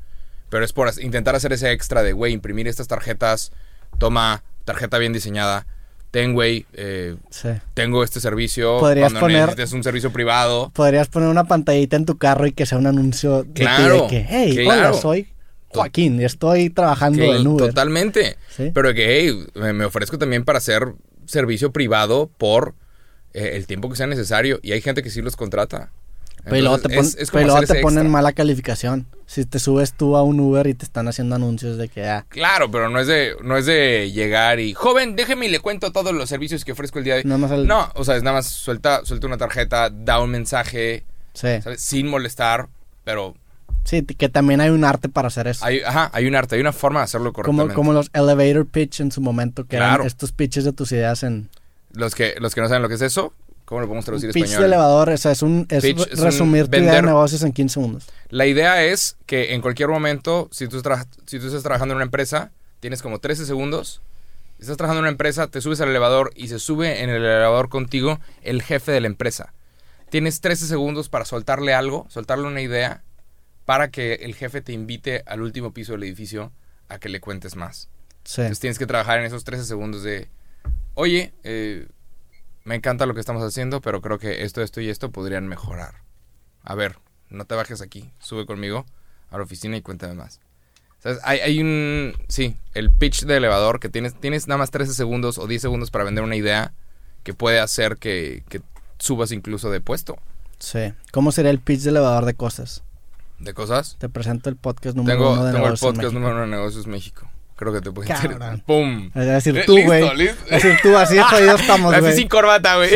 Pero 0.49 0.65
es 0.65 0.73
por 0.73 0.91
intentar 1.01 1.35
hacer 1.35 1.53
ese 1.53 1.71
extra 1.71 2.03
de, 2.03 2.13
güey, 2.13 2.33
imprimir 2.33 2.67
estas 2.67 2.87
tarjetas, 2.87 3.51
toma 3.97 4.43
tarjeta 4.65 4.97
bien 4.97 5.13
diseñada, 5.13 5.65
ten, 6.11 6.33
güey, 6.33 6.65
eh, 6.73 7.15
Sí. 7.29 7.49
tengo 7.75 8.03
este 8.03 8.19
servicio, 8.19 8.79
Podrías 8.79 9.11
cuando 9.11 9.19
poner- 9.21 9.41
necesites 9.41 9.73
un 9.73 9.83
servicio 9.83 10.11
privado. 10.11 10.71
Podrías 10.73 11.07
poner 11.07 11.29
una 11.29 11.43
pantallita 11.45 11.95
en 11.95 12.05
tu 12.05 12.17
carro 12.17 12.47
y 12.47 12.51
que 12.51 12.65
sea 12.65 12.77
un 12.77 12.87
anuncio 12.87 13.43
de, 13.43 13.49
ti 13.53 13.61
Claro, 13.61 14.01
de 14.03 14.07
que, 14.07 14.25
hey, 14.27 14.59
claro. 14.63 14.89
hola, 14.89 14.93
soy 14.99 15.27
Joaquín, 15.71 16.19
estoy 16.21 16.71
trabajando 16.71 17.19
Que- 17.19 17.35
en 17.37 17.45
Uber. 17.47 17.67
totalmente. 17.67 18.37
Sí. 18.49 18.71
Pero 18.73 18.91
que, 18.95 19.19
hey, 19.19 19.45
me, 19.53 19.71
me 19.73 19.85
ofrezco 19.85 20.17
también 20.17 20.43
para 20.45 20.57
hacer 20.57 20.93
servicio 21.27 21.71
privado 21.71 22.27
por 22.39 22.73
eh, 23.35 23.51
el 23.55 23.67
tiempo 23.67 23.87
que 23.87 23.95
sea 23.95 24.07
necesario. 24.07 24.59
Y 24.63 24.71
hay 24.71 24.81
gente 24.81 25.03
que 25.03 25.11
sí 25.11 25.21
los 25.21 25.35
contrata. 25.35 25.91
Pero 26.43 26.61
luego 26.61 26.77
te, 26.79 26.89
pon- 26.89 27.05
es- 27.05 27.29
pero 27.31 27.45
luego 27.47 27.61
te 27.61 27.75
ponen 27.81 27.97
extra. 27.99 28.09
mala 28.09 28.31
calificación. 28.33 29.05
Si 29.25 29.45
te 29.45 29.59
subes 29.59 29.93
tú 29.93 30.15
a 30.15 30.23
un 30.23 30.39
Uber 30.39 30.65
y 30.67 30.73
te 30.73 30.85
están 30.85 31.07
haciendo 31.07 31.35
anuncios 31.35 31.77
de 31.77 31.87
que, 31.89 32.07
ah, 32.07 32.25
Claro, 32.29 32.71
pero 32.71 32.89
no 32.89 32.99
es 32.99 33.07
de 33.07 33.33
no 33.43 33.57
es 33.57 33.65
de 33.65 34.11
llegar 34.11 34.59
y 34.59 34.73
joven, 34.73 35.15
déjeme 35.15 35.45
y 35.45 35.49
le 35.49 35.59
cuento 35.59 35.91
todos 35.91 36.13
los 36.13 36.29
servicios 36.29 36.65
que 36.65 36.71
ofrezco 36.71 36.97
el 36.99 37.05
día 37.05 37.15
de 37.15 37.19
hoy. 37.21 37.25
Nada 37.25 37.37
más 37.37 37.51
No, 37.51 37.91
o 37.95 38.03
sea, 38.05 38.15
es 38.15 38.23
nada 38.23 38.37
más 38.37 38.47
suelta 38.47 39.05
suelta 39.05 39.27
una 39.27 39.37
tarjeta, 39.37 39.89
da 39.89 40.19
un 40.21 40.31
mensaje, 40.31 41.03
sí. 41.33 41.61
¿sabes? 41.61 41.81
sin 41.81 42.07
molestar, 42.07 42.67
pero 43.03 43.35
Sí, 43.85 44.03
que 44.03 44.29
también 44.29 44.61
hay 44.61 44.69
un 44.69 44.83
arte 44.83 45.09
para 45.09 45.27
hacer 45.29 45.47
eso. 45.47 45.65
hay 45.65 45.81
ajá, 45.81 46.09
hay 46.13 46.25
un 46.27 46.35
arte, 46.35 46.55
hay 46.55 46.61
una 46.61 46.73
forma 46.73 46.99
de 46.99 47.05
hacerlo 47.05 47.33
correctamente. 47.33 47.73
como 47.73 47.93
los 47.93 48.09
elevator 48.13 48.65
pitch 48.67 48.99
en 49.01 49.11
su 49.11 49.19
momento, 49.21 49.65
que 49.65 49.75
eran 49.77 49.89
Claro. 49.89 50.03
estos 50.05 50.31
pitches 50.31 50.63
de 50.63 50.73
tus 50.73 50.91
ideas 50.91 51.23
en... 51.23 51.49
Los 51.93 52.13
que 52.13 52.35
los 52.39 52.53
que 52.53 52.61
no 52.61 52.67
saben 52.67 52.81
lo 52.83 52.89
que 52.89 52.95
es 52.95 53.01
eso, 53.01 53.33
¿cómo 53.69 53.81
lo 53.81 53.87
podemos 53.87 54.03
traducir 54.03 54.29
en 54.29 54.33
pitch 54.33 54.41
de 54.43 54.49
español? 54.49 54.65
elevador, 54.65 55.09
o 55.11 55.17
sea, 55.17 55.31
es, 55.31 55.43
un, 55.43 55.67
es 55.69 55.83
Pitch 55.83 55.97
re- 55.99 56.13
es 56.13 56.17
un 56.19 56.25
resumir 56.25 56.67
tu 56.67 56.77
idea 56.77 56.95
de 56.95 57.01
negocios 57.03 57.43
en 57.43 57.53
15 57.53 57.73
segundos. 57.75 58.07
La 58.29 58.47
idea 58.47 58.83
es 58.83 59.15
que 59.27 59.53
en 59.53 59.61
cualquier 59.61 59.89
momento, 59.89 60.49
si 60.51 60.67
tú, 60.67 60.81
si 61.27 61.39
tú 61.39 61.45
estás 61.45 61.61
trabajando 61.61 61.93
en 61.93 61.97
una 61.97 62.05
empresa, 62.05 62.51
tienes 62.79 63.03
como 63.03 63.19
13 63.19 63.45
segundos 63.45 64.01
Estás 64.59 64.75
trabajando 64.75 64.99
en 64.99 65.03
una 65.03 65.11
empresa, 65.11 65.47
te 65.47 65.61
subes 65.61 65.79
al 65.79 65.87
elevador 65.89 66.31
y 66.35 66.49
se 66.49 66.59
sube 66.59 67.01
en 67.01 67.09
el 67.09 67.23
elevador 67.23 67.69
contigo 67.69 68.19
el 68.41 68.61
jefe 68.61 68.91
de 68.91 68.99
la 68.99 69.07
empresa. 69.07 69.53
Tienes 70.09 70.41
13 70.41 70.67
segundos 70.67 71.07
para 71.07 71.23
soltarle 71.23 71.73
algo, 71.73 72.07
soltarle 72.09 72.45
una 72.45 72.59
idea, 72.59 73.03
para 73.63 73.89
que 73.89 74.15
el 74.15 74.35
jefe 74.35 74.59
te 74.61 74.73
invite 74.73 75.23
al 75.27 75.41
último 75.43 75.71
piso 75.73 75.93
del 75.93 76.03
edificio 76.03 76.51
a 76.89 76.99
que 76.99 77.07
le 77.07 77.21
cuentes 77.21 77.55
más. 77.55 77.87
Sí. 78.25 78.41
Entonces 78.41 78.59
tienes 78.59 78.77
que 78.79 78.85
trabajar 78.85 79.19
en 79.19 79.25
esos 79.25 79.45
13 79.45 79.63
segundos 79.63 80.03
de, 80.03 80.27
oye, 80.93 81.31
eh, 81.43 81.87
me 82.69 82.75
encanta 82.75 83.07
lo 83.07 83.15
que 83.15 83.19
estamos 83.19 83.41
haciendo, 83.41 83.81
pero 83.81 83.99
creo 83.99 84.19
que 84.19 84.43
esto, 84.43 84.61
esto 84.61 84.79
y 84.79 84.89
esto 84.89 85.09
podrían 85.09 85.47
mejorar. 85.47 86.03
A 86.61 86.75
ver, 86.75 86.99
no 87.31 87.45
te 87.45 87.55
bajes 87.55 87.81
aquí, 87.81 88.11
sube 88.19 88.45
conmigo 88.45 88.85
a 89.31 89.37
la 89.37 89.43
oficina 89.43 89.75
y 89.75 89.81
cuéntame 89.81 90.13
más. 90.13 90.39
¿Sabes? 90.99 91.17
Hay, 91.23 91.39
hay 91.39 91.61
un, 91.61 92.13
sí, 92.27 92.57
el 92.75 92.91
pitch 92.91 93.25
de 93.25 93.37
elevador 93.37 93.79
que 93.79 93.89
tienes, 93.89 94.13
tienes 94.13 94.47
nada 94.47 94.59
más 94.59 94.69
13 94.69 94.93
segundos 94.93 95.39
o 95.39 95.47
10 95.47 95.63
segundos 95.63 95.89
para 95.89 96.03
vender 96.03 96.23
una 96.23 96.35
idea 96.35 96.71
que 97.23 97.33
puede 97.33 97.59
hacer 97.59 97.97
que, 97.97 98.43
que 98.49 98.61
subas 98.99 99.31
incluso 99.31 99.71
de 99.71 99.81
puesto. 99.81 100.19
Sí. 100.59 100.93
¿Cómo 101.11 101.31
sería 101.31 101.49
el 101.49 101.57
pitch 101.57 101.81
de 101.81 101.89
elevador 101.89 102.25
de 102.25 102.35
cosas? 102.35 102.83
¿De 103.39 103.55
cosas? 103.55 103.95
Te 103.97 104.09
presento 104.09 104.47
el 104.47 104.57
podcast 104.57 104.95
número 104.95 105.17
Tengo, 105.17 105.33
uno 105.33 105.45
de 105.45 105.53
tengo 105.53 105.65
el 105.65 105.71
negocios 105.71 105.89
en 105.89 105.95
podcast 105.95 106.13
México. 106.13 106.19
número 106.19 106.35
uno 106.35 106.45
de 106.45 106.55
negocios 106.55 106.85
México. 106.85 107.31
Creo 107.59 107.73
que 107.73 107.81
te 107.81 107.91
puede 107.91 108.09
interesar. 108.09 108.63
¡Pum! 108.65 109.11
Es 109.13 109.25
decir, 109.25 109.57
Eh, 109.57 109.63
tú, 109.65 109.77
güey. 109.83 110.01
Es 110.07 110.49
decir, 110.49 110.77
tú, 110.81 110.95
así 110.95 111.17
jodidos 111.29 111.59
estamos, 111.59 111.91
Así 111.93 112.01
güey. 112.01 112.15
sin 112.15 112.29
corbata, 112.29 112.77
güey. 112.77 112.89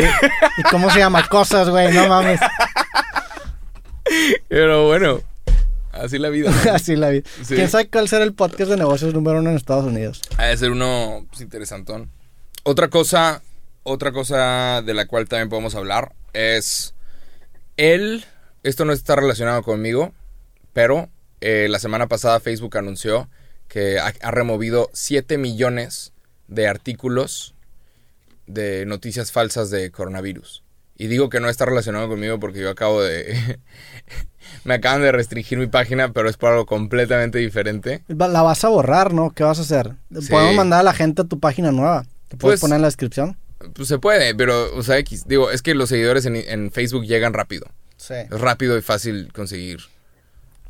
¿Y 0.56 0.62
cómo 0.70 0.90
se 0.90 1.00
llama? 1.00 1.28
Cosas, 1.28 1.68
güey, 1.68 1.92
no 1.92 2.08
mames. 2.08 2.40
Pero 4.48 4.86
bueno, 4.86 5.20
así 5.92 6.18
la 6.18 6.30
vida. 6.30 6.50
Así 6.72 6.96
la 6.96 7.10
vida. 7.10 7.28
Sí. 7.42 7.56
¿Quién 7.56 7.68
sabe 7.68 7.88
cuál 7.88 8.08
será 8.08 8.24
el 8.24 8.32
podcast 8.32 8.70
de 8.70 8.78
negocios 8.78 9.12
número 9.12 9.40
uno 9.40 9.50
en 9.50 9.56
Estados 9.56 9.84
Unidos? 9.84 10.22
Ha 10.38 10.46
de 10.46 10.56
ser 10.56 10.70
uno 10.70 11.26
pues, 11.28 11.42
interesantón. 11.42 12.10
Otra 12.62 12.88
cosa, 12.88 13.42
otra 13.82 14.12
cosa 14.12 14.80
de 14.80 14.94
la 14.94 15.06
cual 15.06 15.28
también 15.28 15.50
podemos 15.50 15.74
hablar 15.74 16.14
es 16.32 16.94
él. 17.76 18.24
Esto 18.62 18.86
no 18.86 18.94
está 18.94 19.14
relacionado 19.16 19.62
conmigo, 19.62 20.14
pero 20.72 21.10
eh, 21.42 21.66
la 21.68 21.78
semana 21.78 22.06
pasada 22.06 22.40
Facebook 22.40 22.78
anunció 22.78 23.28
que 23.68 23.98
ha, 23.98 24.12
ha 24.20 24.30
removido 24.30 24.90
7 24.92 25.38
millones 25.38 26.12
de 26.48 26.68
artículos 26.68 27.54
de 28.46 28.84
noticias 28.86 29.32
falsas 29.32 29.70
de 29.70 29.90
coronavirus. 29.90 30.62
Y 30.96 31.08
digo 31.08 31.28
que 31.28 31.40
no 31.40 31.48
está 31.48 31.64
relacionado 31.64 32.08
conmigo 32.08 32.38
porque 32.38 32.60
yo 32.60 32.70
acabo 32.70 33.02
de... 33.02 33.58
me 34.64 34.74
acaban 34.74 35.02
de 35.02 35.10
restringir 35.10 35.58
mi 35.58 35.66
página, 35.66 36.12
pero 36.12 36.28
es 36.28 36.36
por 36.36 36.50
algo 36.52 36.66
completamente 36.66 37.38
diferente. 37.38 38.04
La 38.08 38.42
vas 38.42 38.62
a 38.64 38.68
borrar, 38.68 39.12
¿no? 39.12 39.30
¿Qué 39.30 39.42
vas 39.42 39.58
a 39.58 39.62
hacer? 39.62 39.94
Sí. 40.20 40.28
Podemos 40.30 40.54
mandar 40.54 40.80
a 40.80 40.84
la 40.84 40.92
gente 40.94 41.22
a 41.22 41.24
tu 41.24 41.40
página 41.40 41.72
nueva. 41.72 42.04
¿Te 42.28 42.36
puedes 42.36 42.54
Pues- 42.54 42.60
poner 42.60 42.76
en 42.76 42.82
la 42.82 42.88
descripción? 42.88 43.36
Pues 43.74 43.88
se 43.88 43.98
puede, 43.98 44.34
pero, 44.34 44.74
o 44.76 44.82
sea, 44.82 44.98
X. 44.98 45.24
Digo, 45.26 45.50
es 45.50 45.62
que 45.62 45.74
los 45.74 45.88
seguidores 45.88 46.26
en, 46.26 46.36
en 46.36 46.70
Facebook 46.70 47.04
llegan 47.06 47.32
rápido. 47.32 47.66
Sí. 47.96 48.12
Es 48.14 48.40
rápido 48.40 48.76
y 48.76 48.82
fácil 48.82 49.32
conseguir. 49.32 49.78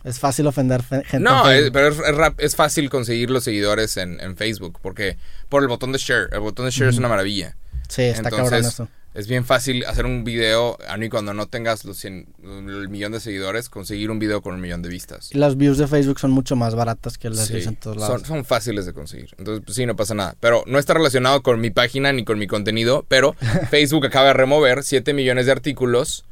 Es 0.05 0.19
fácil 0.21 0.47
ofender 0.47 0.83
fe- 0.83 1.03
gente. 1.05 1.19
No, 1.21 1.51
es- 1.51 1.71
pero 1.71 1.89
es, 1.89 1.99
es 1.99 2.15
rap- 2.15 2.39
es 2.39 2.55
fácil 2.55 2.91
conseguir 2.91 3.31
los 3.31 3.43
seguidores 3.45 3.97
en, 3.97 4.21
en 4.21 4.37
Facebook. 4.37 4.79
Porque 4.83 5.17
por 5.49 5.63
el 5.63 5.69
botón 5.69 5.93
de 5.93 5.99
share. 5.99 6.29
El 6.33 6.41
botón 6.41 6.67
de 6.67 6.71
share 6.71 6.91
es 6.91 6.99
una 6.99 7.09
maravilla. 7.09 7.57
Sí, 7.89 8.03
está 8.03 8.31
cabrón 8.31 8.47
Entonces, 8.47 8.73
eso. 8.75 8.89
es 9.15 9.29
bien 9.29 9.45
fácil 9.45 9.85
hacer 9.85 10.05
un 10.07 10.25
video, 10.25 10.77
a 10.89 10.97
mí 10.97 11.09
cuando 11.11 11.33
no 11.35 11.47
tengas 11.49 11.85
los 11.85 11.99
100, 11.99 12.27
el 12.43 12.89
millón 12.89 13.13
de 13.13 13.21
seguidores, 13.21 13.69
conseguir 13.69 14.11
un 14.11 14.19
video 14.19 14.41
con 14.43 14.55
un 14.55 14.61
millón 14.61 14.81
de 14.83 14.89
vistas. 14.89 15.31
Y 15.33 15.39
las 15.39 15.57
views 15.57 15.77
de 15.79 15.87
Facebook 15.87 16.19
son 16.19 16.31
mucho 16.33 16.57
más 16.57 16.75
baratas 16.75 17.19
que 17.19 17.29
las 17.31 17.47
Sí, 17.47 17.53
views 17.55 17.67
en 17.67 17.77
todos 17.77 17.97
lados. 17.99 18.21
son, 18.23 18.27
son 18.29 18.45
fáciles 18.45 18.87
de 18.87 18.93
conseguir. 18.95 19.35
Entonces, 19.39 19.63
pues, 19.65 19.77
sí, 19.77 19.85
no 19.87 19.97
pasa 19.97 20.15
nada. 20.15 20.35
Pero 20.41 20.65
no 20.67 20.79
está 20.79 20.95
relacionado 20.95 21.43
con 21.43 21.61
mi 21.61 21.71
página 21.71 22.13
ni 22.13 22.25
con 22.25 22.39
mi 22.39 22.47
contenido. 22.47 23.05
Pero 23.09 23.35
Facebook 23.71 24.07
acaba 24.07 24.29
de 24.29 24.33
remover 24.35 24.83
7 24.83 25.13
millones 25.15 25.47
de 25.47 25.53
artículos 25.53 26.25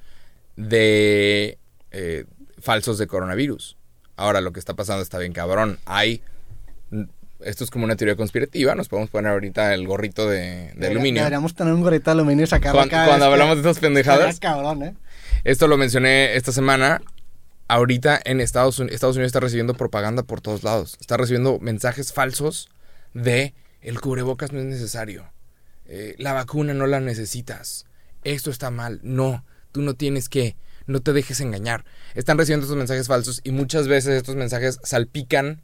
de 0.56 1.58
eh, 1.90 2.24
falsos 2.62 2.98
de 2.98 3.06
coronavirus. 3.06 3.76
Ahora, 4.16 4.40
lo 4.40 4.52
que 4.52 4.60
está 4.60 4.74
pasando 4.74 5.02
está 5.02 5.18
bien 5.18 5.32
cabrón. 5.32 5.78
Hay. 5.84 6.22
Esto 7.40 7.64
es 7.64 7.70
como 7.70 7.84
una 7.84 7.96
teoría 7.96 8.14
conspirativa. 8.14 8.74
Nos 8.76 8.88
podemos 8.88 9.10
poner 9.10 9.32
ahorita 9.32 9.74
el 9.74 9.86
gorrito 9.86 10.28
de, 10.28 10.38
de 10.38 10.72
Debería- 10.74 10.90
aluminio. 10.90 11.22
Deberíamos 11.22 11.54
tener 11.54 11.72
un 11.74 11.80
gorrito 11.82 12.04
de 12.10 12.12
aluminio 12.12 12.44
y 12.44 12.46
sacarlo 12.46 12.78
Cuando, 12.78 12.90
cada 12.90 13.06
cuando 13.06 13.26
que- 13.26 13.32
hablamos 13.32 13.56
de 13.56 13.60
estas 13.62 13.78
pendejadas. 13.80 14.38
Cabrón, 14.38 14.82
¿eh? 14.84 14.94
Esto 15.44 15.66
lo 15.66 15.76
mencioné 15.76 16.36
esta 16.36 16.52
semana. 16.52 17.02
Ahorita 17.68 18.20
en 18.24 18.40
Estados 18.40 18.78
Unidos, 18.78 18.94
Estados 18.94 19.16
Unidos 19.16 19.30
está 19.30 19.40
recibiendo 19.40 19.74
propaganda 19.74 20.22
por 20.22 20.40
todos 20.40 20.62
lados. 20.62 20.96
Está 21.00 21.16
recibiendo 21.16 21.58
mensajes 21.58 22.12
falsos 22.12 22.68
de 23.14 23.54
el 23.80 24.00
cubrebocas 24.00 24.52
no 24.52 24.60
es 24.60 24.66
necesario. 24.66 25.24
Eh, 25.86 26.14
la 26.18 26.32
vacuna 26.34 26.74
no 26.74 26.86
la 26.86 27.00
necesitas. 27.00 27.86
Esto 28.24 28.50
está 28.50 28.70
mal. 28.70 29.00
No, 29.02 29.44
tú 29.72 29.80
no 29.82 29.94
tienes 29.94 30.28
que. 30.28 30.54
No 30.86 31.00
te 31.00 31.12
dejes 31.12 31.40
engañar. 31.40 31.84
Están 32.14 32.38
recibiendo 32.38 32.64
estos 32.64 32.76
mensajes 32.78 33.08
falsos 33.08 33.40
y 33.44 33.50
muchas 33.52 33.88
veces 33.88 34.14
estos 34.16 34.36
mensajes 34.36 34.78
salpican 34.82 35.62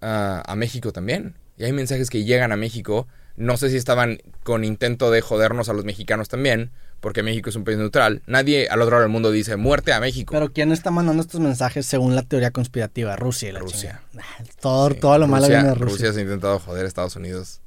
a- 0.00 0.42
a 0.46 0.56
México 0.56 0.92
también. 0.92 1.34
Y 1.56 1.64
hay 1.64 1.72
mensajes 1.72 2.10
que 2.10 2.24
llegan 2.24 2.52
a 2.52 2.56
México. 2.56 3.06
No 3.36 3.56
sé 3.56 3.70
si 3.70 3.76
estaban 3.76 4.18
con 4.44 4.64
intento 4.64 5.10
de 5.10 5.20
jodernos 5.20 5.68
a 5.68 5.72
los 5.72 5.84
mexicanos 5.84 6.28
también, 6.28 6.70
porque 7.00 7.22
México 7.22 7.50
es 7.50 7.56
un 7.56 7.64
país 7.64 7.76
neutral. 7.78 8.22
Nadie 8.26 8.68
al 8.68 8.80
otro 8.80 8.92
lado 8.96 9.02
del 9.02 9.10
mundo 9.12 9.30
dice 9.30 9.56
muerte 9.56 9.92
a 9.92 10.00
México. 10.00 10.32
Pero 10.32 10.52
¿quién 10.52 10.72
está 10.72 10.90
mandando 10.90 11.22
estos 11.22 11.40
mensajes 11.40 11.84
según 11.86 12.14
la 12.14 12.22
teoría 12.22 12.50
conspirativa? 12.50 13.16
Rusia 13.16 13.50
y 13.50 13.52
la 13.52 13.60
Rusia. 13.60 14.00
Todo, 14.60 14.90
Sí, 14.90 14.96
todo 15.00 15.18
lo 15.18 15.28
malo 15.28 15.48
viene 15.48 15.64
de 15.68 15.74
Rusia. 15.74 15.92
Rusia 15.96 16.12
se 16.14 16.20
ha 16.20 16.22
intentado 16.22 16.58
joder 16.58 16.84
a 16.84 16.88
Estados 16.88 17.16
Unidos. 17.16 17.60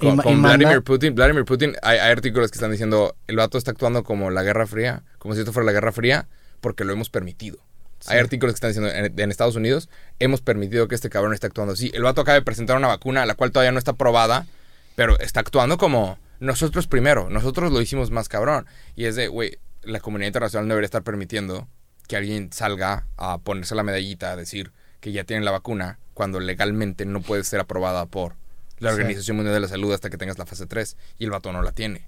Y, 0.00 0.06
y 0.08 0.16
Con, 0.16 0.32
y 0.32 0.36
manda- 0.36 0.56
Vladimir 0.56 0.82
Putin, 0.82 1.14
Vladimir 1.14 1.44
Putin, 1.44 1.74
hay, 1.82 1.98
hay 1.98 2.10
artículos 2.10 2.50
que 2.50 2.56
están 2.56 2.70
diciendo 2.70 3.14
el 3.26 3.36
vato 3.36 3.58
está 3.58 3.70
actuando 3.72 4.02
como 4.04 4.30
la 4.30 4.42
Guerra 4.42 4.66
Fría, 4.66 5.02
como 5.18 5.34
si 5.34 5.40
esto 5.40 5.52
fuera 5.52 5.66
la 5.66 5.72
Guerra 5.72 5.92
Fría, 5.92 6.26
porque 6.60 6.84
lo 6.84 6.92
hemos 6.92 7.10
permitido. 7.10 7.58
Hay 8.06 8.18
artículos 8.18 8.52
que 8.54 8.56
están 8.66 8.70
diciendo 8.70 8.90
en, 8.92 9.18
en 9.20 9.30
Estados 9.30 9.56
Unidos 9.56 9.88
hemos 10.20 10.40
permitido 10.40 10.86
que 10.88 10.94
este 10.94 11.10
cabrón 11.10 11.34
esté 11.34 11.48
actuando 11.48 11.72
así. 11.74 11.90
El 11.94 12.04
vato 12.04 12.20
acaba 12.20 12.34
de 12.36 12.42
presentar 12.42 12.76
una 12.76 12.86
vacuna, 12.88 13.26
la 13.26 13.34
cual 13.34 13.50
todavía 13.50 13.72
no 13.72 13.78
está 13.78 13.92
probada, 13.92 14.46
pero 14.94 15.18
está 15.18 15.40
actuando 15.40 15.78
como 15.78 16.18
nosotros 16.40 16.86
primero, 16.86 17.28
nosotros 17.28 17.72
lo 17.72 17.80
hicimos 17.80 18.10
más 18.12 18.28
cabrón. 18.28 18.66
Y 18.94 19.06
es 19.06 19.16
de, 19.16 19.26
güey, 19.28 19.58
la 19.82 19.98
comunidad 20.00 20.28
internacional 20.28 20.68
no 20.68 20.74
debería 20.74 20.86
estar 20.86 21.02
permitiendo 21.02 21.66
que 22.06 22.16
alguien 22.16 22.52
salga 22.52 23.04
a 23.16 23.38
ponerse 23.38 23.74
la 23.74 23.82
medallita 23.82 24.30
a 24.32 24.36
decir 24.36 24.72
que 25.00 25.12
ya 25.12 25.24
tienen 25.24 25.44
la 25.44 25.50
vacuna 25.50 25.98
cuando 26.14 26.40
legalmente 26.40 27.04
no 27.04 27.20
puede 27.20 27.44
ser 27.44 27.60
aprobada 27.60 28.06
por 28.06 28.34
la. 28.80 28.90
Organización 28.92 29.36
Mundial 29.36 29.54
de 29.54 29.60
la 29.60 29.68
Salud 29.68 29.92
hasta 29.92 30.10
que 30.10 30.16
tengas 30.18 30.38
la 30.38 30.46
fase 30.46 30.66
3 30.66 30.96
y 31.18 31.24
el 31.24 31.30
vato 31.30 31.52
no 31.52 31.62
la 31.62 31.72
tiene. 31.72 32.06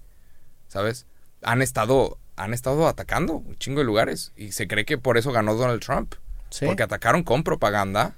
¿Sabes? 0.68 1.06
Han 1.42 1.62
estado 1.62 2.18
han 2.36 2.54
estado 2.54 2.88
atacando 2.88 3.34
un 3.34 3.56
chingo 3.58 3.80
de 3.80 3.84
lugares 3.84 4.32
y 4.36 4.52
se 4.52 4.66
cree 4.66 4.84
que 4.86 4.96
por 4.96 5.18
eso 5.18 5.30
ganó 5.30 5.54
Donald 5.54 5.82
Trump. 5.82 6.14
Sí. 6.48 6.64
Porque 6.66 6.82
atacaron 6.82 7.22
con 7.22 7.44
propaganda 7.44 8.14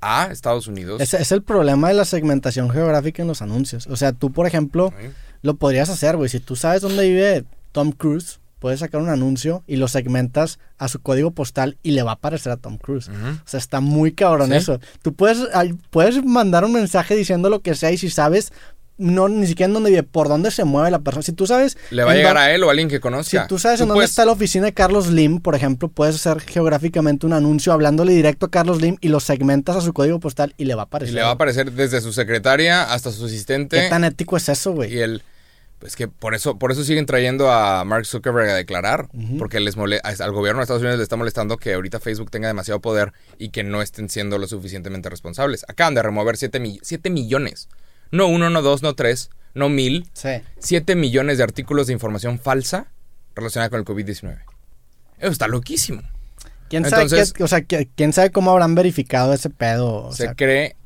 a 0.00 0.28
Estados 0.30 0.66
Unidos. 0.66 1.00
Ese 1.00 1.16
es 1.20 1.32
el 1.32 1.42
problema 1.42 1.88
de 1.88 1.94
la 1.94 2.04
segmentación 2.04 2.68
geográfica 2.70 3.22
en 3.22 3.28
los 3.28 3.40
anuncios. 3.42 3.86
O 3.86 3.96
sea, 3.96 4.12
tú, 4.12 4.32
por 4.32 4.46
ejemplo, 4.46 4.92
Sí. 5.00 5.08
lo 5.42 5.54
podrías 5.54 5.88
hacer, 5.88 6.16
güey. 6.16 6.28
Si 6.28 6.40
tú 6.40 6.56
sabes 6.56 6.82
dónde 6.82 7.08
vive 7.08 7.44
Tom 7.72 7.92
Cruise, 7.92 8.38
puedes 8.58 8.80
sacar 8.80 9.00
un 9.00 9.08
anuncio 9.08 9.62
y 9.66 9.76
lo 9.76 9.88
segmentas 9.88 10.58
a 10.78 10.88
su 10.88 11.00
código 11.00 11.30
postal 11.30 11.76
y 11.82 11.92
le 11.92 12.02
va 12.02 12.12
a 12.12 12.14
aparecer 12.14 12.52
a 12.52 12.56
Tom 12.56 12.76
Cruise. 12.78 13.08
O 13.08 13.12
sea, 13.48 13.58
está 13.58 13.80
muy 13.80 14.12
cabrón 14.12 14.50
Sí. 14.50 14.56
eso. 14.56 14.80
Tú 15.02 15.14
puedes, 15.14 15.38
puedes 15.90 16.24
mandar 16.24 16.64
un 16.64 16.72
mensaje 16.72 17.14
diciendo 17.16 17.50
lo 17.50 17.60
que 17.60 17.74
sea 17.74 17.92
y 17.92 17.98
si 17.98 18.10
sabes, 18.10 18.52
no 19.00 19.28
ni 19.28 19.46
siquiera 19.46 19.68
en 19.68 19.74
dónde 19.74 19.90
vive, 19.90 20.02
por 20.02 20.26
dónde 20.28 20.50
se 20.50 20.64
mueve 20.64 20.90
la 20.90 20.98
persona. 20.98 21.22
Si 21.22 21.30
tú 21.32 21.46
sabes... 21.46 21.78
Le 21.90 22.02
va 22.02 22.10
a 22.10 22.14
llegar 22.16 22.36
a 22.36 22.52
él 22.52 22.64
o 22.64 22.66
a 22.66 22.70
alguien 22.72 22.88
que 22.88 22.96
Si 22.96 23.00
conozca. 23.00 23.46
tú 23.46 23.56
sabes 23.56 23.80
en 23.80 23.86
dónde 23.86 23.98
puedes- 23.98 24.10
está 24.10 24.24
la 24.24 24.32
oficina 24.32 24.64
de 24.64 24.72
Carlos 24.74 25.06
Lim, 25.06 25.38
por 25.40 25.54
ejemplo, 25.54 25.88
puedes 25.88 26.16
hacer 26.16 26.40
geográficamente 26.42 27.24
un 27.24 27.32
anuncio 27.32 27.72
hablándole 27.72 28.12
directo 28.12 28.46
a 28.46 28.50
Carlos 28.50 28.82
Lim 28.82 28.96
y 29.00 29.06
lo 29.06 29.20
segmentas 29.20 29.76
a 29.76 29.80
su 29.82 29.92
código 29.92 30.18
postal 30.18 30.52
y 30.56 30.64
le 30.64 30.74
va 30.74 30.82
a 30.82 30.86
Y 30.86 30.88
aparecer. 30.88 31.14
le 31.14 31.22
va 31.22 31.28
a 31.28 31.32
aparecer 31.34 31.70
desde 31.70 32.00
su 32.00 32.12
secretaria 32.12 32.92
hasta 32.92 33.12
su 33.12 33.26
asistente. 33.26 33.80
¿Qué 33.82 33.88
tan 33.88 34.02
ético 34.02 34.36
es 34.36 34.48
eso, 34.48 34.72
güey? 34.72 34.92
Y 34.92 34.98
él, 34.98 35.22
pues 35.78 35.94
que 35.96 36.08
por 36.08 36.34
eso, 36.34 36.58
por 36.58 36.72
eso 36.72 36.82
siguen 36.84 37.06
trayendo 37.06 37.50
a 37.52 37.84
Mark 37.84 38.04
Zuckerberg 38.06 38.50
a 38.50 38.54
declarar. 38.54 39.08
Porque 39.38 39.60
les 39.60 39.76
al 39.76 40.32
gobierno 40.32 40.58
de 40.60 40.64
Estados 40.64 40.82
Unidos 40.82 40.98
le 40.98 41.02
está 41.04 41.16
molestando 41.16 41.56
que 41.56 41.74
ahorita 41.74 42.00
Facebook 42.00 42.30
tenga 42.30 42.48
demasiado 42.48 42.80
poder 42.80 43.12
y 43.38 43.50
que 43.50 43.62
no 43.64 43.80
estén 43.82 44.08
siendo 44.08 44.38
lo 44.38 44.46
suficientemente 44.48 45.08
responsables. 45.08 45.64
Acaban 45.68 45.94
de 45.94 46.02
remover 46.02 46.36
7 46.36 46.58
millones. 47.10 47.68
No 48.10 48.26
uno, 48.26 48.50
no 48.50 48.62
dos, 48.62 48.82
no 48.82 48.94
tres, 48.94 49.30
no 49.54 49.68
mil. 49.68 50.08
Sí. 50.14 50.40
7 50.58 50.96
millones 50.96 51.38
de 51.38 51.44
artículos 51.44 51.86
de 51.86 51.92
información 51.92 52.38
falsa 52.38 52.88
relacionada 53.34 53.70
con 53.70 53.78
el 53.80 53.84
COVID-19. 53.84 54.36
Eso 55.18 55.30
está 55.32 55.46
loquísimo. 55.46 56.02
¿Quién 56.68 56.84
sabe, 56.84 57.02
Entonces- 57.04 57.32
qué- 57.32 57.44
o 57.44 57.48
sea, 57.48 57.62
¿quién 57.62 58.12
sabe 58.12 58.30
cómo 58.30 58.50
habrán 58.50 58.74
verificado 58.74 59.32
ese 59.32 59.48
pedo? 59.48 60.04
O 60.06 60.12
se 60.12 60.24
sea, 60.24 60.34
cree, 60.34 60.76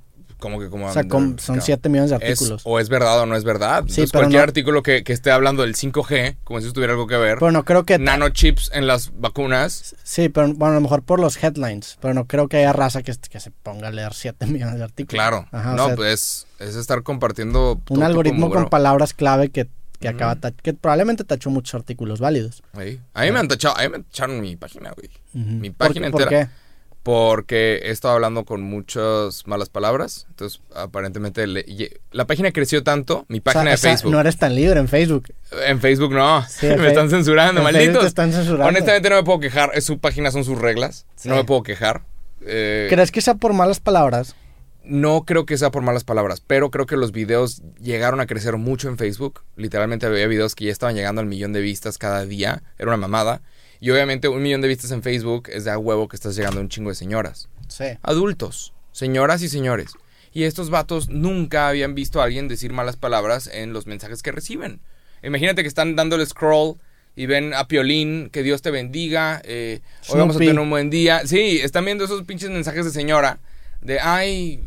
como 0.43 0.59
que 0.61 0.69
como... 0.69 0.89
O 0.89 0.93
sea, 0.93 1.05
son 1.39 1.61
7 1.63 1.89
millones 1.89 2.11
de 2.11 2.17
Es- 2.17 2.23
artículos. 2.33 2.63
o 2.67 2.79
es 2.81 2.89
verdad 2.91 3.21
o 3.21 3.27
no 3.27 3.37
es 3.37 3.45
verdad. 3.45 3.85
Sí, 3.87 3.93
Entonces, 4.03 4.11
pero 4.13 4.23
cualquier 4.25 4.41
no- 4.41 4.45
artículo 4.49 4.83
que, 4.83 5.05
que 5.05 5.13
esté 5.15 5.31
hablando 5.31 5.63
del 5.63 5.75
5G, 5.75 6.37
como 6.45 6.61
si 6.61 6.71
tuviera 6.73 6.93
algo 6.93 7.07
que 7.07 7.17
ver, 7.17 7.39
Pero 7.39 7.53
no 7.53 7.65
creo 7.65 7.85
que... 7.85 7.99
nanochips 7.99 8.71
en 8.75 8.87
las 8.87 9.13
vacunas, 9.19 9.95
Sí, 10.03 10.29
pero 10.29 10.49
bueno, 10.53 10.73
a 10.73 10.75
lo 10.75 10.81
mejor 10.83 11.03
por 11.03 11.21
los 11.21 11.43
headlines. 11.43 11.97
Pero 12.01 12.13
no 12.13 12.27
creo 12.27 12.49
que 12.49 12.59
haya 12.59 12.73
raza 12.73 13.03
que, 13.03 13.15
que 13.31 13.41
se 13.41 13.51
ponga 13.51 13.89
a 13.89 13.91
leer 13.93 14.13
7 14.13 14.45
millones 14.49 14.77
de 14.79 14.85
artículos. 14.85 15.15
claro. 15.15 15.47
Ajá, 15.53 15.73
o 15.73 15.77
no, 15.77 15.87
sea, 15.87 15.97
pues 15.97 16.47
es 16.59 16.75
estar 16.77 17.03
compartiendo... 17.03 17.81
un 17.89 18.03
algoritmo 18.03 18.51
con 18.51 18.69
palabras 18.69 19.15
clave 19.15 19.49
que, 19.51 19.69
que 20.01 20.09
acaba... 20.09 20.37
Que 20.63 20.75
probablemente 20.75 21.23
tachó 21.25 21.49
muchos 21.51 21.75
artículos 21.75 22.19
válidos. 22.21 22.63
Ahí. 22.75 23.01
A 23.15 23.23
mí 23.23 23.31
me 23.33 23.39
han 23.39 23.49
tachado, 23.49 23.77
a 23.79 23.83
mí 23.83 23.89
me 23.89 24.01
tacharon 24.03 24.41
mi 24.41 24.57
página, 24.57 24.91
güey. 24.93 25.09
Mi 25.33 25.71
¿Por 25.71 25.89
página 25.89 26.07
qué- 26.09 26.13
¿Por 26.13 26.23
entera. 26.23 26.45
qué? 26.47 26.62
Porque 27.03 27.81
he 27.83 27.91
estado 27.91 28.15
hablando 28.15 28.45
con 28.45 28.63
muchas 28.63 29.47
malas 29.47 29.69
palabras. 29.69 30.27
Entonces, 30.31 30.61
aparentemente, 30.75 31.47
le- 31.49 31.65
la 32.13 32.27
página 32.27 32.53
creció 32.53 32.85
tanto, 32.85 33.25
mi 33.29 33.39
O 33.39 33.43
sea, 33.43 33.53
página 33.53 33.71
de 33.71 33.75
o 33.75 33.79
sea, 33.79 33.91
Facebook. 33.91 34.13
no 34.13 34.21
eres 34.21 34.37
tan 34.37 34.55
libre 34.55 34.79
en 34.79 34.87
Facebook. 34.89 35.35
En 35.67 35.81
Facebook 35.81 36.13
no. 36.15 36.45
Sí, 36.49 36.67
me 36.69 36.77
Fe- 36.79 36.89
están 36.89 37.11
censurando, 37.11 37.61
en 37.61 37.65
malditos. 37.65 38.03
te 38.03 38.07
están 38.07 38.33
censurando. 38.33 38.67
Honestamente 38.67 39.11
no 39.11 39.17
me 39.17 39.25
puedo 39.25 39.41
quejar. 39.41 39.71
Es 39.75 39.85
su 39.85 39.99
página, 39.99 40.31
son 40.31 40.45
sus 40.45 40.59
reglas. 40.59 41.07
Sí. 41.17 41.29
No 41.29 41.35
me 41.37 41.45
puedo 41.45 41.63
quejar. 41.65 42.03
Eh, 42.45 42.87
¿Crees 42.89 43.11
que 43.11 43.21
sea 43.21 43.35
por 43.35 43.53
malas 43.53 43.81
palabras? 43.81 44.37
no 44.85 45.25
creo 45.25 45.47
que 45.47 45.57
sea 45.57 45.71
por 45.71 45.85
malas 45.85 46.03
palabras, 46.03 46.43
pero 46.45 46.73
creo 46.73 46.87
que 46.87 46.97
los 46.97 47.13
videos 47.13 47.63
llegaron 47.81 48.19
a 48.21 48.27
crecer 48.27 48.57
mucho 48.57 48.89
en 48.89 48.99
Facebook. 48.99 49.43
Literalmente 49.55 50.07
había 50.07 50.27
videos 50.27 50.57
que 50.57 50.65
ya 50.65 50.73
estaban 50.73 50.97
llegando 50.97 51.21
al 51.21 51.29
millón 51.29 51.53
de 51.53 51.61
vistas 51.61 51.99
cada 51.99 52.27
día. 52.27 52.65
Era 52.81 52.89
una 52.89 52.97
mamada. 52.97 53.43
Y 53.83 53.91
obviamente 53.91 54.29
un 54.29 54.41
millón 54.41 54.61
de 54.61 54.69
vistas 54.69 54.93
en 54.93 55.03
Facebook 55.03 55.49
es 55.49 55.65
de 55.65 55.73
a 55.73 55.77
huevo 55.77 56.07
que 56.07 56.15
estás 56.15 56.37
llegando 56.37 56.61
a 56.61 56.63
un 56.63 56.69
chingo 56.69 56.91
de 56.91 56.95
señoras. 56.95 57.49
Sí. 57.67 57.87
Adultos, 58.03 58.73
señoras 58.93 59.43
y 59.43 59.49
señores. 59.49 59.91
Y 60.33 60.45
estos 60.45 60.71
vatos 60.71 61.09
nunca 61.09 61.67
habían 61.67 61.97
visto 61.97 62.21
a 62.21 62.25
alguien 62.25 62.47
decir 62.47 62.73
malas 62.73 62.95
palabras 62.95 63.51
en 63.53 63.73
los 63.73 63.89
mensajes 63.89 64.23
que 64.23 64.31
reciben. 64.31 64.79
Imagínate 65.25 65.63
que 65.63 65.69
están 65.69 65.97
dándole 65.97 66.25
scroll 66.27 66.77
y 67.17 67.27
ven 67.27 67.55
a 67.55 67.67
Piolín, 67.67 68.31
que 68.31 68.45
Dios 68.45 68.63
te 68.63 68.71
bendiga, 68.71 69.43
eh, 69.45 69.81
hoy 70.09 70.21
vamos 70.21 70.37
a 70.37 70.39
tener 70.39 70.61
un 70.61 70.71
buen 70.71 70.89
día. 70.89 71.27
Sí, 71.27 71.59
están 71.61 71.85
viendo 71.85 72.05
esos 72.05 72.23
pinches 72.23 72.51
mensajes 72.51 72.85
de 72.85 72.93
señora, 72.93 73.41
de 73.81 73.99
ay, 73.99 74.63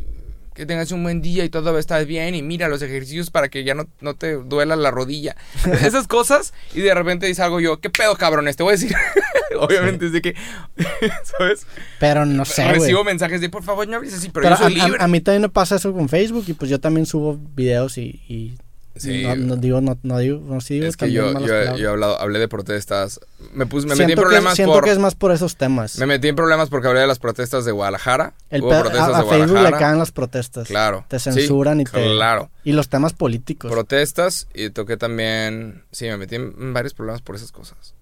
que 0.56 0.66
tengas 0.66 0.90
un 0.90 1.02
buen 1.02 1.20
día 1.22 1.44
y 1.44 1.48
todo 1.50 1.70
va 1.70 1.76
a 1.76 1.80
estar 1.80 2.04
bien 2.06 2.34
y 2.34 2.42
mira 2.42 2.66
los 2.68 2.82
ejercicios 2.82 3.30
para 3.30 3.48
que 3.48 3.62
ya 3.62 3.74
no, 3.74 3.86
no 4.00 4.14
te 4.14 4.32
duela 4.34 4.74
la 4.74 4.90
rodilla. 4.90 5.36
Esas 5.82 6.08
cosas 6.08 6.52
y 6.74 6.80
de 6.80 6.94
repente 6.94 7.26
dice 7.26 7.42
algo 7.42 7.60
yo, 7.60 7.78
¿qué 7.80 7.90
pedo 7.90 8.16
cabrón? 8.16 8.46
Te 8.56 8.62
voy 8.62 8.70
a 8.72 8.76
decir. 8.76 8.94
Obviamente 9.58 10.06
es 10.06 10.12
de 10.12 10.22
que, 10.22 10.34
¿sabes? 11.24 11.66
Pero 12.00 12.26
no 12.26 12.44
sé. 12.44 12.66
Recibo 12.72 13.04
mensajes 13.04 13.40
de 13.40 13.48
por 13.48 13.62
favor 13.62 13.86
no 13.86 13.96
hables 13.96 14.14
así, 14.14 14.28
pero, 14.30 14.44
Pero 14.48 14.56
yo 14.58 14.64
soy 14.64 14.80
a, 14.80 14.84
a- 14.84 14.86
libre. 14.88 15.02
a 15.04 15.08
mí 15.08 15.20
también 15.20 15.42
me 15.42 15.48
pasa 15.48 15.76
eso 15.76 15.92
con 15.92 16.08
Facebook 16.08 16.44
y 16.48 16.54
pues 16.54 16.70
yo 16.70 16.80
también 16.80 17.06
subo 17.06 17.38
videos 17.54 17.98
y, 17.98 18.22
y 18.28 18.54
Sí. 18.96 19.22
no, 19.24 19.36
no 19.36 19.56
digo, 19.56 19.80
no, 19.80 19.98
no 20.02 20.18
digo, 20.18 20.40
no 20.40 20.60
sí 20.60 20.74
digo 20.74 20.86
es 20.86 20.96
que 20.96 21.12
yo, 21.12 21.26
yo, 21.28 21.34
palabras. 21.34 21.78
yo 21.78 21.86
he 21.86 21.90
hablado, 21.90 22.20
hablé 22.20 22.38
de 22.38 22.48
protestas. 22.48 23.20
Me 23.52 23.66
puse, 23.66 23.86
me 23.86 23.94
metí 23.94 24.04
siento 24.06 24.12
en 24.12 24.16
que, 24.16 24.22
problemas 24.22 24.54
siento 24.54 24.72
por. 24.74 24.84
que 24.84 24.90
es 24.90 24.98
más 24.98 25.14
por 25.14 25.32
esos 25.32 25.56
temas. 25.56 25.98
Me 25.98 26.06
metí 26.06 26.28
en 26.28 26.36
problemas 26.36 26.68
porque 26.70 26.88
hablé 26.88 27.00
de 27.00 27.06
las 27.06 27.18
protestas 27.18 27.64
de 27.64 27.72
Guadalajara. 27.72 28.32
El 28.50 28.62
Hubo 28.62 28.70
protestas 28.70 29.00
a, 29.14 29.18
a 29.18 29.22
de 29.22 29.28
Facebook 29.28 29.46
le 29.46 29.52
Guadalajara. 29.52 29.78
caen 29.86 29.98
las 29.98 30.12
protestas. 30.12 30.66
Claro. 30.68 31.04
Te 31.08 31.18
Sí, 31.18 31.30
censuran 31.32 31.80
y 31.80 31.84
te... 31.84 31.90
Claro. 31.90 32.50
Y 32.64 32.72
los 32.72 32.88
temas 32.88 33.12
políticos. 33.12 33.70
Protestas 33.70 34.48
y 34.54 34.70
toqué 34.70 34.96
también. 34.96 35.84
Sí, 35.92 36.06
me 36.06 36.16
metí 36.16 36.36
en 36.36 36.72
varios 36.72 36.94
problemas 36.94 37.20
por 37.22 37.36
esas 37.36 37.52
cosas. 37.52 37.94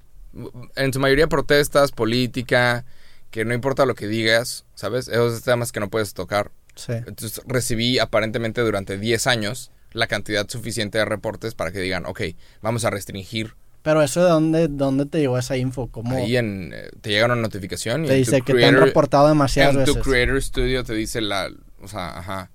En 0.76 0.92
su 0.92 1.00
mayoría 1.00 1.26
protestas, 1.28 1.92
política, 1.92 2.84
que 3.30 3.44
no 3.44 3.52
importa 3.54 3.86
lo 3.86 3.94
que 3.94 4.06
digas, 4.06 4.64
¿sabes? 4.74 5.08
Esos 5.08 5.42
temas 5.42 5.72
que 5.72 5.80
no 5.80 5.88
puedes 5.90 6.14
tocar. 6.14 6.50
Sí. 6.76 6.92
Entonces 6.92 7.40
recibí 7.46 7.98
aparentemente 7.98 8.60
durante 8.60 8.98
10 8.98 9.26
años 9.28 9.70
la 9.94 10.06
cantidad 10.06 10.46
suficiente 10.48 10.98
de 10.98 11.06
reportes 11.06 11.54
para 11.54 11.72
que 11.72 11.80
digan, 11.80 12.04
ok, 12.04 12.20
vamos 12.60 12.84
a 12.84 12.90
restringir. 12.90 13.54
Pero 13.82 14.02
eso 14.02 14.22
de 14.22 14.30
dónde, 14.30 14.68
dónde 14.68 15.06
te 15.06 15.20
llegó 15.20 15.38
esa 15.38 15.56
info, 15.56 15.88
cómo 15.88 16.16
Ahí 16.16 16.36
en, 16.36 16.72
eh, 16.74 16.90
te 17.00 17.10
llega 17.10 17.26
una 17.26 17.36
notificación 17.36 18.04
y 18.04 18.08
te 18.08 18.14
dice 18.14 18.42
que 18.42 18.54
te 18.54 18.64
han 18.64 18.76
reportado 18.76 19.28
demasiadas 19.28 19.76
en 19.76 19.84
tu. 19.84 20.00
Creator 20.00 20.42
Studio 20.42 20.84
te 20.84 20.94
dice 20.94 21.20
la, 21.20 21.50
o 21.80 21.88
sea, 21.88 22.18
ajá, 22.18 22.50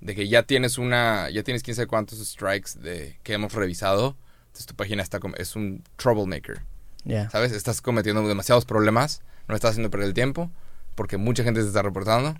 de 0.00 0.14
que 0.14 0.28
ya 0.28 0.44
tienes 0.44 0.78
una, 0.78 1.30
ya 1.30 1.42
tienes 1.42 1.62
quién 1.62 1.74
sabe 1.74 1.88
cuántos 1.88 2.18
strikes 2.26 2.72
de 2.80 3.18
que 3.22 3.32
hemos 3.32 3.52
revisado. 3.54 4.16
Entonces 4.46 4.66
tu 4.66 4.74
página 4.74 5.02
está 5.02 5.18
es 5.38 5.56
un 5.56 5.82
troublemaker, 5.96 6.60
Ya. 7.04 7.28
¿sabes? 7.30 7.52
Estás 7.52 7.80
cometiendo 7.80 8.26
demasiados 8.26 8.64
problemas, 8.64 9.22
no 9.48 9.54
estás 9.54 9.72
haciendo 9.72 9.90
perder 9.90 10.08
el 10.08 10.14
tiempo, 10.14 10.50
porque 10.94 11.16
mucha 11.16 11.42
gente 11.42 11.62
se 11.62 11.68
está 11.68 11.82
reportando. 11.82 12.38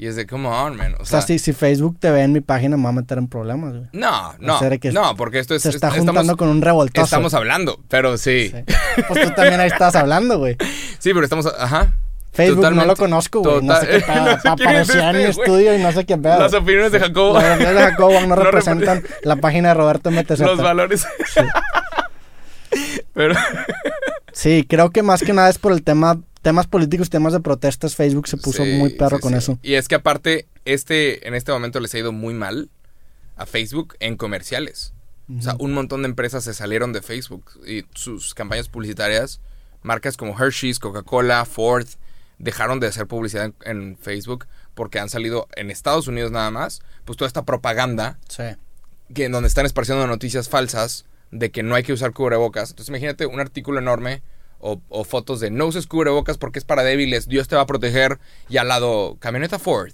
Y 0.00 0.06
es 0.06 0.14
de, 0.14 0.26
come 0.28 0.46
on, 0.48 0.76
man. 0.76 0.94
O 0.94 1.02
O 1.02 1.04
sea, 1.04 1.20
sea, 1.20 1.26
si, 1.26 1.38
si 1.40 1.52
Facebook 1.52 1.98
te 1.98 2.10
ve 2.12 2.22
en 2.22 2.32
mi 2.32 2.40
página, 2.40 2.76
me 2.76 2.84
va 2.84 2.90
a 2.90 2.92
meter 2.92 3.18
en 3.18 3.26
problemas, 3.26 3.72
güey. 3.72 3.88
no, 3.92 4.32
no, 4.38 4.58
sea, 4.60 4.70
de 4.70 4.78
que 4.78 4.92
no, 4.92 5.16
porque 5.16 5.40
esto 5.40 5.56
es, 5.56 5.62
Se 5.62 5.70
está 5.70 5.88
es- 5.88 5.94
juntando 5.94 6.20
estamos, 6.20 6.36
con 6.38 6.48
un 6.48 6.62
revoltoso. 6.62 7.04
estamos 7.04 7.34
hablando, 7.34 7.80
pero 7.88 8.16
sí, 8.16 8.52
Sí. 8.54 9.02
Pues 9.08 9.26
tú 9.28 9.34
también 9.34 9.58
ahí 9.60 9.66
estás 9.68 9.96
hablando, 9.96 10.38
güey. 10.38 10.56
sí, 11.00 11.10
pero 11.12 11.24
estamos, 11.24 11.46
ajá. 11.58 11.94
Facebook 12.32 12.70
no 12.72 12.84
lo 12.84 12.94
conozco, 12.94 13.40
güey. 13.42 13.62
No 13.62 13.74
sé 13.80 13.88
qué 13.88 14.00
pedo. 14.06 14.38
no 14.44 14.50
Aparecía 14.52 15.10
en 15.10 15.16
mi 15.16 15.22
este, 15.24 15.34
güey. 15.42 15.46
estudio 15.48 15.74
y 15.76 15.82
no 15.82 15.90
sé 15.90 16.04
qué 16.06 16.16
pedo. 16.16 16.38
Las 16.38 16.54
opiniones 16.54 16.92
de 16.92 17.00
Jacobo. 17.00 17.34
Las 17.40 17.54
opiniones 17.56 17.74
de 17.76 17.90
Jacobo 17.90 18.20
no, 18.20 18.36
representan 18.36 19.02
la 19.24 19.34
página 19.36 19.68
de 19.70 19.74
Roberto 19.74 20.12
MTZ. 20.12 20.38
Los 20.40 20.62
valores. 20.62 21.04
pero, 23.14 23.34
Sí, 24.32 24.64
creo 24.68 24.90
que 24.90 25.02
más 25.02 25.22
que 25.22 25.32
nada 25.32 25.48
es 25.48 25.58
por 25.58 25.72
el 25.72 25.82
tema, 25.82 26.20
temas 26.42 26.66
políticos, 26.66 27.10
temas 27.10 27.32
de 27.32 27.40
protestas. 27.40 27.94
Facebook 27.96 28.28
se 28.28 28.36
puso 28.36 28.64
Sí, 28.64 28.72
muy 28.72 28.90
perro 28.90 29.16
sí, 29.16 29.22
con 29.22 29.32
sí. 29.32 29.38
eso. 29.38 29.58
Y 29.62 29.74
es 29.74 29.88
que 29.88 29.94
aparte, 29.96 30.46
este, 30.64 31.26
en 31.26 31.34
este 31.34 31.52
momento 31.52 31.80
les 31.80 31.94
ha 31.94 31.98
ido 31.98 32.12
muy 32.12 32.34
mal 32.34 32.70
a 33.36 33.46
Facebook 33.46 33.96
en 34.00 34.16
comerciales. 34.16 34.92
O 35.38 35.42
sea, 35.42 35.56
un 35.58 35.74
montón 35.74 36.02
de 36.02 36.08
empresas 36.08 36.44
se 36.44 36.54
salieron 36.54 36.94
de 36.94 37.02
Facebook 37.02 37.44
y 37.66 37.84
sus 37.94 38.32
campañas 38.32 38.70
publicitarias, 38.70 39.42
marcas 39.82 40.16
como 40.16 40.34
Hershey's, 40.38 40.78
Coca-Cola, 40.78 41.44
Ford, 41.44 41.86
dejaron 42.38 42.80
de 42.80 42.86
hacer 42.86 43.06
publicidad 43.06 43.44
en, 43.44 43.54
en 43.64 43.98
Facebook 43.98 44.46
porque 44.74 44.98
han 44.98 45.10
salido 45.10 45.46
en 45.54 45.70
Estados 45.70 46.08
Unidos 46.08 46.30
nada 46.30 46.50
más, 46.50 46.80
pues 47.04 47.18
toda 47.18 47.26
esta 47.26 47.44
propaganda 47.44 48.18
que 49.12 49.24
en 49.24 49.32
donde 49.32 49.48
están 49.48 49.66
esparciendo 49.66 50.06
noticias 50.06 50.48
falsas 50.48 51.04
de 51.30 51.50
que 51.50 51.62
no 51.62 51.74
hay 51.74 51.82
que 51.82 51.92
usar 51.92 52.12
cubrebocas. 52.12 52.70
Entonces 52.70 52.88
imagínate 52.88 53.26
un 53.26 53.40
artículo 53.40 53.80
enorme 53.80 54.22
o, 54.60 54.80
o 54.88 55.04
fotos 55.04 55.40
de 55.40 55.50
no 55.50 55.66
uses 55.66 55.86
cubrebocas 55.86 56.38
porque 56.38 56.58
es 56.58 56.64
para 56.64 56.82
débiles, 56.82 57.28
Dios 57.28 57.48
te 57.48 57.56
va 57.56 57.62
a 57.62 57.66
proteger 57.66 58.18
y 58.48 58.56
al 58.56 58.68
lado 58.68 59.16
camioneta 59.20 59.58
Ford. 59.58 59.92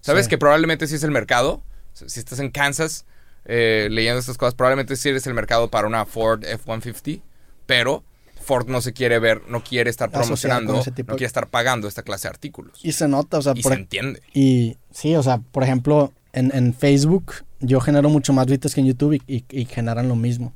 ¿Sabes 0.00 0.24
Sí. 0.26 0.30
que 0.30 0.38
probablemente 0.38 0.86
sí 0.86 0.94
es 0.94 1.02
el 1.02 1.10
mercado? 1.10 1.62
Si 1.92 2.18
estás 2.20 2.38
en 2.38 2.50
Kansas 2.50 3.04
eh, 3.44 3.88
leyendo 3.90 4.20
estas 4.20 4.36
cosas, 4.38 4.54
probablemente 4.54 4.94
sí 4.96 5.08
eres 5.08 5.26
el 5.26 5.34
mercado 5.34 5.68
para 5.68 5.86
una 5.86 6.04
Ford 6.06 6.44
F-150, 6.44 7.20
pero 7.66 8.04
Ford 8.42 8.68
no 8.68 8.80
se 8.80 8.92
quiere 8.92 9.18
ver, 9.18 9.42
no 9.48 9.62
quiere 9.64 9.90
estar 9.90 10.10
promocionando, 10.10 10.74
no 10.74 10.82
quiere 10.82 11.26
estar 11.26 11.48
pagando 11.48 11.88
esta 11.88 12.02
clase 12.02 12.28
de 12.28 12.30
artículos. 12.30 12.78
Y 12.82 12.92
se 12.92 13.08
nota, 13.08 13.38
o 13.38 13.42
sea, 13.42 13.52
Y 13.56 13.62
por, 13.62 13.72
se 13.72 13.78
entiende. 13.78 14.22
y 14.32 14.76
sí, 14.90 15.14
o 15.16 15.22
sea, 15.22 15.38
por 15.38 15.62
ejemplo, 15.64 16.12
en, 16.32 16.54
en 16.54 16.72
Facebook 16.74 17.32
yo 17.60 17.80
genero 17.80 18.08
mucho 18.08 18.32
más 18.32 18.46
visitas 18.46 18.74
que 18.74 18.80
en 18.80 18.86
YouTube 18.86 19.20
y, 19.26 19.34
y- 19.36 19.44
y 19.50 19.64
generan 19.66 20.08
lo 20.08 20.14
mismo. 20.16 20.52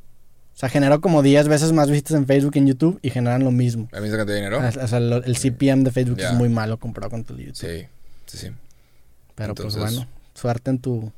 O 0.62 0.64
sea, 0.64 0.68
genero 0.68 1.00
como 1.00 1.22
10 1.22 1.48
veces 1.48 1.72
más 1.72 1.90
visitas 1.90 2.12
en 2.16 2.24
Facebook 2.24 2.52
que 2.52 2.60
en 2.60 2.68
YouTube 2.68 2.98
y 3.02 3.10
generan 3.10 3.42
lo 3.42 3.50
mismo. 3.50 3.88
¿La 3.90 4.00
misma 4.00 4.18
cantidad 4.18 4.36
de 4.36 4.42
dinero? 4.44 4.62
O 4.84 4.86
sea, 4.86 5.00
lo- 5.00 5.24
el 5.24 5.36
CPM 5.36 5.82
de 5.82 5.90
Facebook 5.90 6.20
es 6.20 6.32
muy 6.34 6.48
malo 6.48 6.78
comparado 6.78 7.10
con 7.10 7.24
tu 7.24 7.36
YouTube. 7.36 7.56
Sí, 7.56 7.86
sí, 8.26 8.38
sí. 8.38 8.48
Pero 9.34 9.54
pues 9.56 9.74
bueno, 9.76 10.06
suerte 10.34 10.70
en 10.70 10.78
tu... 10.78 11.12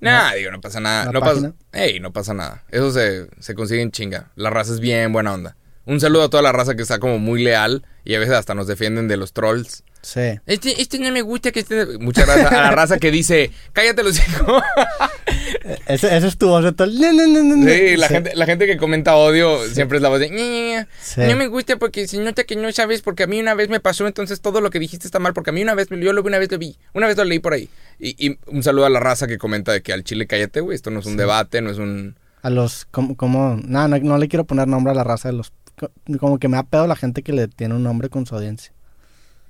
Nah, 0.00 0.34
digo, 0.34 0.50
no 0.50 0.60
pasa 0.60 0.78
nada. 0.80 1.06
¿La 1.06 1.12
No 1.12 1.20
pasa, 1.20 1.52
ey, 1.72 2.00
no 2.00 2.12
pasa 2.12 2.34
nada. 2.34 2.64
Eso 2.70 2.90
se, 2.92 3.28
se 3.40 3.54
consigue 3.54 3.80
en 3.80 3.92
chinga. 3.92 4.30
La 4.36 4.50
raza 4.50 4.72
es 4.72 4.80
bien 4.80 5.12
buena 5.12 5.32
onda. 5.32 5.56
Un 5.86 5.98
saludo 6.00 6.24
a 6.24 6.28
toda 6.28 6.42
la 6.42 6.52
raza 6.52 6.74
que 6.74 6.82
está 6.82 6.98
como 6.98 7.18
muy 7.18 7.42
leal 7.42 7.84
y 8.04 8.14
a 8.14 8.18
veces 8.18 8.34
hasta 8.34 8.54
nos 8.54 8.66
defienden 8.66 9.08
de 9.08 9.16
los 9.16 9.32
trolls. 9.32 9.84
Sí. 10.02 10.20
Este, 10.46 10.82
este 10.82 10.98
no 10.98 11.10
me 11.12 11.22
gusta 11.22 11.52
que 11.52 11.60
esté... 11.60 11.98
Mucha 11.98 12.24
raza, 12.24 12.48
a 12.48 12.62
la 12.62 12.70
raza 12.72 12.98
que 12.98 13.10
dice, 13.12 13.52
cállate 13.72 14.02
los 14.02 14.18
hijos. 14.18 14.62
Ese, 15.86 16.16
ese 16.16 16.26
es 16.26 16.36
tu 16.38 16.48
voz 16.48 16.64
de 16.64 16.72
todo. 16.72 16.88
No, 16.88 17.12
no, 17.12 17.26
no, 17.26 17.42
no, 17.44 17.56
no. 17.56 17.66
Sí, 17.70 17.96
la, 17.96 18.08
Gente, 18.08 18.32
la 18.34 18.46
gente 18.46 18.66
que 18.66 18.76
comenta 18.76 19.14
odio 19.16 19.64
siempre 19.68 19.98
es 19.98 20.02
la 20.02 20.08
voz 20.08 20.18
de... 20.20 20.86
Sí. 21.00 21.20
No 21.20 21.36
me 21.36 21.46
gusta 21.46 21.76
porque 21.76 22.08
se 22.08 22.18
nota 22.18 22.44
que 22.44 22.56
no 22.56 22.70
sabes 22.72 23.00
porque 23.02 23.22
a 23.22 23.26
mí 23.26 23.38
una 23.40 23.54
vez 23.54 23.68
me 23.68 23.78
pasó, 23.80 24.06
entonces 24.06 24.40
todo 24.40 24.60
lo 24.60 24.70
que 24.70 24.78
dijiste 24.80 25.06
está 25.06 25.18
mal 25.20 25.34
porque 25.34 25.50
a 25.50 25.52
mí 25.52 25.62
una 25.62 25.74
vez, 25.74 25.88
yo 25.88 26.12
lo 26.12 26.22
vi, 26.22 26.28
una 26.28 26.38
vez 26.38 26.50
lo 26.50 26.58
vi, 26.58 26.76
una 26.94 27.06
vez 27.06 27.16
lo 27.16 27.24
leí 27.24 27.38
por 27.38 27.52
ahí. 27.52 27.68
Y, 27.98 28.26
y 28.26 28.38
un 28.46 28.62
saludo 28.62 28.86
a 28.86 28.90
la 28.90 28.98
raza 29.00 29.26
que 29.28 29.38
comenta 29.38 29.72
de 29.72 29.82
que 29.82 29.92
al 29.92 30.02
chile 30.04 30.26
cállate, 30.26 30.60
güey, 30.60 30.74
esto 30.74 30.90
no 30.90 31.00
es 31.00 31.06
un 31.06 31.16
debate, 31.16 31.60
no 31.62 31.70
es 31.70 31.78
un... 31.78 32.16
A 32.42 32.50
los, 32.50 32.86
como, 32.90 33.16
como 33.16 33.56
no, 33.62 33.86
no, 33.86 33.98
no 33.98 34.18
le 34.18 34.26
quiero 34.28 34.44
poner 34.44 34.66
nombre 34.66 34.90
a 34.90 34.96
la 34.96 35.04
raza 35.04 35.28
de 35.30 35.34
los, 35.36 35.52
co- 35.78 35.92
como 36.18 36.38
que 36.40 36.48
me 36.48 36.56
ha 36.56 36.64
pedo 36.64 36.88
la 36.88 36.96
gente 36.96 37.22
que 37.22 37.32
le 37.32 37.46
tiene 37.46 37.74
un 37.74 37.84
nombre 37.84 38.08
con 38.08 38.26
su 38.26 38.34
audiencia. 38.34 38.72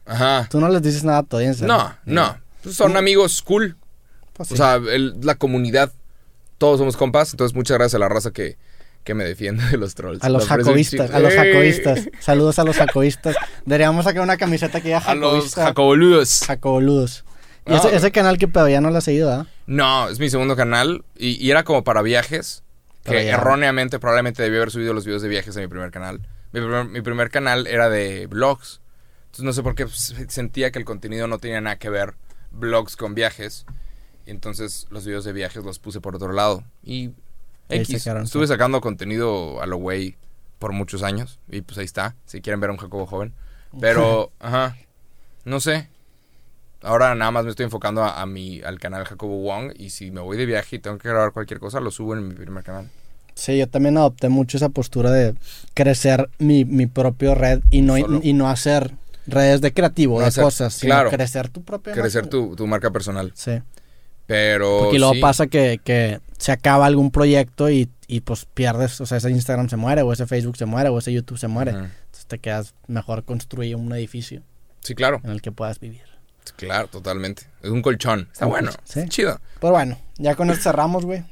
Ajá. 0.06 0.48
Tú 0.50 0.60
no 0.60 0.68
les 0.68 0.82
dices 0.82 1.04
nada 1.04 1.18
a 1.18 1.22
tu 1.22 1.36
audiencia. 1.36 1.66
No, 1.66 1.94
no. 2.04 2.36
Pues 2.62 2.76
son 2.76 2.96
amigos 2.96 3.42
cool. 3.42 3.76
Pues 4.32 4.48
sí. 4.48 4.54
O 4.54 4.56
sea, 4.56 4.76
el- 4.76 5.14
la 5.22 5.34
comunidad, 5.36 5.92
todos 6.58 6.78
somos 6.78 6.96
compas. 6.96 7.32
Entonces, 7.32 7.54
muchas 7.54 7.76
gracias 7.78 7.94
a 7.96 7.98
la 7.98 8.08
raza 8.08 8.30
que, 8.32 8.56
que 9.04 9.14
me 9.14 9.24
defiende 9.24 9.64
de 9.68 9.76
los 9.76 9.94
trolls. 9.94 10.22
a 10.22 10.28
los 10.28 10.42
Lo 10.48 10.52
aprecio 10.54 10.72
un 10.72 10.78
jacovistas, 10.78 11.06
chingo. 11.06 11.16
a 11.16 11.20
los 11.20 11.34
jacovistas. 11.34 12.08
Saludos 12.20 12.58
a 12.58 12.64
los 12.64 12.76
jacovistas. 12.76 13.36
Deberíamos 13.64 14.04
sacar 14.04 14.22
una 14.22 14.36
camiseta 14.36 14.80
que 14.80 14.88
diga 14.88 14.98
A 14.98 15.14
los 15.14 15.30
jacobista. 15.34 15.64
jacoboludos. 15.66 16.40
Jacoboludos. 16.46 17.24
Y 17.66 17.74
ese, 17.74 17.90
No, 17.90 17.96
ese 17.96 18.10
canal 18.12 18.38
que 18.38 18.46
todavía 18.48 18.80
no 18.80 18.90
lo 18.90 18.98
has 18.98 19.04
seguido, 19.04 19.32
¿ah? 19.32 19.46
No, 19.66 20.08
es 20.08 20.18
mi 20.18 20.28
segundo 20.30 20.56
canal 20.56 21.04
y, 21.16 21.30
y 21.44 21.50
era 21.50 21.62
como 21.64 21.84
para 21.84 22.02
viajes. 22.02 22.64
Que 23.04 23.24
ya- 23.24 23.32
erróneamente 23.34 23.98
probablemente 23.98 24.42
debí 24.42 24.56
haber 24.56 24.70
subido 24.70 24.94
los 24.94 25.04
videos 25.04 25.22
de 25.22 25.28
viajes 25.28 25.56
a 25.56 25.60
mi 25.60 25.66
primer 25.68 25.90
canal. 25.90 26.20
Mi 26.52 26.60
primer, 26.60 26.84
mi 26.86 27.00
primer 27.02 27.30
canal 27.30 27.66
era 27.66 27.88
de 27.88 28.26
vlogs. 28.28 28.80
Entonces 29.32 29.46
no 29.46 29.52
sé 29.54 29.62
por 29.62 29.74
qué 29.74 29.86
pues, 29.86 30.14
sentía 30.28 30.70
que 30.70 30.78
el 30.78 30.84
contenido 30.84 31.26
no 31.26 31.38
tenía 31.38 31.58
nada 31.62 31.76
que 31.78 31.88
ver 31.88 32.16
vlogs 32.50 32.96
con 32.96 33.14
viajes. 33.14 33.64
Y 34.26 34.30
entonces 34.30 34.86
los 34.90 35.06
videos 35.06 35.24
de 35.24 35.32
viajes 35.32 35.64
los 35.64 35.78
puse 35.78 36.02
por 36.02 36.14
otro 36.14 36.34
lado. 36.34 36.64
Y 36.84 37.12
X, 37.70 38.06
estuve 38.06 38.46
sacando 38.46 38.82
contenido 38.82 39.62
a 39.62 39.66
lo 39.66 39.78
güey 39.78 40.16
por 40.58 40.72
muchos 40.72 41.02
años. 41.02 41.40
Y 41.48 41.62
pues 41.62 41.78
ahí 41.78 41.86
está, 41.86 42.14
si 42.26 42.42
quieren 42.42 42.60
ver 42.60 42.68
a 42.68 42.72
un 42.74 42.78
Jacobo 42.78 43.06
joven. 43.06 43.32
Pero, 43.80 44.32
ajá, 44.38 44.76
no 45.46 45.60
sé. 45.60 45.88
Ahora 46.82 47.14
nada 47.14 47.30
más 47.30 47.44
me 47.44 47.50
estoy 47.50 47.64
enfocando 47.64 48.04
a, 48.04 48.20
a 48.20 48.26
mi, 48.26 48.60
al 48.60 48.78
canal 48.80 49.06
Jacobo 49.06 49.38
Wong. 49.38 49.72
Y 49.78 49.88
si 49.88 50.10
me 50.10 50.20
voy 50.20 50.36
de 50.36 50.44
viaje 50.44 50.76
y 50.76 50.78
tengo 50.78 50.98
que 50.98 51.08
grabar 51.08 51.32
cualquier 51.32 51.58
cosa, 51.58 51.80
lo 51.80 51.90
subo 51.90 52.14
en 52.14 52.28
mi 52.28 52.34
primer 52.34 52.64
canal. 52.64 52.90
Sí, 53.34 53.56
yo 53.56 53.66
también 53.66 53.96
adopté 53.96 54.28
mucho 54.28 54.58
esa 54.58 54.68
postura 54.68 55.10
de 55.10 55.34
crecer 55.72 56.28
mi, 56.38 56.66
mi 56.66 56.86
propio 56.86 57.34
red 57.34 57.62
y 57.70 57.80
no, 57.80 57.96
y 57.96 58.34
no 58.34 58.50
hacer 58.50 58.92
redes 59.26 59.60
de 59.60 59.72
creativo, 59.72 60.14
No 60.16 60.22
de 60.22 60.26
hacer- 60.28 60.44
cosas, 60.44 60.74
sino 60.74 60.94
claro. 60.94 61.10
crecer 61.10 61.48
tu 61.48 61.62
propia 61.62 61.92
Crecer 61.92 62.22
marca. 62.22 62.30
tu, 62.30 62.56
tu 62.56 62.66
marca 62.66 62.90
personal. 62.90 63.32
Sí, 63.34 63.60
Pero. 64.26 64.80
porque 64.84 64.98
luego 64.98 65.14
sí, 65.14 65.20
pasa 65.20 65.46
que, 65.46 65.80
que 65.84 66.20
se 66.38 66.52
acaba 66.52 66.86
algún 66.86 67.10
proyecto 67.10 67.70
y, 67.70 67.88
y 68.06 68.20
pues 68.20 68.46
pierdes, 68.46 69.00
o 69.00 69.06
sea, 69.06 69.18
ese 69.18 69.30
Instagram 69.30 69.68
se 69.68 69.76
muere, 69.76 70.02
o 70.02 70.12
ese 70.12 70.26
Facebook 70.26 70.56
se 70.56 70.66
muere, 70.66 70.88
o 70.88 70.98
ese 70.98 71.12
YouTube 71.12 71.38
se 71.38 71.48
muere. 71.48 71.70
Entonces 71.72 72.26
te 72.26 72.38
quedas 72.38 72.74
mejor 72.86 73.24
construir 73.24 73.76
un 73.76 73.92
edificio 73.92 74.42
Sí, 74.80 74.94
claro. 74.94 75.20
en 75.24 75.30
el 75.30 75.42
que 75.42 75.52
puedas 75.52 75.78
vivir. 75.80 76.02
Claro, 76.56 76.88
totalmente. 76.88 77.44
Es 77.62 77.70
un 77.70 77.82
colchón. 77.82 78.28
Está 78.32 78.46
bueno. 78.46 78.72
sí. 78.84 79.00
Está 79.00 79.08
chido. 79.08 79.40
Pero 79.60 79.72
bueno, 79.72 79.96
ya 80.18 80.34
con 80.34 80.50
esto 80.50 80.64
cerramos, 80.64 81.04
güey. 81.04 81.22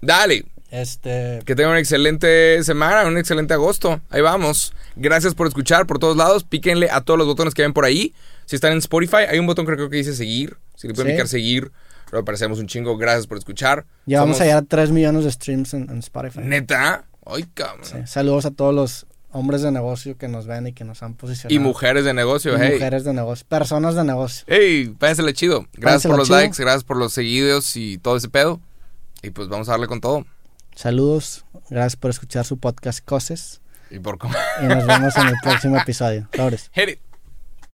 Dale. 0.00 0.44
Este, 0.70 1.40
Que 1.44 1.54
tengan 1.54 1.70
una 1.72 1.80
excelente 1.80 2.62
semana, 2.64 3.06
un 3.08 3.16
excelente 3.18 3.54
agosto. 3.54 4.00
Ahí 4.10 4.20
vamos. 4.20 4.72
Gracias 4.96 5.34
por 5.34 5.46
escuchar 5.46 5.86
por 5.86 5.98
todos 5.98 6.16
lados. 6.16 6.44
Píquenle 6.44 6.90
a 6.90 7.00
todos 7.02 7.18
los 7.18 7.26
botones 7.26 7.54
que 7.54 7.62
ven 7.62 7.72
por 7.72 7.84
ahí. 7.84 8.14
Si 8.46 8.56
están 8.56 8.72
en 8.72 8.78
Spotify, 8.78 9.24
hay 9.28 9.38
un 9.38 9.46
botón 9.46 9.64
creo 9.66 9.88
que 9.88 9.96
dice 9.96 10.14
seguir. 10.14 10.56
Si 10.76 10.88
le 10.88 10.94
pueden 10.94 11.10
Sí. 11.10 11.14
picar 11.14 11.28
seguir, 11.28 11.72
lo 12.12 12.18
aparecemos 12.20 12.58
un 12.58 12.66
chingo. 12.66 12.96
Gracias 12.96 13.26
por 13.26 13.38
escuchar. 13.38 13.86
ya 14.06 14.20
vamos 14.20 14.36
Somos- 14.36 14.40
a 14.42 14.44
llegar 14.44 14.62
a 14.62 14.66
3 14.66 14.90
millones 14.90 15.24
de 15.24 15.30
streams 15.32 15.74
en, 15.74 15.88
en 15.90 15.98
Spotify. 15.98 16.40
Neta. 16.42 17.04
Ay, 17.24 17.44
cabrón. 17.54 17.84
Sí, 17.84 17.96
Saludos 18.06 18.46
a 18.46 18.50
todos 18.50 18.74
los 18.74 19.06
hombres 19.32 19.60
de 19.62 19.70
negocio 19.72 20.16
que 20.16 20.28
nos 20.28 20.46
ven 20.46 20.68
y 20.68 20.72
que 20.72 20.84
nos 20.84 21.02
han 21.02 21.14
posicionado. 21.14 21.54
Y 21.54 21.58
mujeres 21.58 22.04
de 22.04 22.14
negocio, 22.14 22.56
Y 22.56 22.60
hey. 22.60 22.70
mujeres 22.74 23.04
de 23.04 23.12
negocio, 23.12 23.44
personas 23.48 23.94
de 23.96 24.04
negocio. 24.04 24.44
Hey, 24.48 24.94
pásensela 24.98 25.32
chido. 25.32 25.66
Gracias 25.74 26.06
por 26.08 26.18
los 26.18 26.28
chido. 26.28 26.38
likes, 26.38 26.62
gracias 26.62 26.84
por 26.84 26.96
los 26.96 27.12
seguidos 27.12 27.76
y 27.76 27.98
todo 27.98 28.16
ese 28.16 28.28
pedo. 28.28 28.60
Y 29.22 29.30
pues 29.30 29.48
vamos 29.48 29.68
a 29.68 29.72
darle 29.72 29.88
con 29.88 30.00
todo. 30.00 30.24
Saludos, 30.76 31.46
gracias 31.70 31.96
por 31.96 32.10
escuchar 32.10 32.44
su 32.44 32.58
podcast 32.58 33.02
Coses 33.02 33.62
Y 33.90 33.98
por 33.98 34.18
cómo. 34.18 34.34
y 34.62 34.66
nos 34.66 34.86
vemos 34.86 35.16
en 35.16 35.28
el 35.28 35.34
próximo 35.42 35.78
episodio. 35.78 36.28